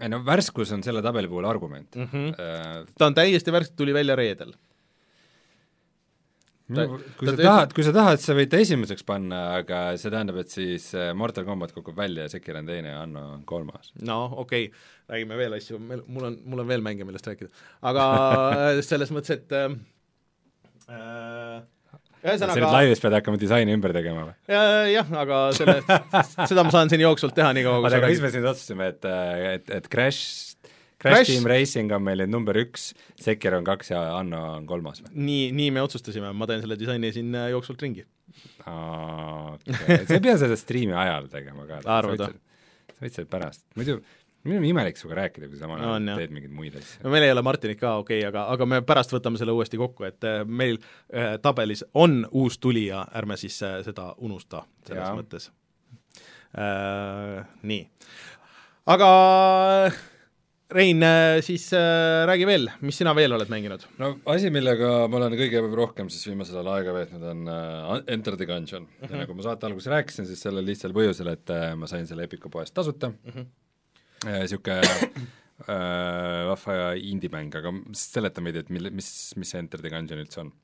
ei 0.00 0.12
no 0.12 0.20
värskus 0.26 0.72
on 0.76 0.84
selle 0.84 1.02
tabeli 1.04 1.28
puhul 1.30 1.48
argument 1.48 1.96
mm. 1.96 2.08
-hmm. 2.12 2.28
Uh, 2.36 2.86
ta 2.98 3.06
on 3.06 3.14
täiesti 3.14 3.52
värske, 3.52 3.74
tuli 3.76 3.94
välja 3.94 4.16
reedel. 4.16 4.52
minu, 6.68 6.98
kui 7.18 7.28
ta- 7.28 7.36
sa 7.36 7.42
tahad, 7.42 7.72
kui 7.72 7.84
sa 7.86 7.92
tahad, 7.94 8.20
sa 8.20 8.34
võid 8.34 8.50
ta 8.50 8.58
esimeseks 8.58 9.04
panna, 9.06 9.54
aga 9.60 9.96
see 9.96 10.10
tähendab, 10.10 10.36
et 10.42 10.50
siis 10.50 10.88
äh, 10.94 11.14
Mortal 11.14 11.44
Combat 11.46 11.72
kukub 11.72 11.96
välja 11.96 12.26
ja 12.26 12.28
Sekiro 12.28 12.58
on 12.58 12.66
teine 12.66 12.88
ja 12.88 13.02
Anno 13.02 13.20
on 13.34 13.44
kolmas. 13.44 13.92
no 14.02 14.24
okei 14.24 14.66
okay., 14.66 14.78
räägime 15.08 15.38
veel 15.38 15.52
asju, 15.60 15.78
meil, 15.78 16.02
mul 16.06 16.24
on, 16.24 16.38
mul 16.44 16.64
on 16.64 16.68
veel 16.68 16.82
mänge, 16.82 17.04
millest 17.04 17.26
rääkida. 17.26 17.50
aga 17.82 18.10
selles 18.90 19.14
mõttes, 19.14 19.30
et 19.38 19.52
äh, 19.52 21.62
äh, 22.26 22.36
sa 22.36 22.48
nüüd 22.48 22.56
ühesõnaga 22.56 22.72
laivis 22.74 23.02
pead 23.04 23.16
hakkama 23.20 23.40
disaini 23.40 23.76
ümber 23.76 23.94
tegema 23.96 24.26
või? 24.26 24.34
ja- 24.52 24.86
jah, 24.90 25.14
aga 25.22 25.40
selle, 25.56 25.78
seda 26.50 26.66
ma 26.66 26.74
saan 26.74 26.92
siin 26.92 27.04
jooksvalt 27.06 27.36
teha 27.38 27.52
nii 27.56 27.66
kaua, 27.66 27.80
kui 27.84 27.92
sa 27.94 28.00
aga 28.00 28.10
mis 28.10 28.18
räägid. 28.18 28.26
me 28.26 28.32
siin 28.34 28.50
otsustasime, 28.52 28.90
et, 28.94 29.08
et, 29.54 29.72
et 29.78 29.88
Crash 29.92 30.56
Crash, 31.02 31.28
Team 31.28 31.44
Racing 31.44 31.92
on 31.92 32.04
meil 32.04 32.22
nüüd 32.24 32.32
number 32.32 32.56
üks, 32.56 32.90
Sekiro 33.20 33.60
on 33.60 33.66
kaks 33.66 33.92
ja 33.92 34.00
Anno 34.16 34.40
on 34.56 34.66
kolmas 34.68 35.02
või? 35.04 35.12
nii, 35.28 35.50
nii 35.56 35.74
me 35.76 35.84
otsustasime, 35.84 36.32
ma 36.32 36.48
teen 36.48 36.62
selle 36.64 36.78
disaini 36.80 37.12
siin 37.14 37.34
äh, 37.36 37.50
jooksvalt 37.52 37.84
ringi. 37.84 38.06
Okay. 38.66 40.00
sa 40.08 40.16
ei 40.16 40.22
pea 40.24 40.36
seda 40.40 40.56
striimi 40.58 40.96
ajal 40.96 41.28
tegema 41.32 41.68
ka. 41.68 41.82
Sa 41.84 42.00
võid 43.02 43.12
seda 43.12 43.28
pärast, 43.28 43.66
muidu 43.76 44.00
mul 44.46 44.60
on 44.60 44.66
imelik 44.68 44.98
sinuga 45.00 45.20
rääkida, 45.20 45.50
kui 45.50 45.58
sa 45.58 45.66
samal 45.66 45.82
ajal 45.82 46.10
jah. 46.10 46.20
teed 46.22 46.34
mingeid 46.36 46.56
muid 46.56 46.78
asju. 46.80 47.02
no 47.04 47.12
meil 47.14 47.26
ei 47.26 47.34
ole 47.34 47.44
Martinit 47.46 47.80
ka, 47.80 47.96
okei 48.02 48.20
okay,, 48.20 48.30
aga, 48.30 48.46
aga 48.54 48.68
me 48.72 48.80
pärast 48.86 49.14
võtame 49.14 49.40
selle 49.40 49.54
uuesti 49.56 49.80
kokku, 49.80 50.08
et 50.08 50.26
äh, 50.26 50.42
meil 50.46 50.80
äh, 50.80 51.36
tabelis 51.42 51.84
on 51.94 52.24
uus 52.32 52.58
tulija, 52.62 53.04
ärme 53.16 53.38
siis 53.40 53.58
äh, 53.66 53.78
seda 53.86 54.12
unusta 54.18 54.64
selles 54.86 55.04
Jaa. 55.04 55.12
ja. 55.12 55.16
mõttes 55.20 55.50
äh,. 56.56 57.40
nii, 57.66 57.82
aga 58.96 59.10
Rein, 60.66 60.98
siis 61.46 61.68
äh, 61.78 62.24
räägi 62.26 62.46
veel, 62.46 62.64
mis 62.82 62.96
sina 62.98 63.12
veel 63.14 63.30
oled 63.36 63.50
mänginud? 63.52 63.84
no 64.02 64.08
asi, 64.32 64.50
millega 64.50 65.04
ma 65.06 65.20
olen 65.20 65.36
kõige 65.38 65.60
rohkem 65.78 66.08
siis 66.10 66.26
viimasel 66.26 66.58
ajal 66.58 66.70
aega 66.72 66.94
veetnud, 66.96 67.26
on 67.30 67.44
uh, 67.46 67.92
Enter 68.10 68.34
the 68.34 68.48
Gungeon 68.50 68.82
mm. 68.82 68.96
-hmm. 69.04 69.12
ja 69.12 69.20
nagu 69.20 69.36
ma 69.38 69.46
saate 69.46 69.68
alguses 69.68 69.92
rääkisin, 69.92 70.26
siis 70.26 70.42
sellel 70.42 70.66
lihtsal 70.66 70.96
põhjusel, 70.96 71.30
et 71.30 71.54
uh, 71.54 71.68
ma 71.78 71.86
sain 71.86 72.06
selle 72.10 72.26
Epiku 72.26 72.50
poest 72.50 72.74
tasuta 72.74 73.12
mm 73.12 73.30
-hmm. 73.30 73.46
Niisugune 74.24 74.80
uh, 75.66 76.46
vahva 76.52 76.94
indie-mäng, 76.96 77.52
aga 77.58 77.72
seleta 77.96 78.44
meid, 78.44 78.56
et 78.62 78.72
mille, 78.72 78.92
mis, 78.94 79.10
mis 79.36 79.52
see 79.52 79.60
Enter 79.60 79.82
the 79.82 79.92
Gungeon 79.92 80.24
üldse 80.24 80.40
on. 80.44 80.54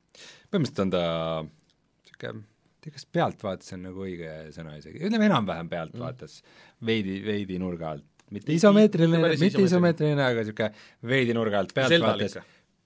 põhimõtteliselt 0.52 0.86
on 0.86 0.94
ta 0.94 1.04
niisugune 1.42 2.48
ei 2.82 2.88
tea, 2.88 2.96
kas 2.96 3.04
pealtvaates 3.14 3.76
on 3.76 3.84
nagu 3.86 4.02
õige 4.02 4.30
sõna 4.56 4.72
isegi, 4.74 4.98
ütleme 5.06 5.28
enam-vähem 5.28 5.68
pealtvaates 5.70 6.40
mm., 6.40 6.86
veidi, 6.88 7.20
veidi 7.22 7.58
nurga 7.62 7.92
alt, 7.94 8.08
mitte 8.34 8.56
isomeetriline, 8.56 9.36
mitte 9.38 9.62
isomeetriline, 9.62 10.24
aga 10.24 10.42
niisugune 10.42 11.12
veidi 11.12 11.36
nurga 11.36 11.62
alt 11.62 11.74
pealtvaates 11.76 12.40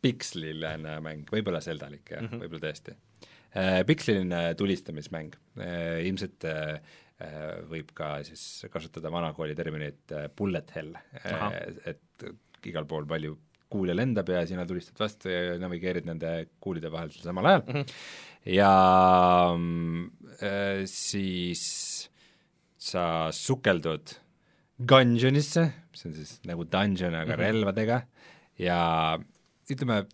piksliline 0.04 0.98
mäng, 1.04 1.24
võib-olla 1.32 1.62
seldalik 1.64 2.12
jah 2.12 2.20
mm 2.20 2.28
-hmm., 2.28 2.44
võib-olla 2.44 2.68
tõesti 2.68 2.92
äh,. 3.56 3.80
Piksliline 3.88 4.42
tulistamismäng 4.60 5.36
äh,, 5.56 6.04
ilmselt 6.10 6.44
äh, 6.44 6.80
võib 7.70 7.94
ka 7.96 8.18
siis 8.26 8.66
kasutada 8.72 9.08
vanakooli 9.12 9.54
terminit 9.56 10.12
äh, 10.12 10.26
bullet 10.36 10.72
hell 10.76 10.92
äh,, 11.22 11.60
et 11.92 12.26
igal 12.68 12.84
pool 12.88 13.06
palju 13.08 13.36
kuule 13.72 13.96
lendab 13.96 14.28
ja 14.30 14.42
sina 14.46 14.66
tulistad 14.68 15.00
vastu 15.00 15.30
ja 15.32 15.56
navigeerid 15.60 16.06
nende 16.06 16.32
kuulide 16.62 16.90
vahel 16.92 17.10
samal 17.14 17.48
ajal 17.50 17.64
mm. 17.64 17.72
-hmm. 17.72 17.94
ja 18.52 18.74
äh, 20.44 20.84
siis 20.90 21.64
sa 22.76 23.32
sukeldud 23.32 24.20
Gungeonisse, 24.76 25.62
mis 25.90 26.04
on 26.04 26.12
siis 26.12 26.34
nagu 26.44 26.66
dungeon, 26.68 27.14
aga 27.14 27.32
mm 27.32 27.32
-hmm. 27.32 27.44
relvadega 27.46 28.02
ja 28.60 29.18
ütleme, 29.72 30.04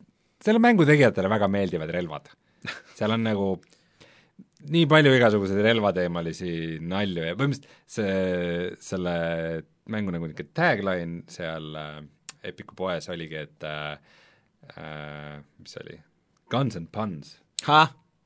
selle 0.43 0.63
mängu 0.63 0.87
tegijatele 0.87 1.29
väga 1.29 1.49
meeldivad 1.49 1.91
relvad. 1.91 2.31
seal 2.97 3.11
on 3.11 3.25
nagu 3.27 3.49
nii 4.71 4.87
palju 4.91 5.13
igasuguseid 5.17 5.63
relvateemalisi 5.67 6.53
nalju 6.87 7.27
ja 7.27 7.37
põhimõtteliselt 7.39 7.93
see, 7.97 8.73
selle 8.85 9.15
mängu 9.91 10.15
nagu 10.15 10.29
niisugune 10.29 10.55
tagline 10.57 11.23
seal 11.33 11.79
äh, 11.79 12.03
Epiku 12.43 12.75
poes 12.79 13.07
oligi, 13.13 13.39
et 13.39 13.67
äh, 13.67 13.93
äh, 14.75 15.37
mis 15.63 15.75
see 15.75 15.83
oli, 15.85 15.99
Guns 16.51 16.79
and 16.79 16.91
puns. 16.95 17.37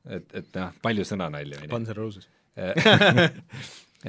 et, 0.09 0.31
et 0.33 0.49
noh, 0.57 0.73
palju 0.83 1.05
sõnanalju. 1.07 1.67
Guns 1.71 1.93
N 1.93 1.99
Roses 1.99 2.31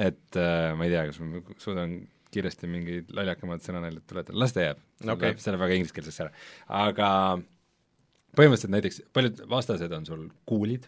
et 0.08 0.38
äh, 0.40 0.70
ma 0.78 0.86
ei 0.88 0.94
tea, 0.94 1.04
kas 1.10 1.20
ma 1.20 1.42
suudan 1.60 1.98
kiiresti 2.32 2.70
mingi 2.72 3.02
lollakamad 3.16 3.64
sõnanaljad 3.64 4.06
tuletada, 4.08 4.40
las 4.40 4.56
ta 4.56 4.64
jääb 4.64 4.80
okay., 5.04 5.36
see 5.40 5.52
läheb 5.52 5.64
väga 5.64 5.78
ingliskeelseks 5.80 6.22
ära. 6.24 6.32
aga 6.80 7.10
põhimõtteliselt 8.38 8.74
näiteks 8.76 9.02
paljud 9.16 9.44
vastased 9.52 9.96
on 9.98 10.08
sul 10.08 10.28
kuulid, 10.48 10.88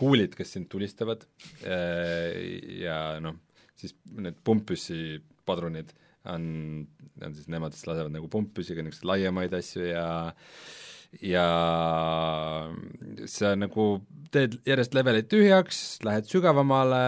kuulid, 0.00 0.34
kes 0.38 0.56
sind 0.56 0.70
tulistavad 0.72 1.26
ja 1.60 2.98
noh, 3.22 3.36
siis 3.80 3.94
need 4.16 4.40
pumppüssi 4.44 5.20
padrunid 5.48 5.92
on, 6.28 6.44
on 7.24 7.34
siis 7.36 7.48
nemad, 7.52 7.74
kes 7.74 7.86
lasevad 7.88 8.12
nagu 8.14 8.28
pumppüssiga 8.32 8.84
niisuguseid 8.84 9.10
laiemaid 9.12 9.56
asju 9.60 9.88
ja 9.88 10.06
ja 11.26 11.46
sa 13.26 13.54
nagu 13.58 13.86
teed 14.30 14.60
järjest 14.68 14.94
leveleid 14.94 15.26
tühjaks, 15.30 15.80
lähed 16.06 16.28
sügavamale, 16.30 17.00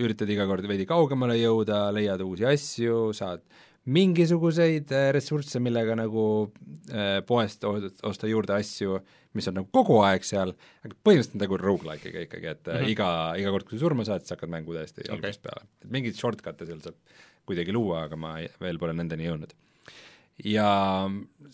üritad 0.00 0.30
iga 0.32 0.46
kord 0.48 0.64
veidi 0.68 0.86
kaugemale 0.88 1.36
jõuda, 1.36 1.90
leiad 1.92 2.24
uusi 2.24 2.46
asju, 2.48 3.10
saad 3.16 3.44
mingisuguseid 3.92 4.90
ressursse, 5.14 5.60
millega 5.62 5.94
nagu 5.98 6.24
äh, 6.90 7.20
poest 7.28 7.66
osta 7.68 8.30
juurde 8.30 8.56
asju, 8.56 8.96
mis 9.36 9.48
on 9.50 9.58
nagu 9.60 9.68
kogu 9.74 10.00
aeg 10.06 10.24
seal, 10.26 10.54
aga 10.84 10.98
põhimõtteliselt 11.06 11.40
nagu 11.42 11.60
rogu-like'iga 11.60 12.24
ikkagi, 12.26 12.50
et 12.54 12.64
mm 12.66 12.80
-hmm. 12.80 12.90
iga, 12.94 13.10
iga 13.42 13.54
kord, 13.54 13.68
kui 13.68 13.78
sa 13.78 13.84
surma 13.84 14.08
saad, 14.08 14.24
siis 14.24 14.36
hakkad 14.36 14.52
mängu 14.52 14.74
täiesti 14.76 15.04
okay. 15.04 15.14
algusest 15.16 15.44
peale. 15.46 15.68
et 15.84 15.90
mingeid 15.98 16.18
shortcut'e 16.18 16.68
seal 16.68 16.82
saab 16.84 16.98
kuidagi 17.46 17.72
luua, 17.72 18.04
aga 18.08 18.18
ma 18.18 18.36
veel 18.60 18.78
pole 18.82 18.96
nendeni 18.96 19.28
jõudnud 19.28 19.54
ja 20.44 20.68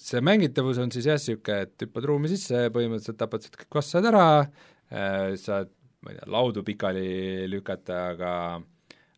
see 0.00 0.22
mängitavus 0.24 0.80
on 0.82 0.90
siis 0.94 1.06
jah, 1.06 1.20
niisugune, 1.20 1.68
et 1.68 1.84
hüppad 1.84 2.08
ruumi 2.08 2.30
sisse, 2.32 2.66
põhimõtteliselt 2.74 3.20
tapad 3.20 3.44
sealt 3.44 3.58
kõik 3.60 3.78
vastased 3.78 4.08
ära 4.10 4.26
äh,, 4.42 5.34
saad, 5.38 5.70
ma 6.02 6.12
ei 6.12 6.18
tea, 6.18 6.28
laudu 6.34 6.64
pikali 6.66 7.06
lükata, 7.50 8.00
aga 8.16 8.32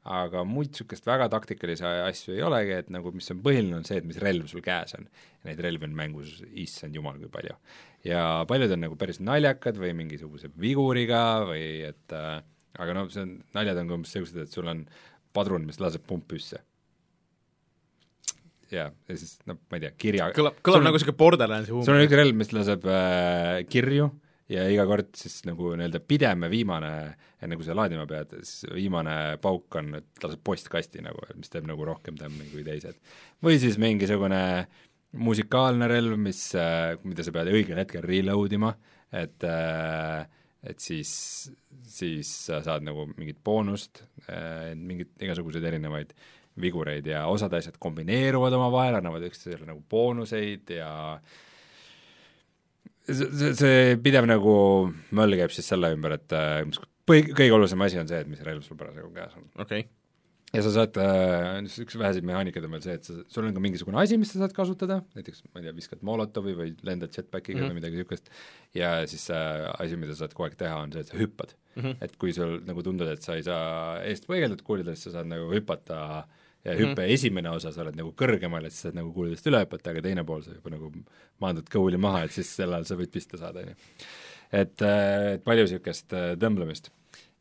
aga 0.04 0.42
muid 0.44 0.72
niisugust 0.72 1.06
väga 1.08 1.30
taktikalisi 1.32 1.84
asju 1.86 2.34
ei 2.34 2.42
olegi, 2.44 2.74
et 2.82 2.90
nagu 2.92 3.12
mis 3.14 3.30
on 3.32 3.40
põhiline, 3.44 3.78
on 3.78 3.86
see, 3.88 4.02
et 4.02 4.08
mis 4.08 4.20
relv 4.20 4.50
sul 4.50 4.64
käes 4.64 4.92
on. 4.98 5.08
neid 5.48 5.60
relvi 5.64 5.88
on 5.88 5.96
mängus 5.96 6.42
issand 6.52 6.96
jumal 6.96 7.16
kui 7.20 7.30
palju. 7.32 7.56
ja 8.04 8.44
paljud 8.48 8.76
on 8.76 8.84
nagu 8.84 8.98
päris 9.00 9.20
naljakad 9.24 9.80
või 9.80 9.94
mingisuguse 9.96 10.52
viguriga 10.60 11.24
või 11.48 11.64
et 11.88 12.16
äh, 12.16 12.42
aga 12.78 12.96
noh, 12.98 13.08
see 13.12 13.24
on, 13.24 13.38
naljad 13.56 13.80
on 13.80 13.88
ka 13.88 13.98
umbes 13.98 14.12
niisugused, 14.12 14.44
et 14.44 14.52
sul 14.52 14.68
on 14.68 14.84
padrun, 15.34 15.64
mis 15.64 15.80
laseb 15.80 16.04
pumppüsse 16.08 16.60
jaa, 18.74 18.90
ja 18.92 19.16
siis 19.16 19.38
noh, 19.48 19.56
ma 19.70 19.78
ei 19.78 19.86
tea, 19.86 19.94
kirja 20.04 20.28
kõlab, 20.36 20.60
kõlab 20.64 20.84
nagu 20.84 20.98
niisugune 20.98 21.20
Borderlandsi 21.20 21.72
huumor. 21.72 21.88
sul 21.88 21.96
on 21.96 22.04
üks 22.04 22.18
relv, 22.20 22.36
mis 22.44 22.52
laseb 22.52 22.84
äh, 22.90 23.64
kirju 23.72 24.10
ja 24.52 24.64
iga 24.68 24.84
kord 24.88 25.14
siis 25.16 25.40
nagu 25.48 25.72
nii-öelda 25.78 26.00
pidem 26.04 26.44
ja 26.46 26.50
viimane, 26.52 26.92
enne 27.42 27.58
kui 27.58 27.66
sa 27.66 27.76
laadima 27.76 28.04
pead, 28.08 28.36
siis 28.42 28.66
viimane 28.74 29.16
pauk 29.42 29.78
on, 29.80 29.94
et 30.00 30.24
laseb 30.24 30.42
postkasti 30.44 31.04
nagu, 31.04 31.24
mis 31.38 31.52
teeb 31.52 31.68
nagu 31.68 31.86
rohkem 31.88 32.18
tämmi 32.20 32.50
kui 32.52 32.64
teised. 32.66 32.98
või 33.44 33.58
siis 33.62 33.78
mingisugune 33.80 34.42
musikaalne 35.24 35.88
relv, 35.88 36.18
mis 36.20 36.46
äh,, 36.58 36.96
mida 37.06 37.24
sa 37.24 37.32
pead 37.34 37.52
õigel 37.52 37.80
hetkel 37.80 38.04
reload 38.04 38.56
ima, 38.56 38.74
et 39.14 39.46
äh, 39.48 40.24
et 40.64 40.80
siis, 40.80 41.10
siis 41.84 42.28
sa 42.46 42.62
saad 42.64 42.84
nagu 42.86 43.04
mingit 43.18 43.42
boonust 43.44 44.00
äh,, 44.28 44.72
mingit 44.76 45.12
igasuguseid 45.20 45.66
erinevaid 45.68 46.14
vigureid 46.60 47.06
ja 47.10 47.24
osad 47.28 47.52
asjad 47.58 47.76
kombineeruvad 47.82 48.54
omavahel, 48.56 48.98
annavad 48.98 49.26
üksteisele 49.26 49.66
nagu 49.68 49.82
boonuseid 49.90 50.70
ja 50.76 50.90
see, 51.18 51.53
see, 53.08 53.52
see 53.58 53.98
pidev 54.04 54.28
nagu 54.28 54.54
möll 55.16 55.38
käib 55.40 55.52
siis 55.54 55.68
selle 55.72 55.92
ümber, 55.94 56.16
et 56.18 56.34
äh, 56.36 56.62
põhi, 57.08 57.26
kõige 57.32 57.52
olulisem 57.56 57.84
asi 57.84 58.00
on 58.00 58.08
see, 58.10 58.22
et 58.24 58.30
mis 58.30 58.42
relv 58.46 58.64
sul 58.66 58.80
parasjagu 58.80 59.12
käes 59.14 59.36
on. 59.38 59.46
okei 59.54 59.84
okay. 59.84 59.90
ja 60.54 60.64
sa 60.64 60.72
saad 60.76 61.00
äh,, 61.02 61.58
üks 61.84 61.98
väheseid 62.00 62.26
mehaanikaid 62.28 62.68
on 62.68 62.76
veel 62.76 62.84
see, 62.86 62.96
et 63.00 63.08
sa, 63.08 63.18
sul 63.36 63.48
on 63.48 63.56
ka 63.56 63.64
mingisugune 63.64 64.00
asi, 64.02 64.18
mis 64.20 64.32
sa 64.34 64.44
saad 64.44 64.56
kasutada, 64.56 65.00
näiteks 65.18 65.44
ma 65.50 65.60
ei 65.60 65.68
tea, 65.68 65.76
viskad 65.76 66.06
Molotovi 66.06 66.56
või 66.60 66.72
lendad 66.86 67.12
jetpackiga 67.12 67.58
mm 67.58 67.64
-hmm. 67.64 67.74
või 67.74 67.80
midagi 67.82 68.00
niisugust, 68.00 68.32
ja 68.76 68.94
siis 69.10 69.28
äh, 69.34 69.68
asi, 69.78 70.00
mida 70.00 70.16
sa 70.16 70.24
saad 70.24 70.36
kogu 70.36 70.48
aeg 70.48 70.56
teha, 70.64 70.80
on 70.80 70.94
see, 70.94 71.04
et 71.04 71.12
sa 71.12 71.20
hüppad 71.20 71.56
mm. 71.74 71.82
-hmm. 71.82 72.00
et 72.08 72.16
kui 72.16 72.32
sul 72.36 72.60
nagu 72.68 72.86
tundub, 72.86 73.12
et 73.12 73.22
sa 73.22 73.36
ei 73.36 73.44
saa 73.44 74.00
eest 74.04 74.28
põigeldud 74.30 74.64
kuulidest, 74.64 75.08
sa 75.08 75.18
saad 75.18 75.30
nagu 75.30 75.52
hüpata 75.52 76.00
ja 76.00 76.24
hüppe 76.64 77.02
mm 77.02 77.04
-hmm. 77.04 77.14
esimene 77.14 77.50
osa 77.50 77.72
sa 77.72 77.82
oled 77.82 77.96
nagu 77.98 78.12
kõrgemal, 78.16 78.64
et 78.66 78.72
sa 78.72 78.88
saad 78.88 78.96
nagu 78.96 79.12
kuulidest 79.12 79.46
üle 79.46 79.60
hüpata, 79.64 79.90
aga 79.90 80.02
teine 80.02 80.24
pool 80.24 80.42
sa 80.42 80.54
juba 80.54 80.70
nagu 80.72 80.92
maandud 81.40 81.68
kõhuli 81.68 82.00
maha, 82.00 82.24
et 82.24 82.32
siis 82.32 82.48
sel 82.56 82.72
ajal 82.72 82.84
sa 82.88 82.96
võid 82.96 83.12
pista 83.12 83.36
saada, 83.36 83.60
on 83.60 83.68
ju. 83.68 83.76
et, 84.52 84.82
et 84.82 85.44
palju 85.44 85.66
niisugust 85.66 86.16
tõmblemist. 86.40 86.90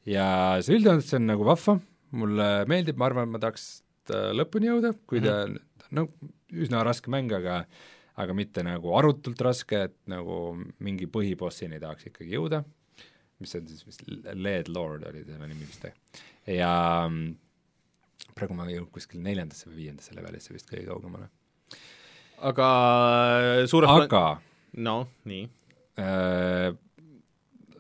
ja 0.06 0.60
see 0.62 0.76
üldjoontes 0.76 1.14
on 1.16 1.28
nagu 1.28 1.48
vahva, 1.48 1.80
mulle 2.12 2.66
meeldib, 2.68 2.98
ma 2.98 3.06
arvan, 3.06 3.30
et 3.30 3.32
ma 3.32 3.40
tahaks 3.40 3.84
lõpuni 4.10 4.68
jõuda, 4.68 4.94
kui 5.08 5.22
ta 5.22 5.46
mm 5.48 5.56
-hmm. 5.56 5.88
no 5.92 6.08
üsna 6.52 6.84
raske 6.84 7.12
mäng, 7.12 7.32
aga 7.32 7.66
aga 8.16 8.34
mitte 8.34 8.64
nagu 8.64 8.94
arutult 8.98 9.42
raske, 9.42 9.84
et 9.90 9.96
nagu 10.12 10.56
mingi 10.80 11.08
põhibossini 11.10 11.80
tahaks 11.82 12.12
ikkagi 12.12 12.36
jõuda, 12.36 12.64
mis 13.40 13.56
on 13.56 13.68
siis 13.68 13.86
vist 13.88 14.04
Led 14.08 14.70
Lord 14.70 15.08
oli 15.10 15.24
selle 15.24 15.48
nimi 15.48 15.66
vist, 15.66 15.88
ja 16.46 17.08
mm, 17.10 17.32
praegu 18.34 18.58
ma 18.58 18.68
jõudnud 18.70 18.92
kuskil 18.94 19.22
neljandasse 19.24 19.70
või 19.70 19.84
viiendasse 19.84 20.16
levelisse 20.18 20.54
vist 20.56 20.70
kõige 20.70 20.88
kaugemale. 20.90 21.30
aga 22.44 22.70
äh, 23.62 23.66
suures 23.70 23.92
aga 24.06 24.24
no 24.84 24.98
nii, 25.30 25.44
äh, 26.02 26.72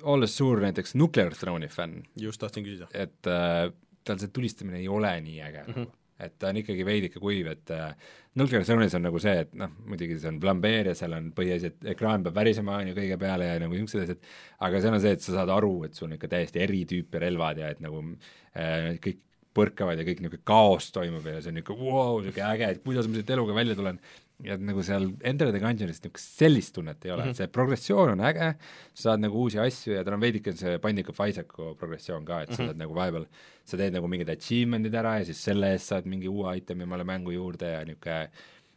olles 0.03 0.37
suur 0.37 0.61
näiteks 0.63 0.95
Nuclear 0.99 1.33
Throne'i 1.37 1.71
fänn, 1.71 2.03
just 2.19 2.41
tahtsin 2.43 2.65
küsida. 2.65 2.89
et 2.93 3.29
äh, 3.29 3.71
tal 4.03 4.21
see 4.21 4.33
tulistamine 4.35 4.81
ei 4.81 4.89
ole 4.91 5.13
nii 5.23 5.41
äge 5.41 5.63
mm. 5.63 5.73
-hmm. 5.73 5.91
et 6.25 6.37
ta 6.39 6.51
on 6.51 6.59
ikkagi 6.61 6.85
veidike 6.85 7.19
kuiv, 7.19 7.47
et 7.47 7.71
äh, 7.71 7.95
Nuclear 8.35 8.63
Throne'is 8.63 8.95
on 8.95 9.03
nagu 9.05 9.19
see, 9.19 9.35
et 9.45 9.51
noh, 9.53 9.69
muidugi 9.85 10.19
see 10.19 10.29
on 10.29 10.39
flambeer 10.41 10.87
ja 10.91 10.95
seal 10.97 11.13
on 11.13 11.31
põhiasi, 11.37 11.69
et 11.69 11.91
ekraan 11.95 12.23
peab 12.23 12.35
värisema, 12.35 12.77
on 12.81 12.89
ju, 12.89 12.95
kõige 12.97 13.17
peale 13.21 13.49
ja 13.51 13.59
nagu 13.61 13.75
niisugused 13.77 14.07
asjad, 14.07 14.31
aga 14.67 14.81
seal 14.81 14.97
on 14.97 15.03
see, 15.03 15.11
et 15.17 15.25
sa 15.25 15.35
saad 15.37 15.51
aru, 15.53 15.75
et 15.87 15.93
sul 15.93 16.07
on 16.07 16.15
ikka 16.17 16.31
täiesti 16.31 16.63
eri 16.63 16.81
tüüpi 16.89 17.21
relvad 17.21 17.61
ja 17.61 17.69
et 17.73 17.83
nagu 17.83 18.01
äh, 18.01 18.95
kõik 19.03 19.21
põrkavad 19.53 19.99
ja 19.99 20.05
kõik 20.07 20.21
niisugune 20.23 20.45
kaos 20.47 20.91
toimub 20.95 21.25
ja 21.29 21.39
see 21.41 21.53
on 21.53 21.59
niisugune 21.59 21.91
vau, 21.93 22.19
niisugune 22.21 22.49
äge, 22.49 22.69
et 22.75 22.83
kuidas 22.83 23.09
ma 23.09 23.19
siit 23.19 23.33
eluga 23.35 23.57
välja 23.57 23.75
tulen, 23.77 23.99
ja 24.43 24.57
et 24.57 24.63
nagu 24.65 24.83
seal 24.85 25.05
Enter 25.29 25.51
the 25.51 25.61
Gungeonis 25.61 26.01
niisugust 26.01 26.39
sellist 26.39 26.73
tunnet 26.75 27.05
ei 27.05 27.11
ole 27.13 27.23
mm, 27.23 27.29
-hmm. 27.29 27.37
see 27.37 27.47
progressioon 27.47 28.13
on 28.15 28.23
äge, 28.27 28.49
sa 28.93 29.03
saad 29.09 29.23
nagu 29.23 29.43
uusi 29.45 29.59
asju 29.59 29.93
ja 29.93 30.03
tal 30.03 30.17
on 30.17 30.23
veidike 30.23 30.55
see 30.57 30.79
Binding 30.83 31.09
of 31.09 31.21
Isaacu 31.27 31.75
progressioon 31.79 32.25
ka, 32.25 32.41
et 32.41 32.49
sa 32.49 32.53
mm 32.53 32.57
-hmm. 32.57 32.71
saad 32.71 32.81
nagu 32.81 32.95
vahepeal, 32.95 33.25
sa 33.65 33.77
teed 33.77 33.93
nagu 33.93 34.07
mingid 34.07 34.29
achievement'id 34.29 34.95
ära 34.95 35.17
ja 35.19 35.25
siis 35.25 35.43
selle 35.43 35.71
eest 35.71 35.93
saad 35.93 36.05
mingi 36.05 36.27
uue 36.27 36.57
itemi 36.57 36.83
omale 36.83 37.03
mängu 37.03 37.31
juurde 37.31 37.71
ja 37.71 37.85
niisugune, 37.85 38.29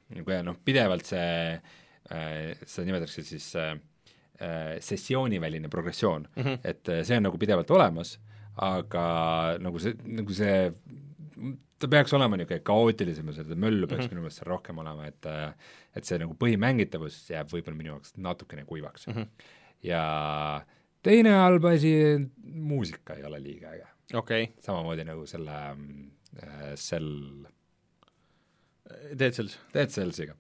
niisugune 0.09 0.43
noh, 0.43 0.57
pidevalt 0.65 1.05
see 1.05 1.61
äh,, 2.13 2.57
seda 2.67 2.87
nimetatakse 2.87 3.23
siis 3.23 3.57
äh, 3.57 3.73
äh, 4.41 4.77
sessiooniväline 4.81 5.69
progressioon 5.69 6.29
mm, 6.37 6.43
-hmm. 6.43 6.59
et 6.65 6.89
äh, 6.89 7.03
see 7.03 7.17
on 7.17 7.23
nagu 7.23 7.39
pidevalt 7.39 7.71
olemas, 7.71 8.19
aga 8.57 9.07
nagu 9.61 9.81
see, 9.83 9.97
nagu 10.07 10.37
see 10.37 10.61
ta 11.77 11.89
peaks 11.93 12.15
olema 12.17 12.39
niisugune 12.39 12.65
kaootilisem 12.65 13.29
ja 13.31 13.35
seda 13.41 13.59
möllu 13.61 13.87
peaks 13.87 14.05
mm 14.05 14.07
-hmm. 14.07 14.15
minu 14.15 14.25
meelest 14.25 14.41
seal 14.41 14.51
rohkem 14.51 14.79
olema, 14.79 15.07
et 15.07 15.27
et 15.97 16.05
see 16.05 16.19
nagu 16.19 16.37
põhimängitavus 16.41 17.19
jääb 17.33 17.53
võib-olla 17.53 17.77
minu 17.77 17.93
jaoks 17.95 18.17
natukene 18.17 18.65
kuivaks 18.65 19.07
mm. 19.07 19.15
-hmm. 19.15 19.27
ja 19.83 20.03
teine 21.03 21.31
halb 21.31 21.65
asi, 21.65 21.93
muusika 22.43 23.15
ei 23.15 23.25
ole 23.25 23.43
liiga 23.43 23.75
äge. 23.75 23.87
okei 24.15 24.43
okay., 24.45 24.55
samamoodi 24.63 25.05
nagu 25.05 25.27
selle 25.27 25.53
äh, 25.53 26.75
Cell 26.75 27.47
Dead 29.13 29.35
Cells. 29.35 29.57
Dead 29.75 29.93
Cellsiga. 29.93 30.35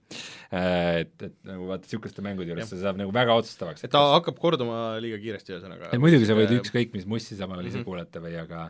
et, 0.50 1.14
et 1.22 1.36
nagu 1.48 1.68
vaata, 1.70 1.86
niisuguste 1.86 2.24
mängude 2.24 2.52
juures 2.52 2.68
see 2.70 2.82
saab 2.82 3.00
nagu 3.00 3.14
väga 3.14 3.38
otsustavaks. 3.42 3.84
et 3.84 3.92
ta 3.92 4.02
kas... 4.02 4.16
hakkab 4.20 4.42
korduma 4.42 4.80
liiga 5.02 5.20
kiiresti, 5.22 5.56
ühesõnaga. 5.56 5.92
et 5.92 6.02
muidugi 6.02 6.28
sa 6.28 6.38
võid 6.38 6.54
ükskõik 6.60 6.94
mis 6.96 7.08
mussi 7.10 7.38
samal 7.38 7.60
ajal 7.60 7.70
ise 7.70 7.78
mm 7.78 7.82
-hmm. 7.82 7.90
kuulata 7.90 8.22
või 8.24 8.36
aga 8.42 8.66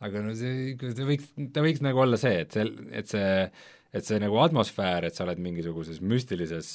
aga 0.00 0.22
no 0.24 0.32
see, 0.36 0.72
see 0.80 1.06
võiks, 1.06 1.28
ta 1.54 1.64
võiks 1.64 1.84
nagu 1.84 2.00
olla 2.02 2.18
see, 2.20 2.40
et 2.46 2.56
see, 2.56 2.66
et 2.96 3.12
see 3.12 3.28
et 3.90 4.06
see 4.06 4.20
nagu 4.22 4.38
atmosfäär, 4.38 5.08
et 5.08 5.16
sa 5.16 5.24
oled 5.24 5.40
mingisuguses 5.42 5.98
müstilises 5.98 6.68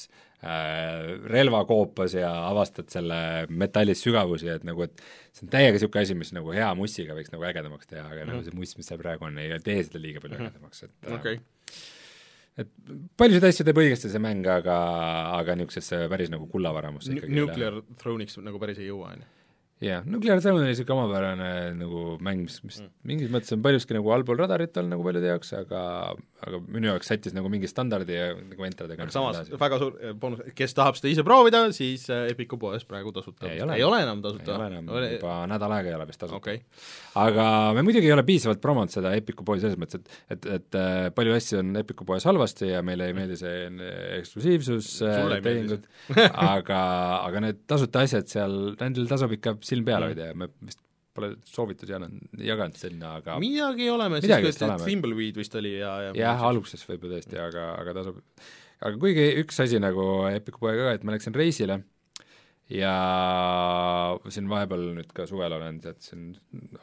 äh, 0.43 1.15
relvakoopas 1.31 2.17
ja 2.17 2.31
avastad 2.49 2.91
selle 2.91 3.19
metallis 3.49 4.03
sügavusi, 4.03 4.49
et 4.51 4.67
nagu, 4.67 4.83
et 4.83 5.03
see 5.31 5.47
on 5.47 5.53
täiega 5.53 5.77
niisugune 5.77 6.03
asi, 6.03 6.17
mis 6.19 6.33
nagu 6.35 6.51
hea 6.55 6.67
mussiga 6.77 7.15
võiks 7.17 7.31
nagu 7.31 7.47
ägedamaks 7.47 7.87
teha, 7.87 8.03
aga 8.03 8.17
mm 8.19 8.21
-hmm. 8.21 8.33
nagu 8.33 8.49
see 8.49 8.59
muss, 8.59 8.75
mis 8.79 8.91
seal 8.91 8.99
praegu 8.99 9.29
on, 9.29 9.39
ei 9.39 9.59
tee 9.63 9.79
seda 9.83 10.01
liiga 10.03 10.23
palju 10.23 10.37
mm 10.37 10.43
-hmm. 10.43 10.51
ägedamaks, 10.51 10.83
et 10.83 10.91
okei 11.07 11.39
okay. 11.39 11.43
Et 12.61 12.69
paljusid 13.19 13.47
asju 13.49 13.65
teeb 13.67 13.79
õigesti 13.83 14.11
see 14.11 14.21
mäng, 14.23 14.47
aga, 14.47 14.75
aga 15.39 15.57
niisugusesse 15.59 16.05
päris 16.11 16.31
nagu 16.33 16.47
kullavaramusse 16.51 17.15
ikkagi 17.15 17.35
Nuclear 17.35 17.81
Throne'iks 18.01 18.39
nagu 18.43 18.61
päris 18.61 18.79
ei 18.79 18.91
jõua, 18.91 19.15
on 19.15 19.25
ju? 19.25 19.31
Jah, 19.83 20.05
Nuclear 20.07 20.39
Throne 20.39 20.61
oli 20.61 20.71
niisugune 20.71 21.03
omapärane 21.03 21.49
nagu 21.75 22.03
mäng, 22.23 22.45
mis, 22.45 22.61
mis 22.63 22.79
mm. 22.79 22.91
mingis 23.09 23.31
mõttes 23.33 23.51
on 23.55 23.63
paljuski 23.65 23.97
nagu 23.97 24.11
allpool 24.15 24.39
radarit 24.39 24.77
olnud 24.79 24.95
nagu 24.95 25.03
paljude 25.03 25.27
jaoks, 25.33 25.51
aga 25.57 25.81
aga 26.45 26.59
minu 26.71 26.89
jaoks 26.91 27.09
sättis 27.09 27.33
nagu 27.35 27.49
mingi 27.51 27.67
standardi 27.67 28.15
ja 28.15 28.27
nagu 28.37 28.65
entradega 28.67 29.03
aga 29.03 29.13
samas 29.13 29.49
väga 29.51 29.79
suur 29.81 29.97
boonus, 30.21 30.45
kes 30.55 30.75
tahab 30.77 30.95
seda 30.99 31.11
ise 31.11 31.25
proovida, 31.27 31.63
siis 31.75 32.05
Epiku 32.15 32.59
poes 32.61 32.85
praegu 32.87 33.11
tasuta. 33.15 33.49
Ei 33.51 33.59
ole, 33.65 33.75
ei 33.79 33.83
ole 33.87 34.01
enam 34.05 34.21
tasuta? 34.23 34.47
ei 34.53 34.55
ole 34.55 34.69
enam 34.71 34.91
ole..., 34.95 35.11
juba 35.17 35.35
nädal 35.51 35.75
aega 35.77 35.91
ei 35.91 35.97
ole 35.97 36.07
vist 36.11 36.21
tasuta. 36.23 36.39
Okay.. 36.39 36.61
aga 37.19 37.47
me 37.75 37.83
muidugi 37.87 38.07
ei 38.07 38.15
ole 38.15 38.23
piisavalt 38.27 38.63
promonud 38.63 38.93
seda 38.93 39.11
Epiku 39.17 39.47
poe 39.47 39.59
selles 39.63 39.79
mõttes, 39.81 39.99
et 40.29 40.35
et, 40.37 40.49
et 40.59 40.79
palju 41.17 41.35
asju 41.35 41.59
on 41.59 41.75
Epiku 41.81 42.07
poes 42.07 42.27
halvasti 42.27 42.71
ja 42.71 42.83
meile 42.85 43.09
ei 43.09 43.17
meeldi 43.17 43.39
see 43.39 43.67
eksklusiivsus, 44.21 44.91
tehingud, 45.43 45.87
aga, 46.31 46.81
aga 47.25 47.43
need 47.47 47.63
tasuta 47.67 48.05
asjad 48.05 48.31
seal, 48.31 48.57
nendel 48.79 49.09
tasub 49.11 49.35
ikka 49.35 49.57
silm 49.67 49.87
peal 49.87 50.07
hoida 50.09 50.31
ja 50.31 50.37
me 50.37 50.49
vist 50.61 50.81
pole 51.15 51.31
soovitusi 51.47 51.93
jaganud, 51.93 52.27
jaganud 52.43 52.77
sinna, 52.79 53.15
aga 53.21 53.39
midagi 53.39 53.87
oleme, 53.91 54.19
siis 54.23 54.59
Thimbleweed 54.83 55.39
vist 55.39 55.55
oli 55.55 55.77
ja, 55.77 55.95
ja 56.09 56.13
jah, 56.17 56.45
alguses 56.49 56.83
võib-olla 56.89 57.19
tõesti, 57.19 57.39
aga, 57.39 57.67
aga 57.79 57.97
tasub, 58.01 58.19
aga 58.81 58.99
kuigi 58.99 59.29
üks 59.43 59.61
asi 59.63 59.79
nagu 59.79 60.25
Epiku 60.31 60.65
poega 60.65 60.89
ka, 60.89 60.95
et 60.97 61.05
ma 61.07 61.15
läksin 61.15 61.35
reisile 61.37 61.79
ja 62.71 62.93
siin 64.33 64.49
vahepeal 64.49 64.87
nüüd 64.97 65.11
ka 65.15 65.27
suvel 65.29 65.53
olen 65.53 65.77
tead 65.83 66.01
siin 66.01 66.31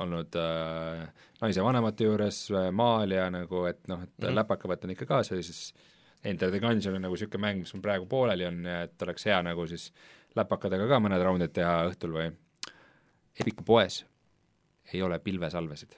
olnud 0.02 0.36
äh, 0.38 1.02
naise 1.42 1.64
vanemate 1.66 2.06
juures 2.06 2.44
äh, 2.54 2.68
maal 2.74 3.10
ja 3.10 3.26
nagu, 3.34 3.64
et 3.70 3.82
noh, 3.90 4.04
et 4.04 4.12
mm 4.12 4.28
-hmm. 4.28 4.36
läpaka 4.38 4.70
võtan 4.70 4.94
ikka 4.94 5.08
kaasa 5.10 5.36
ja 5.36 5.42
siis 5.42 5.72
Enter 6.24 6.50
the 6.50 6.60
Gungeon 6.60 6.94
on 6.94 7.02
nagu 7.02 7.16
niisugune 7.16 7.42
mäng, 7.42 7.58
mis 7.64 7.74
mul 7.74 7.82
praegu 7.82 8.06
pooleli 8.06 8.46
on 8.46 8.66
et 8.66 9.02
oleks 9.02 9.26
hea 9.26 9.42
nagu 9.42 9.66
siis 9.66 9.90
läpakadega 10.38 10.86
ka 10.88 11.00
mõned 11.02 11.22
raundid 11.22 11.52
teha 11.52 11.88
õhtul 11.88 12.14
või 12.14 12.30
Epiku 13.40 13.64
poes 13.64 14.02
ei 14.92 15.02
ole 15.02 15.18
pilvesalvesid. 15.18 15.96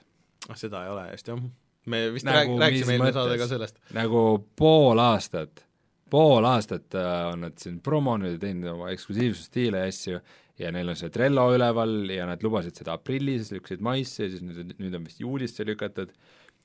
ah, 0.49 0.57
seda 0.57 0.85
ei 0.85 0.89
ole 0.93 1.07
hästi 1.11 1.31
jah. 1.31 1.45
me 1.91 2.01
vist 2.13 2.27
nagu, 2.27 2.59
rääkisime 2.61 2.95
eelmine 2.97 3.13
saade 3.15 3.37
ka 3.41 3.47
sellest. 3.47 3.79
nagu 3.97 4.21
pool 4.55 5.01
aastat 5.03 5.65
pool 6.11 6.45
aastat 6.47 6.95
äh, 6.95 7.11
on 7.31 7.45
nad 7.47 7.59
siin 7.61 7.79
promonud 7.83 8.35
ja 8.35 8.41
teinud 8.41 8.71
oma 8.75 8.89
eksklusiivsusstiile 8.93 9.83
ja 9.83 9.91
asju 9.91 10.19
ja 10.61 10.71
neil 10.71 10.91
on 10.93 10.97
see 10.99 11.11
Trello 11.13 11.47
üleval 11.55 11.95
ja 12.13 12.27
nad 12.29 12.43
lubasid 12.45 12.77
seda 12.77 12.95
aprillis, 12.95 13.51
lükkasid 13.55 13.83
maisse 13.83 14.27
ja 14.27 14.31
siis 14.31 14.43
nüüd, 14.45 14.75
nüüd 14.79 14.95
on 14.95 15.07
vist 15.07 15.19
juulisse 15.19 15.65
lükatud, 15.67 16.13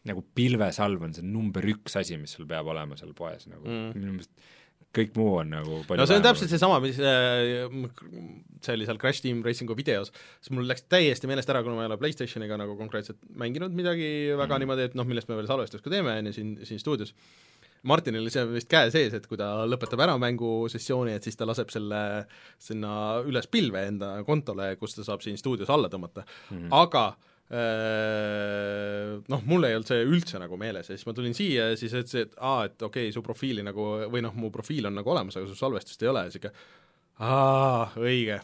nagu 0.09 0.23
pilvesalv 0.37 1.09
on 1.09 1.17
see 1.17 1.27
number 1.27 1.67
üks 1.73 1.99
asi, 2.01 2.19
mis 2.21 2.37
sul 2.37 2.49
peab 2.51 2.71
olema 2.71 2.99
seal 3.01 3.15
poes 3.17 3.49
nagu 3.51 3.67
mm. 3.67 3.97
minu 3.97 4.19
meelest 4.19 4.51
kõik 4.97 5.13
muu 5.19 5.37
on 5.41 5.53
nagu 5.55 5.81
no 5.87 6.07
see 6.09 6.19
on 6.19 6.25
täpselt 6.25 6.51
seesama, 6.51 6.81
mis 6.83 6.99
äh, 6.99 7.69
see 8.65 8.75
oli 8.75 8.89
seal 8.89 8.99
Crash 9.03 9.23
Team 9.25 9.45
Racingu 9.47 9.77
videos, 9.79 10.11
siis 10.43 10.55
mul 10.55 10.67
läks 10.71 10.87
täiesti 10.91 11.31
meelest 11.31 11.53
ära, 11.53 11.63
kuna 11.67 11.79
ma 11.79 11.85
ei 11.85 11.91
ole 11.93 12.01
PlayStationiga 12.01 12.59
nagu 12.61 12.75
konkreetselt 12.79 13.21
mänginud 13.39 13.77
midagi 13.77 14.11
väga 14.35 14.57
mm. 14.57 14.65
niimoodi, 14.65 14.89
et 14.91 14.99
noh, 14.99 15.07
millest 15.09 15.31
me 15.31 15.39
veel 15.39 15.51
salvestust 15.51 15.87
ka 15.87 15.93
teeme, 15.95 16.17
on 16.19 16.31
ju, 16.31 16.37
siin, 16.41 16.57
siin 16.67 16.83
stuudios, 16.83 17.15
Martinil 17.89 18.25
oli 18.25 18.33
see 18.33 18.45
vist 18.51 18.69
käe 18.71 18.91
sees, 18.93 19.15
et 19.17 19.27
kui 19.29 19.39
ta 19.41 19.65
lõpetab 19.69 20.03
ära 20.05 20.19
mängusessiooni, 20.21 21.15
et 21.17 21.25
siis 21.25 21.39
ta 21.39 21.47
laseb 21.49 21.71
selle 21.73 22.01
sinna 22.61 22.93
üles 23.25 23.49
pilve 23.53 23.87
enda 23.89 24.13
kontole, 24.27 24.75
kus 24.81 24.99
ta 24.99 25.07
saab 25.07 25.25
siin 25.25 25.39
stuudios 25.41 25.71
alla 25.73 25.89
tõmmata 25.93 26.27
mm, 26.27 26.57
-hmm. 26.59 26.75
aga 26.83 27.05
noh, 27.51 29.41
mul 29.51 29.67
ei 29.67 29.75
olnud 29.75 29.89
see 29.91 30.05
üldse 30.07 30.39
nagu 30.39 30.55
meeles 30.61 30.87
ja 30.87 30.95
siis 30.95 31.07
ma 31.09 31.15
tulin 31.17 31.35
siia 31.35 31.73
ja 31.73 31.79
siis 31.79 31.97
ütles, 31.99 32.15
et 32.29 32.37
aa, 32.39 32.69
et 32.69 32.79
okei 32.79 33.09
okay,, 33.09 33.15
su 33.15 33.25
profiili 33.27 33.65
nagu, 33.67 33.87
või 34.13 34.23
noh, 34.23 34.37
mu 34.39 34.53
profiil 34.55 34.87
on 34.87 34.95
nagu 35.01 35.11
olemas, 35.11 35.39
aga 35.41 35.51
su 35.51 35.59
salvestust 35.59 36.05
ei 36.05 36.13
ole, 36.13 36.23
siis 36.29 36.39
ikka 36.39 36.53
aa, 37.21 37.91
õige, 38.01 38.41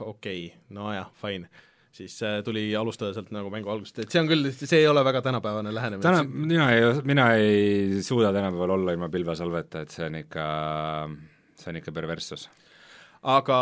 okei. 0.00 0.44
Okay,, 0.46 0.50
nojah, 0.76 1.10
fine. 1.20 1.50
Siis 1.96 2.18
äh, 2.28 2.42
tuli 2.44 2.68
alustada 2.76 3.14
sealt 3.16 3.30
nagu 3.32 3.48
mängu 3.52 3.70
algusest, 3.72 4.02
et 4.04 4.12
see 4.12 4.20
on 4.20 4.28
küll, 4.28 4.50
see 4.52 4.82
ei 4.82 4.88
ole 4.88 5.00
väga 5.06 5.22
tänapäevane 5.24 5.72
lähenemine. 5.72 6.04
täna, 6.04 6.24
mina 6.28 6.66
ei, 6.74 6.90
mina 7.08 7.30
ei 7.40 8.02
suuda 8.04 8.34
tänapäeval 8.36 8.74
olla 8.74 8.92
ilma 8.92 9.08
pilvesalveta, 9.12 9.86
et 9.86 9.94
see 9.96 10.04
on 10.04 10.18
ikka, 10.20 10.48
see 11.56 11.70
on 11.72 11.80
ikka 11.80 11.94
perverssus. 11.96 12.50
aga 13.32 13.60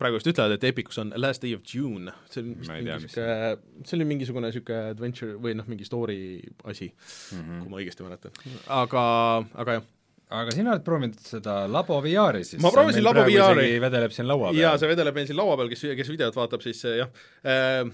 praegu 0.00 0.18
just 0.18 0.28
ütlevad, 0.30 0.56
et 0.56 0.64
Epicus 0.68 0.98
on 1.02 1.12
Last 1.20 1.44
Day 1.44 1.54
of 1.56 1.62
June, 1.68 2.12
see 2.30 2.42
on 2.42 2.54
vist 2.58 2.72
mingi 2.72 2.90
niisugune, 2.90 3.56
see 3.86 3.98
oli 3.98 4.06
mingisugune 4.10 4.50
niisugune 4.50 4.94
adventure 4.94 5.36
või 5.40 5.56
noh, 5.58 5.68
mingi 5.70 5.86
story 5.86 6.18
asi 6.64 6.90
mm, 6.90 7.40
-hmm. 7.40 7.60
kui 7.62 7.72
ma 7.72 7.82
õigesti 7.82 8.06
mäletan. 8.06 8.40
aga, 8.82 9.04
aga 9.64 9.78
jah 9.78 9.90
aga 10.34 10.54
sina 10.54 10.72
oled 10.72 10.84
proovinud 10.86 11.20
seda 11.20 11.64
Labo 11.70 12.00
VR-i 12.02 12.42
siis? 12.46 12.62
ma 12.62 12.72
proovisin 12.74 13.04
Labo 13.04 13.26
VR-i. 13.28 13.76
vedeleb 13.82 14.14
siin 14.14 14.26
laua 14.26 14.50
peal. 14.50 14.62
jaa, 14.62 14.78
see 14.80 14.90
vedeleb 14.90 15.14
meil 15.14 15.28
siin 15.28 15.38
laua 15.38 15.58
peal, 15.60 15.70
kes, 15.70 15.84
kes 16.00 16.10
videot 16.10 16.38
vaatab, 16.38 16.64
siis 16.64 16.80
jah 16.88 17.10
äh,, 17.44 17.84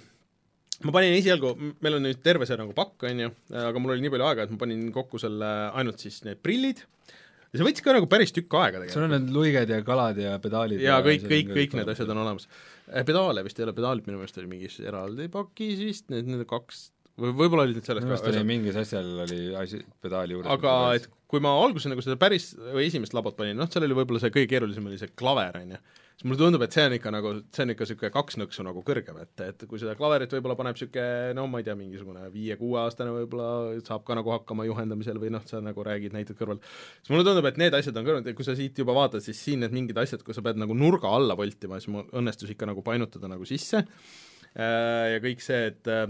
ma 0.86 0.94
panin 0.94 1.16
esialgu, 1.18 1.52
meil 1.84 1.98
on 1.98 2.06
nüüd 2.06 2.22
terve 2.24 2.48
see 2.48 2.58
nagu 2.60 2.72
pakk, 2.76 3.08
on 3.10 3.24
ju, 3.26 3.32
aga 3.64 3.82
mul 3.82 3.96
oli 3.96 4.04
nii 4.06 4.14
palju 4.14 4.28
aega, 4.30 4.46
et 4.46 4.54
ma 4.54 4.60
panin 4.62 4.86
kokku 4.94 5.20
selle 5.20 5.50
ainult 5.76 6.00
siis 6.02 6.22
need 6.26 6.40
prillid, 6.44 6.84
ja 7.50 7.60
see 7.60 7.66
võttis 7.66 7.84
ka 7.84 7.96
nagu 7.96 8.08
päris 8.10 8.34
tükk 8.36 8.54
aega 8.60 8.78
tegelikult. 8.78 8.96
sul 8.96 9.06
on 9.08 9.14
need 9.16 9.34
luiged 9.34 9.74
ja 9.74 9.80
kalad 9.86 10.20
ja 10.22 10.36
pedaalid 10.42 10.82
ja, 10.82 10.98
ja 10.98 11.04
kõik, 11.06 11.26
kõik, 11.26 11.52
kõik 11.56 11.76
need 11.80 11.92
asjad 11.94 12.14
on 12.14 12.22
olemas. 12.22 12.48
pedaale 13.06 13.44
vist 13.46 13.60
ei 13.60 13.66
ole, 13.66 13.76
pedaalid 13.76 14.08
minu 14.08 14.22
meelest 14.22 14.40
oli 14.42 14.50
mingis 14.50 14.80
eraldi 14.84 15.28
pakis 15.32 15.82
vist, 15.82 16.08
need, 16.12 16.30
need 16.30 16.46
kaks 16.50 16.88
või 17.20 17.34
võib-olla 17.36 17.66
oli 17.66 17.76
nüüd 17.76 17.88
selles 17.88 18.06
minu 18.06 18.16
arust 18.16 18.30
oli 18.30 18.44
mingis 18.48 18.78
asjal 18.80 19.08
oli 19.26 19.40
asi 19.58 19.82
pedaali 20.02 20.36
juures 20.36 20.52
aga 20.54 20.76
et 20.98 21.10
kui 21.30 21.42
ma 21.42 21.52
alguses 21.62 21.90
nagu 21.90 22.02
seda 22.04 22.18
päris 22.20 22.52
või 22.58 22.88
esimest 22.88 23.14
labot 23.14 23.36
panin, 23.38 23.58
noh, 23.58 23.68
seal 23.70 23.86
oli 23.86 23.98
võib-olla 24.00 24.22
see 24.22 24.32
kõige 24.34 24.50
keerulisem 24.50 24.86
oli 24.90 24.98
see 24.98 25.12
klaver, 25.18 25.60
on 25.60 25.76
ju, 25.76 25.82
siis 26.20 26.28
mulle 26.28 26.36
tundub, 26.42 26.62
et 26.66 26.74
see 26.76 26.82
on 26.84 26.92
ikka 26.92 27.10
nagu, 27.14 27.30
see 27.48 27.64
on 27.64 27.72
ikka 27.72 27.86
niisugune 27.86 28.10
kaks 28.12 28.36
nõksu 28.36 28.64
nagu 28.66 28.82
kõrgem, 28.84 29.20
et, 29.22 29.32
et 29.46 29.62
kui 29.70 29.80
seda 29.80 29.94
klaverit 29.96 30.34
võib-olla 30.36 30.56
paneb 30.58 30.76
niisugune 30.76 31.32
no 31.38 31.46
ma 31.48 31.62
ei 31.62 31.64
tea, 31.64 31.76
mingisugune 31.78 32.26
viie-kuueaastane 32.34 33.14
võib-olla 33.14 33.78
saab 33.86 34.04
ka 34.04 34.18
nagu 34.18 34.34
hakkama 34.34 34.68
juhendamisel 34.68 35.20
või 35.22 35.32
noh, 35.32 35.46
sa 35.48 35.62
nagu 35.64 35.86
räägid 35.86 36.12
näitad 36.16 36.36
kõrval, 36.36 36.60
siis 37.00 37.14
mulle 37.14 37.24
tundub, 37.24 37.48
et 37.48 37.60
need 37.62 37.76
asjad 37.78 37.96
on 37.96 38.08
kõrval, 38.10 38.36
kui 38.36 38.48
sa 38.50 38.56
siit 38.58 38.84
juba 38.84 38.96
vaatad, 38.98 39.24
siis 39.24 39.40
siin 39.40 39.64
need 39.64 39.72
mingid 39.76 40.02
asjad, 40.02 40.20
kus 40.26 40.36
sa 40.36 40.44
pead 40.44 40.60
nagu 40.60 40.76
nurga 40.76 41.08
alla 41.08 41.38
voltima, 41.40 41.80
siis 41.80 41.94
mul 41.94 42.04
õnnestus 42.20 42.52
ikka 42.52 42.68
nagu 42.68 42.84
painutada 42.84 43.30
nagu 43.32 43.48
sisse. 43.48 43.86
Äh, 44.50 45.06
ja 45.14 45.24
kõik 45.24 45.40
see, 45.40 45.70
et 45.72 45.88
äh, 45.88 46.04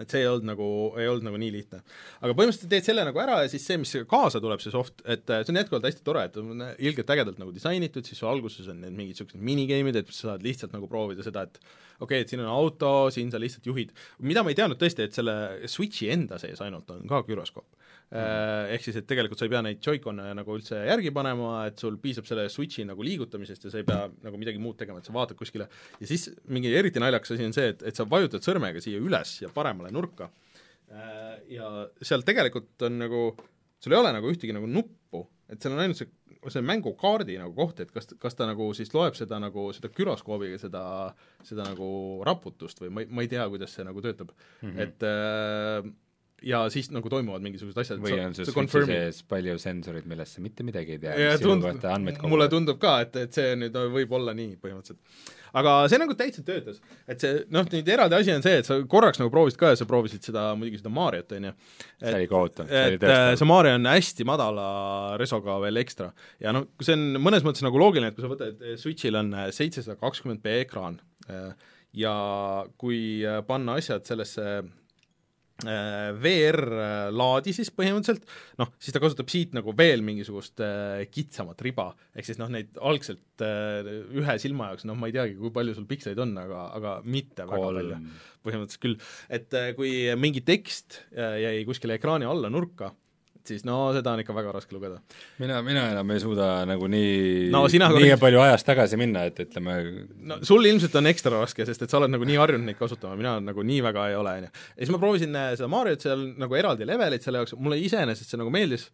et 0.00 0.08
see 0.08 0.22
ei 0.22 0.28
olnud 0.28 0.46
nagu, 0.48 0.66
ei 0.96 1.08
olnud 1.10 1.26
nagu 1.26 1.38
nii 1.40 1.50
lihtne. 1.52 1.82
aga 2.24 2.32
põhimõtteliselt 2.36 2.70
teed 2.72 2.86
selle 2.86 3.04
nagu 3.04 3.20
ära 3.20 3.42
ja 3.42 3.50
siis 3.52 3.66
see, 3.68 3.76
mis 3.80 3.92
kaasa 4.08 4.40
tuleb, 4.40 4.62
see 4.64 4.72
soft, 4.72 5.02
et 5.04 5.28
äh, 5.28 5.42
see 5.44 5.52
on 5.52 5.60
jätkuvalt 5.60 5.88
hästi 5.88 6.06
tore, 6.06 6.24
et 6.28 6.38
on 6.40 6.64
ilgelt 6.78 7.12
ägedalt 7.12 7.42
nagu 7.42 7.52
disainitud, 7.52 8.08
siis 8.08 8.22
alguses 8.24 8.70
on 8.72 8.80
need 8.80 8.96
mingid 8.96 9.18
niisugused 9.18 9.44
minigame'id, 9.44 10.00
et 10.00 10.12
sa 10.14 10.30
saad 10.30 10.46
lihtsalt 10.46 10.72
nagu 10.72 10.88
proovida 10.88 11.26
seda, 11.26 11.44
et 11.44 11.60
okei 11.60 12.06
okay,, 12.06 12.24
et 12.24 12.32
siin 12.32 12.40
on 12.44 12.48
auto, 12.54 12.92
siin 13.12 13.32
sa 13.32 13.40
lihtsalt 13.42 13.68
juhid, 13.68 13.92
mida 14.24 14.44
ma 14.44 14.54
ei 14.54 14.58
teadnud 14.58 14.80
tõesti, 14.80 15.04
et 15.04 15.18
selle 15.18 15.36
Switchi 15.68 16.08
enda 16.14 16.40
sees 16.40 16.64
ainult 16.64 16.88
on 16.94 17.04
ka 17.10 17.20
güroskoop. 17.28 17.68
Ehk 18.12 18.82
siis, 18.84 18.98
et 19.00 19.06
tegelikult 19.08 19.40
sa 19.40 19.46
ei 19.46 19.52
pea 19.54 19.62
neid 19.64 19.78
Joy-Con'e 19.80 20.34
nagu 20.36 20.56
üldse 20.58 20.82
järgi 20.84 21.12
panema, 21.16 21.52
et 21.70 21.80
sul 21.80 21.96
piisab 22.00 22.26
selle 22.28 22.44
Switchi 22.52 22.84
nagu 22.84 23.04
liigutamisest 23.06 23.64
ja 23.64 23.72
sa 23.72 23.80
ei 23.80 23.86
pea 23.88 24.02
nagu 24.26 24.40
midagi 24.40 24.60
muud 24.60 24.76
tegema, 24.76 25.00
et 25.00 25.08
sa 25.08 25.14
vaatad 25.16 25.38
kuskile. 25.38 25.68
Ja 26.00 26.10
siis 26.10 26.28
mingi 26.52 26.74
eriti 26.76 27.00
naljakas 27.00 27.32
asi 27.36 27.48
on 27.48 27.56
see, 27.56 27.70
et, 27.72 27.84
et 27.88 27.96
sa 27.96 28.04
vajutad 28.08 28.44
sõrmega 28.44 28.84
siia 28.84 29.00
üles 29.00 29.38
ja 29.40 29.48
paremale 29.54 29.94
nurka. 29.94 30.28
Äh, 30.92 31.38
ja 31.56 31.70
seal 32.04 32.26
tegelikult 32.28 32.84
on 32.84 33.00
nagu, 33.00 33.22
sul 33.80 33.96
ei 33.96 34.02
ole 34.02 34.12
nagu 34.12 34.28
ühtegi 34.28 34.52
nagu 34.52 34.68
nuppu, 34.68 35.24
et 35.48 35.64
seal 35.64 35.72
on 35.72 35.86
ainult 35.86 36.02
see 36.02 36.12
see 36.50 36.62
mängukaardi 36.66 37.36
nagu 37.38 37.52
koht, 37.54 37.80
et 37.84 37.90
kas, 37.94 38.08
kas 38.18 38.34
ta 38.34 38.48
nagu 38.48 38.68
siis 38.74 38.90
loeb 38.96 39.14
seda 39.14 39.38
nagu, 39.42 39.68
seda 39.76 39.90
güroskoobiga 39.94 40.58
seda, 40.58 40.82
seda 41.46 41.66
nagu 41.68 41.86
raputust 42.26 42.82
või 42.82 42.90
ma 42.90 43.04
ei, 43.04 43.10
ma 43.10 43.22
ei 43.22 43.30
tea, 43.30 43.44
kuidas 43.52 43.76
see 43.76 43.86
nagu 43.86 44.02
töötab. 44.02 44.32
Mm, 44.62 44.72
-hmm. 44.72 44.80
et 44.82 45.06
äh, 45.06 45.92
ja 46.46 46.62
siis 46.72 46.88
nagu 46.92 47.10
toimuvad 47.10 47.44
mingisugused 47.44 47.78
asjad. 47.82 48.00
või 48.02 48.16
on 48.22 48.34
sul 48.36 48.48
Switchi 48.48 48.86
sees 48.88 49.20
palju 49.28 49.58
sensoreid, 49.60 50.08
millest 50.10 50.38
sa 50.38 50.42
mitte 50.44 50.66
midagi 50.66 50.96
ei 50.96 51.02
tea, 51.02 51.14
mis 51.18 51.42
sinu 51.42 51.58
kohta 51.62 51.94
andmeid 51.96 52.18
koguvad? 52.18 52.34
mulle 52.34 52.48
tundub 52.52 52.80
ka, 52.82 52.96
et, 53.04 53.16
et 53.26 53.38
see 53.38 53.54
nüüd 53.58 53.78
võib 53.94 54.12
olla 54.18 54.34
nii 54.36 54.56
põhimõtteliselt. 54.62 55.30
aga 55.60 55.74
see 55.92 56.00
nagu 56.02 56.16
täitsa 56.18 56.44
töötas, 56.46 56.80
et 57.10 57.24
see 57.24 57.42
noh, 57.54 57.66
nüüd 57.72 57.90
eraldi 57.94 58.18
asi 58.18 58.34
on 58.34 58.44
see, 58.44 58.60
et 58.62 58.68
sa 58.68 58.78
korraks 58.94 59.22
nagu 59.22 59.32
proovisid 59.34 59.60
ka 59.62 59.72
ja 59.72 59.80
sa 59.80 59.88
proovisid 59.88 60.28
seda, 60.28 60.46
muidugi 60.58 60.82
seda 60.82 60.92
Mariot, 60.94 61.36
on 61.38 61.50
ju. 61.50 61.54
see 62.02 62.14
oli 62.20 62.30
kohutav, 62.30 62.70
see 62.70 62.86
oli 62.92 63.02
tõesti. 63.02 63.40
see 63.42 63.50
Mario 63.52 63.76
on 63.78 63.90
hästi 63.92 64.28
madala 64.28 64.68
resoga 65.22 65.58
veel 65.64 65.82
ekstra 65.84 66.10
ja 66.42 66.54
noh, 66.56 66.68
see 66.82 66.98
on 66.98 67.22
mõnes 67.22 67.46
mõttes 67.46 67.64
nagu 67.66 67.80
loogiline, 67.82 68.12
et 68.12 68.18
kui 68.18 68.26
sa 68.26 68.32
võtad, 68.32 68.66
Switchil 68.82 69.20
on 69.20 69.34
seitsesada 69.54 69.98
kakskümmend 70.00 70.42
B 70.44 70.62
ekraan 70.66 70.98
ja 71.92 72.12
kui 72.80 73.02
panna 73.46 73.76
asjad 73.78 74.08
sellesse 74.08 74.62
Äh, 74.62 74.81
VR-laadi 75.62 77.54
siis 77.54 77.70
põhimõtteliselt, 77.74 78.26
noh, 78.60 78.72
siis 78.82 78.94
ta 78.94 79.02
kasutab 79.02 79.30
siit 79.32 79.54
nagu 79.56 79.74
veel 79.78 80.04
mingisugust 80.06 80.62
äh, 80.64 81.04
kitsamat 81.12 81.62
riba, 81.66 81.90
ehk 82.16 82.28
siis 82.28 82.40
noh, 82.40 82.50
neid 82.52 82.78
algselt 82.82 83.44
äh, 83.44 83.92
ühe 84.18 84.36
silma 84.42 84.72
jaoks, 84.72 84.86
noh, 84.88 84.98
ma 84.98 85.10
ei 85.10 85.16
teagi, 85.16 85.36
kui 85.38 85.52
palju 85.54 85.76
sul 85.76 85.88
piksleid 85.90 86.20
on, 86.22 86.34
aga, 86.42 86.64
aga 86.78 86.96
mitte 87.04 87.46
Kolm. 87.46 87.52
väga 87.52 87.70
palju. 87.78 88.00
põhimõtteliselt 88.42 88.84
küll, 88.86 88.98
et 89.38 89.58
äh, 89.58 89.70
kui 89.78 89.92
mingi 90.18 90.42
tekst 90.46 91.02
äh, 91.14 91.38
jäi 91.44 91.56
kuskile 91.68 91.98
ekraani 92.00 92.28
alla 92.28 92.50
nurka, 92.52 92.92
siis 93.48 93.64
no 93.66 93.76
seda 93.94 94.12
on 94.14 94.22
ikka 94.22 94.34
väga 94.36 94.52
raske 94.54 94.74
lugeda. 94.74 94.98
mina, 95.42 95.60
mina 95.64 95.84
enam 95.92 96.10
ei 96.14 96.20
suuda 96.22 96.48
nagu 96.68 96.88
nii 96.90 97.48
no, 97.52 97.64
nii 97.66 97.80
korrekt... 97.82 98.20
palju 98.22 98.42
ajas 98.44 98.66
tagasi 98.66 98.98
minna, 99.00 99.24
et 99.28 99.40
ütleme 99.44 99.78
no 100.30 100.38
sul 100.46 100.66
ilmselt 100.68 100.94
on 101.00 101.10
ekstra 101.10 101.40
raske, 101.42 101.66
sest 101.68 101.84
et 101.84 101.92
sa 101.92 102.00
oled 102.00 102.12
nagu 102.14 102.28
nii 102.28 102.38
harjunud 102.40 102.68
neid 102.68 102.78
kasutama, 102.78 103.18
mina 103.18 103.38
nagu 103.42 103.64
nii 103.66 103.80
väga 103.84 104.06
ei 104.12 104.18
ole, 104.18 104.36
on 104.42 104.46
ju. 104.46 104.52
ja 104.52 104.78
siis 104.84 104.94
ma 104.94 105.02
proovisin 105.02 105.38
äh, 105.38 105.50
seda 105.58 105.70
Mariot 105.72 106.06
seal 106.06 106.28
nagu 106.42 106.58
eraldi 106.58 106.88
levelit 106.88 107.26
selle 107.26 107.42
jaoks, 107.42 107.56
mulle 107.58 107.80
iseenesest 107.82 108.34
see 108.34 108.40
nagu 108.40 108.54
meeldis, 108.54 108.88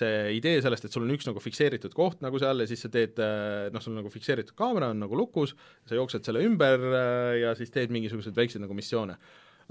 see 0.00 0.36
idee 0.38 0.62
sellest, 0.62 0.86
et 0.86 0.94
sul 0.94 1.04
on 1.04 1.14
üks 1.16 1.26
nagu 1.28 1.42
fikseeritud 1.42 1.94
koht 1.96 2.24
nagu 2.24 2.40
seal 2.40 2.62
ja 2.62 2.68
siis 2.70 2.84
sa 2.86 2.92
teed 2.92 3.20
äh, 3.20 3.68
noh, 3.74 3.84
sul 3.84 3.96
nagu 3.98 4.12
fikseeritud 4.12 4.56
kaamera 4.58 4.92
on 4.94 5.04
nagu 5.04 5.18
lukus, 5.18 5.56
sa 5.88 5.98
jooksed 5.98 6.26
selle 6.26 6.44
ümber 6.46 6.90
äh, 6.90 7.36
ja 7.44 7.54
siis 7.58 7.74
teed 7.74 7.92
mingisuguseid 7.94 8.36
väikseid 8.36 8.64
nagu 8.64 8.76
missioone. 8.76 9.18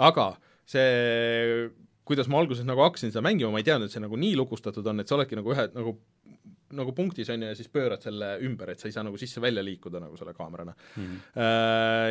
aga 0.10 0.34
see 0.70 1.70
kuidas 2.10 2.30
ma 2.32 2.42
alguses 2.42 2.66
nagu 2.68 2.82
hakkasin 2.86 3.14
seda 3.14 3.26
mängima, 3.26 3.54
ma 3.54 3.62
ei 3.62 3.68
teadnud, 3.68 3.90
et 3.90 3.96
see 3.96 4.04
nagu 4.04 4.18
nii 4.20 4.38
lukustatud 4.40 4.88
on, 4.90 5.04
et 5.04 5.10
sa 5.10 5.18
oledki 5.18 5.38
nagu 5.40 5.54
ühe 5.56 5.70
nagu 5.76 6.00
nagu 6.78 6.94
punktis 6.94 7.30
on 7.34 7.42
ju 7.42 7.50
ja 7.50 7.56
siis 7.58 7.70
pöörad 7.74 8.04
selle 8.06 8.28
ümber, 8.46 8.70
et 8.70 8.82
sa 8.82 8.86
ei 8.86 8.94
saa 8.94 9.04
nagu 9.06 9.18
sisse-välja 9.18 9.64
liikuda 9.66 10.02
nagu 10.04 10.18
selle 10.20 10.36
kaamerana 10.38 10.76
mm. 10.76 11.06
-hmm. 11.06 11.46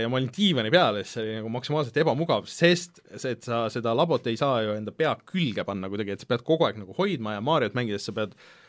Ja 0.03 0.09
ma 0.09 0.19
olin 0.19 0.31
diivani 0.37 0.71
peal 0.75 0.99
ja 0.99 1.05
siis 1.05 1.15
see 1.15 1.23
oli 1.23 1.37
nagu 1.37 1.53
maksimaalselt 1.55 2.01
ebamugav, 2.03 2.47
sest 2.51 2.99
see, 3.17 3.37
et 3.37 3.43
sa 3.43 3.69
seda 3.71 3.95
labot 3.95 4.27
ei 4.27 4.37
saa 4.37 4.63
ju 4.63 4.75
enda 4.75 4.93
pea 4.93 5.15
külge 5.33 5.65
panna 5.65 5.89
kuidagi, 5.89 6.17
et 6.17 6.21
sa 6.21 6.27
pead 6.27 6.43
kogu 6.43 6.67
aeg 6.67 6.81
nagu 6.83 6.95
hoidma 6.99 7.37
ja 7.37 7.41
Mariot 7.41 7.79
mängides 7.79 8.11
sa 8.11 8.13
pead 8.13 8.35
äh, 8.35 8.68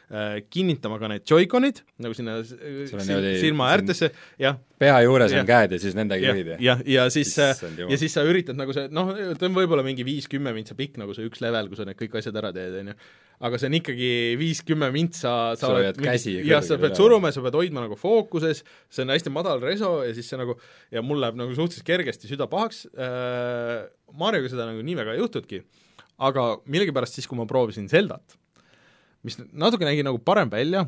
kinnitama 0.49 0.97
ka 1.01 1.11
need 1.11 1.25
Joy-Conid 1.29 1.83
nagu 2.01 2.17
sinna 2.17 2.39
silma 2.41 3.69
äärtesse, 3.75 4.09
jah. 4.41 4.57
pea 4.81 4.95
juures 5.05 5.35
ja, 5.35 5.43
on 5.43 5.49
käed 5.49 5.75
ja 5.75 5.81
siis 5.81 5.97
nendega 5.97 6.31
juhid, 6.31 6.53
jah? 6.55 6.61
jah, 6.65 6.83
ja 6.89 7.07
siis, 7.13 7.35
ja 7.37 7.99
siis 8.01 8.17
sa 8.17 8.25
üritad 8.25 8.57
nagu 8.57 8.73
see, 8.73 8.89
noh, 8.89 9.13
ta 9.37 9.49
on 9.49 9.57
võib-olla 9.57 9.85
mingi 9.85 10.05
viis-kümme 10.07 10.53
mintsa 10.55 10.77
pikk 10.79 10.97
nagu 11.01 11.13
see 11.17 11.29
üks 11.29 11.43
level, 11.45 11.69
kui 11.69 11.77
sa 11.77 11.85
need 11.85 11.99
kõik 11.99 12.17
asjad 12.21 12.39
ära 12.41 12.53
teed, 12.55 12.79
on 12.81 12.93
ju 12.93 12.97
aga 13.39 13.59
see 13.59 13.69
on 13.69 13.77
ikkagi 13.77 14.09
viis-kümme 14.39 14.89
mintsa, 14.91 15.33
sa, 15.59 15.69
oled 15.71 15.99
käsi 16.03 16.35
jah, 16.43 16.63
sa 16.65 16.75
pead 16.81 16.97
suruma, 16.99 17.31
sa 17.31 17.43
pead 17.45 17.55
hoidma 17.55 17.85
nagu 17.85 17.95
fookuses, 17.99 18.63
see 18.91 19.05
on 19.05 19.13
hästi 19.13 19.31
madal 19.31 19.63
reso 19.63 19.99
ja 20.03 20.11
siis 20.15 20.27
see 20.27 20.39
nagu, 20.39 20.57
ja 20.91 21.03
mul 21.05 21.21
läheb 21.23 21.39
nagu 21.39 21.55
suhteliselt 21.55 21.87
kergesti 21.87 22.31
süda 22.31 22.49
pahaks 22.51 22.85
äh,, 22.91 23.87
Marioga 24.19 24.51
seda 24.51 24.67
nagu 24.67 24.83
nii 24.83 24.97
väga 24.99 25.15
ei 25.15 25.23
juhtudki, 25.23 25.61
aga 26.27 26.49
millegipärast 26.67 27.19
siis, 27.19 27.29
kui 27.29 27.39
ma 27.39 27.47
proovisin 27.47 27.87
Zeldat, 27.91 28.35
mis 29.23 29.37
natuke 29.51 29.87
nägi 29.87 30.03
nagu 30.05 30.19
parem 30.23 30.51
välja, 30.51 30.85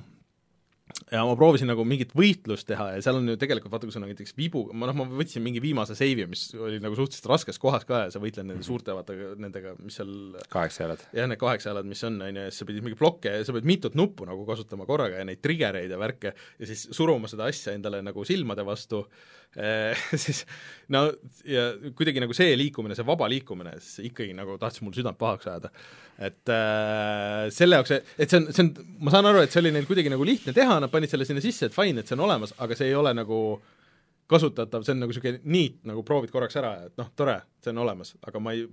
ja 1.10 1.24
ma 1.26 1.36
proovisin 1.38 1.70
nagu 1.72 1.84
mingit 1.88 2.14
võitlust 2.18 2.68
teha 2.70 2.92
ja 2.96 3.02
seal 3.04 3.18
on 3.20 3.32
ju 3.32 3.38
tegelikult 3.42 3.74
vaata, 3.74 3.88
kui 3.88 3.96
sul 3.96 4.04
on 4.04 4.12
näiteks 4.12 4.36
vibu, 4.38 4.64
ma 4.78 4.90
noh, 4.90 4.98
ma 5.02 5.08
võtsin 5.22 5.44
mingi 5.46 5.64
viimase 5.64 5.96
seivi, 5.98 6.28
mis 6.30 6.50
oli 6.58 6.82
nagu 6.84 6.98
suhteliselt 6.98 7.30
raskes 7.32 7.60
kohas 7.62 7.88
ka 7.90 8.06
ja 8.06 8.14
sa 8.14 8.22
võitled 8.24 8.50
nende 8.50 8.66
suurte 8.68 8.96
vaata 8.96 9.16
nendega, 9.42 9.74
mis 9.82 9.98
seal 10.00 10.14
kaheksa 10.54 10.86
jalad. 10.86 11.06
jah, 11.18 11.30
need 11.32 11.42
kaheksa 11.42 11.72
jalad, 11.72 11.90
mis 11.90 12.04
on, 12.08 12.22
on 12.22 12.42
ju, 12.42 12.48
ja 12.48 12.54
siis 12.54 12.64
sa 12.64 12.70
pidid 12.70 12.86
mingi 12.86 13.00
plokke 13.00 13.36
ja 13.40 13.44
sa 13.48 13.56
pead 13.58 13.70
mitut 13.70 13.98
nuppu 13.98 14.28
nagu 14.30 14.46
kasutama 14.48 14.88
korraga 14.90 15.22
ja 15.22 15.28
neid 15.28 15.42
triggereid 15.44 15.92
ja 15.92 16.00
värke 16.02 16.36
ja 16.36 16.70
siis 16.70 16.88
suruma 16.94 17.32
seda 17.32 17.50
asja 17.50 17.76
endale 17.78 18.04
nagu 18.06 18.26
silmade 18.28 18.66
vastu. 18.68 19.06
Eh, 19.52 19.98
siis 20.24 20.46
no 20.94 21.10
ja 21.44 21.72
kuidagi 21.98 22.22
nagu 22.24 22.36
see 22.36 22.54
liikumine, 22.60 22.96
see 22.96 23.08
vaba 23.08 23.28
liikumine, 23.32 23.74
siis 23.84 24.08
ikkagi 24.12 24.36
nagu 24.38 24.56
tahtis 24.62 24.84
mul 24.86 24.96
südant 24.96 25.20
pahaks 25.20 25.50
ajada. 25.52 25.72
Et 26.22 26.52
äh, 26.54 27.50
selle 27.54 27.80
jaoks, 27.80 27.96
et 27.98 28.30
see 28.30 28.40
on, 28.40 28.48
see 28.54 28.64
on, 28.64 28.72
ma 29.02 29.14
saan 29.14 29.28
aru, 29.28 29.42
et 29.44 29.54
see 29.54 29.62
oli 29.64 29.74
neil 29.74 29.88
kuidagi 29.90 30.12
nagu 30.14 30.28
lihtne 30.28 30.54
teha, 30.56 30.78
nad 30.84 30.91
panid 30.94 31.12
selle 31.12 31.28
sinna 31.28 31.44
sisse, 31.44 31.70
et 31.70 31.76
fine, 31.76 32.02
et 32.02 32.10
see 32.10 32.18
on 32.18 32.26
olemas, 32.28 32.54
aga 32.64 32.78
see 32.78 32.92
ei 32.92 32.98
ole 32.98 33.14
nagu 33.18 33.40
kasutatav, 34.32 34.86
see 34.86 34.96
on 34.96 35.02
nagu 35.04 35.12
niisugune 35.12 35.42
niit, 35.52 35.82
nagu 35.88 36.04
proovid 36.08 36.32
korraks 36.32 36.56
ära 36.62 36.72
ja 36.78 36.92
et 36.92 37.00
noh, 37.00 37.10
tore, 37.20 37.36
see 37.64 37.74
on 37.74 37.82
olemas, 37.84 38.14
aga 38.28 38.42
ma 38.44 38.54
ei 38.56 38.64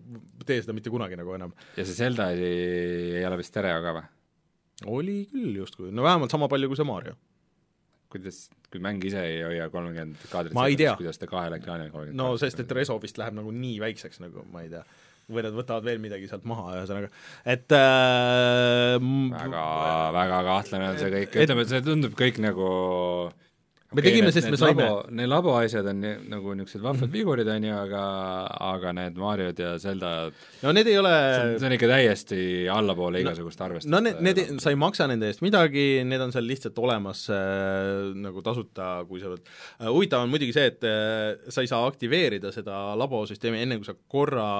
tee 0.46 0.60
seda 0.62 0.76
mitte 0.76 0.92
kunagi 0.92 1.18
nagu 1.18 1.34
enam. 1.34 1.54
ja 1.76 1.86
see 1.86 1.96
Zelda 1.96 2.30
ei, 2.34 3.16
ei 3.18 3.24
ole 3.26 3.40
vist 3.40 3.54
stereo 3.54 3.80
ka 3.84 3.96
või? 3.96 4.04
oli 4.98 5.16
küll 5.32 5.58
justkui, 5.58 5.90
no 5.94 6.06
vähemalt 6.06 6.34
sama 6.34 6.50
palju 6.50 6.70
kui 6.70 6.78
see 6.78 6.86
Mario. 6.86 7.16
kuidas, 8.12 8.44
kui 8.70 8.82
mäng 8.84 9.02
ise 9.04 9.24
ei 9.26 9.42
hoia 9.44 9.66
kolmkümmend 9.72 10.28
kaadrit 10.30 10.54
kuidas 11.00 11.18
ta 11.18 11.30
kahel 11.30 11.58
ekraanil 11.58 11.90
kolmkümmend 11.90 12.22
no 12.22 12.30
sest, 12.40 12.62
et 12.62 12.78
reso 12.78 12.98
vist 13.02 13.18
läheb 13.20 13.36
nagu 13.40 13.52
nii 13.54 13.80
väikseks, 13.82 14.22
nagu 14.22 14.46
ma 14.52 14.62
ei 14.62 14.72
tea 14.76 14.84
või 15.28 15.44
nad 15.44 15.56
võtavad 15.56 15.84
veel 15.84 16.00
midagi 16.00 16.28
sealt 16.30 16.46
maha, 16.48 16.78
ühesõnaga, 16.78 17.10
et 17.44 17.76
äh, 17.76 18.96
väga, 19.34 19.66
väga 20.16 20.40
kahtlane 20.48 20.88
on 20.92 21.02
see 21.02 21.12
kõik, 21.12 21.36
ütleme, 21.44 21.66
see 21.68 21.84
tundub 21.84 22.16
kõik 22.18 22.40
nagu 22.44 22.70
me 23.88 24.02
okay, 24.02 24.10
tegime, 24.10 24.30
sest 24.34 24.50
me 24.52 24.58
saime 24.60 24.86
Need 25.16 25.30
labo 25.30 25.54
asjad 25.56 25.86
on 25.88 26.02
nii, 26.02 26.16
nagu 26.28 26.52
niisugused 26.58 26.82
vahvad 26.84 27.06
mhm. 27.06 27.12
figuurid, 27.14 27.48
on 27.48 27.64
ju, 27.64 27.72
aga 27.72 28.02
aga 28.68 28.92
need 28.98 29.20
Mariod 29.20 29.62
ja 29.62 29.70
Zelda 29.80 30.10
no 30.64 30.74
need 30.76 30.90
ei 30.92 30.98
ole 31.00 31.12
see 31.54 31.68
on 31.70 31.76
ikka 31.78 31.88
täiesti 31.94 32.40
allapoole 32.72 33.22
igasugust 33.22 33.62
no, 33.62 33.68
arvestust. 33.68 33.92
no 33.94 34.02
need, 34.04 34.20
need, 34.24 34.42
sa 34.60 34.74
ei 34.74 34.80
maksa 34.80 35.08
nende 35.08 35.30
eest 35.32 35.40
midagi, 35.44 35.86
need 36.04 36.24
on 36.24 36.34
seal 36.34 36.44
lihtsalt 36.50 36.82
olemas 36.84 37.24
äh, 37.32 38.12
nagu 38.26 38.44
tasuta, 38.44 38.90
kui 39.08 39.22
sa 39.24 39.32
võt- 39.32 39.48
äh,. 39.48 39.88
huvitav 39.88 40.26
on 40.26 40.34
muidugi 40.34 40.56
see, 40.58 40.68
et 40.74 40.84
äh, 40.84 41.48
sa 41.48 41.64
ei 41.64 41.72
saa 41.72 41.88
aktiveerida 41.88 42.52
seda 42.52 42.82
labosüsteemi 43.00 43.64
enne, 43.64 43.80
kui 43.80 43.88
sa 43.88 43.96
korra 43.96 44.50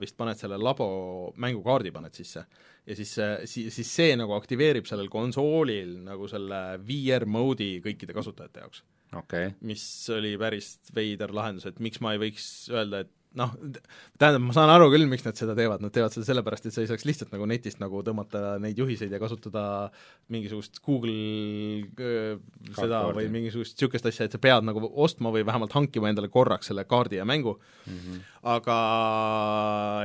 vist 0.00 0.16
paned 0.16 0.40
selle 0.40 0.56
labo 0.56 0.88
mängukaardi, 1.36 1.92
paned 1.92 2.16
sisse 2.16 2.46
ja 2.88 2.96
siis, 2.96 3.14
siis, 3.50 3.74
siis 3.74 3.90
see 4.00 4.14
nagu 4.18 4.32
aktiveerib 4.36 4.88
sellel 4.88 5.10
konsoolil 5.12 5.98
nagu 6.06 6.28
selle 6.30 6.62
VR 6.88 7.28
mode'i 7.28 7.82
kõikide 7.84 8.16
kasutajate 8.16 8.64
jaoks 8.64 8.82
okay.. 9.18 9.52
mis 9.60 9.84
oli 10.14 10.34
päris 10.40 10.76
veider 10.96 11.34
lahendus, 11.36 11.68
et 11.68 11.78
miks 11.84 12.02
ma 12.04 12.14
ei 12.14 12.22
võiks 12.28 12.48
öelda, 12.72 13.04
et 13.04 13.14
noh, 13.38 13.52
tähendab, 14.18 14.42
ma 14.46 14.54
saan 14.56 14.70
aru 14.72 14.88
küll, 14.92 15.04
miks 15.10 15.24
nad 15.26 15.36
seda 15.38 15.54
teevad, 15.58 15.82
nad 15.84 15.92
teevad 15.94 16.14
seda 16.14 16.26
sellepärast, 16.30 16.68
et 16.68 16.74
sa 16.74 16.82
ei 16.82 16.88
saaks 16.90 17.04
lihtsalt 17.08 17.34
nagu 17.34 17.46
netist 17.50 17.80
nagu 17.82 18.00
tõmmata 18.06 18.56
neid 18.62 18.78
juhiseid 18.80 19.12
ja 19.12 19.20
kasutada 19.20 19.64
mingisugust 20.32 20.80
Google 20.84 21.12
öö, 21.92 22.38
seda 22.72 22.72
Kaartkaardi. 22.72 23.18
või 23.20 23.34
mingisugust 23.36 23.76
niisugust 23.76 24.08
asja, 24.10 24.28
et 24.28 24.34
sa 24.34 24.42
pead 24.42 24.66
nagu 24.66 24.82
ostma 25.04 25.32
või 25.34 25.44
vähemalt 25.46 25.76
hankima 25.76 26.10
endale 26.12 26.32
korraks 26.32 26.72
selle 26.72 26.86
kaardi 26.88 27.20
ja 27.20 27.28
mängu 27.28 27.58
mm, 27.58 28.00
-hmm. 28.00 28.26
aga 28.56 28.78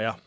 jah, 0.03 0.21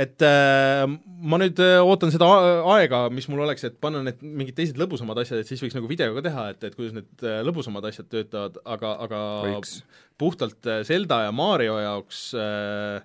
et 0.00 0.22
äh, 0.26 0.84
ma 1.20 1.38
nüüd 1.42 1.60
äh, 1.62 1.78
ootan 1.84 2.12
seda 2.14 2.28
a- 2.30 2.62
aega, 2.76 3.02
mis 3.12 3.28
mul 3.30 3.42
oleks, 3.44 3.64
et 3.68 3.76
panna 3.82 4.02
need 4.06 4.22
mingid 4.24 4.56
teised 4.58 4.80
lõbusamad 4.80 5.20
asjad, 5.22 5.42
et 5.42 5.50
siis 5.50 5.60
võiks 5.64 5.76
nagu 5.76 5.90
videoga 5.90 6.22
teha, 6.26 6.46
et, 6.54 6.64
et 6.70 6.76
kuidas 6.78 6.94
need 6.96 7.26
äh, 7.26 7.40
lõbusamad 7.46 7.86
asjad 7.90 8.08
töötavad, 8.12 8.56
aga, 8.64 8.94
aga 9.06 9.20
Võiks. 9.48 9.76
puhtalt 10.20 10.70
äh, 10.70 10.80
Zelda 10.88 11.22
ja 11.26 11.34
Mario 11.36 11.76
jaoks 11.82 12.24
äh, 12.38 12.98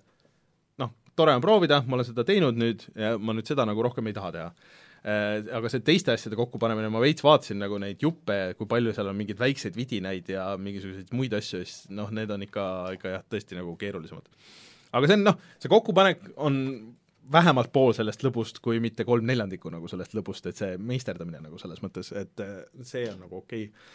noh, 0.81 0.95
tore 1.15 1.35
on 1.35 1.43
proovida, 1.43 1.81
ma 1.87 1.99
olen 1.99 2.07
seda 2.07 2.25
teinud 2.27 2.57
nüüd 2.59 2.87
ja 2.95 3.15
ma 3.19 3.35
nüüd 3.35 3.47
seda 3.51 3.67
nagu 3.67 3.83
rohkem 3.85 4.07
ei 4.11 4.15
taha 4.17 4.31
teha 4.35 4.49
äh, 4.49 5.43
aga 5.59 5.69
see 5.71 5.83
teiste 5.85 6.15
asjade 6.15 6.39
kokkupanemine, 6.39 6.89
ma 6.93 7.03
veits 7.03 7.23
vaatasin 7.25 7.59
nagu 7.61 7.77
neid 7.83 8.01
juppe, 8.03 8.39
kui 8.57 8.69
palju 8.71 8.93
seal 8.95 9.11
on 9.11 9.19
mingeid 9.19 9.41
väikseid 9.43 9.75
vidinaid 9.77 10.31
ja 10.33 10.47
mingisuguseid 10.57 11.11
muid 11.17 11.35
asju, 11.37 11.61
siis 11.65 11.91
noh, 11.93 12.09
need 12.15 12.31
on 12.33 12.47
ikka, 12.47 12.65
ikka 12.97 13.17
jah, 13.17 13.27
tõesti 13.35 13.59
nagu 13.59 13.75
keerulisemad. 13.81 14.31
Aga 14.95 15.09
see 15.09 15.17
on 15.19 15.25
noh, 15.27 15.39
see 15.61 15.71
kokkupanek 15.71 16.23
on 16.35 16.59
vähemalt 17.35 17.71
pool 17.73 17.93
sellest 17.97 18.21
lõbust, 18.25 18.61
kui 18.63 18.79
mitte 18.83 19.05
kolm 19.07 19.25
neljandikku 19.25 19.71
nagu 19.73 19.89
sellest 19.89 20.13
lõbust, 20.17 20.45
et 20.49 20.59
see 20.61 20.75
meisterdamine 20.77 21.41
nagu 21.43 21.59
selles 21.61 21.81
mõttes, 21.85 22.11
et 22.17 22.43
äh, 22.43 22.59
see 22.85 23.07
on 23.11 23.23
nagu 23.25 23.41
okei 23.41 23.67
okay. 23.69 23.89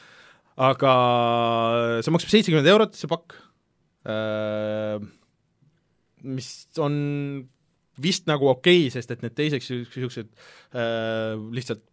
aga 0.71 0.93
see 2.03 2.15
maksab 2.15 2.35
seitsekümmend 2.35 2.73
eurot, 2.75 2.99
see 2.99 3.11
pakk, 3.11 3.39
mis 6.27 6.49
on 6.81 6.95
vist 8.01 8.27
nagu 8.31 8.49
okei 8.51 8.87
okay,, 8.87 8.93
sest 8.95 9.13
et 9.15 9.23
need 9.25 9.37
teiseks 9.37 9.71
niisugused 9.73 10.31
äh, 10.73 11.37
lihtsalt 11.55 11.85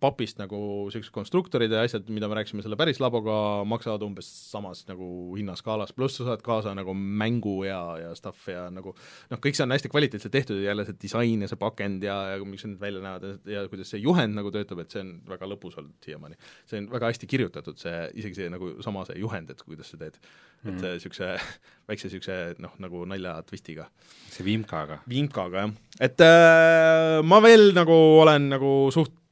papist 0.00 0.38
nagu 0.38 0.58
niisugused 0.86 1.12
konstruktorid 1.14 1.72
ja 1.72 1.82
asjad, 1.82 2.06
mida 2.14 2.28
me 2.30 2.36
rääkisime 2.38 2.62
selle 2.62 2.76
päris 2.78 3.00
laboga, 3.02 3.36
maksavad 3.68 4.02
umbes 4.06 4.28
samas 4.52 4.84
nagu 4.86 5.06
hinnaskaalas, 5.34 5.92
pluss 5.96 6.20
sa 6.20 6.28
saad 6.28 6.44
kaasa 6.46 6.74
nagu 6.78 6.94
mängu 6.94 7.56
ja, 7.66 7.80
ja 7.98 8.12
stuff 8.18 8.46
ja 8.50 8.68
nagu 8.74 8.92
noh, 8.94 9.40
kõik 9.42 9.58
see 9.58 9.66
on 9.66 9.74
hästi 9.74 9.90
kvaliteetselt 9.90 10.34
tehtud 10.34 10.60
ja 10.60 10.70
jälle 10.70 10.86
see 10.86 10.98
disain 11.02 11.42
ja 11.42 11.50
see 11.50 11.58
pakend 11.60 12.06
ja, 12.06 12.16
ja 12.34 12.46
miks 12.46 12.66
need 12.68 12.78
välja 12.82 13.02
näevad 13.02 13.26
ja, 13.50 13.64
ja 13.64 13.64
kuidas 13.72 13.90
see 13.94 14.02
juhend 14.04 14.38
nagu 14.38 14.52
töötab, 14.54 14.84
et 14.84 14.94
see 14.94 15.02
on 15.02 15.16
väga 15.32 15.50
lõbus 15.50 15.78
olnud 15.80 16.06
siiamaani. 16.06 16.38
see 16.70 16.82
on 16.82 16.88
väga 16.94 17.10
hästi 17.10 17.30
kirjutatud, 17.34 17.80
see, 17.80 17.96
isegi 18.22 18.42
see 18.42 18.54
nagu 18.54 18.76
sama 18.86 19.02
see 19.08 19.18
juhend, 19.22 19.50
et 19.50 19.66
kuidas 19.66 19.90
sa 19.90 19.98
teed 20.00 20.20
mm. 20.20 20.70
et 20.70 20.86
niisuguse 20.86 21.32
väikse 21.90 22.10
niisuguse 22.10 22.38
noh, 22.62 22.78
nagu 22.84 23.02
naljatwistiga 23.10 23.88
see 24.30 24.46
Vimkaga. 24.46 25.02
Vimkaga, 25.10 25.66
jah. 25.66 25.76
et 26.08 26.24
äh, 26.24 27.18
ma 27.26 27.42
veel 27.42 27.72
nagu 27.74 27.98
olen 28.22 28.50
nagu 28.54 28.72
suht 28.94 29.23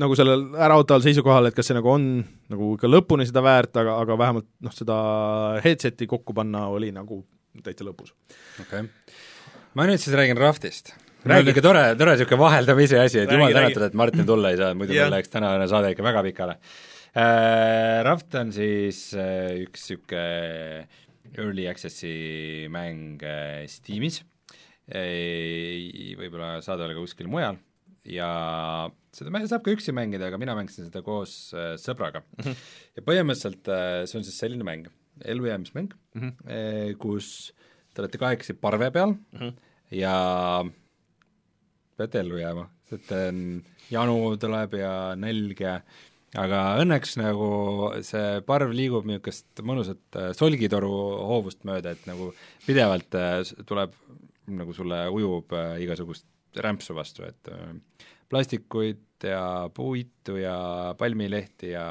nagu 0.00 0.16
sellel 0.18 0.44
äraootaval 0.66 1.04
seisukohal, 1.04 1.48
et 1.48 1.56
kas 1.56 1.70
see 1.70 1.76
nagu 1.76 1.90
on 1.92 2.08
nagu 2.52 2.72
ikka 2.76 2.90
lõpuni 2.90 3.26
seda 3.28 3.42
väärt, 3.44 3.74
aga, 3.80 3.96
aga 4.02 4.18
vähemalt 4.20 4.48
noh, 4.64 4.74
seda 4.74 4.96
headset'i 5.64 6.08
kokku 6.10 6.36
panna 6.36 6.66
oli 6.72 6.90
nagu 6.94 7.22
täitsa 7.64 7.86
lõbus. 7.86 8.14
okei 8.62 8.84
okay. 8.84 9.14
ma 9.78 9.86
nüüd 9.90 10.02
siis 10.02 10.16
räägin 10.16 10.40
Raftist. 10.40 10.94
mul 11.24 11.36
on 11.36 11.46
niisugune 11.46 11.66
tore, 11.68 11.84
tore 12.00 12.16
niisugune 12.16 12.42
vaheldamise 12.42 13.00
asi, 13.02 13.22
et 13.22 13.32
jumal 13.32 13.54
tänatud, 13.54 13.86
et 13.86 13.96
Martin 14.02 14.26
tulla 14.28 14.52
ei 14.54 14.60
saa, 14.60 14.74
muidu 14.78 14.96
Jah. 14.96 15.06
meil 15.06 15.18
läheks 15.18 15.32
tänane 15.32 15.70
saade 15.70 15.94
ikka 15.94 16.06
väga 16.06 16.26
pikale 16.26 16.58
äh,. 17.14 18.02
Raft 18.04 18.34
on 18.40 18.52
siis 18.52 19.06
äh, 19.14 19.62
üks 19.64 19.88
niisugune 19.88 20.86
early 21.34 21.66
access'i 21.70 22.68
mäng 22.70 23.22
äh, 23.26 23.64
Steamis 23.70 24.22
võib-olla 24.84 26.58
saadaval 26.60 26.92
ka 26.92 27.00
kuskil 27.06 27.30
mujal 27.32 27.56
ja 28.04 28.28
seda 29.14 29.32
mängu 29.34 29.50
saab 29.50 29.64
ka 29.64 29.74
üksi 29.74 29.94
mängida, 29.96 30.28
aga 30.28 30.40
mina 30.40 30.56
mängisin 30.58 30.88
seda 30.88 31.02
koos 31.06 31.52
äh, 31.56 31.74
sõbraga 31.80 32.24
mm. 32.24 32.44
-hmm. 32.44 32.64
ja 32.98 33.06
põhimõtteliselt 33.08 33.72
äh, 33.72 33.98
see 34.10 34.20
on 34.20 34.26
siis 34.26 34.40
selline 34.42 34.66
mäng, 34.66 34.88
ellujäämismäng 35.24 35.92
mm, 35.94 36.22
-hmm. 36.22 36.96
kus 37.02 37.52
te 37.94 38.02
olete 38.02 38.18
kahekesi 38.18 38.58
parve 38.58 38.90
peal 38.90 39.14
mm 39.14 39.38
-hmm. 39.38 39.52
ja 39.94 40.16
peate 41.96 42.20
ellu 42.20 42.40
jääma, 42.40 42.66
et 42.92 43.12
on, 43.12 43.62
janu 43.90 44.36
tuleb 44.40 44.74
ja 44.74 45.14
nälg 45.16 45.60
ja 45.60 45.78
aga 46.34 46.60
õnneks 46.82 47.16
nagu 47.20 47.48
see 48.06 48.40
parv 48.46 48.72
liigub 48.74 49.06
niisugust 49.06 49.62
mõnusat 49.62 50.18
äh, 50.18 50.30
solgitoru 50.34 50.90
hoovust 51.30 51.62
mööda, 51.68 51.94
et 51.94 52.06
nagu 52.10 52.32
pidevalt 52.66 53.14
äh, 53.18 53.42
tuleb 53.68 53.94
nagu 54.50 54.74
sulle 54.76 55.06
ujub 55.14 55.54
äh, 55.56 55.76
igasugust 55.84 56.26
rämpsu 56.64 56.94
vastu, 56.96 57.24
et 57.28 57.52
äh, 57.52 57.74
plastikuid 58.30 59.28
ja 59.28 59.70
puitu 59.74 60.36
ja 60.40 60.56
palmilehti 60.98 61.72
ja 61.72 61.86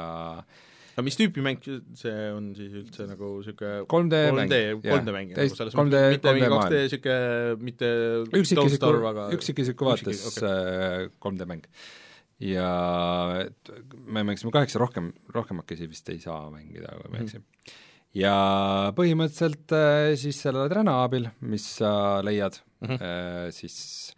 aga 0.94 1.04
mis 1.06 1.18
tüüpi 1.18 1.42
mäng 1.42 1.64
see 1.98 2.26
on 2.30 2.52
siis 2.54 2.74
üldse 2.78 3.06
nagu 3.10 3.30
niisugune 3.40 3.82
3D 3.90 4.20
mäng, 4.36 4.52
3D, 4.52 4.60
jah. 4.84 5.00
3D 5.00 5.14
mäng 5.16 5.32
nagu 5.34 5.56
selles 5.58 5.74
3D 5.74 5.82
mõttes, 5.90 6.14
mitte 6.14 6.34
mingi 6.36 6.50
3D 6.52 6.60
2D 6.62 6.82
niisugune, 6.84 7.56
mitte 7.68 7.90
üksikisiku 8.40 8.92
aga, 9.10 9.26
üksikisiku 9.34 9.88
vaates 9.90 10.22
Üksik- 10.30 10.44
okay. 10.44 11.08
3D 11.26 11.48
mäng. 11.50 11.66
ja 12.44 12.68
me 14.06 14.22
mängisime 14.22 14.54
kaheksa 14.54 14.82
rohkem, 14.82 15.10
rohkemakesi 15.34 15.90
vist 15.90 16.14
ei 16.14 16.22
saa 16.22 16.46
mängida, 16.52 16.94
kui 17.00 17.10
ma 17.10 17.18
ei 17.18 17.26
eksi. 17.26 17.42
ja 18.20 18.36
põhimõtteliselt 18.94 19.74
äh, 19.74 20.12
siis 20.20 20.38
selle 20.46 20.68
träna 20.70 21.00
abil, 21.02 21.26
mis 21.42 21.66
sa 21.80 22.22
leiad 22.22 22.60
mm. 22.84 22.94
-hmm. 22.94 23.56
siis 23.58 24.14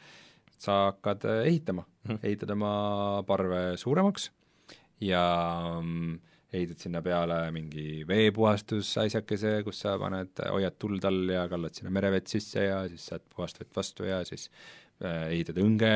sa 0.66 0.78
hakkad 0.90 1.24
äh, 1.30 1.42
ehitama 1.50 1.86
mm. 1.86 2.10
-hmm. 2.10 2.22
ehitad 2.22 2.50
oma 2.56 2.72
parve 3.26 3.76
suuremaks 3.80 4.30
ja 5.00 5.22
mm, 5.82 6.18
ehitad 6.56 6.80
sinna 6.80 7.02
peale 7.04 7.38
mingi 7.54 8.04
veepuhastusasjakese, 8.08 9.60
kus 9.66 9.82
sa 9.84 9.96
paned, 10.00 10.42
hoiad 10.52 10.76
tuld 10.80 11.04
all 11.08 11.32
ja 11.32 11.46
kallad 11.50 11.76
sinna 11.76 11.92
merevett 11.94 12.30
sisse 12.30 12.68
ja 12.68 12.82
siis 12.90 13.06
saad 13.10 13.24
puhast 13.34 13.60
vett 13.60 13.72
vastu 13.76 14.06
ja 14.08 14.22
siis 14.28 14.48
äh, 15.02 15.26
ehitad 15.32 15.58
õnge, 15.62 15.94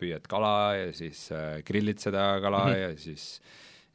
püüad 0.00 0.26
kala 0.30 0.54
ja 0.80 0.88
siis 0.96 1.26
äh, 1.34 1.60
grillid 1.66 2.02
seda 2.02 2.34
kala 2.44 2.64
mm 2.66 2.72
-hmm. 2.72 2.82
ja 2.82 3.04
siis 3.06 3.26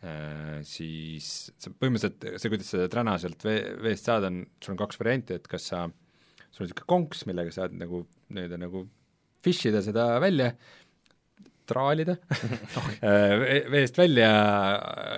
äh, 0.04 0.60
siis 0.64 1.52
sa 1.58 1.72
põhimõtteliselt 1.72 2.40
see, 2.40 2.54
kuidas 2.54 2.72
seda 2.76 2.88
träna 2.92 3.18
sealt 3.20 3.44
vee, 3.46 3.60
veest 3.84 4.10
saada, 4.10 4.32
on, 4.32 4.46
sul 4.64 4.76
on 4.76 4.84
kaks 4.86 5.02
varianti, 5.02 5.36
et 5.36 5.48
kas 5.48 5.68
sa, 5.74 5.84
sul 6.50 6.64
on 6.64 6.70
niisugune 6.70 6.94
konks, 6.96 7.26
millega 7.30 7.52
saad 7.52 7.76
nagu 7.76 8.06
nii-öelda 8.30 8.64
nagu 8.66 8.88
fish 9.46 9.70
ida 9.70 9.82
seda 9.86 10.12
välja, 10.24 10.52
traalida 11.70 12.18
Ve- 13.44 13.64
veest 13.72 13.98
välja 14.00 14.30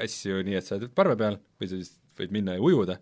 asju 0.02 0.42
nii, 0.46 0.60
et 0.60 0.68
sa 0.68 0.78
oled 0.78 0.94
parve 0.96 1.18
peal 1.20 1.40
või 1.60 1.70
sa 1.70 1.78
siis 1.78 1.96
võid 2.20 2.34
minna 2.36 2.56
ja 2.58 2.64
ujuda, 2.64 2.98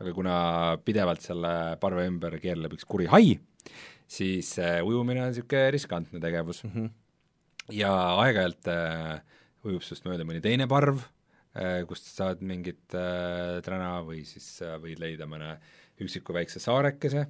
aga 0.00 0.12
kuna 0.16 0.36
pidevalt 0.84 1.24
selle 1.24 1.52
parve 1.82 2.06
ümber 2.08 2.38
keerleb 2.42 2.76
üks 2.76 2.86
kuri 2.88 3.08
hai, 3.12 3.34
siis 4.10 4.54
äh, 4.62 4.80
ujumine 4.86 5.24
on 5.24 5.32
niisugune 5.32 5.72
riskantne 5.74 6.22
tegevus 6.22 6.62
mm. 6.64 6.72
-hmm. 6.74 6.92
ja 7.78 7.92
aeg-ajalt 8.22 8.70
äh, 8.72 9.18
ujub 9.66 9.84
sinust 9.84 10.06
mööda 10.08 10.26
mõni 10.28 10.42
teine 10.44 10.68
parv 10.70 11.02
äh,, 11.56 11.82
kust 11.88 12.08
sa 12.08 12.28
saad 12.30 12.42
mingit 12.42 12.96
äh, 12.96 13.60
träna 13.66 14.00
või 14.06 14.24
siis 14.28 14.48
võid 14.82 15.02
leida 15.02 15.28
mõne 15.28 15.56
üksiku 16.02 16.34
väikse 16.34 16.62
saarekese 16.62 17.26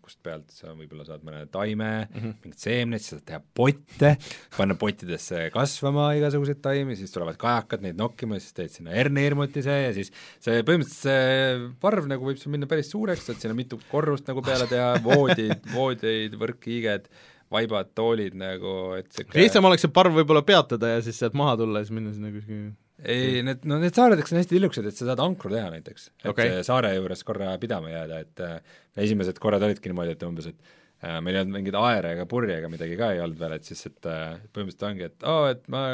kust 0.00 0.18
pealt 0.24 0.52
sa 0.54 0.72
võib-olla 0.72 1.04
saad 1.04 1.24
mõne 1.26 1.42
taime 1.52 1.88
mm, 2.06 2.16
-hmm. 2.16 2.36
mingid 2.44 2.62
seemned, 2.62 3.02
siis 3.02 3.16
saad 3.16 3.24
teha 3.28 3.40
potte, 3.58 4.12
panna 4.56 4.76
pottidesse 4.80 5.48
kasvama 5.52 6.08
igasuguseid 6.16 6.62
taimi, 6.64 6.96
siis 6.96 7.12
tulevad 7.12 7.36
kajakad 7.40 7.84
neid 7.84 8.00
nokkima, 8.00 8.40
siis 8.40 8.56
teed 8.56 8.72
sinna 8.72 8.94
hernehirmutise 8.96 9.76
ja 9.82 9.92
siis 9.96 10.12
see 10.40 10.62
põhimõtteliselt 10.62 11.04
see 11.04 11.68
parv 11.82 12.08
nagu 12.08 12.30
võib 12.30 12.40
sul 12.40 12.54
minna 12.54 12.70
päris 12.70 12.90
suureks, 12.92 13.26
saad 13.28 13.42
sinna 13.42 13.56
mitu 13.58 13.80
korrust 13.90 14.28
nagu 14.30 14.44
peale 14.46 14.70
teha, 14.70 14.94
voodid, 15.04 15.68
voodeid, 15.76 16.38
võrkkiiged, 16.40 17.10
vaibad, 17.52 17.92
toolid 17.98 18.34
nagu, 18.38 18.96
et 18.96 19.12
sihuke 19.12 19.42
lihtsam 19.42 19.68
oleks 19.68 19.84
see 19.84 19.92
parv 19.92 20.16
võib-olla 20.16 20.46
peatada 20.46 20.96
ja 20.96 21.04
siis 21.04 21.20
sealt 21.20 21.36
maha 21.38 21.58
tulla 21.60 21.82
ja 21.82 21.88
siis 21.88 21.98
minna 21.98 22.16
sinna 22.16 22.32
kuskile 22.32 22.72
ei, 23.04 23.42
need, 23.44 23.66
no 23.68 23.78
need 23.82 23.96
saaredeks 23.96 24.32
on 24.32 24.40
hästi 24.40 24.56
tillukesed, 24.56 24.88
et 24.88 24.96
sa 24.96 25.10
saad 25.10 25.20
ankru 25.24 25.52
teha 25.52 25.68
näiteks. 25.74 26.08
et 26.22 26.30
okay. 26.32 26.56
saare 26.66 26.94
juures 26.96 27.22
korra 27.28 27.52
pidama 27.60 27.92
jääda, 27.92 28.22
et 28.24 28.42
äh, 28.44 28.80
esimesed 29.04 29.40
korrad 29.42 29.64
olidki 29.66 29.92
niimoodi, 29.92 30.16
et 30.16 30.24
umbes, 30.26 30.48
et 30.52 31.04
äh, 31.04 31.18
meil 31.20 31.36
ei 31.36 31.42
olnud 31.44 31.58
mingeid 31.58 31.78
aere 31.80 32.14
ega 32.16 32.26
purje 32.30 32.56
ega 32.56 32.70
midagi 32.72 32.96
ka 32.98 33.12
ei 33.12 33.22
olnud 33.24 33.40
veel, 33.40 33.56
et 33.58 33.68
siis, 33.68 33.84
et 33.90 34.10
äh, 34.10 34.38
põhimõtteliselt 34.48 34.88
ongi, 34.90 35.10
et 35.10 35.28
aa 35.28 35.42
oh,, 35.42 35.48
et 35.52 35.64
ma 35.72 35.84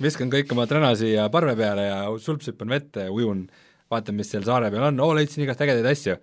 viskan 0.00 0.32
kõik 0.32 0.54
oma 0.56 0.66
träna 0.70 0.94
siia 0.96 1.28
parve 1.32 1.56
peale 1.58 1.86
ja 1.90 1.98
sulpsüpan 2.24 2.72
vette 2.72 3.08
ja 3.08 3.12
ujun, 3.12 3.44
vaatan, 3.92 4.16
mis 4.16 4.32
seal 4.32 4.46
saare 4.48 4.72
peal 4.72 4.88
on, 4.88 5.04
oo, 5.04 5.12
leidsin 5.18 5.44
igast 5.44 5.60
ägedaid 5.60 5.92
asju. 5.92 6.16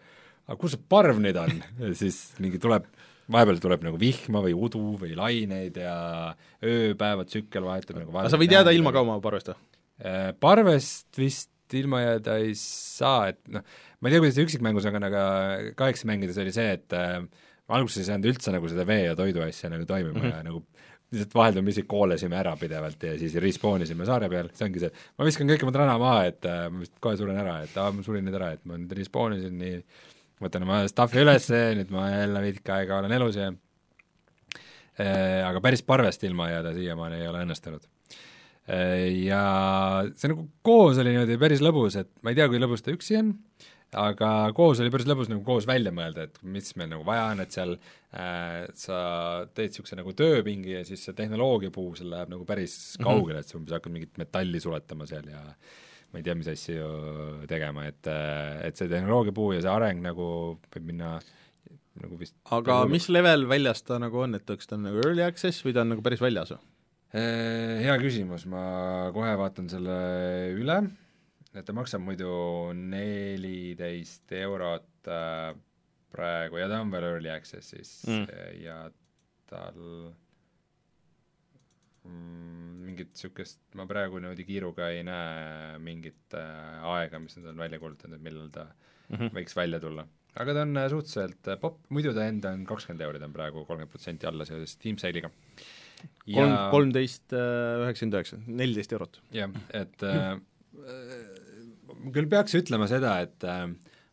aga 0.47 0.57
kus 0.57 0.73
see 0.73 0.85
parv 0.89 1.21
nüüd 1.21 1.37
on? 1.37 1.61
siis 2.01 2.23
mingi 2.41 2.57
tuleb, 2.63 2.89
vahepeal 3.29 3.61
tuleb 3.61 3.85
nagu 3.85 4.01
vihma 4.01 4.41
või 4.41 4.57
udu 4.57 4.83
või 4.97 5.13
laineid 5.19 5.77
ja 5.77 5.95
ööpäeva 6.63 7.27
tsükkel 7.27 7.67
vahetub 7.67 7.99
nagu 7.99 8.15
aga 8.15 8.31
sa 8.31 8.39
võid 8.39 8.55
jääda 8.55 8.73
ilma 8.73 8.95
ka 8.95 9.03
oma 9.05 9.19
parvest 9.21 9.51
või? 9.51 9.76
Äh, 9.97 10.31
parvest 10.39 11.17
vist 11.17 11.51
ilma 11.75 12.03
jääda 12.03 12.37
ei 12.43 12.53
saa, 12.59 13.31
et 13.33 13.39
noh, 13.51 13.63
ma 13.99 14.07
ei 14.09 14.13
tea, 14.13 14.21
kuidas 14.23 14.37
see 14.37 14.47
üksikmängus 14.47 14.85
on, 14.87 15.03
aga 15.03 15.23
kaheksa 15.79 16.07
mängides 16.09 16.37
oli 16.43 16.53
see, 16.55 16.75
et 16.77 16.95
äh, 16.95 17.23
alguses 17.73 18.03
ei 18.03 18.11
saanud 18.11 18.29
üldse 18.31 18.53
nagu 18.53 18.69
seda 18.71 18.85
vee 18.87 19.07
ja 19.07 19.15
toidu 19.17 19.41
asja 19.43 19.71
nagu 19.73 19.87
toimima 19.89 20.15
mm 20.15 20.21
-hmm. 20.23 20.35
ja 20.37 20.43
nagu 20.45 20.63
lihtsalt 21.11 21.35
vaheldumisi 21.35 21.83
koolasime 21.87 22.35
ära 22.35 22.55
pidevalt 22.59 23.03
ja 23.03 23.13
siis 23.19 23.35
respawn 23.39 23.81
isime 23.85 24.05
saare 24.05 24.29
peal, 24.29 24.49
see 24.53 24.67
ongi 24.67 24.83
see, 24.83 24.91
ma 25.17 25.27
viskan 25.27 25.47
kõik 25.47 25.63
oma 25.63 25.73
trana 25.75 25.97
maha, 26.01 26.25
et 26.31 26.45
äh, 26.45 26.65
ma 26.71 26.83
vist 26.83 26.97
kohe 27.03 27.17
suren 27.19 27.39
ära, 27.39 27.61
et 27.63 27.77
aa, 27.79 27.91
ma 27.95 28.03
surin 28.03 28.27
nüüd 28.27 28.35
ära, 28.35 28.51
et 28.57 28.65
ma 28.67 28.79
nüüd 28.79 28.91
respawn 28.99 29.37
isin 29.37 29.55
nii, 29.61 29.77
võtan 30.43 30.67
oma 30.67 30.81
stuff'i 30.91 31.23
ülesse, 31.23 31.61
nüüd 31.79 31.93
ma 31.95 32.09
jälle 32.11 32.43
veidike 32.43 32.75
aega 32.75 32.99
olen 32.99 33.15
elus 33.17 33.39
ja 33.39 33.51
äh, 34.99 35.47
aga 35.47 35.63
päris 35.63 35.83
parvest 35.83 36.23
ilma 36.27 36.51
jääda 36.51 36.75
siiamaani 36.75 37.21
ei 37.21 37.31
ole 37.31 37.45
õnnestunud. 37.47 37.87
Ja 38.67 39.41
see 40.19 40.31
nagu 40.33 40.43
koos 40.65 40.97
oli 40.99 41.13
niimoodi 41.13 41.37
päris 41.39 41.63
lõbus, 41.63 41.95
et 42.01 42.09
ma 42.19 42.33
ei 42.33 42.39
tea, 42.39 42.49
kui 42.51 42.59
lõbus 42.59 42.83
ta 42.83 42.91
üksi 42.91 43.15
on, 43.15 43.29
aga 43.95 44.31
koos 44.57 44.81
oli 44.83 44.91
päris 44.91 45.07
lõbus 45.07 45.31
nagu 45.31 45.45
koos 45.47 45.67
välja 45.69 45.93
mõelda, 45.95 46.27
et 46.27 46.41
mis 46.43 46.73
meil 46.75 46.91
nagu 46.91 47.07
vaja 47.07 47.29
on, 47.31 47.43
et 47.45 47.55
seal 47.55 47.77
äh, 47.77 48.65
sa 48.75 48.99
teed 49.55 49.71
niisuguse 49.71 49.99
nagu 49.99 50.11
tööpingi 50.19 50.75
ja 50.75 50.83
siis 50.87 51.05
see 51.07 51.15
tehnoloogiapuu, 51.15 51.93
seal 51.95 52.11
läheb 52.11 52.35
nagu 52.35 52.47
päris 52.49 52.75
mm 52.75 53.05
-hmm. 53.05 53.07
kaugele, 53.07 53.39
et 53.39 53.47
sa 53.47 53.57
umbes 53.61 53.77
hakkad 53.77 53.95
mingit 53.95 54.19
metalli 54.19 54.59
suletama 54.59 55.07
seal 55.07 55.31
ja 55.31 55.43
ma 56.11 56.19
ei 56.19 56.23
tea, 56.23 56.35
mis 56.35 56.51
asju 56.51 56.91
tegema, 57.47 57.87
et, 57.87 58.07
et 58.67 58.75
see 58.75 58.91
tehnoloogiapuu 58.91 59.53
ja 59.55 59.63
see 59.63 59.71
areng 59.71 60.03
nagu 60.03 60.27
võib 60.75 60.91
minna 60.91 61.17
nagu 62.01 62.17
vist 62.19 62.35
aga 62.51 62.83
nagu 62.83 62.91
mis 62.93 63.07
level 63.09 63.47
väljas 63.47 63.81
ta 63.83 63.99
nagu 63.99 64.19
on, 64.25 64.35
et 64.35 64.45
kas 64.45 64.67
ta 64.67 64.75
on 64.75 64.89
nagu 64.89 64.99
early 65.03 65.23
access 65.23 65.63
või 65.65 65.73
ta 65.73 65.85
on 65.85 65.95
nagu 65.95 66.03
päris 66.05 66.21
väljas 66.21 66.51
või? 66.51 66.61
Äh, 67.15 67.79
hea 67.85 67.97
küsimus, 68.01 68.43
ma 68.51 69.11
kohe 69.15 69.35
vaatan 69.39 69.69
selle 69.71 69.99
üle 70.57 70.81
et 71.57 71.65
ta 71.65 71.75
maksab 71.75 72.03
muidu 72.03 72.29
neliteist 72.77 74.33
eurot 74.37 75.09
äh, 75.11 75.55
praegu 76.13 76.61
ja 76.61 76.69
ta 76.71 76.81
on 76.83 76.93
veel 76.93 77.07
early 77.07 77.31
access'is 77.33 77.93
mm. 78.07 78.25
ja 78.61 78.77
tal 79.49 79.79
mm, 82.07 82.75
mingit 82.87 83.15
niisugust, 83.15 83.61
ma 83.79 83.87
praegu 83.89 84.21
niimoodi 84.21 84.45
kiiruga 84.47 84.91
ei 84.93 85.03
näe 85.07 85.79
mingit 85.83 86.37
äh, 86.37 86.85
aega, 86.93 87.21
mis 87.23 87.39
nad 87.39 87.51
on 87.53 87.65
välja 87.65 87.81
kuulutanud, 87.81 88.19
et 88.19 88.27
millal 88.27 88.53
ta 88.53 88.67
mm 88.67 89.17
-hmm. 89.17 89.33
võiks 89.39 89.57
välja 89.57 89.79
tulla. 89.83 90.07
aga 90.35 90.53
ta 90.53 90.61
on 90.67 90.77
suhteliselt 90.89 91.59
popp, 91.61 91.81
muidu 91.89 92.13
ta 92.13 92.27
enda 92.27 92.53
on 92.53 92.65
kakskümmend 92.65 93.01
euri, 93.01 93.19
ta 93.19 93.25
on 93.25 93.33
praegu 93.33 93.65
kolmkümmend 93.65 93.91
protsenti 93.91 94.27
alla 94.27 94.45
seoses 94.45 94.77
Steam 94.77 94.97
Sale'iga. 94.97 95.31
Kolm, 96.25 96.55
kolmteist 96.73 97.33
äh, 97.35 97.83
üheksakümmend 97.83 98.19
üheksa, 98.19 98.39
neliteist 98.47 98.95
eurot. 98.97 99.19
jah, 99.35 99.53
et 99.75 100.05
äh, 100.07 100.37
küll 102.13 102.29
peaks 102.31 102.55
ütlema 102.59 102.87
seda, 102.91 103.17
et 103.25 103.47
äh, 103.47 103.67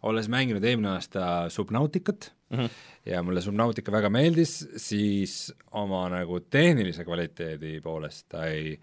olles 0.05 0.29
mänginud 0.33 0.65
eelmine 0.65 0.95
aasta 0.95 1.49
Subnauticat 1.53 2.31
mm 2.51 2.59
-hmm. 2.59 2.71
ja 3.07 3.23
mulle 3.23 3.41
Subnautica 3.41 3.93
väga 3.93 4.11
meeldis, 4.11 4.69
siis 4.77 5.55
oma 5.73 6.09
nagu 6.09 6.41
tehnilise 6.41 7.05
kvaliteedi 7.05 7.81
poolest 7.81 8.29
ta 8.29 8.47
ei, 8.47 8.79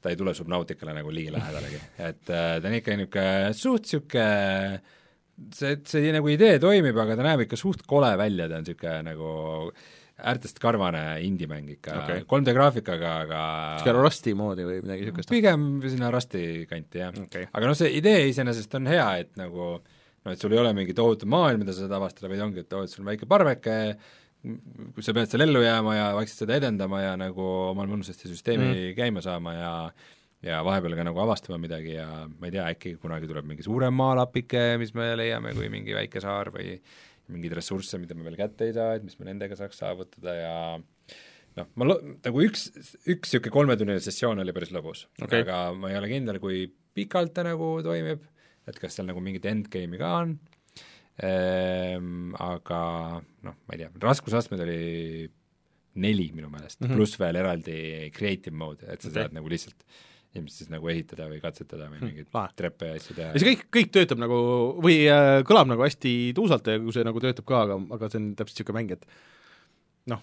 ta 0.00 0.10
ei 0.10 0.16
tule 0.16 0.34
Subnauticale 0.34 0.94
nagu 0.94 1.14
ligilähedalegi, 1.14 1.80
et 1.98 2.30
äh, 2.30 2.60
ta 2.62 2.68
on 2.68 2.74
ikka 2.74 2.96
niisugune 2.96 3.52
suht 3.52 3.82
niisugune 3.82 4.80
see, 5.52 5.76
see 5.84 6.12
nagu 6.12 6.28
idee 6.32 6.58
toimib, 6.58 6.96
aga 6.96 7.16
ta 7.16 7.26
näeb 7.26 7.46
ikka 7.46 7.56
suht 7.56 7.86
kole 7.86 8.12
välja, 8.18 8.48
ta 8.48 8.60
on 8.60 8.66
niisugune 8.66 9.02
nagu 9.10 9.72
äärtest 10.16 10.60
karvane 10.62 11.02
indie-mäng 11.26 11.68
ikka 11.74 11.98
okay., 12.00 12.22
3D 12.24 12.54
graafikaga, 12.56 13.12
aga 13.26 13.40
niisugune 13.76 14.04
Rusti 14.06 14.32
moodi 14.38 14.64
või 14.64 14.78
midagi 14.80 15.04
niisugust? 15.04 15.32
pigem 15.32 15.66
sinna 15.84 16.10
Rusti 16.14 16.42
kanti, 16.70 17.02
jah 17.02 17.18
okay.. 17.20 17.48
aga 17.52 17.68
noh, 17.68 17.76
see 17.76 17.92
idee 17.98 18.22
iseenesest 18.30 18.78
on 18.80 18.88
hea, 18.88 19.06
et 19.24 19.34
nagu 19.36 19.74
noh, 19.76 20.32
et 20.32 20.40
sul 20.40 20.56
ei 20.56 20.62
ole 20.62 20.72
mingi 20.76 20.96
tohutu 20.96 21.28
maailm, 21.28 21.60
mida 21.64 21.76
sa 21.76 21.84
saad 21.84 21.96
avastada, 21.98 22.30
vaid 22.32 22.44
ongi, 22.46 22.64
et 22.64 22.72
oo, 22.72 22.86
et 22.86 22.92
sul 22.92 23.04
on 23.04 23.12
väike 23.12 23.28
parveke, 23.28 23.76
sa 25.04 25.14
pead 25.16 25.30
seal 25.30 25.44
ellu 25.44 25.62
jääma 25.64 25.96
ja 25.96 26.10
vaikselt 26.16 26.44
seda 26.44 26.56
edendama 26.62 27.02
ja 27.02 27.16
nagu 27.20 27.46
omal 27.72 27.88
mõnusasti 27.90 28.30
süsteemi 28.30 28.70
mm. 28.72 28.92
käima 28.96 29.24
saama 29.24 29.56
ja 29.56 29.72
ja 30.46 30.60
vahepeal 30.64 30.94
ka 30.98 31.04
nagu 31.06 31.20
avastama 31.22 31.58
midagi 31.58 31.96
ja 31.96 32.06
ma 32.28 32.48
ei 32.48 32.54
tea, 32.54 32.66
äkki 32.70 32.94
kunagi 33.02 33.28
tuleb 33.28 33.48
mingi 33.48 33.64
suurem 33.66 33.94
maalapike, 33.96 34.76
mis 34.78 34.92
me 34.94 35.08
leiame, 35.18 35.54
kui 35.56 35.70
mingi 35.72 35.96
väike 35.96 36.22
saar 36.22 36.52
või 36.54 36.76
mingeid 37.32 37.56
ressursse, 37.58 37.98
mida 38.00 38.16
me 38.16 38.26
veel 38.26 38.38
kätte 38.38 38.68
ei 38.68 38.74
saa, 38.76 38.96
et 38.96 39.04
mis 39.06 39.18
me 39.20 39.28
nendega 39.28 39.58
saaks 39.58 39.80
saavutada 39.82 40.34
ja 40.36 40.56
noh, 41.56 41.68
ma 41.78 41.88
lo-, 41.88 42.00
nagu 42.24 42.42
üks, 42.44 42.68
üks 43.04 43.32
niisugune 43.32 43.54
kolmetunnine 43.54 44.02
sessioon 44.04 44.42
oli 44.42 44.54
päris 44.56 44.72
lõbus 44.74 45.06
okay., 45.18 45.44
aga 45.44 45.60
ma 45.76 45.92
ei 45.92 45.98
ole 46.00 46.10
kindel, 46.12 46.40
kui 46.42 46.66
pikalt 46.96 47.34
ta 47.36 47.44
nagu 47.46 47.76
toimib, 47.86 48.22
et 48.66 48.78
kas 48.82 48.98
seal 48.98 49.08
nagu 49.10 49.22
mingit 49.24 49.48
endgame'i 49.48 50.00
ka 50.00 50.12
on 50.22 50.36
ehm,, 51.24 52.34
aga 52.42 52.80
noh, 53.46 53.56
ma 53.56 53.76
ei 53.76 53.84
tea, 53.84 53.90
raskusastmed 54.02 54.64
oli 54.66 54.80
neli 55.96 56.28
minu 56.36 56.50
meelest 56.52 56.80
mm 56.80 56.88
-hmm., 56.90 56.98
pluss 56.98 57.20
veel 57.20 57.40
eraldi 57.40 57.78
creative 58.16 58.56
mode, 58.56 58.84
et 58.84 59.00
sa 59.00 59.08
okay. 59.08 59.22
saad 59.22 59.36
nagu 59.36 59.48
lihtsalt 59.48 59.86
ilmselt 60.38 60.62
siis 60.62 60.70
nagu 60.72 60.92
ehitada 60.92 61.28
või 61.30 61.40
katsetada 61.42 61.88
või 61.90 62.00
hm, 62.00 62.10
mingeid 62.10 62.28
hmm, 62.28 62.54
treppe 62.58 62.90
ja 62.90 63.00
asju 63.00 63.16
teha. 63.18 63.32
ja 63.32 63.42
see 63.42 63.50
kõik, 63.52 63.66
kõik 63.78 63.92
töötab 63.96 64.22
nagu 64.22 64.38
või 64.84 65.02
äh, 65.10 65.40
kõlab 65.48 65.72
nagu 65.72 65.84
hästi 65.86 66.14
tuusalt 66.36 66.70
ja 66.70 66.78
kui 66.82 66.94
see 66.96 67.06
nagu 67.06 67.22
töötab 67.22 67.48
ka, 67.48 67.66
aga, 67.66 67.80
aga 67.98 68.10
see 68.12 68.22
on 68.22 68.32
täpselt 68.38 68.62
niisugune 68.62 68.80
mäng, 68.80 68.96
et 68.96 69.06
noh, 70.12 70.22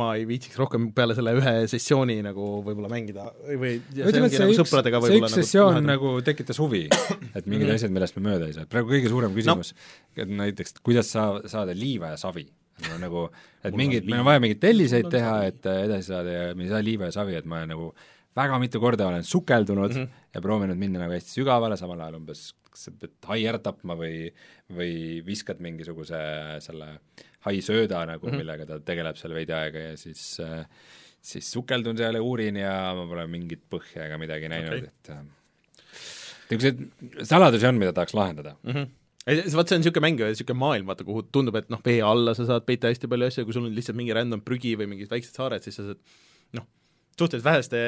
ma 0.00 0.10
ei 0.18 0.26
viitsiks 0.28 0.58
rohkem 0.60 0.90
peale 0.96 1.14
selle 1.16 1.32
ühe 1.38 1.54
sessiooni 1.72 2.18
nagu 2.24 2.46
võib-olla 2.66 2.90
mängida 2.92 3.30
või 3.48 3.78
ütleme, 3.80 4.28
et 4.28 4.36
see 4.36 4.42
nagu 4.44 4.52
üks, 4.52 4.68
see 4.68 5.16
üks 5.16 5.24
nagu 5.24 5.30
sessioon 5.32 5.78
nagu, 5.80 5.90
nagu 5.94 6.24
tekitas 6.26 6.60
huvi, 6.60 6.84
et 6.90 7.46
mingid 7.46 7.66
mm. 7.66 7.76
asjad, 7.78 7.94
millest 7.94 8.18
me 8.18 8.26
mööda 8.28 8.50
ei 8.50 8.56
saa, 8.56 8.68
praegu 8.70 8.92
kõige 8.92 9.12
suurem 9.12 9.36
küsimus 9.36 9.72
no., 9.72 10.26
näiteks 10.42 10.80
kuidas 10.84 11.12
saa-, 11.14 11.40
saada 11.48 11.76
liiva 11.76 12.12
ja 12.12 12.20
savi 12.20 12.44
no, 12.88 13.00
nagu, 13.00 13.26
et 13.64 13.76
mingid, 13.76 14.08
meil 14.08 14.22
on 14.22 14.28
vaja 14.28 14.42
mingeid 14.44 14.60
telliseid 14.62 15.08
teha, 15.12 15.34
et 15.48 15.68
edasi 15.72 16.12
saada 16.12 16.36
ja 16.36 16.46
me 16.56 16.66
ei 16.66 16.72
saa 16.72 16.84
liiva 16.84 17.08
ja 17.08 17.16
savi, 17.16 17.38
et 17.40 17.48
ma 17.48 17.62
nagu 17.68 17.90
väga 18.36 18.58
mitu 18.62 18.80
korda 18.82 19.08
olen 19.08 19.24
sukeldunud 19.26 19.94
mm 19.94 20.02
-hmm. 20.02 20.24
ja 20.34 20.40
proovinud 20.40 20.78
minna 20.78 21.02
nagu 21.02 21.12
hästi 21.12 21.40
sügavale, 21.40 21.76
samal 21.76 22.00
ajal 22.00 22.20
umbes 22.20 22.52
kas 22.70 22.86
sa 22.86 22.92
pead 22.94 23.16
hai 23.26 23.40
ära 23.50 23.58
tapma 23.58 23.96
või, 23.98 24.30
või 24.70 24.94
viskad 25.26 25.60
mingisuguse 25.60 26.20
selle 26.62 26.90
hai 27.46 27.58
sööda 27.64 28.04
nagu 28.06 28.26
mm, 28.26 28.32
-hmm. 28.32 28.38
millega 28.38 28.66
ta 28.66 28.78
tegeleb 28.78 29.18
seal 29.18 29.34
veidi 29.34 29.52
aega 29.56 29.90
ja 29.90 29.96
siis 29.96 30.38
siis 31.20 31.50
sukeldun 31.52 31.98
seal 31.98 32.16
ja 32.16 32.22
uurin 32.22 32.56
ja 32.56 32.94
ma 32.96 33.04
pole 33.08 33.26
mingit 33.26 33.66
põhja 33.68 34.06
ega 34.06 34.18
midagi 34.18 34.48
näinud 34.48 34.78
okay., 34.78 34.88
et 34.88 35.10
äh, 35.10 35.24
niisuguseid 36.50 37.26
saladusi 37.28 37.66
on, 37.66 37.78
mida 37.82 37.92
tahaks 37.92 38.14
lahendada 38.14 38.56
mm. 38.62 38.72
-hmm 38.72 38.88
vaat 39.28 39.68
see 39.68 39.76
on 39.76 39.82
niisugune 39.82 40.02
mäng, 40.06 40.20
niisugune 40.24 40.58
maailm, 40.58 40.86
vaata, 40.88 41.04
kuhu 41.04 41.22
tundub, 41.32 41.56
et 41.60 41.68
noh, 41.70 41.80
vee 41.84 42.00
alla 42.02 42.32
sa 42.34 42.46
saad 42.48 42.64
peita 42.66 42.88
hästi 42.88 43.10
palju 43.10 43.28
asju, 43.28 43.44
kui 43.44 43.56
sul 43.56 43.66
on 43.68 43.74
lihtsalt 43.76 43.98
mingi 43.98 44.14
random 44.16 44.40
prügi 44.40 44.72
või 44.80 44.88
mingid 44.94 45.10
väiksed 45.12 45.36
saared, 45.36 45.62
siis 45.62 45.76
sa 45.76 45.84
saad 45.90 46.00
noh, 46.56 46.64
suhteliselt 47.20 47.46
väheste 47.46 47.80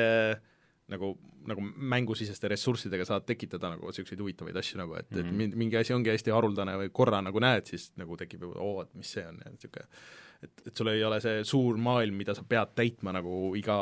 nagu, 0.92 1.12
nagu 1.48 1.64
mängusiseste 1.94 2.50
ressurssidega 2.52 3.06
saad 3.08 3.26
tekitada 3.28 3.72
nagu 3.74 3.88
niisuguseid 3.88 4.20
huvitavaid 4.22 4.58
asju 4.62 4.80
nagu, 4.80 4.96
et 4.98 5.10
mm, 5.10 5.18
-hmm. 5.18 5.28
et 5.28 5.48
mhm. 5.48 5.58
mingi 5.58 5.78
asi 5.80 5.94
ongi 5.96 6.12
hästi 6.12 6.34
haruldane 6.34 6.76
või 6.84 6.90
korra 6.92 7.22
nagu 7.24 7.40
näed, 7.42 7.66
siis 7.70 7.92
nagu 8.00 8.16
tekib 8.16 8.46
ju 8.46 8.52
oo, 8.54 8.82
et 8.82 8.94
mis 8.94 9.12
see 9.16 9.24
on 9.28 9.40
ja 9.44 9.54
niisugune 9.54 9.88
et, 10.42 10.66
et 10.66 10.76
sul 10.76 10.90
ei 10.92 11.02
ole 11.06 11.20
see 11.22 11.42
suur 11.46 11.78
maailm, 11.80 12.16
mida 12.18 12.34
sa 12.34 12.44
pead 12.48 12.74
täitma 12.78 13.14
nagu 13.14 13.52
iga, 13.58 13.76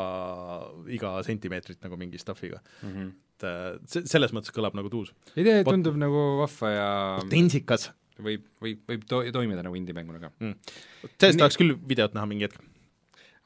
iga 0.93 1.15
sentimeetrit 1.27 1.81
nagu 1.85 1.99
mingi 2.01 2.21
stuff'iga 2.21 2.61
mm. 2.61 2.91
-hmm. 2.91 3.09
et 3.37 3.47
äh, 3.49 3.71
see, 3.87 4.05
selles 4.13 4.35
mõttes 4.37 4.55
kõlab 4.57 4.77
nagu 4.77 4.93
tuus. 4.93 5.15
idee 5.37 5.65
Pot 5.65 5.75
tundub 5.75 5.97
nagu 6.01 6.27
vahva 6.43 6.75
ja 6.75 6.91
potentsikas. 7.23 7.91
võib, 8.21 8.45
võib, 8.61 8.85
võib 8.89 9.07
to-, 9.09 9.25
toimida 9.33 9.65
nagu 9.65 9.77
indie-mänguna 9.81 10.21
ka 10.21 10.33
mm.. 10.39 10.55
sellest 11.17 11.41
tahaks 11.41 11.57
küll 11.57 11.79
videot 11.89 12.15
näha 12.17 12.29
mingi 12.29 12.49
hetk 12.49 12.61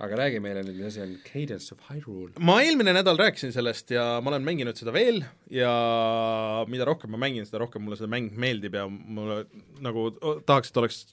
aga 0.02 0.16
räägi 0.18 0.40
meile 0.42 0.62
nüüd, 0.66 0.78
mis 0.80 0.88
asi 0.90 1.02
on 1.04 1.12
Cadence 1.22 1.74
of 1.74 1.82
Hyrule? 1.86 2.32
ma 2.42 2.56
eelmine 2.64 2.94
nädal 2.96 3.18
rääkisin 3.20 3.52
sellest 3.54 3.92
ja 3.94 4.18
ma 4.24 4.32
olen 4.32 4.46
mänginud 4.46 4.78
seda 4.78 4.94
veel 4.94 5.20
ja 5.54 5.74
mida 6.70 6.86
rohkem 6.88 7.12
ma 7.14 7.20
mängin, 7.22 7.46
seda 7.46 7.62
rohkem 7.62 7.84
mulle 7.86 7.98
see 8.00 8.10
mäng 8.10 8.32
meeldib 8.34 8.74
ja 8.74 8.88
mulle 8.90 9.44
nagu 9.84 10.08
tahaks, 10.46 10.72
et 10.72 10.80
oleks 10.82 11.04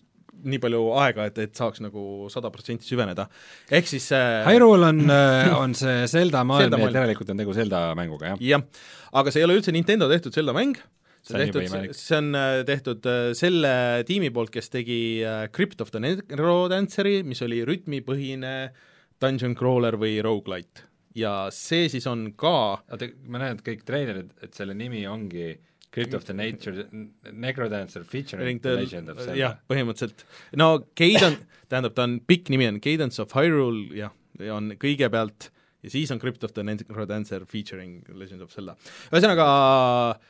nii 0.41 0.57
palju 0.63 0.79
aega, 0.97 1.27
et, 1.29 1.37
et 1.43 1.59
saaks 1.59 1.83
nagu 1.83 2.03
sada 2.33 2.49
protsenti 2.53 2.87
süveneda. 2.87 3.27
ehk 3.69 3.89
siis 3.91 4.07
äh, 4.17 4.47
Hyrule 4.49 4.89
on 4.89 5.03
äh, 5.13 5.51
on 5.53 5.75
see 5.77 6.07
Zelda 6.09 6.41
maailm, 6.47 6.73
nii 6.73 6.89
et 6.89 6.97
järelikult 7.03 7.35
on 7.35 7.43
tegu 7.43 7.53
Zelda 7.53 7.83
mänguga, 7.99 8.33
jah? 8.33 8.41
jah, 8.55 8.65
aga 9.21 9.33
see 9.33 9.43
ei 9.43 9.49
ole 9.49 9.59
üldse 9.59 9.75
Nintendo 9.75 10.09
tehtud 10.09 10.33
Zelda 10.33 10.57
mäng, 10.57 10.79
see 11.21 11.37
on 11.37 11.41
tehtud, 11.41 11.95
see 11.95 12.17
on 12.17 12.35
äh, 12.35 12.61
tehtud 12.67 13.09
äh, 13.09 13.31
selle 13.37 13.73
tiimi 14.07 14.31
poolt, 14.33 14.51
kes 14.53 14.71
tegi 14.73 15.01
äh, 15.25 15.47
Crypt 15.53 15.81
of 15.83 15.91
the 15.93 16.01
Necrodanceri, 16.01 17.21
mis 17.27 17.41
oli 17.45 17.61
rütmipõhine 17.67 18.55
dungeon 19.21 19.55
crawler 19.57 19.97
või 20.01 20.17
rogu-lite. 20.25 20.87
ja 21.15 21.49
see 21.53 21.89
siis 21.91 22.07
on 22.07 22.31
ka 22.39 22.55
oota, 22.79 23.11
ma 23.27 23.41
näen, 23.41 23.59
et 23.59 23.65
kõik 23.65 23.85
treilerid, 23.87 24.31
et 24.41 24.55
selle 24.57 24.75
nimi 24.77 25.03
ongi 25.09 25.53
Crypt 25.91 26.15
of 26.15 26.23
the 26.23 26.33
Nature, 26.33 26.85
Necrodancer 27.31 28.05
featuring 28.07 28.61
the 28.63 28.77
Legend 28.79 29.11
of 29.11 29.19
Zelda. 29.19 29.37
jah, 29.37 29.57
põhimõtteliselt. 29.69 30.25
no 30.57 30.73
Cadence, 30.95 31.43
tähendab, 31.69 31.95
ta 31.97 32.07
on, 32.07 32.19
pikk 32.25 32.49
nimi 32.53 32.69
on 32.71 32.79
Cadence 32.83 33.21
of 33.21 33.35
Hyrule, 33.35 33.89
jah, 33.97 34.13
ja 34.39 34.55
on 34.55 34.71
kõigepealt 34.79 35.51
ja 35.83 35.91
siis 35.91 36.11
on 36.13 36.21
Crypt 36.21 36.45
of 36.47 36.53
the 36.55 36.63
Necrodancer 36.65 37.45
featuring 37.49 38.01
Legend 38.15 38.45
of 38.45 38.53
Zelda. 38.55 38.77
ühesõnaga 39.11 39.47
äh, 40.15 40.29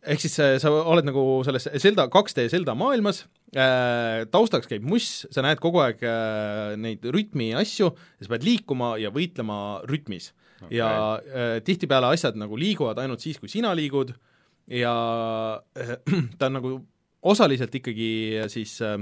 ehk 0.00 0.22
siis 0.22 0.36
äh, 0.40 0.56
sa 0.62 0.72
oled 0.72 1.06
nagu 1.08 1.22
selles 1.46 1.68
Zelda, 1.82 2.06
2D 2.12 2.46
Zelda 2.52 2.74
maailmas 2.78 3.24
äh,, 3.52 4.24
taustaks 4.32 4.70
käib 4.70 4.86
muss, 4.88 5.26
sa 5.32 5.44
näed 5.44 5.60
kogu 5.62 5.82
aeg 5.84 6.04
äh, 6.06 6.76
neid 6.80 7.04
rütmi 7.04 7.52
asju 7.60 7.92
sa 7.96 8.32
pead 8.32 8.46
liikuma 8.46 8.94
ja 9.00 9.12
võitlema 9.14 9.80
rütmis. 9.88 10.32
Okay.. 10.60 10.76
ja 10.76 11.16
tihtipeale 11.64 12.10
asjad 12.12 12.34
nagu 12.36 12.52
liiguvad 12.60 12.98
ainult 13.00 13.22
siis, 13.24 13.38
kui 13.40 13.48
sina 13.48 13.70
liigud 13.72 14.10
ja 14.68 14.92
ta 16.38 16.50
on 16.50 16.56
nagu 16.58 16.72
osaliselt 17.20 17.74
ikkagi 17.80 18.10
siis 18.52 18.76
äh, 18.84 19.00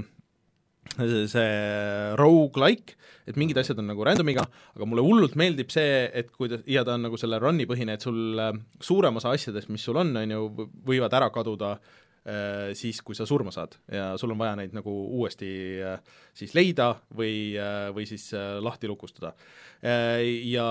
see 0.97 2.15
rogu-like, 2.19 2.97
et 3.29 3.37
mingid 3.37 3.59
asjad 3.61 3.79
on 3.81 3.89
nagu 3.91 4.03
random'iga, 4.05 4.45
aga 4.75 4.89
mulle 4.89 5.05
hullult 5.05 5.37
meeldib 5.39 5.71
see, 5.73 6.03
et 6.17 6.31
kuidas, 6.33 6.63
ja 6.69 6.83
ta 6.87 6.97
on 6.97 7.07
nagu 7.07 7.19
selle 7.19 7.39
run'i 7.41 7.67
põhine, 7.69 7.95
et 7.95 8.05
sul 8.05 8.39
äh, 8.41 8.53
suurem 8.83 9.19
osa 9.21 9.33
asjadest, 9.35 9.69
mis 9.73 9.85
sul 9.85 9.99
on, 10.01 10.15
on 10.17 10.35
ju, 10.35 10.67
võivad 10.87 11.13
ära 11.19 11.29
kaduda 11.33 11.75
äh, 11.77 12.71
siis, 12.77 13.03
kui 13.05 13.17
sa 13.17 13.27
surma 13.29 13.53
saad 13.53 13.77
ja 13.93 14.11
sul 14.19 14.33
on 14.33 14.41
vaja 14.41 14.57
neid 14.59 14.73
nagu 14.77 14.93
uuesti 15.19 15.51
äh, 15.85 15.99
siis 16.37 16.55
leida 16.57 16.91
või, 17.15 17.53
või 17.93 18.07
siis 18.09 18.31
lahti 18.63 18.89
lukustada. 18.89 19.33
Ja 19.79 20.65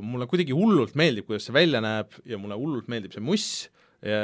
mulle 0.00 0.28
kuidagi 0.28 0.54
hullult 0.56 0.94
meeldib, 0.96 1.26
kuidas 1.28 1.48
see 1.48 1.56
välja 1.56 1.82
näeb 1.84 2.14
ja 2.28 2.38
mulle 2.40 2.56
hullult 2.56 2.88
meeldib 2.92 3.12
see 3.12 3.24
muss, 3.24 3.48
ja, 4.04 4.20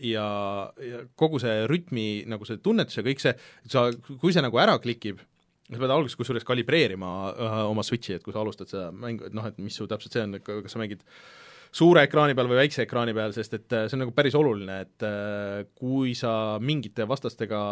ja, 0.00 1.02
kogu 1.18 1.40
see 1.42 1.66
rütmi 1.70 2.06
nagu 2.30 2.46
see 2.48 2.60
tunnetus 2.64 2.98
ja 2.98 3.04
kõik 3.06 3.22
see, 3.22 3.34
sa, 3.70 3.86
kui 4.08 4.32
see 4.34 4.44
nagu 4.44 4.58
ära 4.62 4.78
klikib, 4.82 5.20
sa 5.68 5.78
pead 5.78 5.94
alguses 5.94 6.18
kusjuures 6.18 6.46
kalibreerima 6.48 7.12
uh, 7.30 7.60
oma 7.70 7.84
switch'i, 7.86 8.16
et 8.16 8.24
kui 8.24 8.34
sa 8.34 8.42
alustad 8.42 8.70
seda 8.70 8.90
mängu, 8.92 9.28
et 9.28 9.36
noh, 9.36 9.46
et 9.48 9.60
mis 9.62 9.76
su 9.76 9.88
täpselt 9.90 10.16
see 10.16 10.26
on, 10.26 10.36
kas 10.42 10.74
sa 10.74 10.80
mängid 10.82 11.04
suure 11.72 12.04
ekraani 12.04 12.36
peal 12.36 12.50
või 12.50 12.60
väikse 12.60 12.84
ekraani 12.84 13.14
peal, 13.16 13.32
sest 13.36 13.56
et 13.56 13.76
äh, 13.76 13.86
see 13.86 13.96
on 13.96 14.04
nagu 14.04 14.14
päris 14.16 14.36
oluline, 14.38 14.82
et 14.84 15.06
uh, 15.08 15.62
kui 15.78 16.16
sa 16.18 16.58
mingite 16.60 17.06
vastastega 17.08 17.62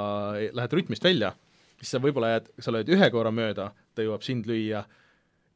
lähed 0.56 0.78
rütmist 0.78 1.04
välja, 1.04 1.34
siis 1.80 1.92
sa 1.96 2.00
võib-olla 2.02 2.36
jääd, 2.36 2.48
sa 2.60 2.72
lööd 2.74 2.94
ühe 2.96 3.10
korra 3.12 3.32
mööda, 3.34 3.70
ta 3.96 4.06
jõuab 4.06 4.24
sind 4.24 4.48
lüüa 4.48 4.84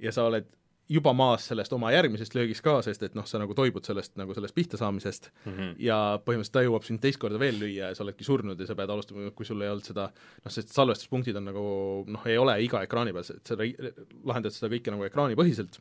ja 0.02 0.12
sa 0.12 0.28
oled 0.28 0.48
juba 0.89 1.15
maas 1.16 1.47
sellest 1.48 1.73
oma 1.73 1.90
järgmisest 1.94 2.35
löögist 2.36 2.65
ka, 2.65 2.77
sest 2.85 3.02
et 3.06 3.15
noh, 3.16 3.24
sa 3.28 3.40
nagu 3.40 3.55
toibud 3.56 3.86
sellest 3.86 4.19
nagu 4.20 4.35
sellest 4.36 4.55
pihta 4.56 4.77
saamisest 4.81 5.31
mm 5.32 5.52
-hmm. 5.52 5.70
ja 5.86 5.98
põhimõtteliselt 6.27 6.56
ta 6.59 6.65
jõuab 6.66 6.85
sind 6.85 7.01
teist 7.01 7.20
korda 7.20 7.40
veel 7.40 7.56
lüüa 7.61 7.89
ja 7.89 7.94
sa 7.94 8.05
oledki 8.05 8.24
surnud 8.24 8.61
ja 8.61 8.66
sa 8.66 8.74
pead 8.74 8.90
alustama, 8.90 9.31
kui 9.31 9.47
sul 9.47 9.62
ei 9.62 9.73
olnud 9.73 9.85
seda 9.85 10.11
noh, 10.44 10.52
sest 10.52 10.74
salvestuspunktid 10.77 11.36
on 11.36 11.44
nagu 11.44 11.65
noh, 12.06 12.27
ei 12.27 12.39
ole 12.39 12.59
iga 12.62 12.82
ekraani 12.82 13.12
peal, 13.12 13.24
sa 13.24 13.56
lahendad 13.56 14.52
seda 14.52 14.73
kõike 14.74 14.93
nagu 14.93 15.05
ekraanipõhiselt 15.09 15.81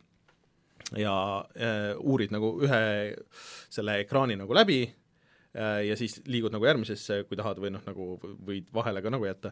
ja 0.97 1.45
äh, 1.55 1.93
uurid 1.99 2.31
nagu 2.31 2.55
ühe 2.63 2.83
selle 3.69 3.99
ekraani 4.03 4.37
nagu 4.39 4.53
läbi 4.53 4.85
ja 5.53 5.95
siis 5.97 6.17
liigud 6.25 6.53
nagu 6.53 6.65
järgmisesse, 6.65 7.19
kui 7.29 7.37
tahad, 7.37 7.59
või 7.61 7.69
noh, 7.75 7.83
nagu 7.85 8.07
võid 8.47 8.71
vahele 8.73 9.03
ka 9.05 9.11
nagu 9.13 9.27
jätta, 9.27 9.51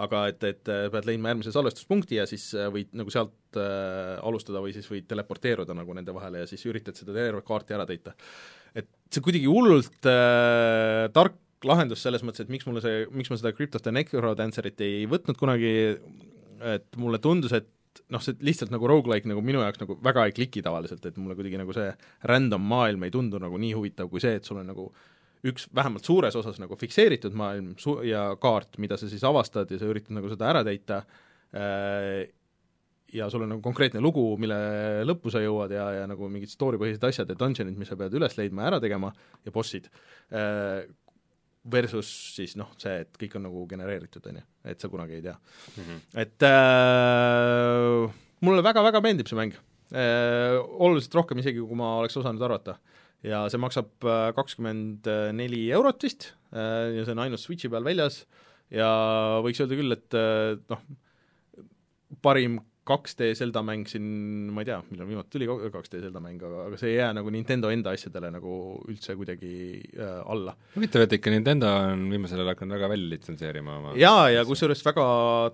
aga 0.00 0.22
et, 0.30 0.44
et 0.46 0.70
äh, 0.70 0.86
pead 0.92 1.08
leidma 1.08 1.32
järgmise 1.32 1.54
salvestuspunkti 1.54 2.20
ja 2.20 2.26
siis 2.30 2.46
äh, 2.54 2.68
võid 2.72 2.94
nagu 2.98 3.10
sealt 3.12 3.58
äh, 3.58 4.14
alustada 4.26 4.62
või 4.62 4.74
siis 4.76 4.86
võid 4.90 5.08
teleporteeruda 5.10 5.74
nagu 5.76 5.96
nende 5.96 6.14
vahele 6.14 6.44
ja 6.44 6.50
siis 6.50 6.62
üritad 6.70 6.98
seda 6.98 7.16
tervet 7.16 7.46
kaarti 7.46 7.76
ära 7.76 7.88
täita. 7.88 8.14
et 8.74 8.88
see 9.10 9.24
kuidagi 9.24 9.50
hullult 9.50 10.06
äh, 10.06 11.08
tark 11.16 11.66
lahendus 11.66 12.06
selles 12.06 12.22
mõttes, 12.24 12.46
et 12.46 12.52
miks 12.52 12.64
mulle 12.68 12.80
see, 12.84 13.04
miks 13.12 13.32
ma 13.32 13.36
seda 13.36 13.52
Crypt 13.52 13.76
of 13.76 13.84
the 13.84 13.92
Necrodancerit 13.92 14.80
ei 14.86 15.04
võtnud 15.10 15.36
kunagi, 15.36 15.74
et 16.70 16.86
mulle 16.96 17.18
tundus, 17.20 17.52
et 17.52 17.68
noh, 18.14 18.22
see 18.22 18.38
lihtsalt 18.46 18.70
nagu 18.72 18.86
rogu-like 18.88 19.28
nagu 19.28 19.42
minu 19.44 19.60
jaoks 19.60 19.82
nagu 19.82 19.98
väga 20.00 20.28
ei 20.28 20.36
kliki 20.36 20.62
tavaliselt, 20.64 21.04
et 21.04 21.18
mulle 21.20 21.36
kuidagi 21.36 21.58
nagu 21.60 21.74
see 21.76 21.90
random 22.30 22.64
maailm 22.70 23.04
ei 23.04 23.12
tundu 23.12 23.42
nagu 23.42 23.58
nii 23.60 23.74
huvitav 23.76 24.08
kui 24.08 24.22
see, 24.22 24.38
et 24.38 24.48
sul 24.48 24.62
on 24.62 24.70
nagu 24.70 24.86
äh, 24.88 25.19
üks 25.46 25.68
vähemalt 25.74 26.04
suures 26.04 26.36
osas 26.36 26.58
nagu 26.60 26.76
fikseeritud 26.76 27.36
maailm 27.38 27.72
su- 27.80 28.00
ja 28.04 28.26
kaart, 28.40 28.76
mida 28.82 28.98
sa 29.00 29.08
siis 29.08 29.24
avastad 29.24 29.70
ja 29.72 29.78
sa 29.80 29.88
üritad 29.88 30.12
nagu 30.16 30.28
seda 30.32 30.50
ära 30.52 30.64
täita 30.66 31.02
äh,, 31.56 32.28
ja 33.12 33.28
sul 33.30 33.44
on 33.44 33.52
nagu 33.54 33.62
konkreetne 33.64 34.02
lugu, 34.02 34.22
mille 34.40 34.56
lõppu 35.08 35.32
sa 35.32 35.42
jõuad 35.42 35.72
ja, 35.74 35.86
ja 36.00 36.08
nagu 36.10 36.28
mingid 36.30 36.52
story-põhised 36.52 37.04
asjad 37.08 37.32
ja 37.32 37.38
dungeonid, 37.38 37.78
mis 37.78 37.90
sa 37.90 37.98
pead 37.98 38.14
üles 38.18 38.36
leidma 38.38 38.64
ja 38.64 38.74
ära 38.74 38.82
tegema, 38.82 39.12
ja 39.46 39.54
bossid 39.54 39.88
äh,, 40.30 40.84
versus 41.70 42.10
siis 42.36 42.54
noh, 42.56 42.70
see, 42.80 43.02
et 43.04 43.18
kõik 43.20 43.36
on 43.36 43.44
nagu 43.48 43.64
genereeritud, 43.68 44.30
on 44.30 44.40
ju, 44.40 44.46
et 44.72 44.80
sa 44.80 44.88
kunagi 44.92 45.18
ei 45.18 45.24
tea 45.24 45.34
mm. 45.36 45.82
-hmm. 45.82 45.98
et 46.22 46.46
äh, 46.48 48.20
mulle 48.46 48.64
väga-väga 48.64 49.02
meeldib 49.04 49.28
see 49.28 49.40
mäng 49.40 49.56
äh,, 49.92 50.56
oluliselt 50.56 51.14
rohkem 51.14 51.42
isegi, 51.42 51.60
kui 51.60 51.76
ma 51.76 51.96
oleks 51.98 52.16
osanud 52.16 52.42
arvata 52.42 52.78
ja 53.26 53.44
see 53.52 53.60
maksab 53.60 54.08
äh, 54.08 54.30
kakskümmend 54.36 55.08
neli 55.36 55.66
eurot 55.76 56.06
vist 56.06 56.32
äh, 56.54 56.96
ja 56.96 57.04
see 57.04 57.14
on 57.14 57.24
ainult 57.26 57.42
Switchi 57.42 57.70
peal 57.72 57.86
väljas. 57.86 58.24
Ja 58.70 58.88
võiks 59.42 59.60
öelda 59.62 59.78
küll, 59.78 59.94
et 59.96 60.14
äh, 60.14 60.56
noh, 60.70 60.82
parim 62.22 62.60
2D 62.90 63.34
Zelda 63.38 63.60
mäng 63.62 63.84
siin, 63.86 64.04
ma 64.54 64.62
ei 64.62 64.68
tea, 64.70 64.78
millal 64.90 65.06
viimati 65.06 65.30
tuli 65.34 65.46
2D 65.46 66.00
Zelda 66.04 66.22
mäng, 66.22 66.40
aga, 66.42 66.62
aga 66.68 66.78
see 66.80 66.92
ei 66.94 66.96
jää 66.96 67.10
nagu 67.18 67.30
Nintendo 67.34 67.70
enda 67.70 67.92
asjadele 67.94 68.30
nagu 68.34 68.54
üldse 68.90 69.14
kuidagi 69.18 69.52
äh, 69.94 70.16
alla. 70.32 70.56
huvitav, 70.74 71.04
et 71.04 71.18
ikka 71.18 71.34
Nintendo 71.34 71.70
on 71.90 72.06
viimasel 72.10 72.40
ajal 72.40 72.54
hakanud 72.54 72.78
väga 72.78 72.90
välja 72.94 73.12
litsenseerima 73.12 73.76
oma 73.82 73.94
jaa, 74.00 74.24
ja 74.32 74.46
kusjuures 74.48 74.82
väga 74.86 75.04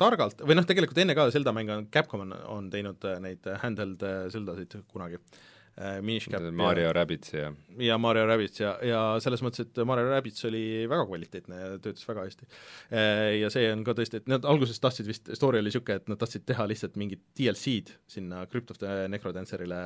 targalt, 0.00 0.46
või 0.46 0.56
noh, 0.60 0.68
tegelikult 0.68 1.02
enne 1.02 1.18
ka 1.18 1.28
Zelda 1.34 1.56
mänge 1.56 1.76
on, 1.76 1.90
Capcom 1.92 2.24
on, 2.28 2.32
on 2.56 2.72
teinud 2.72 3.04
neid 3.24 3.52
handheld 3.64 4.06
Zeldasid 4.32 4.78
kunagi. 4.92 5.20
äh,, 5.20 5.55
Minish 6.00 6.30
Cap 6.32 6.44
Mario 6.56 6.88
ja, 6.88 6.92
Rabbids 6.96 7.34
ja 7.34 7.52
ja 7.78 7.98
Mario 7.98 8.26
Rabbids 8.26 8.60
ja, 8.60 8.72
ja 8.84 9.00
selles 9.22 9.42
mõttes, 9.44 9.66
et 9.66 9.80
Mario 9.88 10.08
Rabbids 10.08 10.44
oli 10.48 10.62
väga 10.88 11.04
kvaliteetne 11.08 11.58
ja 11.58 11.68
töötas 11.82 12.06
väga 12.08 12.24
hästi. 12.24 12.48
Äh, 12.90 13.36
ja 13.40 13.50
see 13.52 13.68
on 13.72 13.82
ka 13.86 13.94
tõesti, 13.96 14.20
et 14.22 14.30
nad 14.30 14.46
alguses 14.48 14.80
tahtsid 14.82 15.08
vist, 15.08 15.30
story 15.36 15.60
oli 15.60 15.70
niisugune, 15.70 16.00
et 16.00 16.10
nad 16.10 16.20
tahtsid 16.20 16.46
teha 16.48 16.66
lihtsalt 16.70 16.96
mingit 17.00 17.22
DLC-d 17.38 17.96
sinna 18.10 18.44
Crypt 18.50 18.72
of 18.72 18.80
the 18.80 19.06
Necrodancerile, 19.12 19.80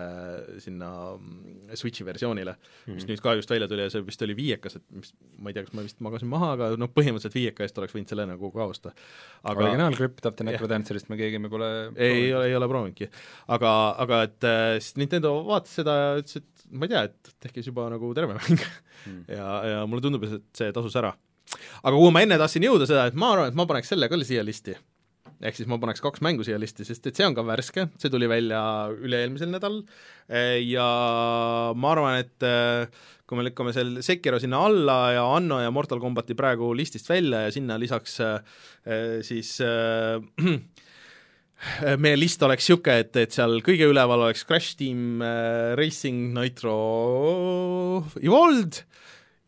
sinna 0.62 0.90
mm, 1.16 1.74
Switchi 1.78 2.06
versioonile 2.06 2.54
mm, 2.54 2.60
-hmm. 2.60 2.94
mis 2.94 3.04
mhm. 3.04 3.12
nüüd 3.12 3.24
ka 3.24 3.34
just 3.38 3.50
välja 3.50 3.68
tuli 3.68 3.86
ja 3.86 3.90
see 3.90 4.06
vist 4.06 4.22
oli 4.22 4.36
viiekas, 4.36 4.76
et 4.76 4.86
mis, 4.94 5.14
ma 5.38 5.50
ei 5.50 5.58
tea, 5.58 5.66
kas 5.66 5.74
ma 5.74 5.86
vist 5.86 6.00
magasin 6.00 6.30
maha, 6.30 6.52
aga 6.58 6.70
noh, 6.78 6.92
põhimõtteliselt 6.94 7.34
viieka 7.34 7.66
eest 7.66 7.78
oleks 7.78 7.96
võinud 7.96 8.14
selle 8.14 8.26
nagu 8.30 8.52
ka 8.54 8.68
osta. 8.70 8.94
aga 9.42 9.66
originaal 9.66 9.96
Crypt 9.96 10.26
of 10.26 10.36
the 10.38 10.46
Necrodancerist 10.46 11.10
me 11.10 11.18
keegi 11.18 11.38
me 11.38 11.50
pole 11.50 11.70
ei, 11.96 12.26
ei 12.26 12.34
ole, 12.34 12.46
ei 12.46 12.54
ole 12.54 12.68
proovinudki. 12.68 13.10
aga, 13.48 13.74
aga 13.98 14.22
et 14.28 14.44
äh, 14.44 14.78
siis 14.78 14.96
Nintendo 14.96 15.34
vaatas 15.46 15.79
seda 15.80 15.96
ja 15.96 16.12
ütles, 16.20 16.40
et 16.40 16.68
ma 16.70 16.86
ei 16.86 16.92
tea, 16.92 17.02
et 17.08 17.32
tehke 17.42 17.60
siis 17.60 17.72
juba 17.72 17.88
nagu 17.92 18.12
terve 18.16 18.36
mäng 18.36 18.60
mm. 18.60 19.24
ja, 19.32 19.48
ja 19.72 19.82
mulle 19.88 20.04
tundub, 20.04 20.24
et 20.28 20.46
see 20.56 20.70
tasus 20.76 20.96
ära. 21.00 21.12
aga 21.82 21.96
kuhu 21.96 22.12
ma 22.14 22.24
enne 22.24 22.38
tahtsin 22.40 22.68
jõuda 22.68 22.88
seda, 22.88 23.08
et 23.10 23.18
ma 23.18 23.34
arvan, 23.34 23.50
et 23.50 23.58
ma 23.58 23.68
paneks 23.70 23.92
selle 23.94 24.10
ka 24.10 24.20
siia 24.22 24.44
listi. 24.46 24.76
ehk 25.40 25.56
siis 25.56 25.70
ma 25.70 25.80
paneks 25.82 26.02
kaks 26.04 26.24
mängu 26.24 26.46
siia 26.46 26.58
listi, 26.60 26.86
sest 26.88 27.06
et 27.08 27.16
see 27.16 27.28
on 27.28 27.36
ka 27.36 27.44
värske, 27.46 27.88
see 28.00 28.12
tuli 28.12 28.28
välja 28.30 28.60
üle-eelmisel 28.92 29.50
nädalal 29.52 29.82
ja 30.66 30.90
ma 31.74 31.94
arvan, 31.94 32.20
et 32.20 32.46
äh, 32.46 32.86
kui 33.30 33.38
me 33.38 33.46
lükkame 33.46 33.70
seal 33.74 34.00
Sekiro 34.02 34.40
sinna 34.42 34.58
alla 34.66 34.98
ja 35.14 35.22
Anno 35.36 35.60
ja 35.62 35.70
Mortal 35.70 36.00
Combati 36.02 36.34
praegu 36.34 36.72
listist 36.74 37.06
välja 37.10 37.44
ja 37.44 37.52
sinna 37.54 37.78
lisaks 37.78 38.18
äh, 38.26 38.40
siis 39.22 39.56
äh, 39.62 40.18
meie 42.00 42.18
list 42.18 42.42
oleks 42.46 42.68
niisugune, 42.68 43.02
et, 43.04 43.16
et 43.20 43.34
seal 43.34 43.58
kõige 43.64 43.88
üleval 43.90 44.26
oleks 44.26 44.46
Crash 44.48 44.78
Team 44.80 45.20
äh, 45.24 45.74
Racing 45.78 46.32
Nitro 46.36 46.76
Evolved. 48.22 48.84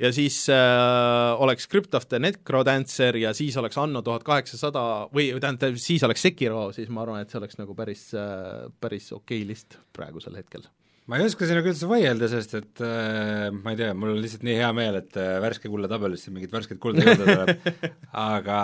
Ja 0.02 0.10
siis 0.10 0.48
äh, 0.50 1.42
oleks 1.44 1.68
Crypt 1.70 1.94
of 1.94 2.08
the 2.10 2.18
Necrodancer 2.18 3.14
ja 3.20 3.30
siis 3.38 3.56
oleks 3.60 3.78
Anno 3.78 4.02
tuhat 4.02 4.24
kaheksasada 4.26 5.06
või 5.14 5.28
tähendab, 5.38 5.78
siis 5.78 6.02
oleks 6.02 6.24
Sekiro, 6.26 6.70
siis 6.74 6.90
ma 6.90 7.04
arvan, 7.04 7.22
et 7.22 7.30
see 7.30 7.38
oleks 7.38 7.60
nagu 7.60 7.76
päris 7.78 8.08
äh,, 8.18 8.66
päris 8.82 9.12
okei 9.14 9.44
okay 9.44 9.50
list 9.52 9.78
praegusel 9.94 10.40
hetkel 10.40 10.66
ma 11.10 11.18
ei 11.18 11.26
oska 11.26 11.46
sinuga 11.48 11.72
üldse 11.72 11.88
vaielda, 11.90 12.28
sest 12.30 12.52
et 12.60 12.82
äh, 12.86 13.48
ma 13.54 13.72
ei 13.72 13.78
tea, 13.80 13.90
mul 13.98 14.12
on 14.14 14.20
lihtsalt 14.22 14.44
nii 14.46 14.54
hea 14.60 14.68
meel, 14.76 15.00
et 15.00 15.16
äh, 15.18 15.34
värske 15.42 15.70
kulla 15.72 15.90
tabelisse 15.90 16.30
mingit 16.34 16.52
värsket 16.54 16.78
kulda 16.82 17.02
juurde 17.02 17.26
tuleb. 17.26 17.86
Aga 18.22 18.58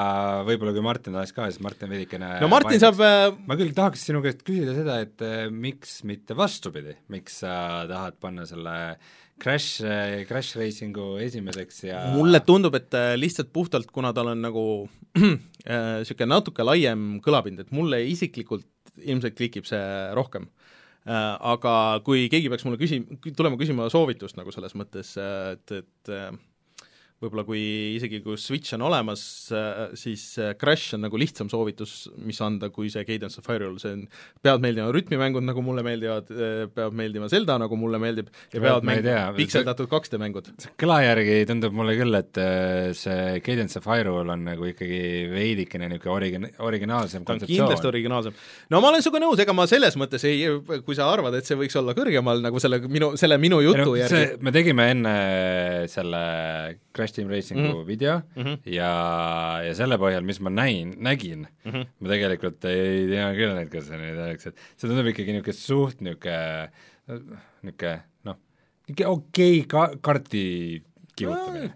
võib-olla 0.47 0.74
kui 0.77 0.85
Martin 0.86 1.19
oleks 1.19 1.35
ka, 1.35 1.48
siis 1.51 1.62
Martin 1.65 1.90
veidikene 1.90 2.36
no 2.43 2.51
Martin 2.52 2.78
saab 2.82 3.02
äh... 3.02 3.31
ma 3.48 3.59
küll 3.59 3.74
tahaks 3.74 4.06
sinu 4.06 4.23
käest 4.24 4.44
küsida 4.47 4.77
seda, 4.77 5.01
et 5.06 5.24
äh, 5.27 5.48
miks 5.51 5.98
mitte 6.09 6.36
vastupidi, 6.39 6.94
miks 7.10 7.40
sa 7.43 7.55
tahad 7.90 8.20
panna 8.23 8.47
selle 8.48 8.77
Crash, 9.43 9.82
äh, 9.86 10.23
Crash 10.31 10.59
Racingu 10.59 11.16
esimeseks 11.23 11.85
ja 11.89 12.05
mulle 12.15 12.43
tundub, 12.47 12.78
et 12.78 12.94
äh, 12.94 13.16
lihtsalt 13.19 13.51
puhtalt, 13.55 13.90
kuna 13.94 14.15
tal 14.15 14.31
on 14.36 14.47
nagu 14.47 14.65
niisugune 15.19 16.31
natuke 16.31 16.65
laiem 16.65 17.19
kõlapind, 17.24 17.66
et 17.66 17.74
mulle 17.74 18.05
isiklikult 18.09 18.66
ilmselt 18.98 19.36
klikib 19.39 19.66
see 19.69 19.82
rohkem. 20.16 20.47
Äh, 20.48 20.58
aga 21.09 21.75
kui 22.05 22.27
keegi 22.33 22.51
peaks 22.53 22.67
mulle 22.67 22.81
küsi-, 22.81 23.03
tulema 23.33 23.59
küsima 23.61 23.89
soovitust 23.93 24.37
nagu 24.37 24.53
selles 24.55 24.75
mõttes, 24.79 25.15
et, 25.17 25.77
et 25.81 26.13
võib-olla 27.19 27.43
kui 27.47 27.61
isegi 27.97 28.20
kui 28.23 28.39
Switch 28.39 28.77
on 28.77 28.85
olemas, 28.86 29.23
siis 29.99 30.24
Crash 30.61 30.95
on 30.95 31.03
nagu 31.07 31.19
lihtsam 31.19 31.51
soovitus, 31.51 32.07
mis 32.23 32.39
anda, 32.45 32.70
kui 32.74 32.93
see 32.93 33.03
Cadence 33.09 33.40
of 33.40 33.49
Hyrule, 33.51 33.81
see 33.82 33.97
on, 33.97 34.05
peavad 34.45 34.62
meeldima 34.62 34.93
rütmimängud, 34.95 35.43
nagu 35.49 35.65
mulle 35.66 35.82
meeldivad, 35.86 36.31
peab 36.77 36.95
meeldima 36.99 37.31
Zelda, 37.32 37.59
nagu 37.65 37.78
mulle 37.81 37.99
meeldib, 38.03 38.31
ja 38.55 38.62
peavad 38.62 38.86
mängima 38.86 39.35
pikseldatud 39.39 39.90
2D 39.90 40.20
mängud. 40.23 40.53
kõla 40.78 41.01
järgi 41.03 41.40
tundub 41.51 41.74
mulle 41.74 41.97
küll, 41.99 42.20
et 42.20 42.43
see 42.99 43.43
Cadence 43.47 43.82
of 43.82 43.90
Hyrule 43.90 44.36
on 44.36 44.47
nagu 44.53 44.70
ikkagi 44.70 45.03
veidikene 45.35 45.90
niisugune 45.90 46.15
origin-, 46.15 46.51
originaalsem 46.70 47.27
kontseptsioon. 47.27 47.66
kindlasti 47.66 47.90
originaalsem. 47.90 48.39
no 48.70 48.82
ma 48.85 48.93
olen 48.93 49.03
sinuga 49.03 49.24
nõus, 49.27 49.43
ega 49.43 49.57
ma 49.57 49.66
selles 49.70 49.99
mõttes 49.99 50.23
ei, 50.28 50.47
kui 50.86 50.99
sa 50.99 51.11
arvad, 51.11 51.35
et 51.39 51.51
see 51.51 51.59
võiks 51.59 51.74
olla 51.82 51.99
kõrgemal 51.99 52.47
nagu 52.47 52.62
selle 52.62 52.78
minu, 52.86 53.16
selle 53.19 53.43
minu 53.43 53.59
jutu 53.65 53.90
no, 53.90 53.97
järgi. 53.99 54.39
me 54.45 54.55
tegime 54.55 54.93
enne 54.95 55.16
selle 55.90 56.23
Crash 56.99 57.15
Team 57.15 57.31
Racingu 57.31 57.62
mm 57.62 57.75
-hmm. 57.75 57.87
video 57.87 58.16
mm 58.35 58.43
-hmm. 58.43 58.59
ja, 58.75 58.91
ja 59.66 59.75
selle 59.79 59.99
põhjal, 60.03 60.27
mis 60.27 60.41
ma 60.41 60.51
näin, 60.51 60.95
nägin 60.99 61.47
mm, 61.47 61.70
-hmm. 61.70 61.87
ma 62.01 62.12
tegelikult 62.15 62.65
ei 62.70 63.07
tea 63.12 63.31
küll, 63.39 63.62
et 63.62 63.70
kas 63.73 63.89
see 63.89 64.01
nüüd 64.03 64.19
oleks, 64.25 64.51
et 64.51 64.66
see 64.77 64.91
tundub 64.91 65.07
ikkagi 65.12 65.37
niisugune 65.37 65.59
suht 65.61 66.03
niisugune, 66.03 66.69
niisugune 67.62 67.95
noh, 68.29 68.39
niisugune 68.89 69.09
okei 69.15 69.55
okay 69.61 69.70
ka-, 69.70 69.97
karti 70.03 70.45
kihutamine. 71.15 71.73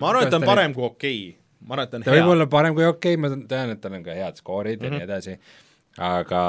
ma 0.00 0.10
arvan, 0.10 0.24
et 0.24 0.30
ta 0.30 0.40
on 0.40 0.48
parem 0.48 0.74
kui 0.74 0.88
okei 0.88 1.22
okay 1.28 1.38
ma 1.66 1.74
arvan, 1.76 1.84
et 1.84 1.90
ta 1.90 1.96
on 1.96 2.02
ta 2.02 2.10
hea. 2.10 2.20
võib 2.20 2.34
olla 2.34 2.46
parem 2.46 2.74
kui 2.74 2.86
okei 2.88 3.14
okay,, 3.14 3.22
ma 3.22 3.46
tean, 3.54 3.76
et 3.76 3.80
tal 3.80 3.98
on 3.98 4.04
ka 4.06 4.16
head 4.16 4.40
skoorid 4.40 4.80
mm 4.80 4.86
-hmm. 4.86 4.92
ja 4.92 4.98
nii 4.98 5.10
edasi, 5.10 5.38
aga 5.98 6.42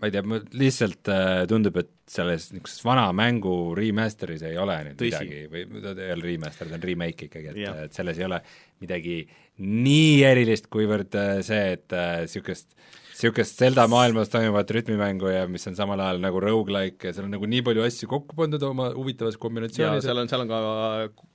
ma 0.00 0.08
ei 0.08 0.14
tea, 0.14 0.40
lihtsalt 0.60 1.10
äh, 1.12 1.44
tundub, 1.50 1.80
et 1.82 1.92
selles 2.10 2.50
niisuguses 2.52 2.84
vana 2.86 3.08
mängu 3.16 3.56
remaster'is 3.76 4.44
ei 4.46 4.58
ole 4.62 4.76
nüüd 4.90 5.00
Tõsi. 5.00 5.24
midagi 5.26 5.66
või 5.72 5.82
ta 5.82 5.96
ei 5.96 6.12
ole 6.14 6.28
remaster, 6.28 6.70
ta 6.70 6.78
on 6.78 6.86
remake 6.86 7.30
ikkagi, 7.30 7.52
et, 7.52 7.82
et 7.88 7.98
selles 7.98 8.20
ei 8.20 8.28
ole 8.28 8.40
midagi 8.84 9.18
nii 9.64 10.22
erilist, 10.28 10.70
kuivõrd 10.72 11.18
äh, 11.18 11.34
see, 11.46 11.76
et 11.78 11.96
niisugust 11.96 12.72
äh, 12.72 13.02
niisugust 13.16 13.56
Zelda 13.56 13.86
maailmas 13.88 14.28
toimuvat 14.28 14.70
rütmimängu 14.76 15.30
ja 15.32 15.46
mis 15.48 15.64
on 15.70 15.76
samal 15.76 16.00
ajal 16.04 16.18
nagu 16.20 16.40
rogu-like 16.42 17.08
ja 17.08 17.14
seal 17.16 17.24
on 17.24 17.32
nagu 17.32 17.48
nii 17.48 17.62
palju 17.64 17.84
asju 17.86 18.08
kokku 18.10 18.36
pandud 18.36 18.62
oma 18.68 18.90
huvitavas 18.92 19.38
kombinatsioonis. 19.40 20.04
seal 20.04 20.20
on, 20.20 20.28
seal 20.28 20.44
on 20.44 20.50
ka 20.50 20.58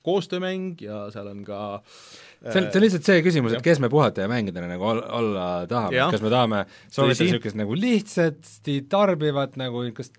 koostöömäng 0.06 0.78
ja 0.84 1.08
seal 1.10 1.26
on 1.32 1.42
ka 1.46 1.58
see 2.42 2.58
on, 2.58 2.66
see 2.72 2.78
on 2.78 2.84
lihtsalt 2.84 3.06
see 3.06 3.22
küsimus, 3.22 3.54
et 3.56 3.64
kes 3.64 3.78
me 3.82 3.88
puhata 3.92 4.24
ja 4.24 4.30
mängida 4.30 4.62
nagu 4.66 4.86
ol, 4.88 4.98
olla 5.18 5.44
tahame, 5.70 6.00
kas 6.14 6.22
me 6.24 6.32
tahame 6.32 6.62
soovida 6.90 7.26
niisugust 7.26 7.58
nagu 7.58 7.76
lihtsasti 7.78 8.76
tarbivat 8.90 9.54
nagu 9.60 9.84
niisugust 9.84 10.16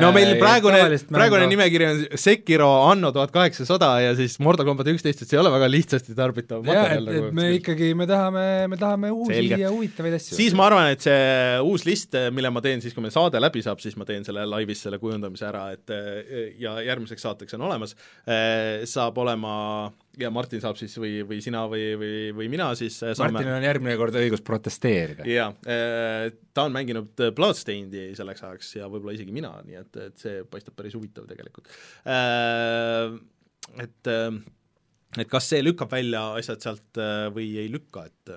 no 0.00 0.10
meil 0.16 0.32
äh, 0.32 0.40
praegune, 0.40 0.80
praegune 1.10 1.48
nimekiri 1.50 1.88
on 1.90 2.00
Sekiro 2.20 2.70
Anno 2.86 3.12
tuhat 3.12 3.34
kaheksasada 3.34 3.90
ja 4.04 4.14
siis 4.16 4.38
Mortal 4.40 4.68
Combat 4.68 4.88
üksteist, 4.94 5.20
et 5.20 5.28
see 5.28 5.36
ei 5.36 5.42
ole 5.42 5.52
väga 5.52 5.68
lihtsasti 5.72 6.16
tarbitav 6.16 6.64
materjal. 6.64 7.10
et, 7.10 7.18
et 7.18 7.26
nagu, 7.26 7.36
me 7.36 7.50
ikkagi, 7.58 7.92
me 7.98 8.08
tahame, 8.08 8.46
me 8.72 8.80
tahame 8.80 9.12
uusi 9.12 9.36
Selge. 9.36 9.60
ja 9.66 9.74
huvitavaid 9.74 10.18
asju. 10.20 10.38
siis 10.40 10.56
ma 10.56 10.70
arvan, 10.70 10.90
et 10.96 11.04
see 11.04 11.60
uus 11.66 11.84
list, 11.88 12.16
mille 12.32 12.52
ma 12.54 12.64
teen 12.64 12.84
siis, 12.84 12.96
kui 12.96 13.04
meil 13.04 13.14
saade 13.14 13.42
läbi 13.42 13.64
saab, 13.66 13.84
siis 13.84 13.98
ma 14.00 14.08
teen 14.08 14.24
selle 14.24 14.46
laivis 14.48 14.86
selle 14.86 15.00
kujundamise 15.02 15.50
ära, 15.50 15.68
et 15.76 15.92
ja 16.62 16.78
järgmiseks 16.88 17.28
saateks 17.28 17.58
on 17.58 17.68
olemas, 17.68 17.96
saab 18.96 19.20
olema 19.20 19.56
ja 20.20 20.30
Martin 20.32 20.62
saab 20.62 20.78
siis 20.80 20.94
või, 21.00 21.20
või 21.28 21.38
sina 21.44 21.64
või, 21.70 21.84
või, 22.00 22.12
või 22.36 22.48
mina 22.52 22.68
siis 22.78 22.96
äh, 23.04 23.14
saame 23.16 23.36
Martinil 23.36 23.58
on 23.58 23.66
järgmine 23.66 23.96
kord 24.00 24.16
õigus 24.18 24.42
protesteerida. 24.46 25.26
jaa, 25.28 25.50
äh, 25.68 26.28
ta 26.56 26.66
on 26.68 26.74
mänginud 26.76 27.24
äh, 27.24 27.32
Bloodstainedi 27.36 28.08
selleks 28.18 28.44
ajaks 28.46 28.74
ja 28.78 28.90
võib-olla 28.90 29.16
isegi 29.16 29.34
mina, 29.36 29.52
nii 29.66 29.80
et, 29.82 30.02
et 30.08 30.26
see 30.26 30.42
paistab 30.50 30.76
päris 30.78 30.96
huvitav 30.96 31.28
tegelikult. 31.28 31.68
Et, 33.82 34.08
et 35.20 35.28
kas 35.30 35.48
see 35.50 35.64
lükkab 35.64 35.90
välja 35.92 36.22
asjad 36.38 36.62
sealt 36.64 37.00
või 37.34 37.50
ei 37.60 37.70
lükka, 37.72 38.06
et 38.06 38.36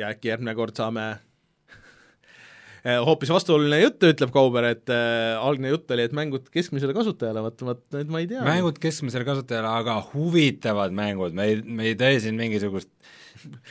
ja 0.00 0.10
äkki 0.10 0.30
järgmine 0.32 0.54
kord 0.58 0.76
saame 0.78 1.06
hoopis 2.84 3.32
vastuoluline 3.32 3.80
jutt, 3.80 4.04
ütleb 4.04 4.32
Kauber, 4.34 4.66
et 4.74 4.92
äh, 4.92 5.32
algne 5.40 5.72
jutt 5.72 5.90
oli, 5.94 6.04
et 6.04 6.16
mängud 6.16 6.50
keskmisele 6.52 6.96
kasutajale, 6.96 7.44
vot, 7.46 7.64
vot 7.70 7.80
nüüd 7.96 8.12
ma 8.12 8.20
ei 8.20 8.28
tea. 8.28 8.44
mängud 8.44 8.80
keskmisele 8.82 9.24
kasutajale, 9.28 9.70
aga 9.80 9.96
huvitavad 10.12 10.92
mängud, 10.96 11.36
me 11.36 11.48
ei, 11.48 11.62
me 11.64 11.88
ei 11.90 11.96
tee 12.00 12.18
siin 12.20 12.36
mingisugust 12.40 12.92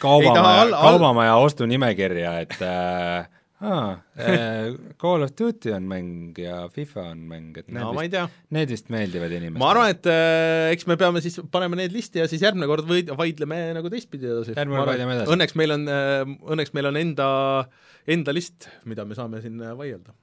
kaubamaja, 0.01 0.65
kaubamaja 0.73 1.37
ostunimekirja, 1.45 2.33
et 2.41 2.57
äh, 2.65 3.29
aa, 3.61 3.93
Call 5.03 5.27
of 5.27 5.37
Duty 5.37 5.75
on 5.77 5.85
mäng 5.93 6.41
ja 6.41 6.63
FIFA 6.73 7.05
on 7.13 7.23
mäng, 7.29 7.53
et 7.61 7.69
need 7.69 7.85
no, 7.85 7.93
vist, 7.93 8.17
need 8.57 8.73
vist 8.73 8.91
meeldivad 8.93 9.29
inimestele. 9.29 9.61
ma 9.61 9.71
arvan, 9.75 9.93
et 9.93 10.09
äh, 10.09 10.73
eks 10.73 10.89
me 10.89 10.97
peame 10.97 11.21
siis, 11.21 11.37
paneme 11.53 11.77
need 11.83 11.93
listi 11.93 12.25
ja 12.25 12.27
siis 12.31 12.41
järgmine 12.41 12.65
kord 12.71 12.89
võid-, 12.89 13.13
vaidleme 13.19 13.61
nagu 13.77 13.93
teistpidi 13.93 14.31
edasi. 14.33 14.57
järgmine 14.57 14.81
kord 14.81 14.95
vaidleme 14.95 15.19
edasi. 15.19 15.35
Õnneks 15.37 15.57
meil 15.61 15.77
on 15.77 15.89
äh,, 16.01 16.37
õnneks 16.57 16.73
meil 16.73 16.89
on 16.89 17.03
enda 17.05 17.31
äh, 17.61 17.82
enda 18.07 18.33
list, 18.35 18.67
mida 18.89 19.05
me 19.07 19.15
saame 19.15 19.39
siin 19.43 19.59
äh, 19.63 19.73
vaielda. 19.77 20.13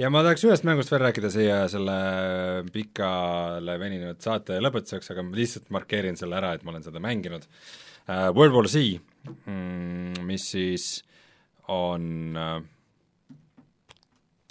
ja 0.00 0.10
ma 0.12 0.22
tahaks 0.24 0.46
ühest 0.48 0.66
mängust 0.68 0.92
veel 0.92 1.04
rääkida 1.04 1.30
siia 1.32 1.60
selle 1.68 1.96
pikale 2.72 3.76
veninud 3.80 4.20
saate 4.24 4.58
lõpetuseks, 4.62 5.12
aga 5.12 5.24
ma 5.26 5.36
lihtsalt 5.36 5.72
markeerin 5.74 6.16
selle 6.20 6.38
ära, 6.40 6.54
et 6.56 6.64
ma 6.64 6.74
olen 6.74 6.84
seda 6.86 7.02
mänginud 7.02 7.44
uh,. 7.46 8.30
World 8.34 8.56
War 8.56 8.68
Z 8.68 8.80
mm,, 9.44 10.22
mis 10.26 10.48
siis 10.54 10.86
on 11.70 12.38
uh, 12.38 12.56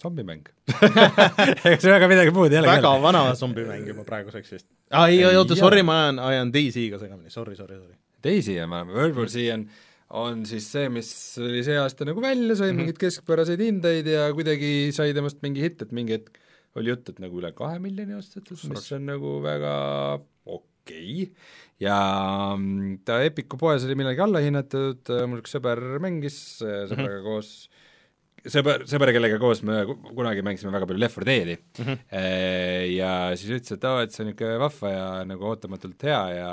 zombimäng 0.02 0.46
ega 1.66 1.78
see 1.82 1.92
väga 1.92 2.08
midagi 2.10 2.34
muud 2.36 2.54
ei 2.54 2.62
ole. 2.62 2.76
väga 2.78 2.94
vana 3.02 3.26
zombimäng 3.38 3.90
juba 3.90 4.06
praeguseks 4.08 4.58
vist. 4.58 4.70
aa 4.94 5.10
ei, 5.10 5.24
oota, 5.34 5.58
sorry, 5.58 5.82
ma 5.86 6.04
ajan, 6.06 6.22
ajan 6.30 6.54
Daisy-ga 6.54 7.02
segamini, 7.02 7.34
sorry, 7.34 7.58
sorry, 7.58 7.82
sorry. 7.82 7.98
Daisy 8.22 8.60
on, 8.62 8.70
World 8.94 9.18
War 9.18 9.30
Z 9.30 9.50
on 9.50 9.66
mm 9.66 9.91
on 10.18 10.46
siis 10.50 10.68
see, 10.74 10.90
mis 10.92 11.10
oli 11.42 11.62
see 11.66 11.78
aasta 11.80 12.08
nagu 12.08 12.22
välja, 12.24 12.56
sai 12.56 12.72
mm 12.72 12.72
-hmm. 12.72 12.80
mingeid 12.82 13.02
keskpäraseid 13.02 13.64
hindeid 13.64 14.08
ja 14.08 14.28
kuidagi 14.36 14.92
sai 14.96 15.14
temast 15.16 15.42
mingi 15.46 15.64
hitt, 15.64 15.82
et 15.82 15.92
mingi 15.96 16.18
hetk 16.18 16.40
oli 16.80 16.92
jutt, 16.92 17.10
et 17.12 17.20
nagu 17.20 17.40
üle 17.40 17.52
kahe 17.56 17.80
miljoni 17.84 18.16
ostetud, 18.16 18.60
mis 18.72 18.92
on 18.96 19.06
nagu 19.10 19.40
väga 19.44 19.74
okei 20.46 21.24
okay. 21.24 21.28
ja 21.80 21.98
mm, 22.58 23.02
ta 23.06 23.22
Epiku 23.24 23.60
poes 23.60 23.86
oli 23.88 23.96
millalgi 24.00 24.24
allahinnatud, 24.24 25.14
mul 25.28 25.44
üks 25.44 25.56
sõber 25.58 25.82
mängis 26.04 26.38
sõbraga 26.62 27.20
mm 27.20 27.22
-hmm. 27.22 27.28
koos 27.28 27.70
sõber, 28.50 28.86
sõber, 28.90 29.12
kellega 29.14 29.40
koos 29.42 29.62
me 29.68 29.84
kunagi 29.88 30.44
mängisime 30.46 30.74
väga 30.74 30.88
palju 30.90 31.04
Left 31.04 31.20
4 31.22 31.28
Dead'i 31.28 31.58
mm 31.58 31.86
-hmm. 31.86 31.98
ja 32.96 33.14
siis 33.36 33.52
ütles, 33.60 33.78
et 33.78 33.86
aa, 33.86 34.02
et 34.04 34.12
see 34.12 34.24
on 34.24 34.32
niisugune 34.32 34.60
vahva 34.60 34.90
ja 34.90 35.06
nagu 35.26 35.46
ootamatult 35.52 36.04
hea 36.04 36.24
ja 36.40 36.52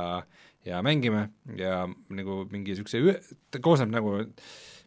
ja 0.69 0.81
mängime 0.85 1.29
ja 1.59 1.83
nagu 1.89 2.43
mingi 2.53 2.75
niisuguse 2.75 3.03
ühe, 3.03 3.19
ta 3.51 3.61
koosneb 3.65 3.93
nagu 3.93 4.15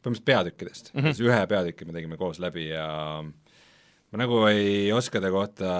põhimõtteliselt 0.01 0.27
peatükkidest. 0.27 0.91
Mm, 0.95 1.07
-hmm. 1.07 1.23
ühe 1.29 1.41
peatüki 1.51 1.87
me 1.87 1.95
tegime 1.97 2.17
koos 2.17 2.39
läbi 2.41 2.67
ja 2.69 2.87
ma 3.21 4.19
nagu 4.19 4.43
ei 4.49 4.91
oska 4.93 5.21
ta 5.23 5.31
kohta 5.33 5.71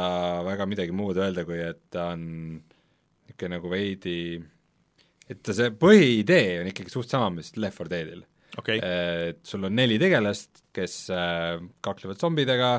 väga 0.48 0.68
midagi 0.70 0.96
muud 0.96 1.20
öelda, 1.20 1.46
kui 1.48 1.60
et 1.62 1.84
ta 1.94 2.12
on 2.16 2.26
niisugune 2.62 3.56
nagu 3.58 3.72
veidi, 3.72 4.42
et 5.30 5.42
ta 5.44 5.56
see 5.56 5.72
põhiidee 5.72 6.62
on 6.62 6.70
ikkagi 6.72 6.94
suht 6.94 7.10
sama, 7.10 7.32
mis 7.34 7.56
Left 7.58 7.82
4 7.82 7.92
Deadil. 7.92 8.26
Okay.. 8.60 8.82
Et 8.84 9.40
sul 9.48 9.64
on 9.64 9.76
neli 9.76 9.98
tegelast, 10.00 10.66
kes 10.76 10.96
äh, 11.16 11.56
kaklevad 11.84 12.20
zombidega, 12.20 12.72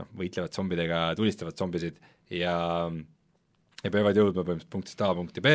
noh, 0.00 0.10
võitlevad 0.16 0.56
zombidega, 0.56 1.02
tulistavad 1.18 1.58
zombisid 1.58 1.98
ja 2.32 2.56
ja 3.84 3.92
peavad 3.94 4.18
jõudma 4.18 4.42
põhimõtteliselt 4.42 4.72
punktist 4.72 5.04
A 5.06 5.12
punkti 5.14 5.42
B, 5.44 5.54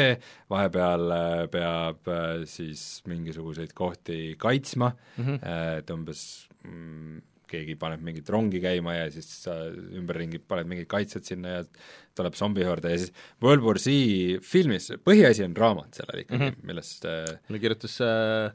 vahepeal 0.52 1.14
äh, 1.16 1.44
peab 1.52 2.10
äh, 2.12 2.46
siis 2.50 3.04
mingisuguseid 3.10 3.74
kohti 3.76 4.36
kaitsma 4.40 4.94
mm, 4.94 5.24
-hmm. 5.24 5.40
et 5.80 5.94
umbes 5.94 6.24
mm, 6.64 7.20
keegi 7.54 7.76
paneb 7.78 8.02
mingit 8.02 8.30
rongi 8.34 8.62
käima 8.64 8.96
ja 8.96 9.10
siis 9.14 9.28
sa 9.44 9.58
ümberringi 9.70 10.40
paned 10.40 10.70
mingid 10.72 10.88
kaitsed 10.90 11.28
sinna 11.28 11.60
ja 11.60 11.66
tuleb 12.18 12.38
zombihorde 12.40 12.94
ja 12.94 13.02
siis 13.04 13.14
World 13.44 13.66
War 13.66 13.80
Z 13.82 13.92
filmis, 14.46 14.90
põhiasi 15.04 15.46
on 15.46 15.56
raamat 15.58 16.00
sellel 16.00 16.24
ikkagi 16.24 16.40
mm, 16.40 16.50
-hmm. 16.50 16.66
millest 16.72 17.06
mulle 17.50 17.60
kirjutas 17.60 18.00
äh, 18.02 18.54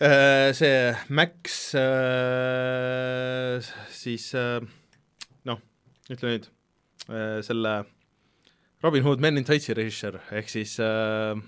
äh, 0.00 0.52
see 0.54 0.94
Max 1.08 1.74
äh, 1.74 3.60
siis 3.90 4.34
äh, 4.34 4.60
noh, 5.44 5.60
ütle 6.10 6.36
nüüd 6.36 6.48
äh,, 7.08 7.42
selle 7.42 7.82
Robin 8.82 9.04
Hood 9.06 9.20
Men 9.22 9.38
in 9.38 9.44
Tights'i 9.46 9.74
režissöör, 9.78 10.18
ehk 10.34 10.48
siis 10.50 10.74
äh, 10.82 11.38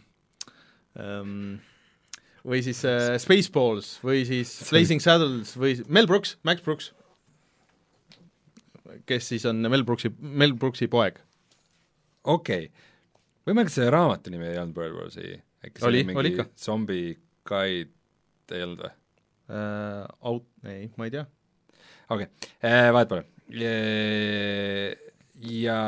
ähm, 1.02 1.56
või 2.46 2.60
siis 2.62 2.84
äh, 2.86 3.16
Spaceballs 3.18 3.96
või 4.04 4.22
siis 4.28 4.52
Blazing 4.68 5.02
Saddles 5.02 5.56
või 5.58 5.80
Mel 5.88 6.06
Brooks, 6.10 6.36
Max 6.46 6.62
Brooks, 6.62 6.92
kes 9.08 9.32
siis 9.32 9.46
on 9.50 9.64
Mel 9.66 9.82
Brooksi, 9.86 10.12
Mel 10.20 10.54
Brooksi 10.54 10.88
poeg. 10.92 11.18
okei 12.22 12.68
okay., 12.68 12.90
võimalik 13.48 13.72
see 13.74 13.90
raamatu 13.90 14.32
nimi 14.32 14.52
ei 14.52 14.60
olnud 14.62 14.78
War 14.78 15.10
Z, 15.10 15.40
äkki 15.64 15.82
see 15.82 15.90
oli, 15.90 16.04
oli 16.06 16.34
mingi 16.36 16.48
zombi 16.60 17.02
guide 17.48 18.54
ei 18.54 18.66
olnud 18.66 18.84
või 18.84 18.92
uh,? 18.94 20.06
Out, 20.24 20.46
ei, 20.70 20.86
ma 20.96 21.08
ei 21.08 21.16
tea. 21.18 21.26
okei 22.08 22.28
okay. 22.30 22.50
uh,, 22.62 22.92
vahet 22.94 23.10
pole. 23.10 23.24
ja 25.60 25.80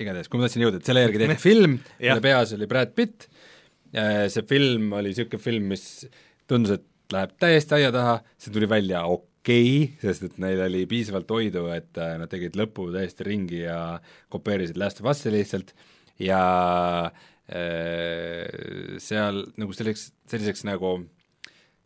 igatahes, 0.00 0.30
kui 0.30 0.40
ma 0.40 0.46
tahtsin 0.46 0.64
jõuda, 0.64 0.80
et 0.80 0.88
selle 0.88 1.04
järgi 1.04 1.20
tehti 1.20 1.42
film, 1.48 1.76
mille 2.00 2.22
peas 2.24 2.54
oli 2.56 2.68
Brad 2.70 2.94
Pitt, 2.96 3.28
see 3.92 4.46
film 4.48 4.94
oli 4.96 5.12
niisugune 5.12 5.42
film, 5.42 5.68
mis 5.74 5.84
tundus, 6.48 6.78
et 6.78 6.88
läheb 7.12 7.34
täiesti 7.40 7.76
aia 7.78 7.92
taha, 7.94 8.16
see 8.40 8.52
tuli 8.54 8.68
välja 8.70 9.04
okei 9.08 9.24
okay,, 9.42 9.96
sest 10.02 10.26
et 10.28 10.38
neil 10.42 10.62
oli 10.64 10.84
piisavalt 10.90 11.30
oidu, 11.34 11.66
et 11.74 11.98
äh, 12.00 12.14
nad 12.20 12.30
tegid 12.32 12.56
lõpu 12.58 12.88
täiesti 12.94 13.26
ringi 13.26 13.64
ja 13.64 13.78
kopeerisid 14.32 14.78
Last 14.80 15.02
of 15.02 15.10
Us'i 15.12 15.32
lihtsalt 15.34 15.74
ja 16.22 16.42
äh, 17.50 18.46
seal 19.02 19.42
nagu 19.60 19.76
selliseks, 19.76 20.12
selliseks 20.30 20.64
nagu 20.68 21.00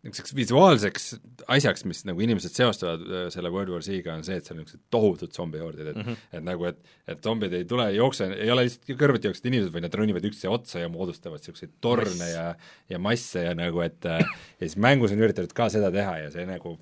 niisuguseks 0.05 0.35
visuaalseks 0.37 1.07
asjaks, 1.51 1.85
mis 1.89 2.03
nagu 2.07 2.23
inimesed 2.23 2.55
seostavad 2.55 3.03
äh, 3.07 3.25
selle 3.35 3.51
World 3.55 3.73
War 3.73 3.83
Z-ga, 3.83 4.15
on 4.19 4.25
see, 4.27 4.37
et 4.39 4.47
seal 4.47 4.59
on 4.59 4.63
niisugused 4.63 4.85
tohutud 4.95 5.35
zombihordid, 5.35 5.91
et 5.93 5.99
mm 5.99 6.07
-hmm. 6.07 6.25
et 6.39 6.47
nagu, 6.47 6.69
et 6.71 6.79
et 7.15 7.23
zombid 7.23 7.53
ei 7.57 7.65
tule, 7.65 7.89
ei 7.91 7.97
jookse, 7.97 8.29
ei 8.35 8.51
ole 8.51 8.67
lihtsalt 8.67 8.95
kõrvuti 9.01 9.31
jooksvad 9.31 9.51
inimesed, 9.51 9.73
vaid 9.75 9.87
nad 9.87 9.99
ronivad 10.01 10.29
üksteise 10.31 10.53
otsa 10.53 10.85
ja 10.85 10.89
moodustavad 10.93 11.41
niisuguseid 11.41 11.77
torne 11.81 12.11
Mass. 12.11 12.35
ja 12.35 12.47
ja 12.91 12.99
masse 12.99 13.43
ja 13.43 13.55
nagu, 13.55 13.81
et 13.81 14.07
äh, 14.07 14.21
ja 14.61 14.69
siis 14.69 14.77
mängus 14.77 15.13
on 15.13 15.23
üritatud 15.23 15.55
ka 15.55 15.69
seda 15.73 15.91
teha 15.91 16.19
ja 16.27 16.31
see 16.31 16.47
nagu 16.47 16.79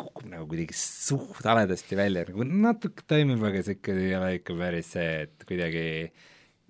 kukub 0.00 0.26
nagu 0.30 0.48
kuidagi 0.48 0.74
suht 0.76 1.44
haledasti 1.44 1.96
välja, 1.98 2.24
nagu 2.28 2.44
natuke 2.44 3.04
toimib, 3.06 3.42
aga 3.44 3.62
see 3.62 3.76
ikka 3.78 3.92
ei 3.92 4.14
ole 4.16 4.34
ikka 4.38 4.56
päris 4.58 4.92
see, 4.96 5.08
et 5.26 5.48
kuidagi 5.48 5.86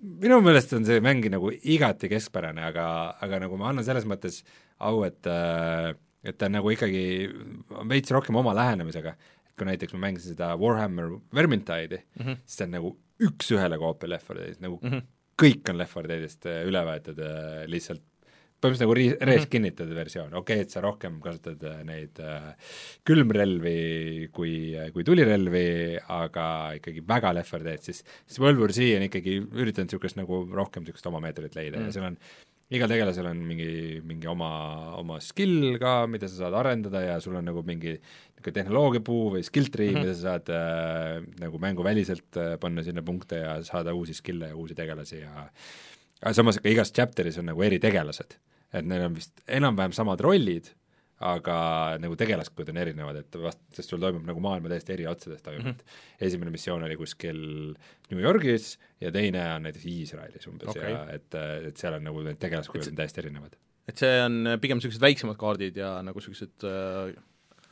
minu 0.01 0.39
meelest 0.41 0.73
on 0.77 0.85
see 0.87 1.01
mäng 1.03 1.25
nagu 1.31 1.51
igati 1.51 2.09
keskpärane, 2.11 2.63
aga, 2.71 2.85
aga 3.21 3.43
nagu 3.45 3.59
ma 3.59 3.69
annan 3.71 3.85
selles 3.87 4.07
mõttes 4.09 4.41
au, 4.87 5.03
et 5.07 5.29
äh, 5.29 5.91
et 6.23 6.37
ta 6.37 6.47
on 6.47 6.57
nagu 6.59 6.73
ikkagi 6.73 7.03
veits 7.89 8.13
rohkem 8.13 8.37
oma 8.41 8.53
lähenemisega, 8.57 9.15
et 9.49 9.55
kui 9.57 9.67
näiteks 9.69 9.95
ma 9.95 10.05
mängisin 10.07 10.35
seda 10.35 10.53
Warhammer 10.59 11.17
Vermintide'i 11.33 11.97
mm, 11.97 12.21
-hmm. 12.25 12.43
siis 12.45 12.59
see 12.59 12.67
on 12.67 12.77
nagu 12.77 12.93
üks-ühele 13.21 13.81
koopia 13.81 14.09
Left 14.09 14.29
4 14.29 14.43
Deadist, 14.43 14.61
nagu 14.61 14.79
mm 14.81 14.89
-hmm. 14.89 15.09
kõik 15.41 15.69
on 15.69 15.77
Left 15.77 15.97
4 15.97 16.13
Deadist 16.13 16.45
äh, 16.45 16.63
üle 16.69 16.85
võetud 16.85 17.19
äh, 17.25 17.65
lihtsalt 17.67 18.05
põhimõtteliselt 18.61 18.85
nagu 18.85 18.93
ri-, 18.93 19.17
res 19.25 19.47
kinnitatud 19.49 19.95
versioon, 19.97 20.33
okei 20.37 20.59
okay,, 20.59 20.65
et 20.67 20.69
sa 20.69 20.83
rohkem 20.85 21.17
kasutad 21.21 21.63
neid 21.87 22.19
äh, 22.21 22.53
külmrelvi 23.03 24.29
kui, 24.31 24.53
kui 24.93 25.03
tulirelvi, 25.03 25.97
aga 26.07 26.45
ikkagi 26.77 27.01
väga 27.07 27.33
4 27.39 27.63
Dead, 27.65 27.81
siis 27.81 28.03
siis 28.05 28.39
World 28.39 28.61
War 28.61 28.71
Z 28.71 28.85
on 28.99 29.07
ikkagi 29.09 29.39
üritanud 29.41 29.89
niisugust 29.89 30.21
nagu 30.21 30.43
rohkem 30.53 30.85
niisugust 30.85 31.09
oma 31.09 31.19
meetodit 31.19 31.57
leida 31.57 31.79
mm. 31.79 31.89
ja 31.89 31.97
seal 31.97 32.09
on 32.11 32.19
igal 32.71 32.91
tegelasel 32.91 33.27
on 33.27 33.39
mingi, 33.43 33.99
mingi 34.07 34.29
oma, 34.31 34.51
oma 34.99 35.19
skill 35.23 35.75
ka, 35.81 36.05
mida 36.11 36.29
sa 36.31 36.45
saad 36.45 36.55
arendada 36.61 37.01
ja 37.03 37.17
sul 37.23 37.35
on 37.39 37.47
nagu 37.49 37.63
mingi 37.67 37.97
niisugune 37.97 38.55
tehnoloogiapuu 38.57 39.23
või 39.35 39.43
skill 39.45 39.67
tree 39.73 39.91
mm, 39.91 39.97
-hmm. 39.97 40.05
mida 40.07 40.15
sa 40.15 40.21
saad 40.29 40.51
äh, 40.55 41.17
nagu 41.41 41.59
mänguväliselt 41.61 42.39
äh, 42.39 42.53
panna 42.61 42.83
sinna 42.83 43.03
punkte 43.03 43.41
ja 43.43 43.57
saada 43.67 43.93
uusi 43.93 44.15
skill'e 44.17 44.53
ja 44.53 44.55
uusi 44.55 44.77
tegelasi 44.77 45.19
ja 45.19 45.47
aga 46.21 46.33
samas 46.33 46.61
ka 46.61 46.69
igas 46.69 46.93
chapter'is 46.95 47.39
on 47.41 47.51
nagu 47.51 47.61
eritegelased. 47.61 48.37
et 48.73 48.85
neil 48.87 49.03
on 49.03 49.15
vist 49.15 49.41
enam-vähem 49.51 49.91
samad 49.91 50.21
rollid, 50.23 50.71
aga 51.21 51.55
nagu 52.01 52.17
tegelaskud 52.19 52.69
on 52.73 52.79
erinevad, 52.81 53.21
et 53.21 53.37
vast, 53.41 53.61
sest 53.75 53.93
sul 53.93 54.01
toimub 54.01 54.25
nagu 54.27 54.43
maailma 54.43 54.71
täiesti 54.71 54.95
eri 54.95 55.07
otsadest 55.09 55.43
toimub 55.45 55.63
mm, 55.63 55.73
-hmm. 55.77 55.97
et 56.17 56.27
esimene 56.29 56.53
missioon 56.53 56.85
oli 56.87 56.97
kuskil 56.99 57.41
New 58.11 58.21
Yorgis 58.21 58.77
ja 59.01 59.11
teine 59.11 59.43
on 59.55 59.67
näiteks 59.67 59.85
Iisraelis 59.85 60.47
umbes 60.51 60.73
okay. 60.73 60.91
ja 60.91 61.03
et, 61.13 61.41
et 61.69 61.77
seal 61.77 61.97
on 61.97 62.07
nagu 62.09 62.23
need 62.25 62.39
tegelaskujud 62.41 62.91
on 62.91 63.01
täiesti 63.01 63.21
erinevad. 63.23 63.57
et 63.87 63.97
see 63.97 64.21
on 64.23 64.55
pigem 64.61 64.81
niisugused 64.81 65.03
väiksemad 65.03 65.37
kaardid 65.41 65.77
ja 65.77 65.99
nagu 66.05 66.19
niisugused 66.19 66.65
äh... 66.67 67.13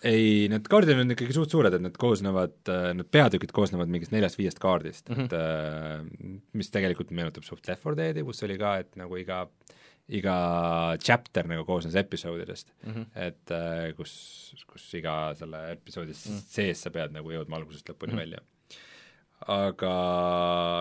ei, 0.03 0.47
need 0.51 0.69
kaardid 0.69 0.93
on 0.95 1.17
ikkagi 1.17 1.35
suht 1.35 1.51
suured, 1.51 1.73
et 1.73 1.83
need 1.83 1.97
koosnevad, 1.99 2.59
need 2.95 3.09
peatükid 3.11 3.51
koosnevad 3.55 3.91
mingist 3.91 4.13
neljast-viiest 4.15 4.61
kaardist 4.61 5.09
mm, 5.09 5.15
-hmm. 5.15 5.25
et 5.25 5.33
äh, 5.33 6.39
mis 6.53 6.69
tegelikult 6.69 7.11
meenutab 7.11 7.43
suht 7.47 7.67
Left 7.67 7.85
4 7.85 7.97
Deadi, 8.03 8.23
kus 8.23 8.43
oli 8.47 8.57
ka, 8.61 8.77
et 8.85 8.95
nagu 8.99 9.17
iga 9.17 9.47
iga 10.09 10.35
chapter 11.01 11.47
nagu 11.49 11.65
koosnes 11.67 11.97
episoodidest 11.99 12.71
mm, 12.83 12.93
-hmm. 12.93 13.09
et 13.27 13.53
äh, 13.53 13.89
kus, 13.97 14.13
kus 14.69 14.85
iga 14.97 15.33
selle 15.37 15.65
episoodi 15.75 16.13
mm 16.13 16.21
-hmm. 16.21 16.47
sees 16.55 16.81
sa 16.85 16.93
pead 16.93 17.13
nagu 17.13 17.29
jõudma 17.29 17.59
algusest 17.59 17.89
lõpuni 17.89 18.13
mm 18.13 18.17
-hmm. 18.17 18.23
välja. 18.23 18.41
aga, 19.39 19.91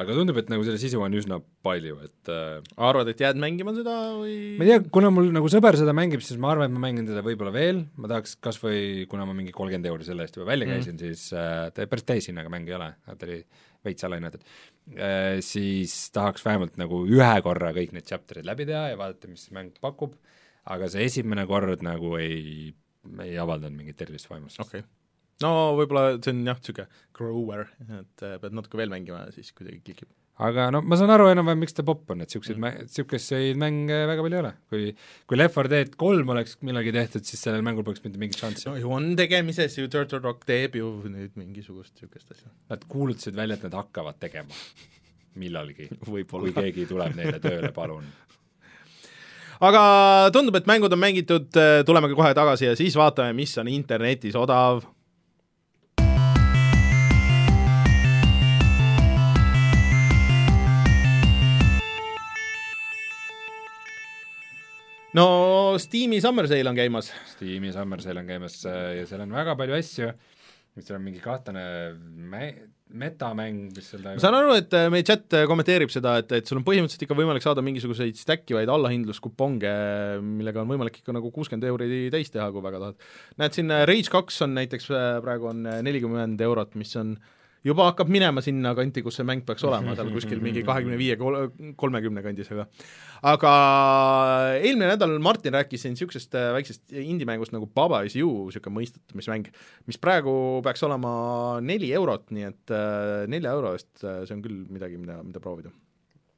aga 0.03 0.15
tundub, 0.17 0.37
et 0.41 0.49
nagu 0.51 0.65
selle 0.67 0.81
sisu 0.83 0.99
on 1.01 1.13
üsna 1.15 1.37
palju, 1.63 2.01
et 2.03 2.29
äh, 2.33 2.63
arvad, 2.77 3.09
et 3.09 3.21
jääd 3.21 3.37
mängima 3.39 3.75
seda 3.77 3.95
või? 4.19 4.57
ma 4.59 4.65
ei 4.65 4.71
tea, 4.73 4.81
kuna 4.91 5.11
mul 5.11 5.31
nagu 5.31 5.47
sõber 5.53 5.77
seda 5.79 5.93
mängib, 5.93 6.25
siis 6.25 6.41
ma 6.41 6.51
arvan, 6.53 6.67
et 6.67 6.75
ma 6.75 6.83
mängin 6.89 7.07
teda 7.07 7.23
võib-olla 7.23 7.53
veel, 7.53 7.85
ma 7.97 8.09
tahaks 8.09 8.35
kas 8.41 8.59
või, 8.65 9.07
kuna 9.07 9.29
ma 9.29 9.37
mingi 9.37 9.53
kolmkümmend 9.53 9.87
euri 9.93 10.05
selle 10.09 10.27
eest 10.27 10.37
juba 10.37 10.51
välja 10.51 10.67
käisin 10.67 10.97
mm, 10.97 10.99
-hmm. 10.99 11.15
siis 11.15 11.33
äh, 11.33 11.71
ta 11.71 11.87
päris 11.87 12.09
täishinnaga 12.09 12.49
mäng 12.49 12.67
ei 12.69 12.75
ole, 12.81 12.95
ta 13.07 13.27
oli 13.27 13.45
veits 13.87 14.07
alahinnatud 14.09 14.45
äh,, 14.97 15.39
siis 15.45 15.97
tahaks 16.15 16.45
vähemalt 16.47 16.79
nagu 16.81 17.05
ühe 17.07 17.33
korra 17.45 17.73
kõik 17.77 17.95
need 17.97 18.09
chapter'id 18.09 18.49
läbi 18.49 18.69
teha 18.69 18.89
ja 18.93 19.01
vaadata, 19.01 19.31
mis 19.31 19.49
mäng 19.55 19.75
pakub, 19.83 20.17
aga 20.69 20.91
see 20.93 21.07
esimene 21.09 21.47
kord 21.51 21.85
nagu 21.87 22.17
ei, 22.21 22.71
ei 23.25 23.37
avaldanud 23.41 23.79
mingit 23.79 24.07
erilist 24.07 24.31
vaimustust 24.31 24.67
okay. 24.67 24.87
no 25.45 25.53
võib-olla 25.79 26.19
see 26.19 26.35
on 26.35 26.45
jah, 26.47 26.63
niisugune 26.63 26.89
grower, 27.19 27.69
et 28.03 28.27
äh, 28.27 28.39
pead 28.43 28.57
natuke 28.59 28.81
veel 28.81 28.95
mängima 28.95 29.27
ja 29.27 29.37
siis 29.37 29.53
kuidagi 29.57 29.83
klikib 29.87 30.13
aga 30.39 30.69
no 30.75 30.83
ma 30.87 30.99
saan 30.99 31.11
aru 31.15 31.27
enam-vähem, 31.33 31.63
miks 31.65 31.75
ta 31.75 31.85
popp 31.87 32.13
on, 32.15 32.23
et 32.23 32.31
niisuguseid 32.31 32.61
mm. 32.61 32.85
niisuguseid 32.87 33.59
mänge 33.59 33.97
väga 34.11 34.25
palju 34.25 34.39
ei 34.39 34.43
ole. 34.43 34.53
kui, 34.71 34.85
kui 35.31 35.41
Left 35.41 35.59
4 35.59 35.73
Dead 35.73 35.97
kolm 35.99 36.31
oleks 36.35 36.59
millalgi 36.67 36.95
tehtud, 36.95 37.27
siis 37.27 37.43
sellel 37.43 37.65
mängul 37.67 37.87
poleks 37.87 38.05
mitte 38.05 38.21
mingit 38.23 38.39
šanssi. 38.43 38.69
no 38.71 38.77
ju 38.79 38.93
on 38.95 39.11
tegemises 39.19 39.79
ju, 39.81 39.89
Turtle 39.93 40.23
Rock 40.23 40.47
teeb 40.49 40.79
ju 40.79 40.93
nüüd 41.09 41.35
mingisugust 41.41 41.97
niisugust 41.99 42.37
asja. 42.37 42.53
Nad 42.71 42.87
kuulutasid 42.91 43.37
välja, 43.39 43.59
et 43.59 43.67
nad 43.67 43.77
hakkavad 43.81 44.21
tegema 44.23 44.55
millalgi 45.39 45.91
kui 46.07 46.25
keegi 46.55 46.87
tuleb 46.91 47.19
neile 47.19 47.43
tööle, 47.43 47.73
palun 47.75 48.07
aga 49.59 49.83
tundub, 50.35 50.55
et 50.59 50.69
mängud 50.71 50.93
on 50.95 51.03
mängitud, 51.03 51.51
tuleme 51.87 52.13
kohe 52.15 52.31
tagasi 52.37 52.71
ja 52.71 52.77
siis 52.79 52.95
vaatame, 52.99 53.35
mis 53.35 53.57
on 53.59 53.71
internetis 53.73 54.39
odav 54.39 54.85
no 65.17 65.77
Steam'i 65.81 66.21
Summer 66.25 66.49
Sale 66.51 66.71
on 66.71 66.79
käimas. 66.79 67.13
Steam'i 67.35 67.73
Summer 67.75 68.03
Sale 68.03 68.25
on 68.25 68.29
käimas 68.29 68.59
äh, 68.69 68.99
ja 69.01 69.07
seal 69.09 69.23
on 69.25 69.37
väga 69.37 69.55
palju 69.59 69.77
asju, 69.79 70.11
seal 70.79 70.99
on 70.99 71.07
mingi 71.07 71.23
kahtlane 71.23 71.63
mä-, 72.33 72.51
metamäng, 72.89 73.69
mis 73.77 73.89
seal 73.93 74.05
ma 74.05 74.17
saan 74.21 74.37
aru, 74.39 74.53
et 74.61 74.77
äh, 74.77 74.91
meie 74.93 75.07
chat 75.07 75.39
äh, 75.39 75.47
kommenteerib 75.51 75.93
seda, 75.93 76.19
et, 76.23 76.35
et 76.41 76.51
sul 76.51 76.61
on 76.61 76.67
põhimõtteliselt 76.67 77.07
ikka 77.09 77.19
võimalik 77.19 77.45
saada 77.45 77.65
mingisuguseid 77.65 78.21
stack 78.21 78.53
ivaid 78.53 78.71
allahindluskuponge, 78.73 79.73
millega 80.25 80.65
on 80.65 80.71
võimalik 80.75 81.01
ikka 81.01 81.17
nagu 81.17 81.33
kuuskümmend 81.35 81.67
euri 81.71 82.07
täis 82.15 82.33
teha, 82.35 82.51
kui 82.55 82.65
väga 82.65 82.85
tahad. 82.85 83.11
näed, 83.41 83.57
siin 83.57 83.75
Rage 83.89 84.13
kaks 84.13 84.45
on 84.47 84.57
näiteks 84.61 84.93
praegu 85.25 85.53
on 85.55 85.67
nelikümmend 85.89 86.41
eurot, 86.49 86.77
mis 86.81 86.95
on 87.01 87.17
äh, 87.17 87.35
juba 87.67 87.89
hakkab 87.91 88.11
minema 88.13 88.43
sinna 88.45 88.73
kanti, 88.79 89.03
kus 89.05 89.19
see 89.19 89.27
mäng 89.27 89.43
peaks 89.47 89.65
olema, 89.67 89.95
seal 89.99 90.11
kuskil 90.15 90.41
mingi 90.43 90.63
kahekümne 90.67 90.99
viie, 91.01 91.17
kolmekümne 91.79 92.23
kandis, 92.25 92.51
aga 92.55 92.69
aga 93.33 93.53
eelmine 94.61 94.93
nädal 94.93 95.17
Martin 95.23 95.57
rääkis 95.57 95.83
siin 95.85 95.97
niisugusest 95.97 96.37
äh, 96.39 96.53
väiksest 96.55 96.95
indie-mängust 96.95 97.55
nagu 97.55 97.67
Baba 97.67 98.05
is 98.07 98.17
you, 98.19 98.31
niisugune 98.47 98.79
mõistatamismäng, 98.79 99.51
mis 99.91 100.01
praegu 100.03 100.33
peaks 100.67 100.85
olema 100.87 101.13
neli 101.65 101.91
eurot, 101.99 102.29
nii 102.35 102.49
et 102.49 102.75
äh, 102.75 103.27
nelja 103.31 103.57
euro 103.59 103.75
eest 103.79 104.05
äh, 104.05 104.23
see 104.29 104.39
on 104.39 104.45
küll 104.45 104.65
midagi, 104.71 105.01
mida, 105.01 105.19
mida 105.27 105.43
proovida 105.43 105.73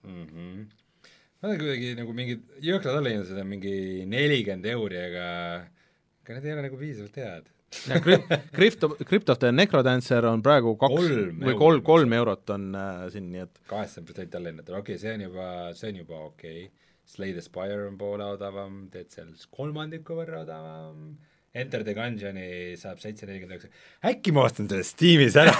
mm. 0.07 0.27
-hmm. 0.27 0.67
ma 1.43 1.51
olen 1.51 1.61
kuidagi 1.61 1.95
nagu 2.01 2.17
mingid 2.17 2.61
jõhkrad 2.65 2.97
allahinnased 2.97 3.45
on 3.45 3.53
mingi 3.53 4.07
nelikümmend 4.09 4.73
euri, 4.73 5.05
aga 5.11 5.27
aga 6.25 6.37
need 6.37 6.49
ei 6.49 6.57
ole 6.57 6.69
nagu 6.69 6.81
piisavalt 6.81 7.21
head 7.21 7.51
Of, 7.71 8.99
Crypt 9.07 9.29
of 9.31 9.39
the 9.39 9.53
Necrodancer 9.55 10.25
on 10.27 10.43
praegu 10.43 10.73
kaks 10.79 10.97
kolm 10.97 11.45
või 11.47 11.55
kolm, 11.59 11.83
kolm 11.87 12.15
eurot 12.19 12.51
on 12.57 12.65
äh, 12.75 13.05
siin, 13.13 13.29
nii 13.31 13.45
et 13.45 13.61
kaheksakümmend 13.71 14.09
protsenti 14.11 14.39
alla 14.41 14.51
hinnatud, 14.51 14.75
okei 14.75 14.97
okay,, 14.97 15.03
see 15.05 15.13
on 15.15 15.23
juba, 15.29 15.49
see 15.79 15.93
on 15.93 16.01
juba 16.03 16.23
okei. 16.27 16.65
Okay.. 16.67 16.89
Slay 17.11 17.33
the 17.35 17.43
Spire 17.43 17.89
on 17.89 17.97
poole 17.99 18.27
odavam, 18.37 18.85
teed 18.93 19.09
seal 19.11 19.31
kolmandiku 19.55 20.15
võrra 20.19 20.45
odavam, 20.45 21.15
Enter 21.51 21.83
the 21.83 21.95
Gungeoni 21.97 22.77
saab 22.79 23.01
seitse 23.03 23.27
nelikümmend 23.27 23.57
üheksa, 23.57 23.71
äkki 24.07 24.31
ma 24.35 24.45
ostan 24.47 24.69
selle 24.71 24.85
Steamis 24.87 25.35
ära? 25.41 25.55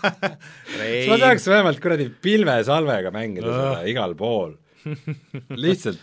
Ma 1.10 1.18
tahaks 1.20 1.44
vähemalt 1.50 1.82
kuradi 1.84 2.06
pilvesalvega 2.24 3.12
mängida 3.12 3.52
seda 3.52 3.82
igal 3.90 4.16
pool. 4.16 4.54
Lihtsalt 5.52 6.00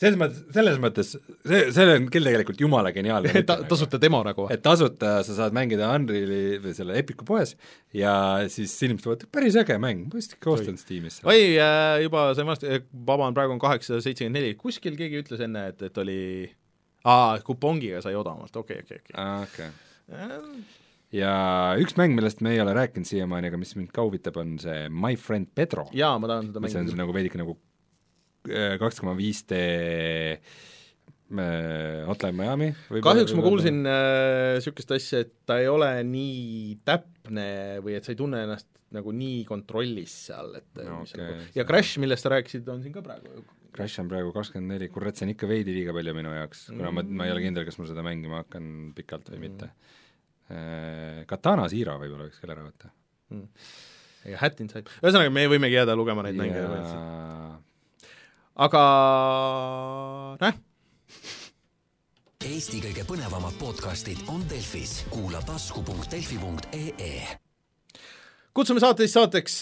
selles 0.00 0.18
mõttes, 0.18 0.40
selles 0.54 0.78
mõttes 0.82 1.10
see, 1.14 1.60
see 1.74 1.86
on 1.94 2.06
küll 2.12 2.26
tegelikult 2.26 2.60
jumala 2.62 2.92
geniaalne 2.94 3.42
ta, 3.48 3.58
tasuta 3.68 4.00
demo 4.02 4.22
nagu? 4.26 4.46
et 4.52 4.62
tasuta 4.64 5.18
sa 5.26 5.36
saad 5.36 5.56
mängida 5.56 5.90
Unreali 5.94 6.58
või 6.62 6.74
selle 6.76 6.96
Epicu 7.00 7.26
poes 7.28 7.54
ja 7.96 8.14
siis 8.52 8.74
inimesed 8.86 9.10
vaatavad, 9.10 9.32
päris 9.34 9.58
äge 9.60 9.78
mäng, 9.82 10.06
ma 10.08 10.18
vist 10.18 10.36
ikka 10.36 10.54
ostan 10.56 10.80
Steamis. 10.80 11.20
oi, 11.28 11.54
äh, 11.60 12.00
juba 12.06 12.30
sain 12.38 12.48
vastu, 12.48 12.70
vaba 13.08 13.28
on 13.28 13.36
praegu 13.36 13.54
on 13.54 13.62
kaheksasada 13.62 14.04
seitsekümmend 14.04 14.40
neli, 14.40 14.58
kuskil 14.60 14.96
keegi 14.98 15.22
ütles 15.24 15.42
enne, 15.44 15.68
et, 15.72 15.88
et 15.88 16.02
oli 16.02 16.20
aa, 17.04 17.40
kupongiga 17.46 18.02
sai 18.04 18.16
odavamalt, 18.18 18.56
okei, 18.62 18.84
okei, 18.86 19.02
okei. 19.04 19.26
okei. 19.44 20.62
ja 21.18 21.34
üks 21.82 21.98
mäng, 22.00 22.16
millest 22.16 22.42
me 22.44 22.56
ei 22.56 22.62
ole 22.64 22.74
rääkinud 22.78 23.08
siiamaani, 23.08 23.52
aga 23.52 23.60
mis 23.60 23.76
mind 23.78 23.92
ka 23.94 24.06
huvitab, 24.06 24.40
on 24.40 24.56
see 24.62 24.88
My 24.88 25.18
Friend 25.20 25.52
Pedro, 25.54 25.88
jaa, 25.96 26.16
ma 26.22 26.30
tahan 26.30 26.50
seda 26.50 26.64
mis 26.64 26.78
on 26.78 26.86
mängida 26.86 27.04
nagu 27.04 27.14
veidike 27.16 27.40
nagu 27.42 27.58
kaks 28.42 29.00
koma 29.00 29.14
viis 29.18 29.44
D 29.48 29.58
äh, 31.32 32.02
Hotline 32.08 32.36
Miami 32.36 32.68
kahjuks 33.04 33.34
ma 33.38 33.44
kuulsin 33.46 33.82
niisugust 33.86 34.90
äh, 34.90 34.98
asja, 34.98 35.22
et 35.24 35.32
ta 35.48 35.60
ei 35.62 35.68
ole 35.70 35.90
nii 36.08 36.78
täpne 36.86 37.48
või 37.84 37.96
et 37.98 38.04
sa 38.06 38.12
ei 38.14 38.18
tunne 38.18 38.42
ennast 38.46 38.68
nagu 38.92 39.12
nii 39.16 39.44
kontrollis 39.48 40.14
seal, 40.28 40.50
et 40.58 40.82
No 40.82 41.00
okei, 41.00 41.16
nagu 41.16 41.32
ja 41.56 41.64
Crash, 41.68 41.96
millest 42.02 42.26
sa 42.26 42.32
rääkisid, 42.34 42.66
on 42.68 42.82
siin 42.84 42.92
ka 42.92 43.00
praegu. 43.04 43.40
Crash 43.72 44.02
on 44.02 44.10
praegu 44.10 44.34
kakskümmend 44.34 44.74
neli, 44.74 44.90
kurat, 44.92 45.16
see 45.16 45.24
on 45.24 45.32
ikka 45.32 45.48
veidi 45.48 45.72
liiga 45.72 45.94
palju 45.96 46.12
minu 46.18 46.34
jaoks, 46.36 46.66
kuna 46.74 46.90
ma, 46.92 47.04
ma 47.06 47.24
ei 47.24 47.32
ole 47.32 47.40
kindel, 47.44 47.64
kas 47.64 47.80
ma 47.80 47.88
seda 47.88 48.04
mängima 48.04 48.42
hakkan 48.42 48.66
pikalt 48.98 49.32
või 49.32 49.40
mitte. 49.46 49.70
Katana 51.30 51.64
Zero 51.72 51.96
võib-olla 52.02 52.28
võiks 52.28 52.42
küll 52.42 52.52
ära 52.52 52.66
võtta. 52.66 52.92
ja 54.28 54.42
Hat 54.42 54.60
Inside, 54.60 54.92
ühesõnaga 55.00 55.32
me 55.32 55.48
võimegi 55.48 55.78
jääda 55.78 55.96
lugema 55.96 56.26
neid 56.26 56.36
mänge 56.36 56.60
ja..., 56.60 56.68
ja 56.68 57.71
aga 58.56 58.82
noh, 60.40 60.60
Eesti 62.42 62.80
kõige 62.82 63.04
põnevamad 63.06 63.54
podcastid 63.60 64.18
on 64.32 64.42
Delfis, 64.50 65.04
kuula 65.12 65.38
tasku.delfi.ee. 65.46 67.12
kutsume 68.52 68.82
saateist 68.82 69.14
saateks, 69.14 69.60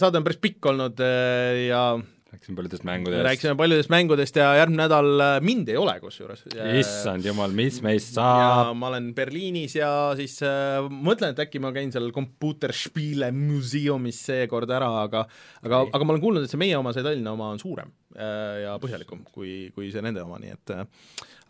saade 0.00 0.18
on 0.18 0.24
päris 0.26 0.40
pikk 0.40 0.72
olnud 0.72 1.02
äh, 1.04 1.68
ja 1.68 1.84
rääkisime 2.32 2.56
paljudest 2.56 2.84
mängudest. 2.84 3.24
rääkisime 3.24 3.56
paljudest 3.56 3.90
mängudest 3.92 4.36
ja 4.36 4.48
järgmine 4.56 4.82
nädal 4.82 5.20
äh, 5.20 5.40
mind 5.44 5.68
ei 5.68 5.76
ole 5.76 5.98
kusjuures. 6.00 6.44
issand 6.78 7.26
jumal, 7.28 7.52
mis 7.52 7.82
meist 7.84 8.16
ja 8.16 8.22
saab? 8.22 8.76
ma 8.76 8.88
olen 8.88 9.10
Berliinis 9.14 9.76
ja 9.76 9.90
siis 10.16 10.38
äh, 10.46 10.80
mõtlen, 10.88 11.34
et 11.34 11.42
äkki 11.44 11.60
ma 11.60 11.72
käin 11.76 11.92
seal 11.92 12.08
Computerspiele 12.14 13.32
museumis 13.36 14.22
seekord 14.30 14.70
ära, 14.72 14.88
aga 15.02 15.26
aga, 15.62 15.82
aga 15.92 16.04
ma 16.04 16.16
olen 16.16 16.24
kuulnud, 16.24 16.46
et 16.46 16.52
see 16.52 16.60
meie 16.62 16.78
oma, 16.78 16.94
see 16.96 17.04
Tallinna 17.04 17.36
oma 17.36 17.50
on 17.52 17.60
suurem 17.60 17.92
äh, 18.16 18.62
ja 18.64 18.78
põhjalikum 18.80 19.26
kui, 19.28 19.68
kui 19.76 19.92
see 19.92 20.04
nende 20.04 20.24
oma, 20.24 20.40
nii 20.40 20.56
et 20.56 20.74
äh, 20.78 20.88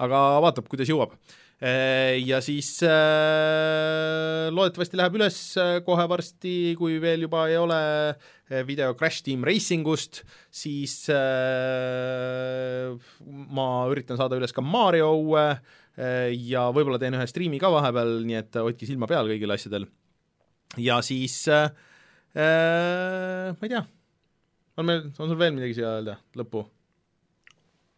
aga 0.03 0.25
vaatab, 0.43 0.67
kuidas 0.73 0.91
jõuab 0.91 1.15
äh, 1.15 2.19
ja 2.27 2.43
siis 2.43 2.75
äh, 2.87 4.51
loodetavasti 4.51 4.99
läheb 4.99 5.21
üles 5.21 5.39
äh, 5.61 5.77
kohe 5.87 6.09
varsti, 6.11 6.75
kui 6.81 6.99
veel 7.03 7.29
juba 7.29 7.47
ei 7.53 7.59
ole 7.61 7.83
video 8.67 8.93
Crash 8.99 9.23
Team 9.27 9.45
Racingust, 9.47 10.23
siis 10.53 10.97
äh, 11.13 12.93
ma 13.57 13.69
üritan 13.93 14.21
saada 14.21 14.37
üles 14.39 14.55
ka 14.55 14.65
Mario 14.65 15.13
uue 15.21 15.47
äh, 15.53 16.29
ja 16.37 16.69
võib-olla 16.75 17.01
teen 17.03 17.17
ühe 17.19 17.27
striimi 17.31 17.61
ka 17.63 17.73
vahepeal, 17.73 18.21
nii 18.29 18.39
et 18.43 18.61
hoidke 18.61 18.89
silma 18.89 19.09
peal 19.11 19.31
kõigil 19.33 19.55
asjadel. 19.55 19.89
ja 20.81 21.01
siis 21.05 21.41
äh, 21.49 21.73
äh, 22.37 23.51
ma 23.57 23.69
ei 23.69 23.73
tea, 23.73 23.83
on 24.77 24.89
meil, 24.89 25.09
on 25.17 25.33
sul 25.33 25.41
veel 25.41 25.57
midagi 25.57 25.81
siia 25.81 25.97
öelda 25.97 26.21
lõppu? 26.39 26.67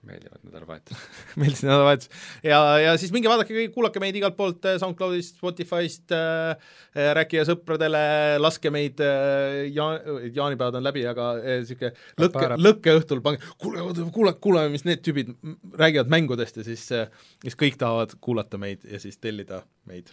Meeldivad 0.06 0.40
nädalavahetused. 0.47 1.20
meeldis 1.40 1.62
nädalavahetus. 1.64 2.10
ja, 2.47 2.60
ja 2.82 2.97
siis 3.01 3.12
minge 3.14 3.31
vaadake, 3.31 3.68
kuulake 3.74 4.02
meid 4.02 4.18
igalt 4.18 4.36
poolt 4.39 4.68
äh, 4.68 4.78
SoundCloudist, 4.82 5.39
Spotify'st 5.40 6.14
äh,, 6.16 6.72
rääkige 7.18 7.47
sõpradele, 7.48 8.02
laske 8.43 8.72
meid 8.74 9.02
äh,, 9.05 9.64
jaa-, 9.74 10.01
jaanipäevad 10.35 10.81
on 10.81 10.86
läbi, 10.86 11.06
aga 11.10 11.31
niisugune 11.43 11.93
äh, 11.93 12.10
lõkke, 12.24 12.51
lõkkeõhtul 12.68 13.22
pange, 13.24 13.43
kuule, 13.62 13.86
kuule, 14.14 14.35
kuulame, 14.40 14.74
mis 14.74 14.86
need 14.89 15.05
tüübid 15.05 15.35
räägivad 15.78 16.12
mängudest 16.12 16.60
ja 16.60 16.66
siis 16.66 16.86
äh, 16.94 17.09
siis 17.44 17.59
kõik 17.60 17.81
tahavad 17.81 18.14
kuulata 18.20 18.60
meid 18.60 18.85
ja 18.89 19.01
siis 19.02 19.18
tellida 19.18 19.62
meid. 19.89 20.12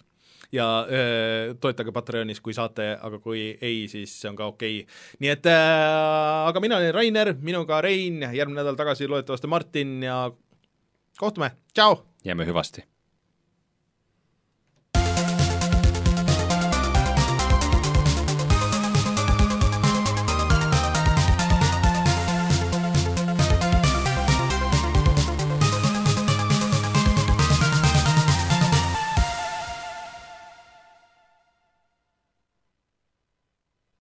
Ja 0.52 0.68
äh, 0.84 1.54
toetage 1.60 1.92
Patreonis, 1.92 2.40
kui 2.44 2.54
saate, 2.56 2.92
aga 3.00 3.18
kui 3.22 3.48
ei, 3.60 3.86
siis 3.88 4.14
see 4.20 4.30
on 4.30 4.38
ka 4.38 4.50
okei. 4.52 4.82
Okay.. 4.82 5.02
nii 5.24 5.32
et 5.32 5.50
äh, 5.50 6.46
aga 6.50 6.62
mina 6.64 6.78
olen 6.80 6.94
Rainer, 6.94 7.34
minuga 7.40 7.80
Rein, 7.84 8.22
järgmine 8.22 8.60
nädal 8.62 8.78
tagasi 8.78 9.10
loodetavasti 9.10 9.50
Martin 9.50 10.00
ja 10.06 10.22
kohtume, 11.18 11.54
tšau! 11.74 12.02
jääme 12.24 12.46
hüvasti 12.46 12.91